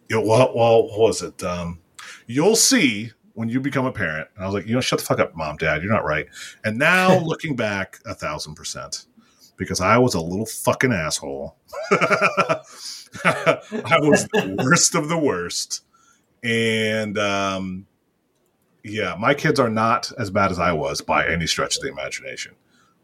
you 0.07 0.15
know, 0.17 0.21
well, 0.21 0.51
well, 0.55 0.83
what 0.87 0.99
was 0.99 1.21
it? 1.21 1.43
Um, 1.43 1.79
you'll 2.27 2.56
see 2.56 3.11
when 3.35 3.49
you 3.49 3.60
become 3.60 3.85
a 3.85 3.91
parent. 3.91 4.30
And 4.35 4.43
I 4.43 4.47
was 4.47 4.56
like, 4.56 4.65
you 4.65 4.73
know, 4.73 4.81
shut 4.81 4.99
the 4.99 5.06
fuck 5.06 5.19
up, 5.19 5.35
mom, 5.35 5.57
dad. 5.57 5.84
You're 5.84 5.91
not 5.91 6.06
right. 6.06 6.27
And 6.64 6.77
now 6.77 7.19
looking 7.23 7.56
back, 7.56 7.99
a 8.06 8.15
thousand 8.15 8.56
percent, 8.56 9.06
because 9.57 9.81
I 9.81 9.97
was 9.97 10.15
a 10.15 10.22
little 10.22 10.45
fucking 10.45 10.91
asshole. 10.91 11.56
I 11.91 12.60
was 13.99 14.27
the 14.30 14.56
worst 14.64 14.95
of 14.95 15.10
the 15.10 15.18
worst. 15.18 15.84
And 16.43 17.18
um, 17.18 17.88
yeah, 18.84 19.15
my 19.19 19.34
kids 19.34 19.60
are 19.60 19.69
not 19.69 20.11
as 20.18 20.30
bad 20.30 20.52
as 20.52 20.60
I 20.60 20.72
was 20.72 21.02
by 21.02 21.27
any 21.27 21.47
stretch 21.47 21.76
of 21.76 21.84
the 21.84 21.89
imagination. 21.89 22.56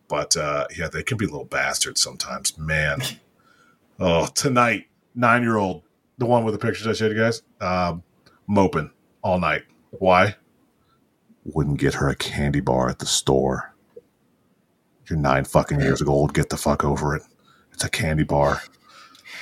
But 0.08 0.36
uh, 0.38 0.68
yeah, 0.78 0.88
they 0.88 1.04
can 1.04 1.18
be 1.18 1.26
little 1.26 1.46
bastards 1.46 2.02
sometimes, 2.02 2.58
man. 2.58 3.02
Oh, 4.00 4.28
tonight, 4.28 4.88
nine 5.14 5.42
year 5.42 5.58
old, 5.58 5.84
the 6.18 6.26
one 6.26 6.44
with 6.44 6.54
the 6.54 6.60
pictures 6.60 6.88
I 6.88 6.94
showed 6.94 7.12
you 7.12 7.18
guys, 7.18 7.42
um, 7.60 8.04
moping 8.48 8.92
all 9.22 9.40
night. 9.40 9.64
Why? 9.92 10.36
Wouldn't 11.46 11.80
get 11.80 11.94
her 11.96 12.10
a 12.10 12.16
candy 12.16 12.60
bar 12.60 12.90
at 12.90 13.00
the 13.00 13.06
store. 13.06 13.74
You're 15.10 15.20
nine 15.20 15.44
fucking 15.44 15.80
years 15.80 16.02
old. 16.02 16.34
Get 16.34 16.50
the 16.50 16.58
fuck 16.58 16.84
over 16.84 17.16
it. 17.16 17.24
It's 17.74 17.84
a 17.84 17.90
candy 17.90 18.24
bar. 18.24 18.62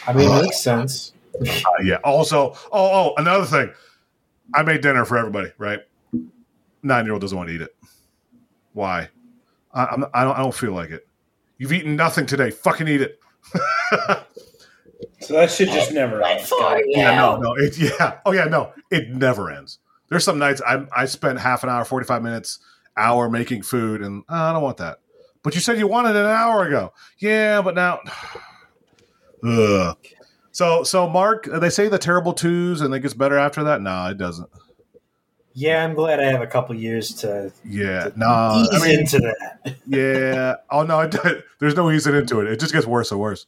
I 0.08 0.14
mean, 0.14 0.30
it 0.30 0.42
makes 0.44 0.60
sense. 0.62 1.14
Uh, 1.40 1.46
yeah. 1.84 1.98
Also, 2.04 2.54
oh, 2.72 2.72
oh, 2.72 3.14
another 3.18 3.46
thing. 3.46 3.72
I 4.54 4.64
made 4.64 4.82
dinner 4.82 5.06
for 5.06 5.18
everybody. 5.18 5.52
Right. 5.58 5.82
Nine 6.82 7.06
year 7.06 7.14
old 7.14 7.22
doesn't 7.22 7.38
want 7.38 7.50
to 7.50 7.56
eat 7.56 7.62
it. 7.62 7.76
Why? 8.74 9.10
I, 9.74 9.86
I'm, 9.86 10.06
I 10.14 10.24
don't. 10.24 10.38
I 10.38 10.40
don't 10.40 10.56
feel 10.56 10.72
like 10.72 10.90
it. 10.90 11.08
You've 11.58 11.74
eaten 11.74 11.96
nothing 11.96 12.26
today. 12.26 12.50
Fucking 12.50 12.88
eat 12.88 13.02
it. 13.02 13.20
So 15.22 15.34
that 15.34 15.52
shit 15.52 15.70
just 15.70 15.92
never 15.92 16.24
ends. 16.24 16.50
guys. 16.60 16.84
Yeah, 16.88 17.16
no, 17.16 17.38
no, 17.38 17.54
it, 17.56 17.78
yeah, 17.78 18.20
oh 18.26 18.32
yeah, 18.32 18.46
no, 18.46 18.72
it 18.90 19.10
never 19.10 19.52
ends. 19.52 19.80
There's 20.10 20.24
some 20.24 20.40
nights 20.40 20.62
I 20.66 20.86
I 20.96 21.06
spent 21.06 21.40
half 21.40 21.64
an 21.64 21.70
hour, 21.70 21.84
forty 21.86 22.06
five 22.06 22.24
minutes, 22.24 22.60
hour 22.98 23.30
making 23.30 23.64
food, 23.64 24.02
and 24.02 24.24
uh, 24.30 24.34
I 24.36 24.54
don't 24.54 24.64
want 24.64 24.78
that. 24.78 25.00
But 25.44 25.56
you 25.56 25.62
said 25.62 25.78
you 25.78 25.88
wanted 25.88 26.12
it 26.12 26.26
an 26.26 26.32
hour 26.32 26.66
ago. 26.68 26.94
Yeah, 27.20 27.62
but 27.62 27.76
now, 27.76 28.00
Ugh. 29.44 29.98
So 30.52 30.84
so 30.84 31.08
Mark, 31.08 31.46
they 31.52 31.70
say 31.70 31.88
the 31.88 31.98
terrible 32.00 32.34
twos 32.34 32.82
and 32.82 32.94
it 32.94 33.00
gets 33.02 33.14
better 33.14 33.38
after 33.38 33.64
that. 33.66 33.82
No, 33.82 34.08
it 34.08 34.18
doesn't. 34.18 34.50
Yeah, 35.54 35.84
I'm 35.84 35.94
glad 35.94 36.20
I 36.20 36.26
have 36.32 36.42
a 36.42 36.48
couple 36.48 36.76
years 36.76 37.14
to 37.16 37.52
Yeah, 37.66 38.10
no, 38.16 38.62
ease 38.62 38.70
I 38.82 38.86
mean, 38.88 39.00
into 39.00 39.20
that. 39.20 39.76
yeah. 39.88 40.56
Oh 40.72 40.84
no, 40.84 41.02
it, 41.02 41.16
there's 41.60 41.76
no 41.76 41.92
easing 41.92 42.16
into 42.16 42.40
it. 42.42 42.48
It 42.48 42.60
just 42.60 42.74
gets 42.74 42.86
worse 42.86 43.12
and 43.12 43.20
worse. 43.20 43.46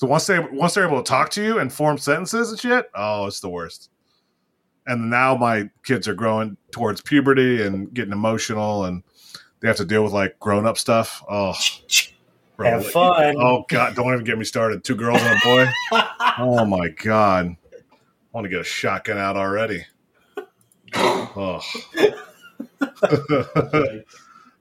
So 0.00 0.06
once 0.06 0.26
they 0.26 0.38
once 0.38 0.72
they're 0.72 0.86
able 0.86 1.02
to 1.02 1.06
talk 1.06 1.28
to 1.32 1.44
you 1.44 1.58
and 1.58 1.70
form 1.70 1.98
sentences 1.98 2.50
and 2.50 2.58
shit, 2.58 2.90
oh, 2.94 3.26
it's 3.26 3.40
the 3.40 3.50
worst. 3.50 3.90
And 4.86 5.10
now 5.10 5.36
my 5.36 5.68
kids 5.84 6.08
are 6.08 6.14
growing 6.14 6.56
towards 6.70 7.02
puberty 7.02 7.62
and 7.62 7.92
getting 7.92 8.14
emotional, 8.14 8.86
and 8.86 9.02
they 9.60 9.68
have 9.68 9.76
to 9.76 9.84
deal 9.84 10.02
with 10.02 10.14
like 10.14 10.40
grown 10.40 10.64
up 10.64 10.78
stuff. 10.78 11.22
Oh, 11.28 11.52
bro, 12.56 12.70
Have 12.70 12.86
fun. 12.86 13.36
Oh 13.38 13.66
god, 13.68 13.94
don't 13.94 14.10
even 14.10 14.24
get 14.24 14.38
me 14.38 14.44
started. 14.46 14.84
Two 14.84 14.94
girls 14.94 15.20
and 15.20 15.38
a 15.38 15.44
boy. 15.44 15.66
oh 16.38 16.64
my 16.64 16.88
god, 16.88 17.54
I 17.70 17.76
want 18.32 18.46
to 18.46 18.48
get 18.48 18.62
a 18.62 18.64
shotgun 18.64 19.18
out 19.18 19.36
already. 19.36 19.84
Oh. 20.94 21.60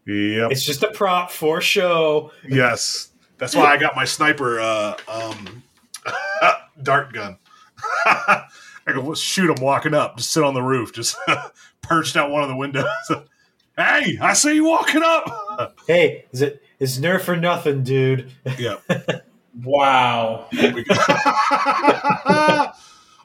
yep. 0.06 0.52
It's 0.52 0.66
just 0.66 0.84
a 0.84 0.92
prop 0.92 1.32
for 1.32 1.62
show. 1.62 2.34
Yes, 2.46 3.09
that's 3.40 3.56
why 3.56 3.66
I 3.66 3.78
got 3.78 3.96
my 3.96 4.06
sniper 4.06 4.60
uh, 4.60 4.96
um, 5.08 5.64
dart 6.84 7.12
gun. 7.14 7.38
I 8.06 8.46
can 8.86 9.16
shoot 9.16 9.50
him 9.50 9.64
walking 9.64 9.94
up, 9.94 10.18
just 10.18 10.32
sit 10.32 10.44
on 10.44 10.54
the 10.54 10.62
roof, 10.62 10.94
just 10.94 11.16
perched 11.82 12.16
out 12.18 12.30
one 12.32 12.44
of 12.44 12.50
the 12.50 12.56
windows. 12.56 12.86
hey, 13.78 14.18
I 14.22 14.34
see 14.34 14.56
you 14.56 14.66
walking 14.66 15.02
up. 15.04 15.78
Hey, 15.88 16.26
is 16.32 16.42
it 16.42 16.62
is 16.80 17.00
nerf 17.00 17.28
or 17.28 17.36
nothing, 17.36 17.84
dude? 17.84 18.32
yeah, 18.58 18.76
Wow. 19.64 20.48
we, 20.52 20.86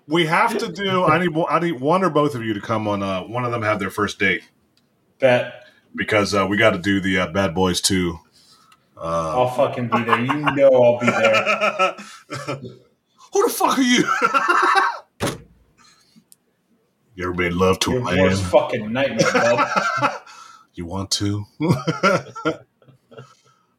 we 0.07 0.27
have 0.27 0.57
to 0.59 0.70
do. 0.73 1.05
I 1.05 1.19
need. 1.19 1.31
I 1.49 1.59
need 1.61 1.81
one 1.81 2.03
or 2.05 2.11
both 2.11 2.35
of 2.35 2.43
you 2.45 2.55
to 2.55 2.61
come 2.61 2.86
on. 2.89 3.03
Uh, 3.03 3.23
one 3.23 3.45
of 3.45 3.53
them 3.53 3.62
have 3.62 3.78
their 3.78 3.91
first 3.91 4.19
date 4.19 4.43
Bet. 5.19 5.65
because 5.95 6.35
uh, 6.35 6.47
we 6.49 6.57
got 6.57 6.70
to 6.70 6.78
do 6.78 7.01
the 7.01 7.19
uh, 7.20 7.27
Bad 7.28 7.55
Boys 7.55 7.81
Two. 7.81 8.20
Uh, 8.97 9.35
I'll 9.37 9.51
fucking 9.51 9.89
be 9.89 10.05
there. 10.05 10.21
You 10.21 10.41
know 10.55 10.71
I'll 10.71 10.99
be 11.01 11.07
there. 11.07 11.97
Who 13.33 13.43
the 13.43 13.53
fuck 13.53 13.79
are 13.79 13.83
you? 13.83 14.05
you 17.16 17.25
ever 17.25 17.35
made 17.35 17.53
love 17.53 17.81
to 17.81 17.93
Your 17.93 18.01
a 18.01 18.05
man? 18.05 18.19
worst 18.23 18.43
fucking 18.45 18.93
nightmare, 18.93 19.33
bub. 19.33 19.69
You 20.77 20.87
want 20.87 21.12
to? 21.12 21.45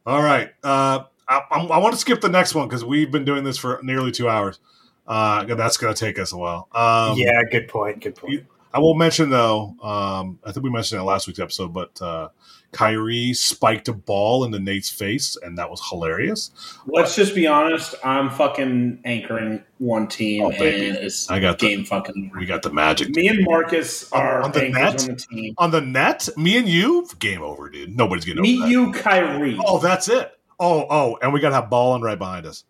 All 0.05 0.23
right. 0.23 0.49
Uh, 0.63 1.03
I, 1.27 1.41
I, 1.49 1.77
want 1.77 1.93
to 1.93 1.99
skip 1.99 2.21
the 2.21 2.29
next 2.29 2.55
one 2.55 2.69
because 2.69 2.85
we've 2.85 3.11
been 3.11 3.25
doing 3.25 3.43
this 3.43 3.57
for 3.57 3.81
nearly 3.83 4.11
two 4.11 4.29
hours. 4.29 4.59
Uh, 5.05 5.43
that's 5.43 5.75
going 5.75 5.93
to 5.93 5.99
take 5.99 6.17
us 6.19 6.31
a 6.31 6.37
while. 6.37 6.69
Um, 6.71 7.17
yeah, 7.17 7.41
good 7.51 7.67
point. 7.67 8.01
Good 8.01 8.15
point. 8.15 8.33
you- 8.33 8.45
I 8.75 8.79
will 8.79 8.93
mention 8.93 9.29
though. 9.29 9.73
Um, 9.81 10.37
I 10.43 10.51
think 10.51 10.65
we 10.65 10.69
mentioned 10.69 10.99
it 10.99 11.05
last 11.05 11.27
week's 11.27 11.39
episode, 11.39 11.73
but 11.73 12.01
uh, 12.01 12.27
Kyrie 12.75 13.33
spiked 13.33 13.87
a 13.87 13.93
ball 13.93 14.43
into 14.43 14.59
Nate's 14.59 14.89
face, 14.89 15.37
and 15.41 15.57
that 15.57 15.69
was 15.69 15.81
hilarious. 15.89 16.51
Let's 16.85 17.15
just 17.15 17.33
be 17.33 17.47
honest. 17.47 17.95
I'm 18.03 18.29
fucking 18.29 18.99
anchoring 19.05 19.63
one 19.77 20.07
team, 20.09 20.43
Oh, 20.43 20.51
and 20.51 21.09
I 21.29 21.39
got 21.39 21.57
the- 21.59 21.69
game 21.69 21.85
fucking. 21.85 22.31
We 22.37 22.45
got 22.45 22.63
the 22.63 22.73
magic 22.73 23.15
Me 23.15 23.29
and 23.29 23.45
Marcus 23.45 24.11
are 24.11 24.41
on 24.41 24.51
the 24.51 24.67
net? 24.67 25.07
on 25.09 25.15
the 25.31 25.53
on 25.57 25.71
the 25.71 25.79
net. 25.79 26.27
Me 26.35 26.57
and 26.57 26.67
you, 26.67 27.07
game 27.19 27.41
over, 27.41 27.69
dude. 27.69 27.95
Nobody's 27.95 28.25
getting 28.25 28.41
Me, 28.41 28.51
you, 28.67 28.91
Kyrie. 28.91 29.57
Oh, 29.65 29.79
that's 29.79 30.09
it. 30.09 30.37
Oh, 30.59 30.85
oh, 30.89 31.17
and 31.21 31.31
we 31.31 31.39
got 31.39 31.49
to 31.49 31.55
have 31.55 31.69
balling 31.69 32.01
right 32.01 32.19
behind 32.19 32.45
us. 32.45 32.65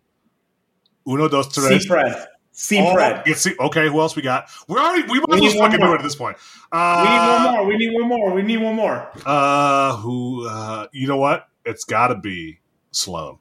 Uno, 1.08 1.28
dos, 1.28 1.52
tres. 1.52 1.82
See 1.82 1.88
Fred. 1.88 2.26
C 2.58 2.78
Oh, 2.78 2.94
Pred. 2.94 3.24
it's 3.26 3.46
okay, 3.60 3.86
who 3.88 4.00
else 4.00 4.16
we 4.16 4.22
got? 4.22 4.48
We're 4.66 4.78
already 4.78 5.02
we 5.12 5.20
might 5.28 5.40
We 5.40 5.46
as 5.46 5.54
well 5.54 5.64
fucking 5.64 5.78
do 5.84 5.92
it 5.92 5.96
at 5.96 6.02
this 6.02 6.14
point. 6.16 6.38
we 6.72 6.78
need 6.78 6.82
Uh, 6.82 7.42
one 7.44 7.54
more. 7.54 7.66
We 7.66 7.76
need 7.76 7.92
one 7.94 8.08
more. 8.08 8.32
We 8.32 8.40
need 8.42 8.56
one 8.62 8.74
more. 8.74 9.10
Uh, 9.26 9.96
who? 9.96 10.48
Uh, 10.48 10.86
you 10.90 11.06
know 11.06 11.18
what? 11.18 11.48
It's 11.66 11.84
got 11.84 12.08
to 12.08 12.14
be 12.16 12.60
Sloan. 12.92 13.38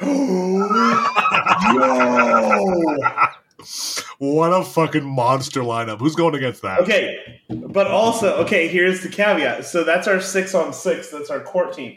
What 4.18 4.48
a 4.52 4.62
fucking 4.64 5.04
monster 5.04 5.60
lineup! 5.62 5.98
Who's 5.98 6.14
going 6.14 6.34
against 6.34 6.62
that? 6.62 6.80
Okay, 6.80 7.40
but 7.50 7.86
also, 7.86 8.36
okay, 8.44 8.68
here's 8.68 9.02
the 9.02 9.08
caveat. 9.08 9.64
So 9.66 9.82
that's 9.84 10.06
our 10.06 10.20
six 10.20 10.54
on 10.54 10.72
six. 10.72 11.08
That's 11.10 11.30
our 11.30 11.40
court 11.40 11.72
team. 11.74 11.96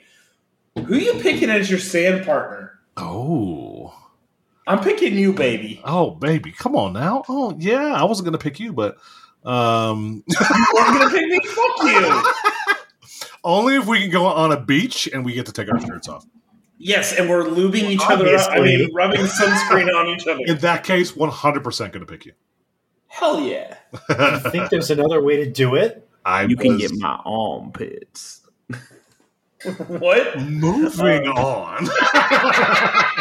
Who 0.85 0.95
you 0.95 1.13
picking 1.21 1.49
as 1.49 1.69
your 1.69 1.79
sand 1.79 2.25
partner? 2.25 2.79
Oh, 2.97 3.93
I'm 4.69 4.79
picking 4.81 5.17
you, 5.17 5.33
baby. 5.33 5.81
oh, 5.83 6.11
baby, 6.11 6.51
come 6.51 6.75
on 6.75 6.93
now. 6.93 7.23
Oh, 7.27 7.55
yeah, 7.57 7.93
I 7.93 8.03
wasn't 8.03 8.25
gonna 8.25 8.37
pick 8.37 8.59
you, 8.59 8.71
but 8.71 8.97
um, 9.43 10.23
You 10.27 10.65
weren't 10.75 10.99
gonna 10.99 11.09
pick 11.09 11.27
me. 11.27 11.39
Fuck 11.45 11.83
you. 11.83 12.23
only 13.43 13.75
if 13.75 13.87
we 13.87 13.99
can 13.99 14.11
go 14.11 14.25
on 14.27 14.51
a 14.51 14.59
beach 14.59 15.07
and 15.11 15.25
we 15.25 15.33
get 15.33 15.47
to 15.47 15.51
take 15.51 15.71
our 15.71 15.79
shirts 15.81 16.07
off. 16.07 16.25
Yes, 16.77 17.17
and 17.17 17.29
we're 17.29 17.43
lubing 17.45 17.89
each 17.89 18.01
other 18.07 18.33
up. 18.35 18.51
I 18.51 18.59
mean, 18.61 18.93
rubbing 18.93 19.21
sunscreen 19.21 19.93
on 19.93 20.07
each 20.07 20.27
other. 20.27 20.39
In 20.45 20.59
that 20.59 20.83
case, 20.83 21.15
one 21.15 21.29
hundred 21.29 21.63
percent 21.63 21.91
gonna 21.91 22.05
pick 22.05 22.25
you. 22.25 22.33
Hell 23.07 23.41
yeah. 23.41 23.75
I 24.07 24.37
think 24.51 24.69
there's 24.69 24.91
another 24.91 25.21
way 25.21 25.37
to 25.43 25.49
do 25.51 25.75
it. 25.75 26.07
I 26.23 26.43
You 26.43 26.55
can 26.55 26.77
get 26.77 26.91
my 26.93 27.19
armpits. 27.25 28.41
What? 29.87 30.39
moving 30.39 31.27
on. 31.27 31.85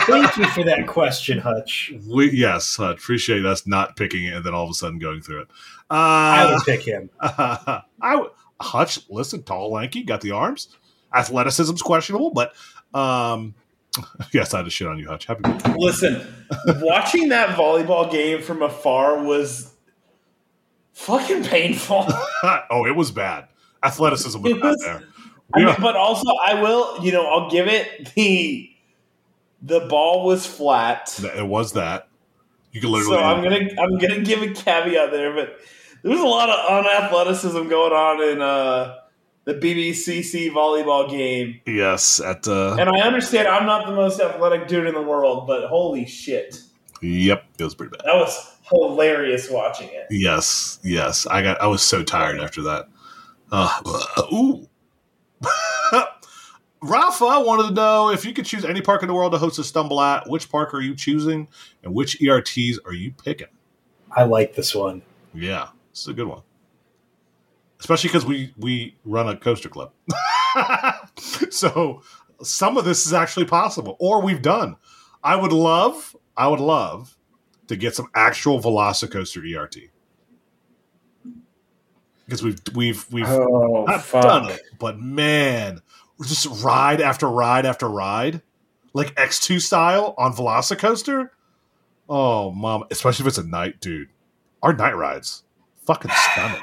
Thank 0.00 0.36
you 0.36 0.46
for 0.48 0.64
that 0.64 0.86
question, 0.86 1.38
Hutch. 1.38 1.92
we, 2.08 2.30
yes, 2.32 2.78
I 2.80 2.92
appreciate 2.92 3.44
us 3.44 3.66
not 3.66 3.96
picking 3.96 4.24
it 4.24 4.34
and 4.34 4.44
then 4.44 4.54
all 4.54 4.64
of 4.64 4.70
a 4.70 4.74
sudden 4.74 4.98
going 4.98 5.20
through 5.22 5.42
it. 5.42 5.48
I 5.90 6.44
Uh, 6.44 6.52
would 6.54 6.62
pick 6.64 6.82
him. 6.86 7.10
I 7.20 7.82
w- 8.02 8.30
Hutch, 8.60 9.00
listen, 9.10 9.42
tall, 9.42 9.72
lanky, 9.72 10.02
got 10.04 10.20
the 10.20 10.30
arms. 10.30 10.68
Athleticism's 11.14 11.82
questionable, 11.82 12.30
but 12.30 12.54
um, 12.94 13.54
yes, 14.32 14.54
I 14.54 14.58
had 14.58 14.64
to 14.64 14.70
shit 14.70 14.86
on 14.88 14.98
you, 14.98 15.08
Hutch. 15.08 15.26
Happy 15.26 15.42
birthday. 15.42 15.74
Listen, 15.76 16.26
watching 16.80 17.28
that 17.30 17.50
volleyball 17.56 18.10
game 18.10 18.40
from 18.40 18.62
afar 18.62 19.22
was 19.22 19.74
fucking 20.92 21.44
painful. 21.44 22.06
oh, 22.70 22.86
it 22.86 22.96
was 22.96 23.10
bad. 23.10 23.48
Athleticism 23.82 24.40
was 24.40 24.52
It 24.52 24.58
not 24.58 24.70
was- 24.70 24.80
there. 24.82 25.02
I 25.54 25.58
mean, 25.58 25.68
Yeah. 25.68 25.76
but 25.80 25.96
also, 25.96 26.30
I 26.46 26.62
will, 26.62 27.04
you 27.04 27.12
know, 27.12 27.26
I'll 27.26 27.50
give 27.50 27.68
it 27.68 28.14
the 28.14 28.70
the 29.62 29.80
ball 29.80 30.24
was 30.24 30.46
flat. 30.46 31.18
It 31.36 31.46
was 31.46 31.72
that. 31.72 32.08
You 32.72 32.80
can 32.80 32.90
literally. 32.90 33.16
So 33.16 33.22
I'm 33.22 33.42
gonna 33.42 33.68
I'm 33.80 33.98
gonna 33.98 34.20
give 34.20 34.42
a 34.42 34.52
caveat 34.52 35.10
there, 35.12 35.34
but 35.34 35.58
there 36.02 36.10
was 36.10 36.20
a 36.20 36.26
lot 36.26 36.50
of 36.50 36.84
unathleticism 36.84 37.68
going 37.68 37.92
on 37.92 38.22
in 38.22 38.42
uh, 38.42 38.96
the 39.44 39.54
BBCC 39.54 40.50
volleyball 40.50 41.08
game, 41.08 41.60
yes, 41.66 42.20
at 42.20 42.46
uh, 42.48 42.76
and 42.78 42.88
I 42.88 43.00
understand 43.00 43.48
I'm 43.48 43.66
not 43.66 43.86
the 43.86 43.92
most 43.92 44.20
athletic 44.20 44.68
dude 44.68 44.86
in 44.86 44.94
the 44.94 45.02
world, 45.02 45.46
but 45.46 45.68
holy 45.68 46.06
shit, 46.06 46.60
yep, 47.00 47.44
it 47.58 47.64
was 47.64 47.74
pretty 47.74 47.96
bad. 47.96 48.06
that 48.06 48.16
was 48.16 48.56
hilarious 48.70 49.50
watching 49.50 49.88
it. 49.88 50.06
Yes, 50.10 50.78
yes. 50.82 51.26
I 51.26 51.42
got. 51.42 51.60
I 51.60 51.66
was 51.66 51.82
so 51.82 52.02
tired 52.02 52.40
after 52.40 52.62
that. 52.62 52.88
Uh, 53.50 54.22
ooh. 54.32 54.68
Rafa 56.82 57.24
I 57.24 57.38
wanted 57.38 57.68
to 57.68 57.74
know 57.74 58.10
if 58.10 58.24
you 58.24 58.32
could 58.32 58.44
choose 58.44 58.64
any 58.64 58.80
park 58.80 59.02
in 59.02 59.08
the 59.08 59.14
world 59.14 59.32
to 59.32 59.38
host 59.38 59.58
a 59.58 59.64
stumble 59.64 60.00
at, 60.00 60.28
which 60.28 60.50
park 60.50 60.74
are 60.74 60.80
you 60.80 60.94
choosing, 60.96 61.48
and 61.82 61.94
which 61.94 62.20
ERTs 62.20 62.78
are 62.84 62.92
you 62.92 63.12
picking? 63.12 63.46
I 64.10 64.24
like 64.24 64.54
this 64.54 64.74
one. 64.74 65.02
Yeah, 65.32 65.68
it's 65.90 66.06
a 66.08 66.12
good 66.12 66.26
one, 66.26 66.42
especially 67.80 68.08
because 68.08 68.26
we 68.26 68.52
we 68.58 68.96
run 69.04 69.28
a 69.28 69.36
coaster 69.36 69.68
club, 69.68 69.92
so 71.18 72.02
some 72.42 72.76
of 72.76 72.84
this 72.84 73.06
is 73.06 73.12
actually 73.12 73.46
possible, 73.46 73.96
or 73.98 74.20
we've 74.20 74.42
done. 74.42 74.76
I 75.24 75.36
would 75.36 75.52
love, 75.52 76.16
I 76.36 76.48
would 76.48 76.60
love 76.60 77.16
to 77.68 77.76
get 77.76 77.94
some 77.94 78.08
actual 78.14 78.60
Velocicoaster 78.60 79.56
ERT 79.56 79.76
because 82.26 82.42
we've 82.42 82.60
we've 82.74 83.06
we've 83.12 83.26
Oh 83.28 83.86
done 84.12 84.50
it, 84.50 84.60
but 84.78 84.98
man, 84.98 85.80
just 86.20 86.46
ride 86.64 87.00
after 87.00 87.28
ride 87.28 87.66
after 87.66 87.88
ride, 87.88 88.42
like 88.92 89.12
X 89.16 89.40
two 89.40 89.58
style 89.60 90.14
on 90.18 90.32
Velocicoaster. 90.32 91.30
Oh, 92.08 92.50
mom! 92.50 92.84
Especially 92.90 93.22
if 93.24 93.28
it's 93.28 93.38
a 93.38 93.46
night, 93.46 93.80
dude. 93.80 94.08
Our 94.62 94.72
night 94.72 94.96
rides, 94.96 95.44
fucking 95.86 96.10
stunning. 96.14 96.62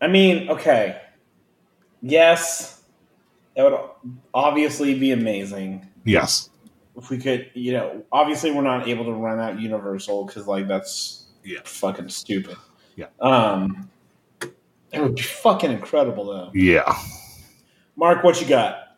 I 0.00 0.08
mean, 0.08 0.48
okay, 0.50 1.00
yes, 2.02 2.82
It 3.56 3.62
would 3.62 3.78
obviously 4.34 4.98
be 4.98 5.12
amazing. 5.12 5.88
Yes, 6.04 6.50
if 6.96 7.08
we 7.10 7.18
could, 7.18 7.50
you 7.54 7.72
know, 7.72 8.04
obviously 8.12 8.50
we're 8.52 8.62
not 8.62 8.86
able 8.88 9.04
to 9.06 9.12
run 9.12 9.40
out 9.40 9.58
Universal 9.60 10.26
because 10.26 10.46
like 10.46 10.68
that's 10.68 11.24
Yeah. 11.44 11.60
fucking 11.64 12.08
stupid. 12.10 12.56
Yeah. 12.96 13.06
Um, 13.20 13.90
it 14.92 15.00
would 15.00 15.14
be 15.16 15.22
fucking 15.22 15.72
incredible 15.72 16.26
though. 16.26 16.50
yeah. 16.54 16.94
Mark, 17.96 18.24
what 18.24 18.40
you 18.40 18.46
got? 18.46 18.96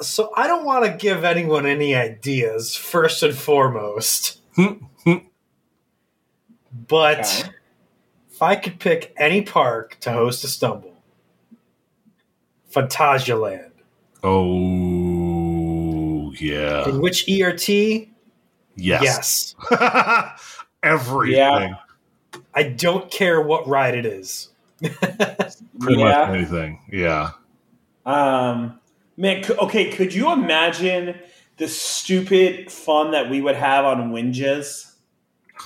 So 0.00 0.32
I 0.36 0.46
don't 0.46 0.64
want 0.64 0.84
to 0.86 0.92
give 0.92 1.24
anyone 1.24 1.66
any 1.66 1.94
ideas, 1.94 2.74
first 2.76 3.22
and 3.22 3.34
foremost. 3.34 4.40
but 6.88 7.18
Okay. 7.20 7.50
if 8.30 8.42
I 8.42 8.56
could 8.56 8.78
pick 8.78 9.12
any 9.16 9.42
park 9.42 9.96
to 10.00 10.12
host 10.12 10.44
a 10.44 10.48
stumble, 10.48 10.94
Phantasialand. 12.72 13.70
Oh, 14.22 16.32
yeah. 16.38 16.88
In 16.88 17.00
which 17.00 17.28
ERT? 17.28 17.68
Yes. 18.76 18.76
Yes. 18.76 19.54
Everything. 20.82 21.36
Yeah. 21.36 21.74
I 22.54 22.62
don't 22.62 23.10
care 23.10 23.40
what 23.40 23.66
ride 23.68 23.94
it 23.94 24.06
is. 24.06 24.48
Pretty 24.80 25.98
Yeah. 25.98 26.04
much 26.04 26.28
anything. 26.30 26.80
Yeah. 26.90 27.30
Um, 28.06 28.80
man, 29.16 29.44
okay, 29.48 29.90
could 29.90 30.14
you 30.14 30.32
imagine 30.32 31.18
the 31.56 31.68
stupid 31.68 32.72
fun 32.72 33.10
that 33.12 33.30
we 33.30 33.40
would 33.40 33.56
have 33.56 33.84
on 33.84 34.12
Winjas? 34.12 34.94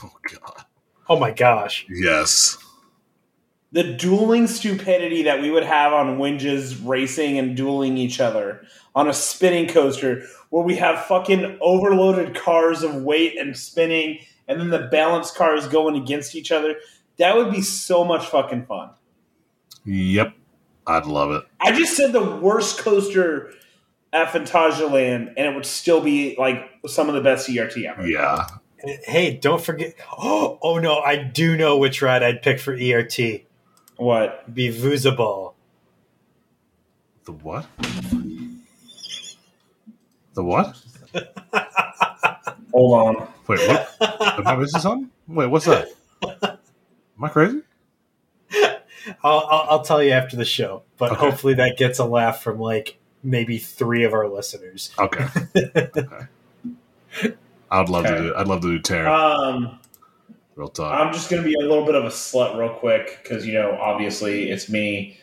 Oh 0.03 0.13
God. 0.33 0.65
Oh 1.09 1.19
my 1.19 1.31
gosh. 1.31 1.87
Yes. 1.89 2.59
The 3.73 3.85
dueling 3.85 4.47
stupidity 4.47 5.23
that 5.25 5.41
we 5.41 5.51
would 5.51 5.65
have 5.65 5.93
on 5.93 6.19
Winjas 6.19 6.81
racing 6.85 7.39
and 7.39 7.57
dueling 7.57 7.97
each 7.97 8.21
other 8.21 8.63
on 8.95 9.09
a 9.09 9.13
spinning 9.13 9.69
coaster 9.69 10.23
where 10.51 10.65
we 10.65 10.77
have 10.77 11.05
fucking 11.07 11.59
overloaded 11.61 12.37
cars 12.37 12.83
of 12.83 13.03
weight 13.03 13.39
and 13.39 13.57
spinning 13.57 14.21
and 14.47 14.61
then 14.61 14.71
the 14.71 14.89
balanced 14.91 15.35
cars 15.35 15.67
going 15.67 15.97
against 15.97 16.35
each 16.35 16.53
other. 16.53 16.77
That 17.19 17.37
would 17.37 17.51
be 17.51 17.63
so 17.63 18.05
much 18.05 18.27
fucking 18.27 18.67
fun. 18.67 18.91
Yep. 19.85 20.35
I'd 20.87 21.07
love 21.07 21.31
it. 21.31 21.45
I 21.61 21.73
just 21.73 21.97
said 21.97 22.13
the 22.13 22.37
worst 22.37 22.79
coaster 22.79 23.53
at 24.13 24.29
Phantasialand, 24.29 25.35
and 25.37 25.47
it 25.47 25.55
would 25.55 25.67
still 25.67 26.01
be 26.01 26.37
like 26.39 26.71
some 26.87 27.09
of 27.09 27.15
the 27.15 27.21
best 27.21 27.49
ERT 27.49 27.77
ever. 27.79 28.07
Yeah. 28.07 28.47
Hey, 29.05 29.37
don't 29.37 29.63
forget. 29.63 29.95
Oh, 30.17 30.59
oh 30.63 30.79
no, 30.79 30.99
I 30.99 31.17
do 31.17 31.57
know 31.57 31.79
which 31.79 32.03
ride 32.03 32.23
I'd 32.23 32.43
pick 32.43 32.61
for 32.61 32.73
ERT. 32.73 33.19
What? 33.97 34.53
be 34.53 34.73
Voozaball. 34.73 35.55
The 37.25 37.33
what? 37.33 37.67
The 40.35 40.43
what? 40.43 40.77
Hold 42.73 43.17
on. 43.17 43.29
Wait, 43.47 43.69
what? 43.69 43.97
Am 44.39 44.47
I 44.47 44.57
missing 44.57 44.81
something? 44.81 45.11
Wait, 45.29 45.47
what's 45.47 45.65
that? 45.67 45.89
Am 46.23 47.25
I 47.25 47.29
crazy? 47.29 47.63
I'll, 49.23 49.39
I'll, 49.51 49.67
I'll 49.71 49.83
tell 49.83 50.03
you 50.03 50.11
after 50.13 50.37
the 50.37 50.45
show, 50.45 50.83
but 50.97 51.13
Okay. 51.13 51.21
hopefully 51.21 51.55
that 51.55 51.77
gets 51.77 51.99
a 51.99 52.05
laugh 52.05 52.43
from 52.43 52.59
like 52.59 52.99
maybe 53.23 53.59
three 53.59 54.05
of 54.05 54.13
our 54.13 54.29
listeners. 54.29 54.93
Okay. 54.99 55.27
okay. 55.77 56.27
I'd 57.71 57.89
love 57.89 58.07
Okay. 58.07 58.15
to 58.17 58.23
do. 58.23 58.35
I'd 58.37 58.47
love 58.49 58.61
to 58.63 58.79
do 58.79 58.81
Taron. 58.81 59.09
Um, 59.09 59.79
Real 60.57 60.69
talk. 60.69 60.99
I'm 61.01 61.13
just 61.13 61.31
gonna 61.31 61.43
be 61.43 61.55
a 61.55 61.61
little 61.67 61.85
bit 61.85 61.97
of 61.97 62.05
a 62.05 62.09
slut 62.09 62.57
real 62.57 62.75
quick 62.75 63.19
because 63.23 63.45
you 63.47 63.55
know, 63.55 63.73
obviously, 63.81 64.51
it's 64.51 64.69
me. 64.69 65.19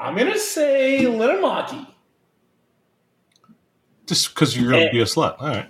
I'm 0.00 0.16
gonna 0.16 0.38
say 0.38 1.02
Linnanmäki. 1.04 1.86
Just 4.06 4.34
because 4.34 4.56
you're 4.56 4.70
gonna 4.70 4.86
eh. 4.86 4.92
be 4.92 5.00
a 5.00 5.04
slut. 5.04 5.36
All 5.40 5.48
right. 5.48 5.68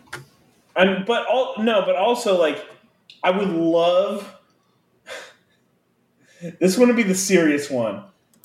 I'm, 0.77 1.05
but 1.05 1.27
all 1.27 1.55
no, 1.59 1.83
but 1.85 1.97
also 1.97 2.39
like, 2.41 2.65
I 3.23 3.31
would 3.31 3.49
love. 3.49 4.34
This 6.59 6.77
one 6.79 6.89
to 6.89 6.95
be 6.95 7.03
the 7.03 7.15
serious 7.15 7.71
one. 7.71 8.05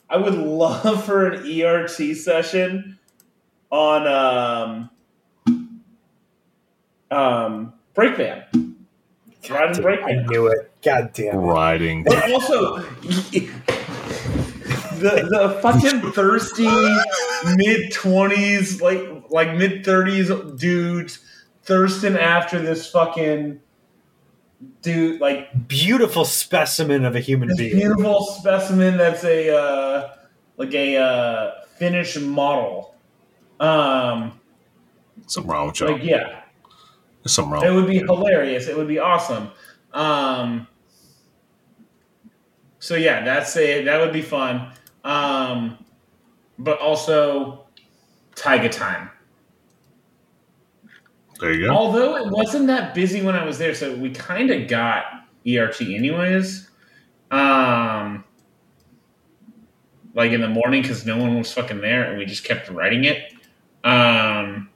I 0.10 0.18
would 0.18 0.36
love 0.36 1.04
for 1.06 1.28
an 1.28 1.62
ERT 1.62 2.16
session 2.18 3.00
on 3.70 4.08
um 4.08 4.90
um 7.12 7.74
Breakman. 7.96 8.46
Ride 9.50 9.78
and 9.78 9.88
I 9.88 10.24
knew 10.28 10.48
it. 10.48 10.72
God 10.84 11.12
damn 11.14 11.36
it. 11.36 11.38
Riding. 11.38 12.04
But 12.04 12.32
also, 12.32 12.78
the 15.00 15.28
the 15.30 15.60
fucking 15.62 16.12
thirsty 16.12 16.68
mid 17.56 17.92
twenties, 17.92 18.82
like 18.82 19.02
like 19.30 19.56
mid 19.56 19.84
thirties 19.84 20.30
dudes 20.56 21.20
thirsting 21.64 22.16
after 22.16 22.60
this 22.60 22.92
fucking 22.92 23.60
dude, 24.82 25.20
like 25.22 25.68
Beautiful 25.68 26.26
specimen 26.26 27.06
of 27.06 27.16
a 27.16 27.20
human 27.20 27.56
being. 27.56 27.76
beautiful 27.76 28.24
specimen 28.26 28.98
that's 28.98 29.24
a 29.24 29.56
uh, 29.56 30.14
like 30.58 30.74
a 30.74 30.98
uh, 30.98 31.52
Finnish 31.78 32.18
model. 32.20 32.96
Um, 33.60 34.40
Something 35.28 35.52
wrong 35.52 35.68
with 35.68 35.80
y'all. 35.80 35.92
like 35.94 36.04
yeah, 36.04 36.42
There's 37.24 37.34
something 37.34 37.62
it 37.62 37.72
would 37.74 37.88
be 37.88 38.00
hilarious. 38.00 38.68
It 38.68 38.76
would 38.78 38.88
be 38.88 39.00
awesome. 39.00 39.52
Um, 39.94 40.68
so 42.80 42.96
yeah, 42.96 43.24
that's 43.24 43.56
a 43.58 43.84
that 43.84 44.00
would 44.00 44.14
be 44.14 44.22
fun. 44.22 44.72
Um, 45.04 45.84
but 46.58 46.80
also 46.80 47.66
Taiga 48.36 48.70
time. 48.70 49.10
There 51.40 51.54
you 51.54 51.68
go. 51.68 51.74
Although 51.74 52.18
it 52.18 52.28
wasn't 52.28 52.68
that 52.68 52.94
busy 52.94 53.22
when 53.22 53.36
I 53.36 53.46
was 53.46 53.58
there, 53.58 53.74
so 53.74 53.96
we 53.96 54.12
kind 54.12 54.52
of 54.52 54.68
got 54.68 55.06
ERT 55.48 55.82
anyways. 55.82 56.70
Um, 57.32 58.26
like 60.14 60.32
in 60.32 60.42
the 60.42 60.50
morning 60.50 60.82
because 60.82 61.06
no 61.06 61.18
one 61.18 61.38
was 61.38 61.52
fucking 61.54 61.80
there, 61.80 62.04
and 62.04 62.18
we 62.18 62.26
just 62.26 62.44
kept 62.44 62.70
writing 62.70 63.06
it. 63.06 63.34
Um, 63.86 64.70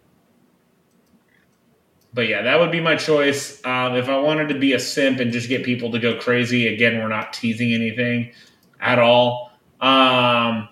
but 2.13 2.29
yeah, 2.29 2.43
that 2.43 2.59
would 2.59 2.71
be 2.71 2.79
my 2.79 2.95
choice. 2.95 3.63
Um, 3.65 3.95
if 3.95 4.07
I 4.07 4.17
wanted 4.17 4.47
to 4.49 4.57
be 4.57 4.73
a 4.73 4.79
simp 4.79 5.19
and 5.19 5.33
just 5.33 5.49
get 5.49 5.65
people 5.65 5.91
to 5.91 5.99
go 5.99 6.17
crazy, 6.17 6.73
again, 6.73 6.99
we're 6.99 7.09
not 7.09 7.33
teasing 7.33 7.73
anything 7.73 8.31
at 8.79 8.99
all. 8.99 9.51
Um, 9.81 10.69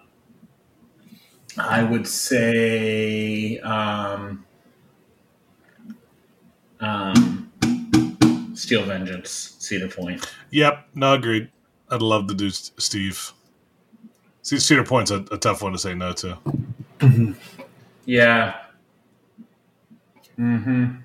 I 1.57 1.83
would 1.83 2.07
say. 2.07 3.59
Um, 3.59 4.40
um, 6.81 7.51
Steel 8.53 8.83
Vengeance, 8.83 9.55
Cedar 9.59 9.87
Point. 9.87 10.25
Yep. 10.51 10.87
No, 10.95 11.13
agreed. 11.13 11.49
I'd 11.89 12.01
love 12.01 12.27
to 12.27 12.33
do 12.33 12.49
Steve. 12.49 13.31
See, 14.41 14.59
Cedar 14.59 14.83
Point's 14.83 15.11
a, 15.11 15.25
a 15.31 15.37
tough 15.37 15.61
one 15.61 15.71
to 15.71 15.77
say 15.77 15.93
no 15.93 16.13
to. 16.13 16.37
Yeah. 18.05 18.55
Mm-hmm. 20.39 20.95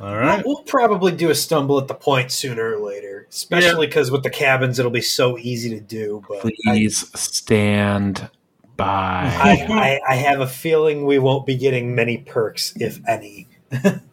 All 0.00 0.14
We'll, 0.14 0.42
we'll 0.44 0.62
probably 0.64 1.12
do 1.12 1.30
a 1.30 1.34
stumble 1.34 1.78
at 1.78 1.88
the 1.88 1.94
point 1.94 2.30
sooner 2.30 2.74
or 2.74 2.78
later, 2.78 3.26
especially 3.30 3.86
because 3.86 4.10
with 4.10 4.22
the 4.22 4.30
cabins, 4.30 4.78
it'll 4.78 4.90
be 4.90 5.00
so 5.00 5.38
easy 5.38 5.70
to 5.70 5.80
do. 5.80 6.22
But 6.28 6.46
I, 6.46 6.50
Please 6.64 7.18
stand 7.18 8.30
by. 8.76 8.84
I, 8.84 9.66
I, 9.70 10.00
I 10.12 10.14
have 10.16 10.40
a 10.40 10.46
feeling 10.46 11.06
we 11.06 11.18
won't 11.18 11.46
be 11.46 11.56
getting 11.56 11.94
many 11.94 12.18
perks, 12.18 12.74
if 12.76 13.00
any. 13.08 13.48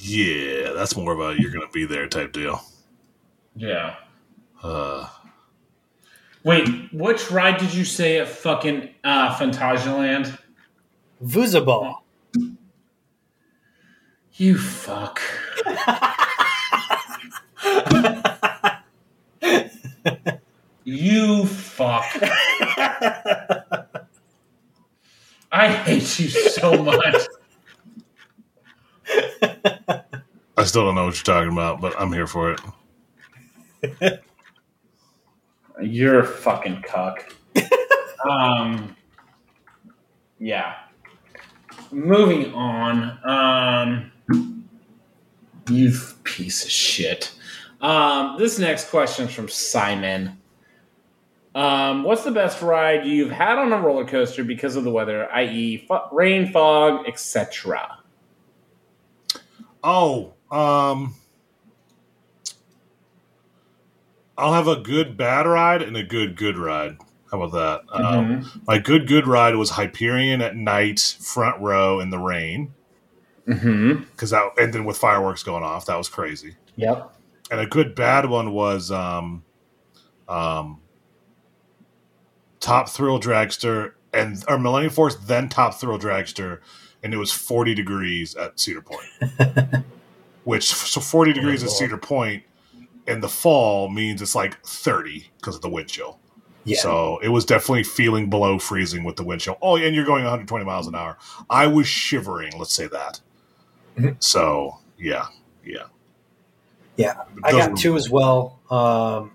Yeah, 0.00 0.72
that's 0.72 0.96
more 0.96 1.12
of 1.12 1.20
a 1.20 1.40
you're 1.40 1.50
going 1.50 1.66
to 1.66 1.72
be 1.72 1.84
there 1.84 2.08
type 2.08 2.32
deal. 2.32 2.62
Yeah. 3.56 3.96
Uh, 4.62 5.08
Wait, 6.44 6.68
which 6.92 7.30
ride 7.30 7.58
did 7.58 7.74
you 7.74 7.84
say 7.84 8.18
at 8.20 8.28
fucking 8.28 8.88
uh, 9.04 9.34
Phantasialand? 9.36 10.38
Vuzaball. 11.22 11.96
You 14.34 14.56
fuck. 14.56 15.20
you 20.84 21.44
fuck. 21.44 22.04
I 25.50 25.68
hate 25.68 26.18
you 26.20 26.28
so 26.28 26.82
much. 26.82 27.16
I 30.56 30.64
still 30.64 30.84
don't 30.84 30.94
know 30.94 31.06
what 31.06 31.14
you're 31.14 31.36
talking 31.36 31.52
about, 31.52 31.80
but 31.80 31.94
I'm 31.98 32.12
here 32.12 32.26
for 32.26 32.52
it. 32.52 34.22
You're 35.80 36.20
a 36.20 36.26
fucking 36.26 36.82
cuck. 36.82 37.32
um, 38.28 38.96
yeah. 40.38 40.74
Moving 41.90 42.52
on. 42.54 43.18
Um, 43.24 44.12
you 45.70 45.92
piece 46.24 46.64
of 46.64 46.70
shit. 46.70 47.32
Um, 47.80 48.36
this 48.38 48.58
next 48.58 48.90
question 48.90 49.28
is 49.28 49.34
from 49.34 49.48
Simon. 49.48 50.38
Um, 51.54 52.04
what's 52.04 52.24
the 52.24 52.30
best 52.30 52.62
ride 52.62 53.06
you've 53.06 53.30
had 53.30 53.58
on 53.58 53.72
a 53.72 53.80
roller 53.80 54.04
coaster 54.04 54.44
because 54.44 54.76
of 54.76 54.84
the 54.84 54.90
weather, 54.90 55.30
i.e., 55.32 55.86
f- 55.90 56.08
rain, 56.12 56.52
fog, 56.52 57.06
etc.? 57.08 57.97
Oh, 59.82 60.34
um, 60.50 61.14
I'll 64.36 64.52
have 64.52 64.68
a 64.68 64.76
good 64.76 65.16
bad 65.16 65.46
ride 65.46 65.82
and 65.82 65.96
a 65.96 66.02
good 66.02 66.36
good 66.36 66.56
ride. 66.56 66.98
How 67.30 67.42
about 67.42 67.52
that? 67.88 67.94
Um, 67.94 68.42
Mhm. 68.42 68.66
my 68.66 68.78
good 68.78 69.06
good 69.06 69.26
ride 69.26 69.54
was 69.56 69.70
Hyperion 69.70 70.40
at 70.40 70.56
night, 70.56 71.16
front 71.20 71.60
row 71.60 72.00
in 72.00 72.10
the 72.10 72.18
rain, 72.18 72.72
Mm-hmm. 73.46 74.02
because 74.12 74.30
that 74.30 74.50
and 74.58 74.72
then 74.72 74.84
with 74.84 74.96
fireworks 74.98 75.42
going 75.42 75.62
off, 75.64 75.86
that 75.86 75.96
was 75.96 76.08
crazy. 76.08 76.56
Yep. 76.76 77.14
And 77.50 77.60
a 77.60 77.66
good 77.66 77.94
bad 77.94 78.26
one 78.28 78.52
was 78.52 78.90
um, 78.90 79.42
um, 80.28 80.80
Top 82.60 82.88
Thrill 82.88 83.18
Dragster 83.20 83.92
and 84.12 84.42
or 84.48 84.58
Millennium 84.58 84.92
Force, 84.92 85.16
then 85.16 85.48
Top 85.48 85.74
Thrill 85.74 85.98
Dragster, 85.98 86.60
and 87.02 87.12
it 87.14 87.16
was 87.16 87.32
forty 87.32 87.74
degrees 87.74 88.34
at 88.36 88.58
Cedar 88.58 88.82
Point. 88.82 89.84
Which 90.44 90.66
so 90.72 91.00
forty 91.00 91.32
degrees 91.32 91.62
at 91.62 91.70
Cedar 91.70 91.98
Point 91.98 92.42
in 93.06 93.20
the 93.20 93.28
fall 93.28 93.88
means 93.88 94.22
it's 94.22 94.34
like 94.34 94.60
thirty 94.64 95.30
because 95.38 95.56
of 95.56 95.62
the 95.62 95.68
wind 95.68 95.88
chill. 95.88 96.18
Yeah. 96.64 96.78
So 96.80 97.18
it 97.22 97.28
was 97.28 97.44
definitely 97.44 97.84
feeling 97.84 98.28
below 98.28 98.58
freezing 98.58 99.04
with 99.04 99.16
the 99.16 99.24
wind 99.24 99.40
chill. 99.40 99.56
Oh, 99.62 99.76
and 99.76 99.94
you're 99.94 100.04
going 100.04 100.24
120 100.24 100.64
miles 100.66 100.86
an 100.86 100.94
hour. 100.94 101.16
I 101.48 101.66
was 101.66 101.86
shivering. 101.86 102.52
Let's 102.58 102.74
say 102.74 102.86
that. 102.88 103.20
Mhm. 103.96 104.22
So 104.22 104.78
yeah, 104.98 105.26
yeah, 105.64 105.84
Yeah, 106.96 107.22
I 107.44 107.52
got 107.52 107.76
two 107.76 107.96
as 107.96 108.10
well. 108.10 108.58
Um, 108.70 109.32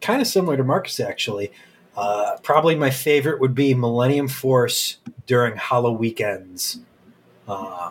kind 0.00 0.20
of 0.20 0.26
similar 0.26 0.56
to 0.56 0.64
Marcus, 0.64 1.00
actually. 1.00 1.52
Uh, 1.96 2.36
probably 2.42 2.74
my 2.74 2.90
favorite 2.90 3.40
would 3.40 3.54
be 3.54 3.74
Millennium 3.74 4.28
Force 4.28 4.98
during 5.26 5.54
HalloWeekends, 5.54 6.80
uh, 7.48 7.90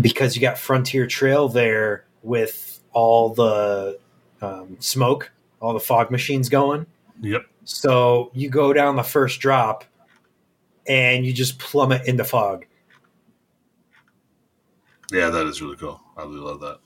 because 0.00 0.34
you 0.34 0.42
got 0.42 0.58
Frontier 0.58 1.06
Trail 1.06 1.48
there 1.48 2.04
with 2.22 2.80
all 2.92 3.30
the 3.30 3.98
um, 4.42 4.76
smoke, 4.80 5.30
all 5.60 5.72
the 5.72 5.80
fog 5.80 6.10
machines 6.10 6.48
going. 6.48 6.86
Yep. 7.20 7.42
So 7.64 8.30
you 8.34 8.48
go 8.50 8.72
down 8.72 8.96
the 8.96 9.02
first 9.02 9.40
drop, 9.40 9.84
and 10.86 11.26
you 11.26 11.32
just 11.32 11.58
plummet 11.58 12.06
into 12.06 12.24
fog. 12.24 12.64
Yeah, 15.12 15.30
that 15.30 15.46
is 15.46 15.62
really 15.62 15.76
cool. 15.76 16.00
I 16.16 16.22
really 16.22 16.36
love 16.40 16.60
that. 16.60 16.78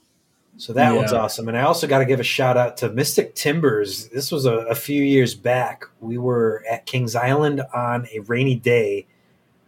So 0.57 0.71
that 0.73 0.91
Yeah. 0.91 0.97
one's 0.97 1.13
awesome. 1.13 1.47
And 1.47 1.57
I 1.57 1.63
also 1.63 1.87
got 1.87 1.99
to 1.99 2.05
give 2.05 2.19
a 2.19 2.23
shout 2.23 2.57
out 2.57 2.77
to 2.77 2.89
Mystic 2.89 3.33
Timbers. 3.35 4.07
This 4.09 4.31
was 4.31 4.45
a, 4.45 4.57
a 4.59 4.75
few 4.75 5.03
years 5.03 5.33
back. 5.35 5.85
We 5.99 6.17
were 6.17 6.63
at 6.69 6.85
Kings 6.85 7.15
Island 7.15 7.61
on 7.73 8.07
a 8.13 8.19
rainy 8.19 8.55
day. 8.55 9.07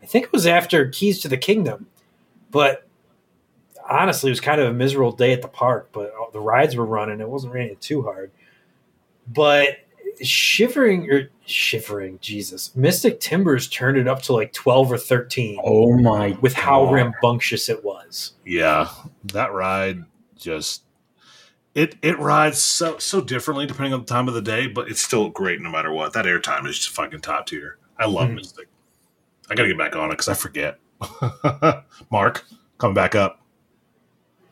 I 0.04 0.06
think 0.06 0.26
it 0.26 0.32
was 0.32 0.46
after 0.46 0.88
Keys 0.90 1.20
to 1.22 1.28
the 1.28 1.38
Kingdom. 1.38 1.88
But 2.56 2.88
honestly, 3.90 4.30
it 4.30 4.32
was 4.32 4.40
kind 4.40 4.62
of 4.62 4.70
a 4.70 4.74
miserable 4.74 5.12
day 5.12 5.34
at 5.34 5.42
the 5.42 5.50
park, 5.50 5.90
but 5.92 6.14
the 6.32 6.40
rides 6.40 6.78
were 6.78 6.86
running. 6.86 7.20
It 7.20 7.28
wasn't 7.28 7.54
raining 7.54 7.76
too 7.82 8.02
hard. 8.02 8.32
But 9.28 9.80
shivering 10.22 11.12
or 11.12 11.28
shivering, 11.46 12.18
Jesus. 12.22 12.74
Mystic 12.74 13.20
Timbers 13.20 13.68
turned 13.68 13.98
it 13.98 14.08
up 14.08 14.22
to 14.22 14.34
like 14.34 14.54
12 14.54 14.94
or 14.94 14.98
13 14.98 15.60
Oh 15.66 15.98
my! 15.98 16.38
with 16.40 16.54
how 16.54 16.90
rambunctious 16.94 17.68
it 17.68 17.84
was. 17.84 18.36
Yeah, 18.46 18.88
that 19.34 19.52
ride 19.52 20.06
just 20.38 20.84
it 21.74 21.96
it 22.02 22.18
rides 22.20 22.62
so 22.62 22.98
so 23.00 23.20
differently 23.20 23.66
depending 23.66 23.92
on 23.94 24.00
the 24.00 24.06
time 24.06 24.30
of 24.30 24.34
the 24.34 24.42
day, 24.42 24.68
but 24.68 24.90
it's 24.90 25.02
still 25.02 25.28
great 25.28 25.60
no 25.60 25.70
matter 25.70 25.92
what. 25.92 26.14
That 26.14 26.24
airtime 26.24 26.66
is 26.70 26.78
just 26.78 26.90
fucking 26.92 27.20
top 27.20 27.48
tier. 27.48 27.78
I 28.00 28.06
love 28.06 28.30
Mhm. 28.30 28.36
Mystic. 28.36 28.70
I 29.50 29.56
gotta 29.56 29.68
get 29.68 29.78
back 29.78 29.94
on 29.98 30.06
it 30.06 30.12
because 30.14 30.30
I 30.30 30.34
forget. 30.36 30.80
Mark 32.12 32.46
coming 32.78 32.96
back 32.96 33.16
up. 33.16 33.42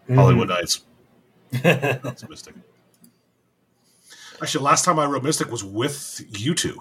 Holiwood 0.10 0.48
Nights. 0.48 0.84
That's 1.52 2.28
Mystic. 2.28 2.56
Actually, 4.41 4.65
last 4.65 4.84
time 4.84 4.99
I 4.99 5.06
wrote 5.06 5.24
Mystic 5.24 5.49
was 5.49 5.64
with 5.64 6.22
you 6.38 6.53
two. 6.53 6.80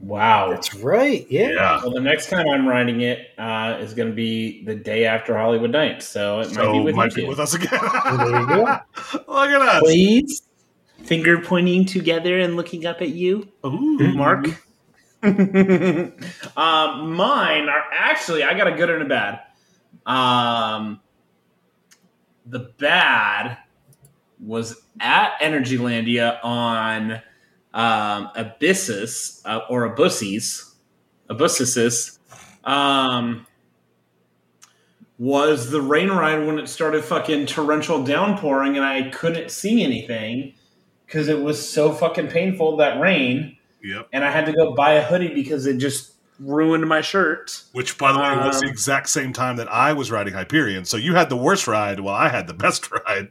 Wow. 0.00 0.50
That's 0.50 0.74
right. 0.74 1.26
Yeah. 1.30 1.50
Yeah. 1.50 1.80
Well, 1.82 1.92
the 1.92 2.00
next 2.00 2.28
time 2.28 2.46
I'm 2.48 2.68
writing 2.68 3.00
it 3.00 3.30
uh, 3.38 3.78
is 3.80 3.94
going 3.94 4.10
to 4.10 4.14
be 4.14 4.62
the 4.64 4.74
day 4.74 5.06
after 5.06 5.32
Holiwood 5.32 5.70
Nights, 5.70 6.06
so 6.06 6.40
it 6.40 6.54
might 6.54 6.72
be 6.72 6.80
with 6.80 6.94
might 6.94 7.10
you. 7.12 7.16
be 7.16 7.22
two. 7.22 7.28
with 7.28 7.40
us 7.40 7.54
again. 7.54 7.80
Well, 7.80 8.16
there 8.18 8.46
go. 8.46 8.80
Look 9.32 9.50
at 9.50 9.62
us. 9.62 9.80
Please. 9.80 10.42
Finger 11.02 11.40
pointing 11.40 11.84
together 11.86 12.38
and 12.38 12.56
looking 12.56 12.84
up 12.84 13.00
at 13.00 13.10
you. 13.10 13.48
Ooh, 13.64 14.12
Mark. 14.14 14.48
um, 16.56 17.14
mine 17.14 17.68
are 17.68 17.84
actually 17.92 18.44
I 18.44 18.56
got 18.56 18.68
a 18.68 18.76
good 18.76 18.90
and 18.90 19.02
a 19.02 19.06
bad. 19.06 19.40
Um, 20.04 21.00
the 22.44 22.70
bad 22.78 23.58
was 24.38 24.80
at 25.00 25.38
Energylandia 25.40 26.38
on 26.44 27.12
um, 27.74 28.30
Abyssus 28.36 29.42
uh, 29.44 29.62
or 29.68 29.84
Abusses, 29.84 30.76
Abusses. 31.28 32.18
Um, 32.64 33.46
was 35.18 35.70
the 35.70 35.80
rain 35.80 36.08
ride 36.08 36.46
when 36.46 36.58
it 36.58 36.68
started 36.68 37.02
fucking 37.02 37.46
torrential 37.46 38.04
downpouring 38.04 38.76
and 38.76 38.84
I 38.84 39.08
couldn't 39.10 39.50
see 39.50 39.82
anything 39.82 40.54
because 41.06 41.28
it 41.28 41.40
was 41.40 41.68
so 41.68 41.92
fucking 41.92 42.28
painful 42.28 42.76
that 42.76 43.00
rain 43.00 43.55
Yep. 43.86 44.08
and 44.12 44.24
I 44.24 44.30
had 44.30 44.46
to 44.46 44.52
go 44.52 44.74
buy 44.74 44.92
a 44.94 45.02
hoodie 45.02 45.32
because 45.34 45.66
it 45.66 45.78
just 45.78 46.12
ruined 46.40 46.86
my 46.88 47.00
shirt. 47.00 47.62
Which, 47.72 47.96
by 47.98 48.12
the 48.12 48.18
way, 48.18 48.36
was 48.36 48.60
the 48.60 48.66
Um, 48.66 48.70
exact 48.72 49.08
same 49.08 49.32
time 49.32 49.56
that 49.56 49.72
I 49.72 49.92
was 49.94 50.10
riding 50.10 50.34
Hyperion. 50.34 50.84
So 50.84 50.96
you 50.96 51.14
had 51.14 51.28
the 51.30 51.36
worst 51.36 51.66
ride, 51.66 52.00
while 52.00 52.14
I 52.14 52.28
had 52.28 52.46
the 52.46 52.54
best 52.54 52.90
ride. 53.06 53.28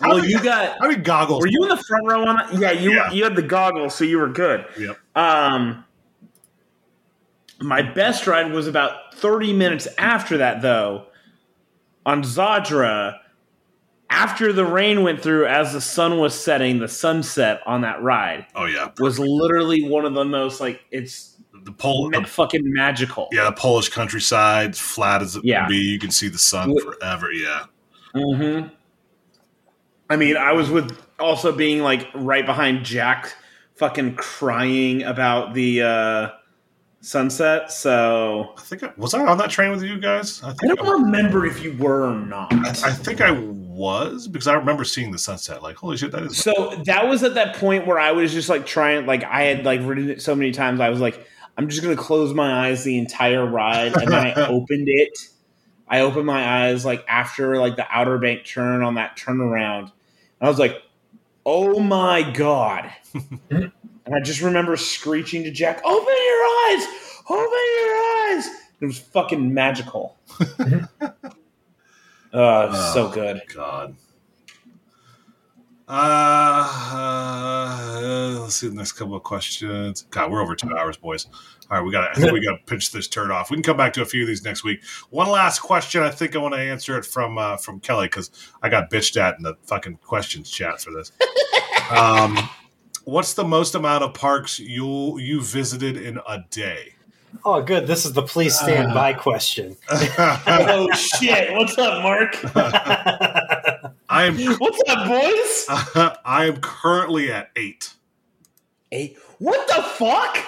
Well, 0.00 0.16
many- 0.16 0.28
you 0.28 0.42
got. 0.42 0.78
how 0.80 0.88
many 0.88 1.00
goggles? 1.02 1.40
Were 1.42 1.48
you 1.48 1.62
in 1.64 1.68
the 1.68 1.76
front 1.86 2.06
row 2.08 2.26
on 2.26 2.36
that? 2.36 2.54
Yeah, 2.58 2.70
you 2.72 2.92
Yeah. 2.94 3.10
you 3.12 3.24
had 3.24 3.36
the 3.36 3.42
goggles, 3.42 3.94
so 3.94 4.04
you 4.04 4.18
were 4.18 4.28
good. 4.28 4.64
Yep. 4.78 4.98
Um, 5.14 5.84
my 7.60 7.82
best 7.82 8.26
ride 8.26 8.50
was 8.52 8.66
about 8.66 9.14
thirty 9.14 9.52
minutes 9.52 9.86
after 9.98 10.38
that, 10.38 10.62
though, 10.62 11.06
on 12.06 12.22
Zadra. 12.22 13.18
After 14.14 14.52
the 14.52 14.64
rain 14.64 15.02
went 15.02 15.20
through, 15.22 15.46
as 15.46 15.72
the 15.72 15.80
sun 15.80 16.18
was 16.18 16.34
setting, 16.34 16.78
the 16.78 16.86
sunset 16.88 17.60
on 17.66 17.80
that 17.80 18.00
ride 18.02 18.46
Oh 18.54 18.66
yeah, 18.66 18.90
was 19.00 19.18
literally 19.18 19.88
one 19.88 20.04
of 20.04 20.12
the 20.14 20.24
most 20.24 20.60
like 20.60 20.80
it's 20.90 21.36
the 21.64 21.72
pole. 21.72 22.10
ma- 22.10 22.22
fucking 22.24 22.60
magical. 22.64 23.28
yeah, 23.32 23.44
the 23.44 23.52
Polish 23.52 23.88
countryside, 23.88 24.76
flat 24.76 25.22
as 25.22 25.34
it 25.36 25.44
Yeah. 25.44 25.60
can 25.62 25.70
be. 25.70 25.76
You 25.78 25.98
can 25.98 26.10
see 26.10 26.28
the 26.28 26.38
sun 26.38 26.74
forever. 26.80 27.32
Yeah. 27.32 27.64
hmm 28.14 28.60
I 30.10 30.16
mean, 30.16 30.36
I 30.36 30.52
was 30.52 30.68
with 30.70 30.96
also 31.18 31.50
being 31.52 31.80
like 31.82 32.06
right 32.14 32.44
behind 32.44 32.84
Jack, 32.84 33.34
fucking 33.76 34.16
crying 34.16 35.02
about 35.04 35.54
the 35.54 35.82
uh, 35.82 36.28
sunset. 37.00 37.72
So 37.72 38.52
I 38.58 38.60
think 38.60 38.82
I, 38.82 38.92
was 38.98 39.14
I 39.14 39.24
on 39.24 39.38
that 39.38 39.50
train 39.50 39.70
with 39.70 39.82
you 39.82 39.98
guys. 39.98 40.42
I 40.42 40.50
I 40.50 40.74
don't 40.74 41.02
remember 41.04 41.46
if 41.46 41.62
you 41.62 41.72
were 41.78 42.08
or 42.10 42.14
not. 42.14 42.52
I, 42.52 42.68
I 42.68 42.92
think 42.92 43.20
I 43.22 43.30
was 43.72 44.28
because 44.28 44.46
I 44.46 44.54
remember 44.54 44.84
seeing 44.84 45.10
the 45.10 45.18
sunset. 45.18 45.62
Like, 45.62 45.76
holy 45.76 45.96
shit, 45.96 46.12
that 46.12 46.22
is. 46.22 46.38
So 46.38 46.82
that 46.84 47.08
was 47.08 47.22
at 47.22 47.34
that 47.34 47.56
point 47.56 47.86
where 47.86 47.98
I 47.98 48.12
was 48.12 48.32
just 48.32 48.48
like 48.48 48.66
trying, 48.66 49.06
like 49.06 49.24
I 49.24 49.42
had 49.42 49.64
like 49.64 49.80
ridden 49.82 50.10
it 50.10 50.22
so 50.22 50.34
many 50.34 50.52
times. 50.52 50.80
I 50.80 50.90
was 50.90 51.00
like, 51.00 51.26
I'm 51.56 51.68
just 51.68 51.82
gonna 51.82 51.96
close 51.96 52.32
my 52.34 52.68
eyes 52.68 52.84
the 52.84 52.98
entire 52.98 53.44
ride, 53.44 53.96
and 53.96 54.10
then 54.10 54.26
I 54.26 54.34
opened 54.48 54.88
it. 54.88 55.18
I 55.88 56.00
opened 56.00 56.26
my 56.26 56.66
eyes 56.66 56.84
like 56.84 57.04
after 57.08 57.58
like 57.58 57.76
the 57.76 57.86
Outer 57.90 58.18
Bank 58.18 58.44
turn 58.44 58.82
on 58.82 58.94
that 58.94 59.16
turnaround, 59.16 59.82
and 59.82 59.90
I 60.40 60.48
was 60.48 60.58
like, 60.58 60.82
"Oh 61.44 61.80
my 61.80 62.30
god!" 62.30 62.90
and 63.50 63.72
I 64.06 64.20
just 64.22 64.40
remember 64.40 64.76
screeching 64.76 65.44
to 65.44 65.50
Jack, 65.50 65.82
"Open 65.84 66.14
your 66.14 66.44
eyes! 66.68 66.86
Open 67.28 67.58
your 67.80 68.36
eyes!" 68.36 68.48
It 68.80 68.86
was 68.86 68.98
fucking 68.98 69.52
magical. 69.52 70.16
Oh, 72.32 72.92
so 72.94 73.06
Oh. 73.08 73.10
good. 73.12 73.42
God. 73.54 73.96
Uh, 75.88 76.68
uh, 76.94 78.38
let's 78.40 78.54
see 78.54 78.68
the 78.68 78.74
next 78.74 78.92
couple 78.92 79.14
of 79.14 79.22
questions. 79.22 80.02
God, 80.10 80.30
we're 80.30 80.40
over 80.40 80.54
two 80.54 80.74
hours, 80.76 80.96
boys. 80.96 81.26
All 81.70 81.76
right, 81.78 81.84
we 81.84 81.92
got. 81.92 82.08
I 82.10 82.14
think 82.20 82.32
we 82.32 82.42
got 82.44 82.52
to 82.52 82.62
pinch 82.66 82.92
this 82.92 83.08
turd 83.08 83.30
off. 83.30 83.50
We 83.50 83.56
can 83.56 83.62
come 83.62 83.76
back 83.76 83.92
to 83.94 84.02
a 84.02 84.06
few 84.06 84.22
of 84.22 84.28
these 84.28 84.44
next 84.44 84.64
week. 84.64 84.82
One 85.10 85.28
last 85.28 85.58
question. 85.60 86.02
I 86.02 86.10
think 86.10 86.34
I 86.34 86.38
want 86.38 86.54
to 86.54 86.60
answer 86.60 86.96
it 86.96 87.04
from 87.04 87.36
uh, 87.36 87.56
from 87.58 87.80
Kelly 87.80 88.06
because 88.06 88.30
I 88.62 88.68
got 88.70 88.90
bitched 88.90 89.20
at 89.20 89.36
in 89.36 89.42
the 89.42 89.56
fucking 89.64 89.98
questions 90.02 90.50
chat 90.50 90.80
for 90.80 90.92
this. 90.92 91.12
um, 91.90 92.38
what's 93.04 93.34
the 93.34 93.44
most 93.44 93.74
amount 93.74 94.04
of 94.04 94.14
parks 94.14 94.58
you 94.58 95.18
you 95.18 95.42
visited 95.42 95.96
in 95.98 96.18
a 96.28 96.38
day? 96.50 96.94
Oh, 97.44 97.62
good. 97.62 97.86
This 97.86 98.04
is 98.04 98.12
the 98.12 98.22
please 98.22 98.58
stand 98.58 98.94
by 98.94 99.12
question. 99.12 99.76
Oh 100.46 100.90
shit! 100.92 101.52
What's 101.52 101.76
up, 101.78 102.02
Mark? 102.02 102.36
I 104.08 104.24
am 104.24 104.36
What's 104.36 104.82
up, 104.88 105.08
boys? 105.08 105.66
I 106.24 106.46
am 106.46 106.56
currently 106.60 107.30
at 107.32 107.50
eight. 107.56 107.94
Eight. 108.90 109.16
What 109.38 109.66
the 109.68 109.82
fuck? 109.82 110.38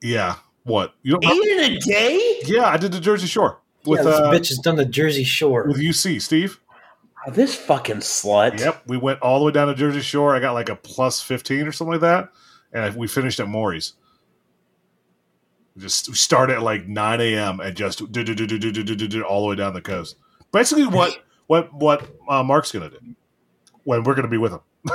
Yeah. 0.00 0.36
What 0.64 0.94
you 1.02 1.12
don't? 1.12 1.24
Eight 1.24 1.58
in 1.58 1.72
a 1.72 1.78
day? 1.78 2.40
Yeah, 2.44 2.66
I 2.66 2.76
did 2.76 2.92
the 2.92 3.00
Jersey 3.00 3.26
Shore 3.26 3.60
with 3.84 4.00
yeah, 4.00 4.04
this 4.04 4.14
uh, 4.16 4.30
bitch 4.30 4.48
has 4.48 4.58
done 4.58 4.76
the 4.76 4.84
Jersey 4.84 5.24
Shore. 5.24 5.66
with 5.66 5.78
UC, 5.78 6.20
Steve. 6.20 6.60
Oh, 7.26 7.30
this 7.30 7.54
fucking 7.54 7.98
slut. 7.98 8.58
Yep, 8.58 8.82
we 8.86 8.96
went 8.96 9.20
all 9.20 9.38
the 9.38 9.46
way 9.46 9.52
down 9.52 9.68
to 9.68 9.74
Jersey 9.74 10.00
Shore. 10.00 10.34
I 10.34 10.40
got 10.40 10.52
like 10.52 10.68
a 10.68 10.76
plus 10.76 11.22
fifteen 11.22 11.66
or 11.66 11.72
something 11.72 11.92
like 11.92 12.00
that, 12.02 12.30
and 12.72 12.84
I, 12.84 12.90
we 12.90 13.06
finished 13.06 13.40
at 13.40 13.48
Morey's. 13.48 13.94
Just 15.78 16.08
we 16.08 16.14
started 16.14 16.54
at 16.54 16.62
like 16.62 16.86
nine 16.86 17.20
a.m. 17.20 17.60
and 17.60 17.76
just 17.76 17.98
do, 17.98 18.24
do, 18.24 18.34
do, 18.34 18.46
do, 18.46 18.58
do, 18.58 18.72
do, 18.72 18.82
do, 18.82 19.08
do, 19.08 19.22
all 19.22 19.42
the 19.42 19.48
way 19.48 19.56
down 19.56 19.74
the 19.74 19.82
coast. 19.82 20.16
Basically, 20.52 20.86
what 20.86 21.18
what 21.46 21.72
what 21.74 22.08
uh, 22.28 22.42
Mark's 22.42 22.72
gonna 22.72 22.90
do 22.90 22.98
when 23.84 24.04
we're 24.04 24.14
gonna 24.14 24.28
be 24.28 24.38
with 24.38 24.52
him. 24.52 24.60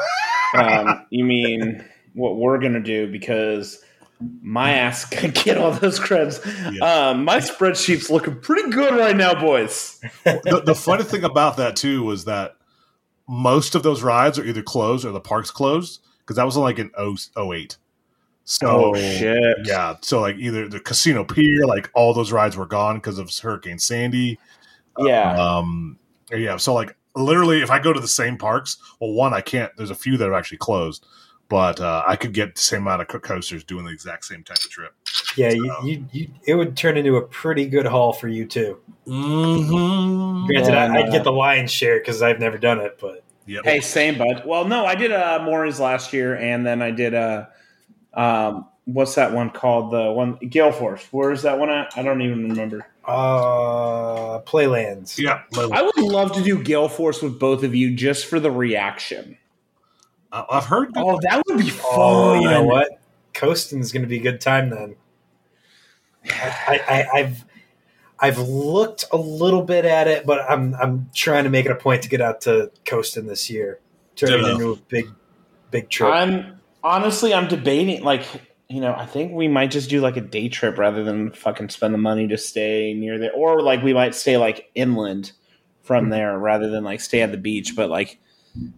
Um, 0.53 1.05
you 1.09 1.23
mean 1.23 1.81
what 2.13 2.35
we're 2.35 2.59
gonna 2.59 2.81
do 2.81 3.09
because 3.09 3.81
my 4.41 4.73
ass 4.73 5.05
can 5.05 5.31
get 5.31 5.57
all 5.57 5.71
those 5.71 5.99
creds. 5.99 6.43
Yeah. 6.73 7.09
Um, 7.09 7.23
my 7.23 7.37
spreadsheet's 7.37 8.09
looking 8.09 8.39
pretty 8.39 8.69
good 8.69 8.93
right 8.95 9.15
now, 9.15 9.39
boys. 9.39 9.99
the, 10.25 10.61
the 10.65 10.75
funny 10.75 11.03
thing 11.03 11.23
about 11.23 11.57
that 11.57 11.75
too 11.77 12.03
was 12.03 12.25
that 12.25 12.57
most 13.27 13.75
of 13.75 13.83
those 13.83 14.03
rides 14.03 14.37
are 14.37 14.45
either 14.45 14.61
closed 14.61 15.05
or 15.05 15.11
the 15.11 15.21
park's 15.21 15.51
closed 15.51 16.01
because 16.19 16.35
that 16.35 16.45
was 16.45 16.57
like 16.57 16.79
in 16.79 16.91
0, 16.97 17.15
08. 17.53 17.77
So 18.43 18.67
Oh, 18.67 18.95
shit. 18.95 19.57
yeah, 19.65 19.95
so 20.01 20.19
like 20.21 20.35
either 20.37 20.67
the 20.67 20.79
Casino 20.79 21.23
Pier, 21.23 21.65
like 21.65 21.89
all 21.93 22.13
those 22.13 22.31
rides 22.31 22.57
were 22.57 22.65
gone 22.65 22.95
because 22.97 23.17
of 23.17 23.31
Hurricane 23.37 23.79
Sandy. 23.79 24.39
Yeah. 24.97 25.33
Um, 25.39 25.97
yeah, 26.31 26.57
so 26.57 26.73
like 26.73 26.95
literally, 27.15 27.61
if 27.61 27.71
I 27.71 27.79
go 27.79 27.93
to 27.93 27.99
the 27.99 28.07
same 28.07 28.37
parks, 28.37 28.77
well, 28.99 29.11
one 29.13 29.33
I 29.33 29.41
can't. 29.41 29.71
There's 29.77 29.91
a 29.91 29.95
few 29.95 30.17
that 30.17 30.27
are 30.27 30.33
actually 30.33 30.57
closed, 30.57 31.05
but 31.49 31.79
uh, 31.79 32.03
I 32.05 32.15
could 32.15 32.33
get 32.33 32.55
the 32.55 32.61
same 32.61 32.81
amount 32.81 33.01
of 33.01 33.21
coasters 33.21 33.63
doing 33.63 33.85
the 33.85 33.91
exact 33.91 34.25
same 34.25 34.43
type 34.43 34.57
of 34.57 34.69
trip. 34.69 34.93
Yeah, 35.37 35.51
you, 35.51 35.73
you, 35.83 36.05
you, 36.11 36.27
it 36.45 36.55
would 36.55 36.75
turn 36.75 36.97
into 36.97 37.17
a 37.17 37.21
pretty 37.21 37.67
good 37.67 37.85
haul 37.85 38.11
for 38.11 38.27
you 38.27 38.45
too. 38.45 38.79
Mm-hmm. 39.07 40.47
Granted, 40.47 40.73
Yeah, 40.73 40.85
I, 40.93 40.99
I'd 40.99 41.11
get 41.11 41.23
the 41.23 41.31
lion's 41.31 41.71
share 41.71 41.99
because 41.99 42.21
I've 42.21 42.39
never 42.39 42.57
done 42.57 42.79
it, 42.79 42.97
but 42.99 43.23
Yep. 43.47 43.65
Hey, 43.65 43.79
same 43.81 44.17
bud. 44.17 44.43
Well, 44.45 44.65
no, 44.65 44.85
I 44.85 44.95
did 44.95 45.11
uh 45.11 45.39
Morey's 45.43 45.79
last 45.79 46.13
year, 46.13 46.35
and 46.35 46.65
then 46.65 46.81
I 46.81 46.91
did 46.91 47.13
uh 47.13 47.47
um 48.13 48.67
what's 48.85 49.15
that 49.15 49.31
one 49.31 49.49
called? 49.49 49.91
The 49.91 50.11
one 50.11 50.35
Gale 50.35 50.71
Force. 50.71 51.05
Where 51.11 51.31
is 51.31 51.43
that 51.43 51.59
one 51.59 51.69
at? 51.69 51.93
I 51.97 52.03
don't 52.03 52.21
even 52.21 52.49
remember. 52.49 52.85
uh, 53.05 54.39
Playlands. 54.39 55.17
yeah. 55.19 55.43
Literally. 55.51 55.73
I 55.77 55.81
would 55.83 55.97
love 55.97 56.33
to 56.33 56.43
do 56.43 56.61
Gale 56.61 56.89
Force 56.89 57.21
with 57.21 57.39
both 57.39 57.63
of 57.63 57.73
you 57.75 57.93
just 57.95 58.25
for 58.25 58.39
the 58.39 58.51
reaction. 58.51 59.37
I- 60.31 60.45
I've 60.49 60.65
heard. 60.65 60.91
Oh, 60.95 61.19
that 61.21 61.43
would 61.47 61.57
be 61.59 61.69
fun. 61.69 61.89
Oh, 61.91 62.33
you 62.35 62.49
know 62.49 62.63
what? 62.63 62.89
Coasting's 63.33 63.91
going 63.91 64.03
to 64.03 64.07
be 64.09 64.17
a 64.17 64.21
good 64.21 64.41
time 64.41 64.69
then. 64.69 64.95
I, 66.29 66.79
I, 66.87 67.19
I've 67.19 67.45
I've 68.19 68.37
looked 68.39 69.05
a 69.11 69.17
little 69.17 69.63
bit 69.63 69.85
at 69.85 70.07
it, 70.07 70.25
but 70.25 70.39
I'm 70.49 70.75
I'm 70.75 71.09
trying 71.13 71.45
to 71.45 71.49
make 71.49 71.65
it 71.65 71.71
a 71.71 71.75
point 71.75 72.03
to 72.03 72.09
get 72.09 72.21
out 72.21 72.41
to 72.41 72.71
Coasting 72.85 73.25
this 73.25 73.49
year, 73.49 73.79
turn 74.15 74.31
it 74.33 74.47
into 74.47 74.71
a 74.73 74.75
big 74.75 75.07
big 75.71 75.89
trip. 75.89 76.11
I'm 76.13 76.60
honestly, 76.83 77.33
I'm 77.33 77.47
debating. 77.47 78.03
Like, 78.03 78.25
you 78.69 78.81
know, 78.81 78.93
I 78.93 79.05
think 79.05 79.33
we 79.33 79.47
might 79.47 79.71
just 79.71 79.89
do 79.89 80.01
like 80.01 80.17
a 80.17 80.21
day 80.21 80.49
trip 80.49 80.77
rather 80.77 81.03
than 81.03 81.31
fucking 81.31 81.69
spend 81.69 81.93
the 81.93 81.97
money 81.97 82.27
to 82.27 82.37
stay 82.37 82.93
near 82.93 83.17
there, 83.17 83.31
or 83.33 83.61
like 83.61 83.81
we 83.83 83.93
might 83.93 84.15
stay 84.15 84.37
like 84.37 84.69
inland 84.75 85.31
from 85.83 86.09
there 86.09 86.37
rather 86.37 86.69
than 86.69 86.83
like 86.83 87.01
stay 87.01 87.21
at 87.21 87.31
the 87.31 87.37
beach. 87.37 87.75
But 87.75 87.89
like, 87.89 88.19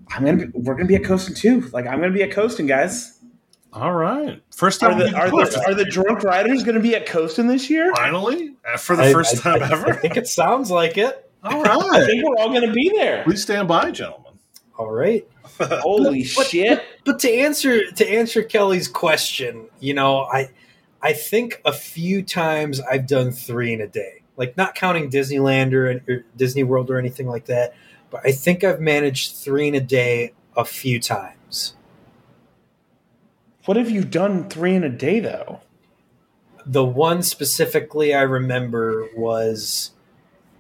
I'm 0.09 0.25
gonna, 0.25 0.47
be, 0.47 0.51
we're 0.53 0.75
gonna 0.75 0.87
be 0.87 0.95
at 0.95 1.03
coasting 1.03 1.35
too. 1.35 1.61
Like, 1.73 1.85
I'm 1.87 1.99
gonna 1.99 2.13
be 2.13 2.23
at 2.23 2.31
coasting, 2.31 2.65
guys. 2.67 3.19
All 3.71 3.93
right. 3.93 4.39
First 4.55 4.79
time 4.81 4.91
Are 4.91 4.99
the 5.03 5.15
are 5.15 5.29
the, 5.31 5.63
are 5.67 5.73
the 5.73 5.85
drunk 5.85 6.23
riders 6.23 6.63
gonna 6.63 6.79
be 6.79 6.95
at 6.95 7.07
coasting 7.07 7.47
this 7.47 7.69
year? 7.71 7.91
finally 7.95 8.55
Uh, 8.71 8.77
for 8.77 8.95
the 8.95 9.03
I- 9.05 9.11
first 9.13 9.37
I- 9.45 9.57
time 9.59 9.63
I- 9.63 9.71
ever. 9.71 9.89
I 9.89 9.95
think 9.95 10.15
it 10.15 10.27
sounds 10.27 10.69
like 10.69 10.97
it. 10.97 11.29
All 11.43 11.61
right. 11.63 12.01
I 12.01 12.05
think 12.05 12.23
we're 12.23 12.37
all 12.37 12.53
gonna 12.53 12.71
be 12.71 12.89
there. 12.95 13.23
Please 13.23 13.41
stand 13.41 13.67
by, 13.67 13.89
gentlemen. 13.91 14.33
All 14.77 14.91
right. 14.91 15.27
Holy 15.81 16.23
But- 16.35 16.47
shit! 16.47 16.83
But 17.05 17.19
to 17.19 17.31
answer 17.31 17.91
to 17.91 18.09
answer 18.09 18.43
Kelly's 18.43 18.87
question, 18.87 19.67
you 19.79 19.93
know, 19.93 20.21
I 20.21 20.49
I 21.01 21.13
think 21.13 21.61
a 21.65 21.73
few 21.73 22.23
times 22.23 22.79
I've 22.81 23.07
done 23.07 23.31
three 23.31 23.73
in 23.73 23.81
a 23.81 23.87
day, 23.87 24.23
like 24.37 24.55
not 24.57 24.73
counting 24.75 25.09
Disneyland 25.09 25.73
or, 25.73 26.01
or 26.11 26.25
Disney 26.37 26.63
World 26.63 26.89
or 26.89 26.97
anything 26.97 27.27
like 27.27 27.45
that. 27.45 27.73
But 28.09 28.21
I 28.25 28.31
think 28.31 28.63
I've 28.63 28.79
managed 28.79 29.35
three 29.35 29.67
in 29.67 29.75
a 29.75 29.81
day 29.81 30.33
a 30.55 30.63
few 30.63 30.99
times. 30.99 31.75
What 33.65 33.77
have 33.77 33.89
you 33.89 34.03
done 34.03 34.49
three 34.49 34.75
in 34.75 34.83
a 34.83 34.89
day 34.89 35.19
though? 35.19 35.61
The 36.65 36.85
one 36.85 37.23
specifically 37.23 38.13
I 38.13 38.21
remember 38.21 39.07
was 39.15 39.91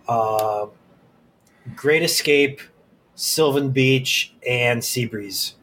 uh, 0.07 0.67
Great 1.75 2.03
Escape, 2.03 2.59
Sylvan 3.15 3.71
Beach, 3.71 4.33
and 4.47 4.81
Seabreeze. 4.81 5.53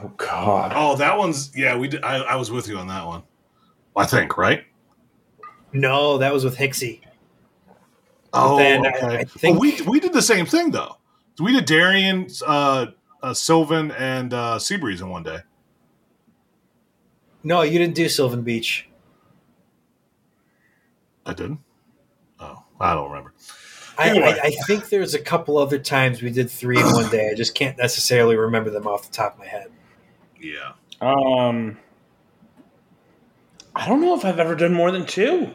Oh 0.00 0.08
God. 0.16 0.72
Oh, 0.74 0.96
that 0.96 1.18
one's 1.18 1.52
yeah. 1.56 1.76
We 1.76 1.88
did, 1.88 2.02
I, 2.02 2.18
I 2.18 2.36
was 2.36 2.50
with 2.50 2.68
you 2.68 2.76
on 2.78 2.86
that 2.88 3.06
one. 3.06 3.22
I 3.96 4.06
think 4.06 4.38
right. 4.38 4.64
No, 5.72 6.18
that 6.18 6.32
was 6.32 6.44
with 6.44 6.56
Hixie. 6.56 7.00
Oh, 8.32 8.56
then 8.56 8.86
I- 8.86 8.90
okay. 8.90 9.18
I 9.18 9.24
think- 9.24 9.58
Well, 9.58 9.60
we 9.60 9.80
we 9.82 10.00
did 10.00 10.12
the 10.12 10.22
same 10.22 10.46
thing 10.46 10.70
though. 10.70 10.96
We 11.38 11.52
did 11.52 11.64
Darien, 11.64 12.28
uh, 12.46 12.86
uh, 13.22 13.32
Sylvan, 13.34 13.90
and 13.92 14.34
uh, 14.34 14.58
Seabreeze 14.58 15.00
in 15.00 15.08
one 15.08 15.22
day. 15.22 15.38
No, 17.42 17.62
you 17.62 17.78
didn't 17.78 17.94
do 17.94 18.08
Sylvan 18.10 18.42
Beach. 18.42 18.88
I 21.24 21.32
didn't. 21.32 21.60
Oh, 22.38 22.62
I 22.78 22.92
don't 22.94 23.08
remember. 23.10 23.32
I, 24.00 24.08
Anyway. 24.08 24.38
I, 24.42 24.46
I 24.46 24.50
think 24.66 24.88
there's 24.88 25.14
a 25.14 25.18
couple 25.20 25.58
other 25.58 25.78
times 25.78 26.22
we 26.22 26.30
did 26.30 26.50
three 26.50 26.78
in 26.78 26.86
one 26.86 27.10
day. 27.10 27.30
I 27.30 27.34
just 27.34 27.54
can't 27.54 27.76
necessarily 27.76 28.36
remember 28.36 28.70
them 28.70 28.86
off 28.86 29.06
the 29.06 29.12
top 29.12 29.34
of 29.34 29.38
my 29.40 29.46
head. 29.46 29.70
Yeah. 30.40 30.72
Um, 31.00 31.78
I 33.76 33.86
don't 33.86 34.00
know 34.00 34.14
if 34.16 34.24
I've 34.24 34.38
ever 34.38 34.54
done 34.54 34.72
more 34.72 34.90
than 34.90 35.06
two. 35.06 35.50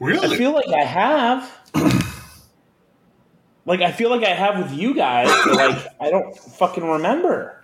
Really? 0.00 0.18
I 0.18 0.22
Really? 0.22 0.36
feel 0.38 0.52
like 0.52 0.68
I 0.68 0.84
have. 0.84 1.50
like 3.66 3.80
I 3.82 3.92
feel 3.92 4.10
like 4.10 4.24
I 4.24 4.30
have 4.34 4.58
with 4.58 4.72
you 4.72 4.94
guys, 4.94 5.28
but 5.44 5.54
like 5.56 5.86
I 6.00 6.10
don't 6.10 6.36
fucking 6.36 6.84
remember. 6.84 7.62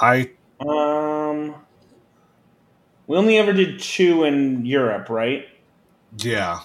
I 0.00 0.30
Um, 0.60 1.54
we 3.06 3.16
only 3.16 3.38
ever 3.38 3.52
did 3.52 3.80
two 3.80 4.24
in 4.24 4.66
Europe, 4.66 5.08
right? 5.08 5.46
yeah. 6.18 6.60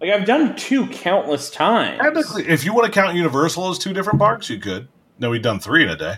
Like 0.00 0.10
I've 0.10 0.26
done 0.26 0.54
two 0.54 0.86
countless 0.86 1.50
times. 1.50 2.00
Technically, 2.00 2.48
if 2.48 2.64
you 2.64 2.72
want 2.72 2.86
to 2.86 2.92
count 2.92 3.16
Universal 3.16 3.70
as 3.70 3.78
two 3.78 3.92
different 3.92 4.18
parks, 4.18 4.48
you 4.48 4.58
could. 4.58 4.88
No, 5.18 5.30
we've 5.30 5.42
done 5.42 5.58
three 5.58 5.82
in 5.82 5.88
a 5.88 5.96
day. 5.96 6.16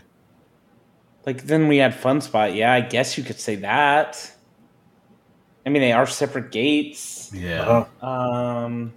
Like 1.25 1.45
then 1.45 1.69
we 1.69 1.79
had 1.79 1.95
Fun 1.95 2.21
Spot. 2.21 2.55
Yeah, 2.55 2.73
I 2.73 2.83
guess 2.83 3.17
you 3.17 3.25
could 3.25 3.41
say 3.41 3.57
that. 3.57 4.31
I 5.65 5.71
mean, 5.71 5.83
they 5.83 5.93
are 5.93 6.07
separate 6.07 6.51
gates. 6.51 7.31
Yeah. 7.33 7.85
Uh, 8.03 8.07
Um. 8.07 8.93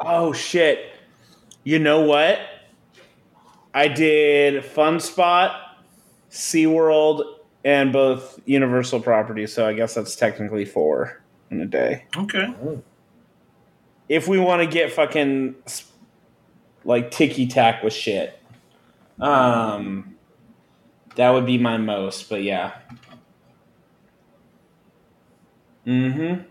Oh 0.00 0.32
shit! 0.32 0.92
You 1.64 1.78
know 1.78 2.02
what? 2.02 2.38
I 3.74 3.88
did 3.88 4.64
Fun 4.64 5.00
Spot, 5.00 5.52
SeaWorld, 6.30 7.24
and 7.64 7.92
both 7.92 8.40
Universal 8.44 9.00
properties. 9.00 9.52
So 9.52 9.66
I 9.66 9.72
guess 9.72 9.94
that's 9.94 10.16
technically 10.16 10.64
four 10.64 11.22
in 11.50 11.60
a 11.60 11.66
day. 11.66 12.04
Okay. 12.16 12.54
If 14.08 14.28
we 14.28 14.38
want 14.38 14.62
to 14.62 14.66
get 14.66 14.92
fucking 14.92 15.54
like 16.84 17.10
ticky 17.10 17.46
tack 17.46 17.82
with 17.82 17.92
shit, 17.92 18.38
um, 19.20 20.16
that 21.16 21.30
would 21.30 21.46
be 21.46 21.58
my 21.58 21.76
most. 21.76 22.28
But 22.28 22.42
yeah. 22.42 22.74
Mm-hmm. 25.86 26.42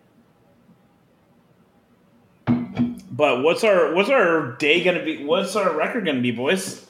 But 3.12 3.42
what's 3.42 3.64
our 3.64 3.94
what's 3.96 4.10
our 4.10 4.52
day 4.58 4.84
gonna 4.84 5.04
be? 5.04 5.24
What's 5.24 5.56
our 5.56 5.76
record 5.76 6.06
gonna 6.06 6.22
be, 6.22 6.32
boys? 6.32 6.86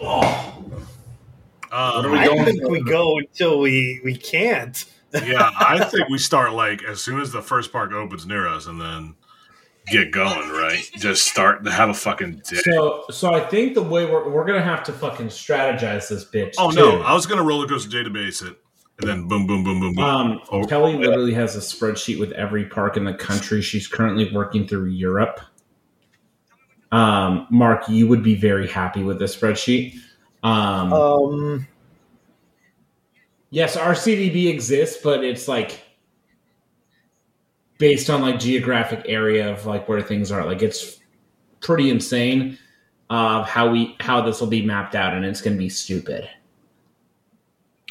Oh, 0.00 0.64
Uh, 1.72 2.02
I 2.06 2.44
think 2.44 2.68
we 2.68 2.82
go 2.82 3.18
until 3.18 3.60
we 3.60 4.00
we 4.04 4.16
can't. 4.16 4.84
Yeah, 5.12 5.50
I 5.58 5.84
think 5.84 6.08
we 6.08 6.18
start 6.18 6.52
like 6.52 6.82
as 6.84 7.00
soon 7.00 7.20
as 7.20 7.32
the 7.32 7.42
first 7.42 7.72
park 7.72 7.92
opens 7.92 8.26
near 8.26 8.46
us, 8.46 8.66
and 8.66 8.80
then 8.80 9.14
get 9.86 10.10
going. 10.12 10.48
Right, 10.50 10.82
just 10.96 11.26
start 11.26 11.64
to 11.64 11.70
have 11.70 11.88
a 11.88 11.94
fucking 11.94 12.42
day. 12.48 12.56
So, 12.62 13.04
so 13.10 13.32
I 13.34 13.40
think 13.40 13.74
the 13.74 13.82
way 13.82 14.04
we're, 14.06 14.28
we're 14.28 14.44
gonna 14.44 14.62
have 14.62 14.82
to 14.84 14.92
fucking 14.92 15.28
strategize 15.28 16.08
this 16.08 16.24
bitch. 16.24 16.54
Oh 16.58 16.70
too. 16.70 16.76
no, 16.76 17.02
I 17.02 17.12
was 17.14 17.26
gonna 17.26 17.42
roller 17.42 17.66
coaster 17.66 17.90
database 17.90 18.46
it, 18.46 18.56
and 19.00 19.08
then 19.08 19.28
boom, 19.28 19.46
boom, 19.46 19.64
boom, 19.64 19.80
boom, 19.80 19.94
boom. 19.94 20.04
Um, 20.04 20.40
Oh, 20.50 20.64
Kelly 20.64 20.92
yeah. 20.92 20.98
literally 21.08 21.34
has 21.34 21.56
a 21.56 21.60
spreadsheet 21.60 22.18
with 22.20 22.32
every 22.32 22.66
park 22.66 22.96
in 22.96 23.04
the 23.04 23.14
country. 23.14 23.62
She's 23.62 23.86
currently 23.88 24.30
working 24.32 24.66
through 24.68 24.86
Europe. 24.86 25.40
Um, 26.92 27.46
Mark, 27.50 27.88
you 27.88 28.08
would 28.08 28.22
be 28.22 28.34
very 28.34 28.66
happy 28.68 29.02
with 29.04 29.18
this 29.18 29.36
spreadsheet. 29.36 29.94
Um, 30.42 30.92
Um, 30.92 31.66
yes, 33.50 33.76
RCDB 33.76 34.48
exists, 34.48 35.02
but 35.02 35.24
it's 35.24 35.46
like 35.48 35.82
based 37.78 38.10
on 38.10 38.20
like 38.20 38.38
geographic 38.38 39.02
area 39.06 39.50
of 39.50 39.66
like 39.66 39.88
where 39.88 40.00
things 40.02 40.30
are. 40.30 40.44
Like 40.44 40.62
it's 40.62 41.00
pretty 41.60 41.90
insane 41.90 42.58
of 43.10 43.46
how 43.46 43.70
we 43.70 43.96
how 44.00 44.20
this 44.20 44.40
will 44.40 44.48
be 44.48 44.64
mapped 44.64 44.94
out, 44.94 45.14
and 45.14 45.24
it's 45.24 45.40
going 45.40 45.56
to 45.56 45.58
be 45.58 45.68
stupid. 45.68 46.28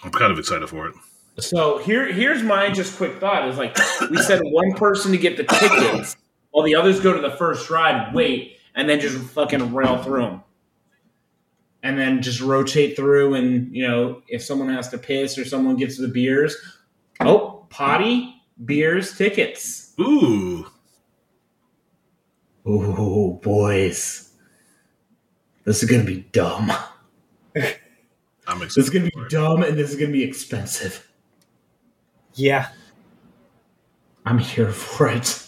I'm 0.03 0.11
kind 0.11 0.31
of 0.31 0.39
excited 0.39 0.67
for 0.69 0.87
it. 0.87 0.95
So 1.39 1.77
here 1.79 2.11
here's 2.11 2.43
my 2.43 2.69
just 2.69 2.97
quick 2.97 3.19
thought 3.19 3.47
is 3.47 3.57
like 3.57 3.77
we 4.09 4.17
said 4.17 4.41
one 4.43 4.73
person 4.73 5.11
to 5.11 5.17
get 5.17 5.37
the 5.37 5.43
tickets, 5.43 6.17
while 6.51 6.63
the 6.63 6.75
others 6.75 6.99
go 6.99 7.13
to 7.13 7.21
the 7.21 7.31
first 7.31 7.69
ride, 7.69 8.13
wait, 8.13 8.57
and 8.75 8.89
then 8.89 8.99
just 8.99 9.17
fucking 9.31 9.73
rail 9.73 10.01
through 10.03 10.21
them. 10.21 10.43
And 11.83 11.97
then 11.97 12.21
just 12.21 12.41
rotate 12.41 12.95
through 12.95 13.33
and 13.33 13.73
you 13.75 13.87
know 13.87 14.21
if 14.27 14.43
someone 14.43 14.69
has 14.69 14.89
to 14.89 14.97
piss 14.97 15.37
or 15.37 15.45
someone 15.45 15.77
gets 15.77 15.97
the 15.97 16.07
beers 16.07 16.55
oh 17.21 17.65
potty 17.69 18.39
beers 18.65 19.17
tickets. 19.17 19.93
Ooh, 19.99 20.67
oh 22.65 23.33
boys. 23.41 24.31
This 25.63 25.83
is 25.83 25.89
gonna 25.89 26.03
be 26.03 26.21
dumb. 26.31 26.71
I'm 28.47 28.59
this 28.59 28.77
is 28.77 28.89
gonna 28.89 29.05
be 29.05 29.29
dumb 29.29 29.63
and 29.63 29.77
this 29.77 29.91
is 29.91 29.95
gonna 29.95 30.11
be 30.11 30.23
expensive. 30.23 31.05
Yeah, 32.33 32.69
i'm 34.25 34.39
here 34.39 34.71
for 34.71 35.09
it. 35.09 35.45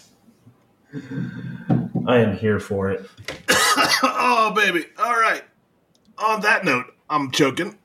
I 2.06 2.18
am 2.18 2.36
here 2.36 2.60
for 2.60 2.90
it. 2.90 3.08
Oh 4.04 4.52
baby! 4.54 4.84
All 4.98 5.18
right. 5.18 5.42
On 6.18 6.40
that 6.40 6.64
note, 6.64 6.86
I'm 7.08 7.30
choking. 7.30 7.78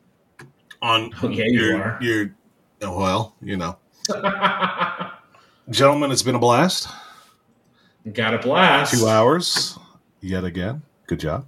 On 0.81 1.11
Oh, 1.21 1.29
yeah, 1.29 1.45
you 1.45 1.75
are. 1.77 1.97
your 2.01 2.35
oh, 2.83 2.97
well, 2.97 3.35
you 3.41 3.57
know, 3.57 3.77
gentlemen, 5.69 6.11
it's 6.11 6.21
been 6.21 6.35
a 6.35 6.39
blast. 6.39 6.87
got 8.13 8.33
a 8.33 8.37
blast 8.37 8.93
Two 8.93 9.07
hours 9.07 9.77
yet 10.21 10.43
again. 10.43 10.81
Good 11.07 11.19
job. 11.19 11.45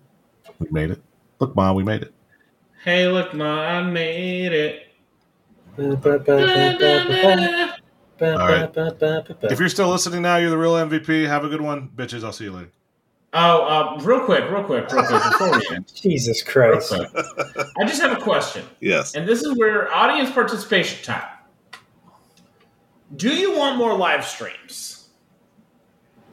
We 0.60 0.68
made 0.72 0.92
it. 0.92 1.02
Look, 1.40 1.56
mom, 1.56 1.76
we 1.76 1.84
made 1.84 2.02
it. 2.02 2.14
hey 2.84 3.08
look 3.08 3.34
ma 3.34 3.62
i 3.62 3.82
made 3.82 4.52
it 4.52 4.88
All 5.78 5.96
right. 8.38 8.70
If 9.44 9.60
you're 9.60 9.70
still 9.70 9.90
listening 9.90 10.22
now, 10.22 10.36
you're 10.38 10.50
the 10.50 10.58
real 10.58 10.74
MVP. 10.74 11.26
Have 11.28 11.46
a 11.46 11.50
good 11.50 11.62
one, 11.62 11.90
bitches. 11.96 12.24
I'll 12.24 12.34
see 12.34 12.46
you 12.46 12.52
later. 12.52 12.72
Oh 13.34 13.62
uh, 13.66 14.00
real 14.04 14.22
quick 14.26 14.50
real 14.50 14.64
quick 14.64 14.92
real 14.92 15.06
quick 15.06 15.24
before 15.24 15.52
we 15.52 15.76
end 15.76 15.92
Jesus 15.96 16.42
Christ. 16.42 16.94
i 16.94 17.86
just 17.86 18.02
have 18.02 18.18
a 18.18 18.22
question 18.22 18.66
Yes. 18.80 19.16
And 19.16 19.28
this 19.28 19.42
is 19.44 19.58
where 19.58 19.94
audience 19.94 20.32
participation 20.32 21.04
time. 21.04 21.28
Do 23.16 23.30
you 23.30 23.56
want 23.58 23.78
more 23.78 23.96
live 23.96 24.24
streams? 24.26 25.10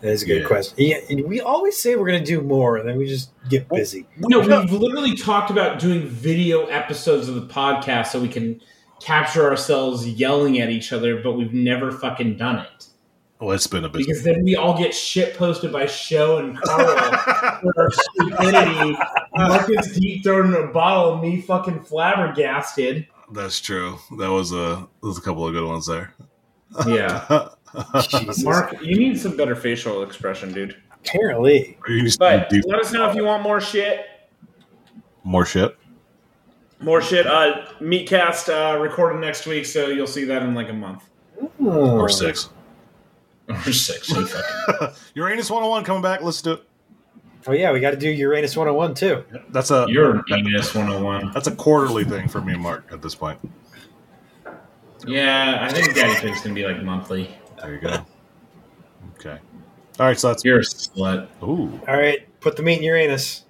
That 0.03 0.11
is 0.13 0.23
a 0.23 0.27
good 0.27 0.43
Yeah. 0.43 0.47
question. 0.49 0.75
Yeah, 0.79 0.99
we 1.27 1.41
always 1.41 1.79
say 1.81 1.97
we're 1.97 2.07
going 2.07 2.23
to 2.23 2.31
do 2.31 2.43
more, 2.43 2.77
and 2.77 2.87
then 2.87 2.99
we 2.99 3.07
just 3.07 3.31
get 3.49 3.67
busy. 3.71 4.07
No, 4.19 4.41
we've 4.41 4.71
literally 4.71 5.17
talked 5.17 5.51
about 5.51 5.79
doing 5.79 6.07
video 6.07 6.67
episodes 6.67 7.29
of 7.31 7.35
the 7.35 7.47
podcast 7.53 8.09
so 8.09 8.21
we 8.21 8.29
can 8.29 8.61
capture 9.01 9.45
ourselves 9.49 10.07
yelling 10.07 10.61
at 10.61 10.69
each 10.69 10.93
other, 10.93 11.23
but 11.23 11.33
we've 11.33 11.55
never 11.55 11.91
fucking 11.91 12.37
done 12.37 12.59
it. 12.59 12.87
Well, 13.39 13.51
it's 13.53 13.67
been 13.67 13.85
a 13.85 13.89
busy. 13.89 14.05
Because 14.05 14.23
then 14.23 14.43
we 14.45 14.57
all 14.57 14.77
get 14.79 14.95
shit 14.95 15.37
posted 15.37 15.71
by 15.73 15.85
Show 15.87 16.39
and 16.39 16.59
Carl 16.59 16.87
for 17.61 17.73
our 17.83 17.91
stupidity. 17.91 18.97
Marcus 19.35 19.93
deep 19.95 20.25
thrown 20.25 20.55
in 20.55 20.63
a 20.63 20.67
bottle 20.69 21.13
and 21.15 21.23
me 21.23 21.43
fucking 21.43 21.81
flabbergasted. 21.85 23.07
That's 23.33 23.61
true. 23.61 23.99
That 24.19 24.31
was 24.31 24.53
a 24.53 24.87
there's 25.03 25.19
a 25.19 25.21
couple 25.21 25.47
of 25.47 25.53
good 25.53 25.67
ones 25.69 25.87
there. 25.87 26.15
Yeah. 26.87 27.49
Jesus. 28.09 28.43
Mark, 28.45 28.75
You 28.83 28.97
need 28.99 29.21
some 29.21 29.37
better 29.37 29.55
facial 29.55 30.03
expression, 30.03 30.53
dude. 30.55 30.77
Apparently. 31.05 31.77
You 31.89 32.09
But 32.19 32.49
deep- 32.49 32.65
let 32.67 32.81
us 32.81 32.91
know 32.93 33.09
if 33.11 33.15
you 33.17 33.25
want 33.25 33.43
more 33.43 33.61
shit. 33.61 34.07
more 35.25 35.45
shit. 35.45 35.77
More 36.81 37.01
shit. 37.03 37.27
Uh, 37.27 37.67
Meatcast 37.81 38.49
uh, 38.49 38.79
recorded 38.79 39.21
next 39.21 39.47
week, 39.47 39.67
so 39.67 39.89
you'll 39.89 40.07
see 40.07 40.25
that 40.25 40.43
in 40.43 40.55
like 40.55 40.69
a 40.71 40.75
month. 40.75 41.05
Or 41.63 42.09
six. 42.09 42.49
Or 43.49 43.73
six. 43.73 44.09
you 44.11 44.27
fucking- 44.27 44.97
Uranus 45.15 45.51
101 45.51 45.85
coming 45.85 46.03
back. 46.03 46.23
Let's 46.23 46.43
do 46.43 46.53
it. 46.53 46.63
Oh 47.47 47.53
yeah, 47.53 47.71
we 47.73 47.79
got 47.81 47.93
to 47.93 47.97
do 47.97 48.09
Uranus 48.11 48.57
101 48.57 48.95
too. 48.95 49.25
That's 49.51 49.71
a 49.71 49.87
You're 49.89 50.17
an 50.17 50.25
Enos 50.31 50.75
101. 50.75 51.31
that's 51.33 51.47
a 51.47 51.55
quarterly 51.55 52.03
thing 52.05 52.27
for 52.29 52.41
me 52.41 52.55
and 52.55 52.63
Mark 52.63 52.89
at 52.91 53.03
this 53.03 53.15
point. 53.15 53.39
Yeah, 55.07 55.59
I 55.69 55.73
think 55.73 55.95
Daddy 55.95 56.19
Pig's 56.21 56.43
gonna 56.43 56.55
be 56.55 56.67
like 56.67 56.83
monthly. 56.83 57.31
There 57.63 57.75
you 57.75 57.81
go. 57.81 58.05
Okay. 59.19 59.39
All 60.01 60.07
right, 60.07 60.19
so 60.19 60.29
that's 60.29 60.45
You're 60.45 60.59
a 60.59 60.63
slut. 60.63 61.29
ooh. 61.43 61.81
All 61.89 61.97
right, 61.97 62.29
put 62.41 62.57
the 62.57 62.63
meat 62.63 62.79
in 62.79 62.83
Uranus. 62.83 63.45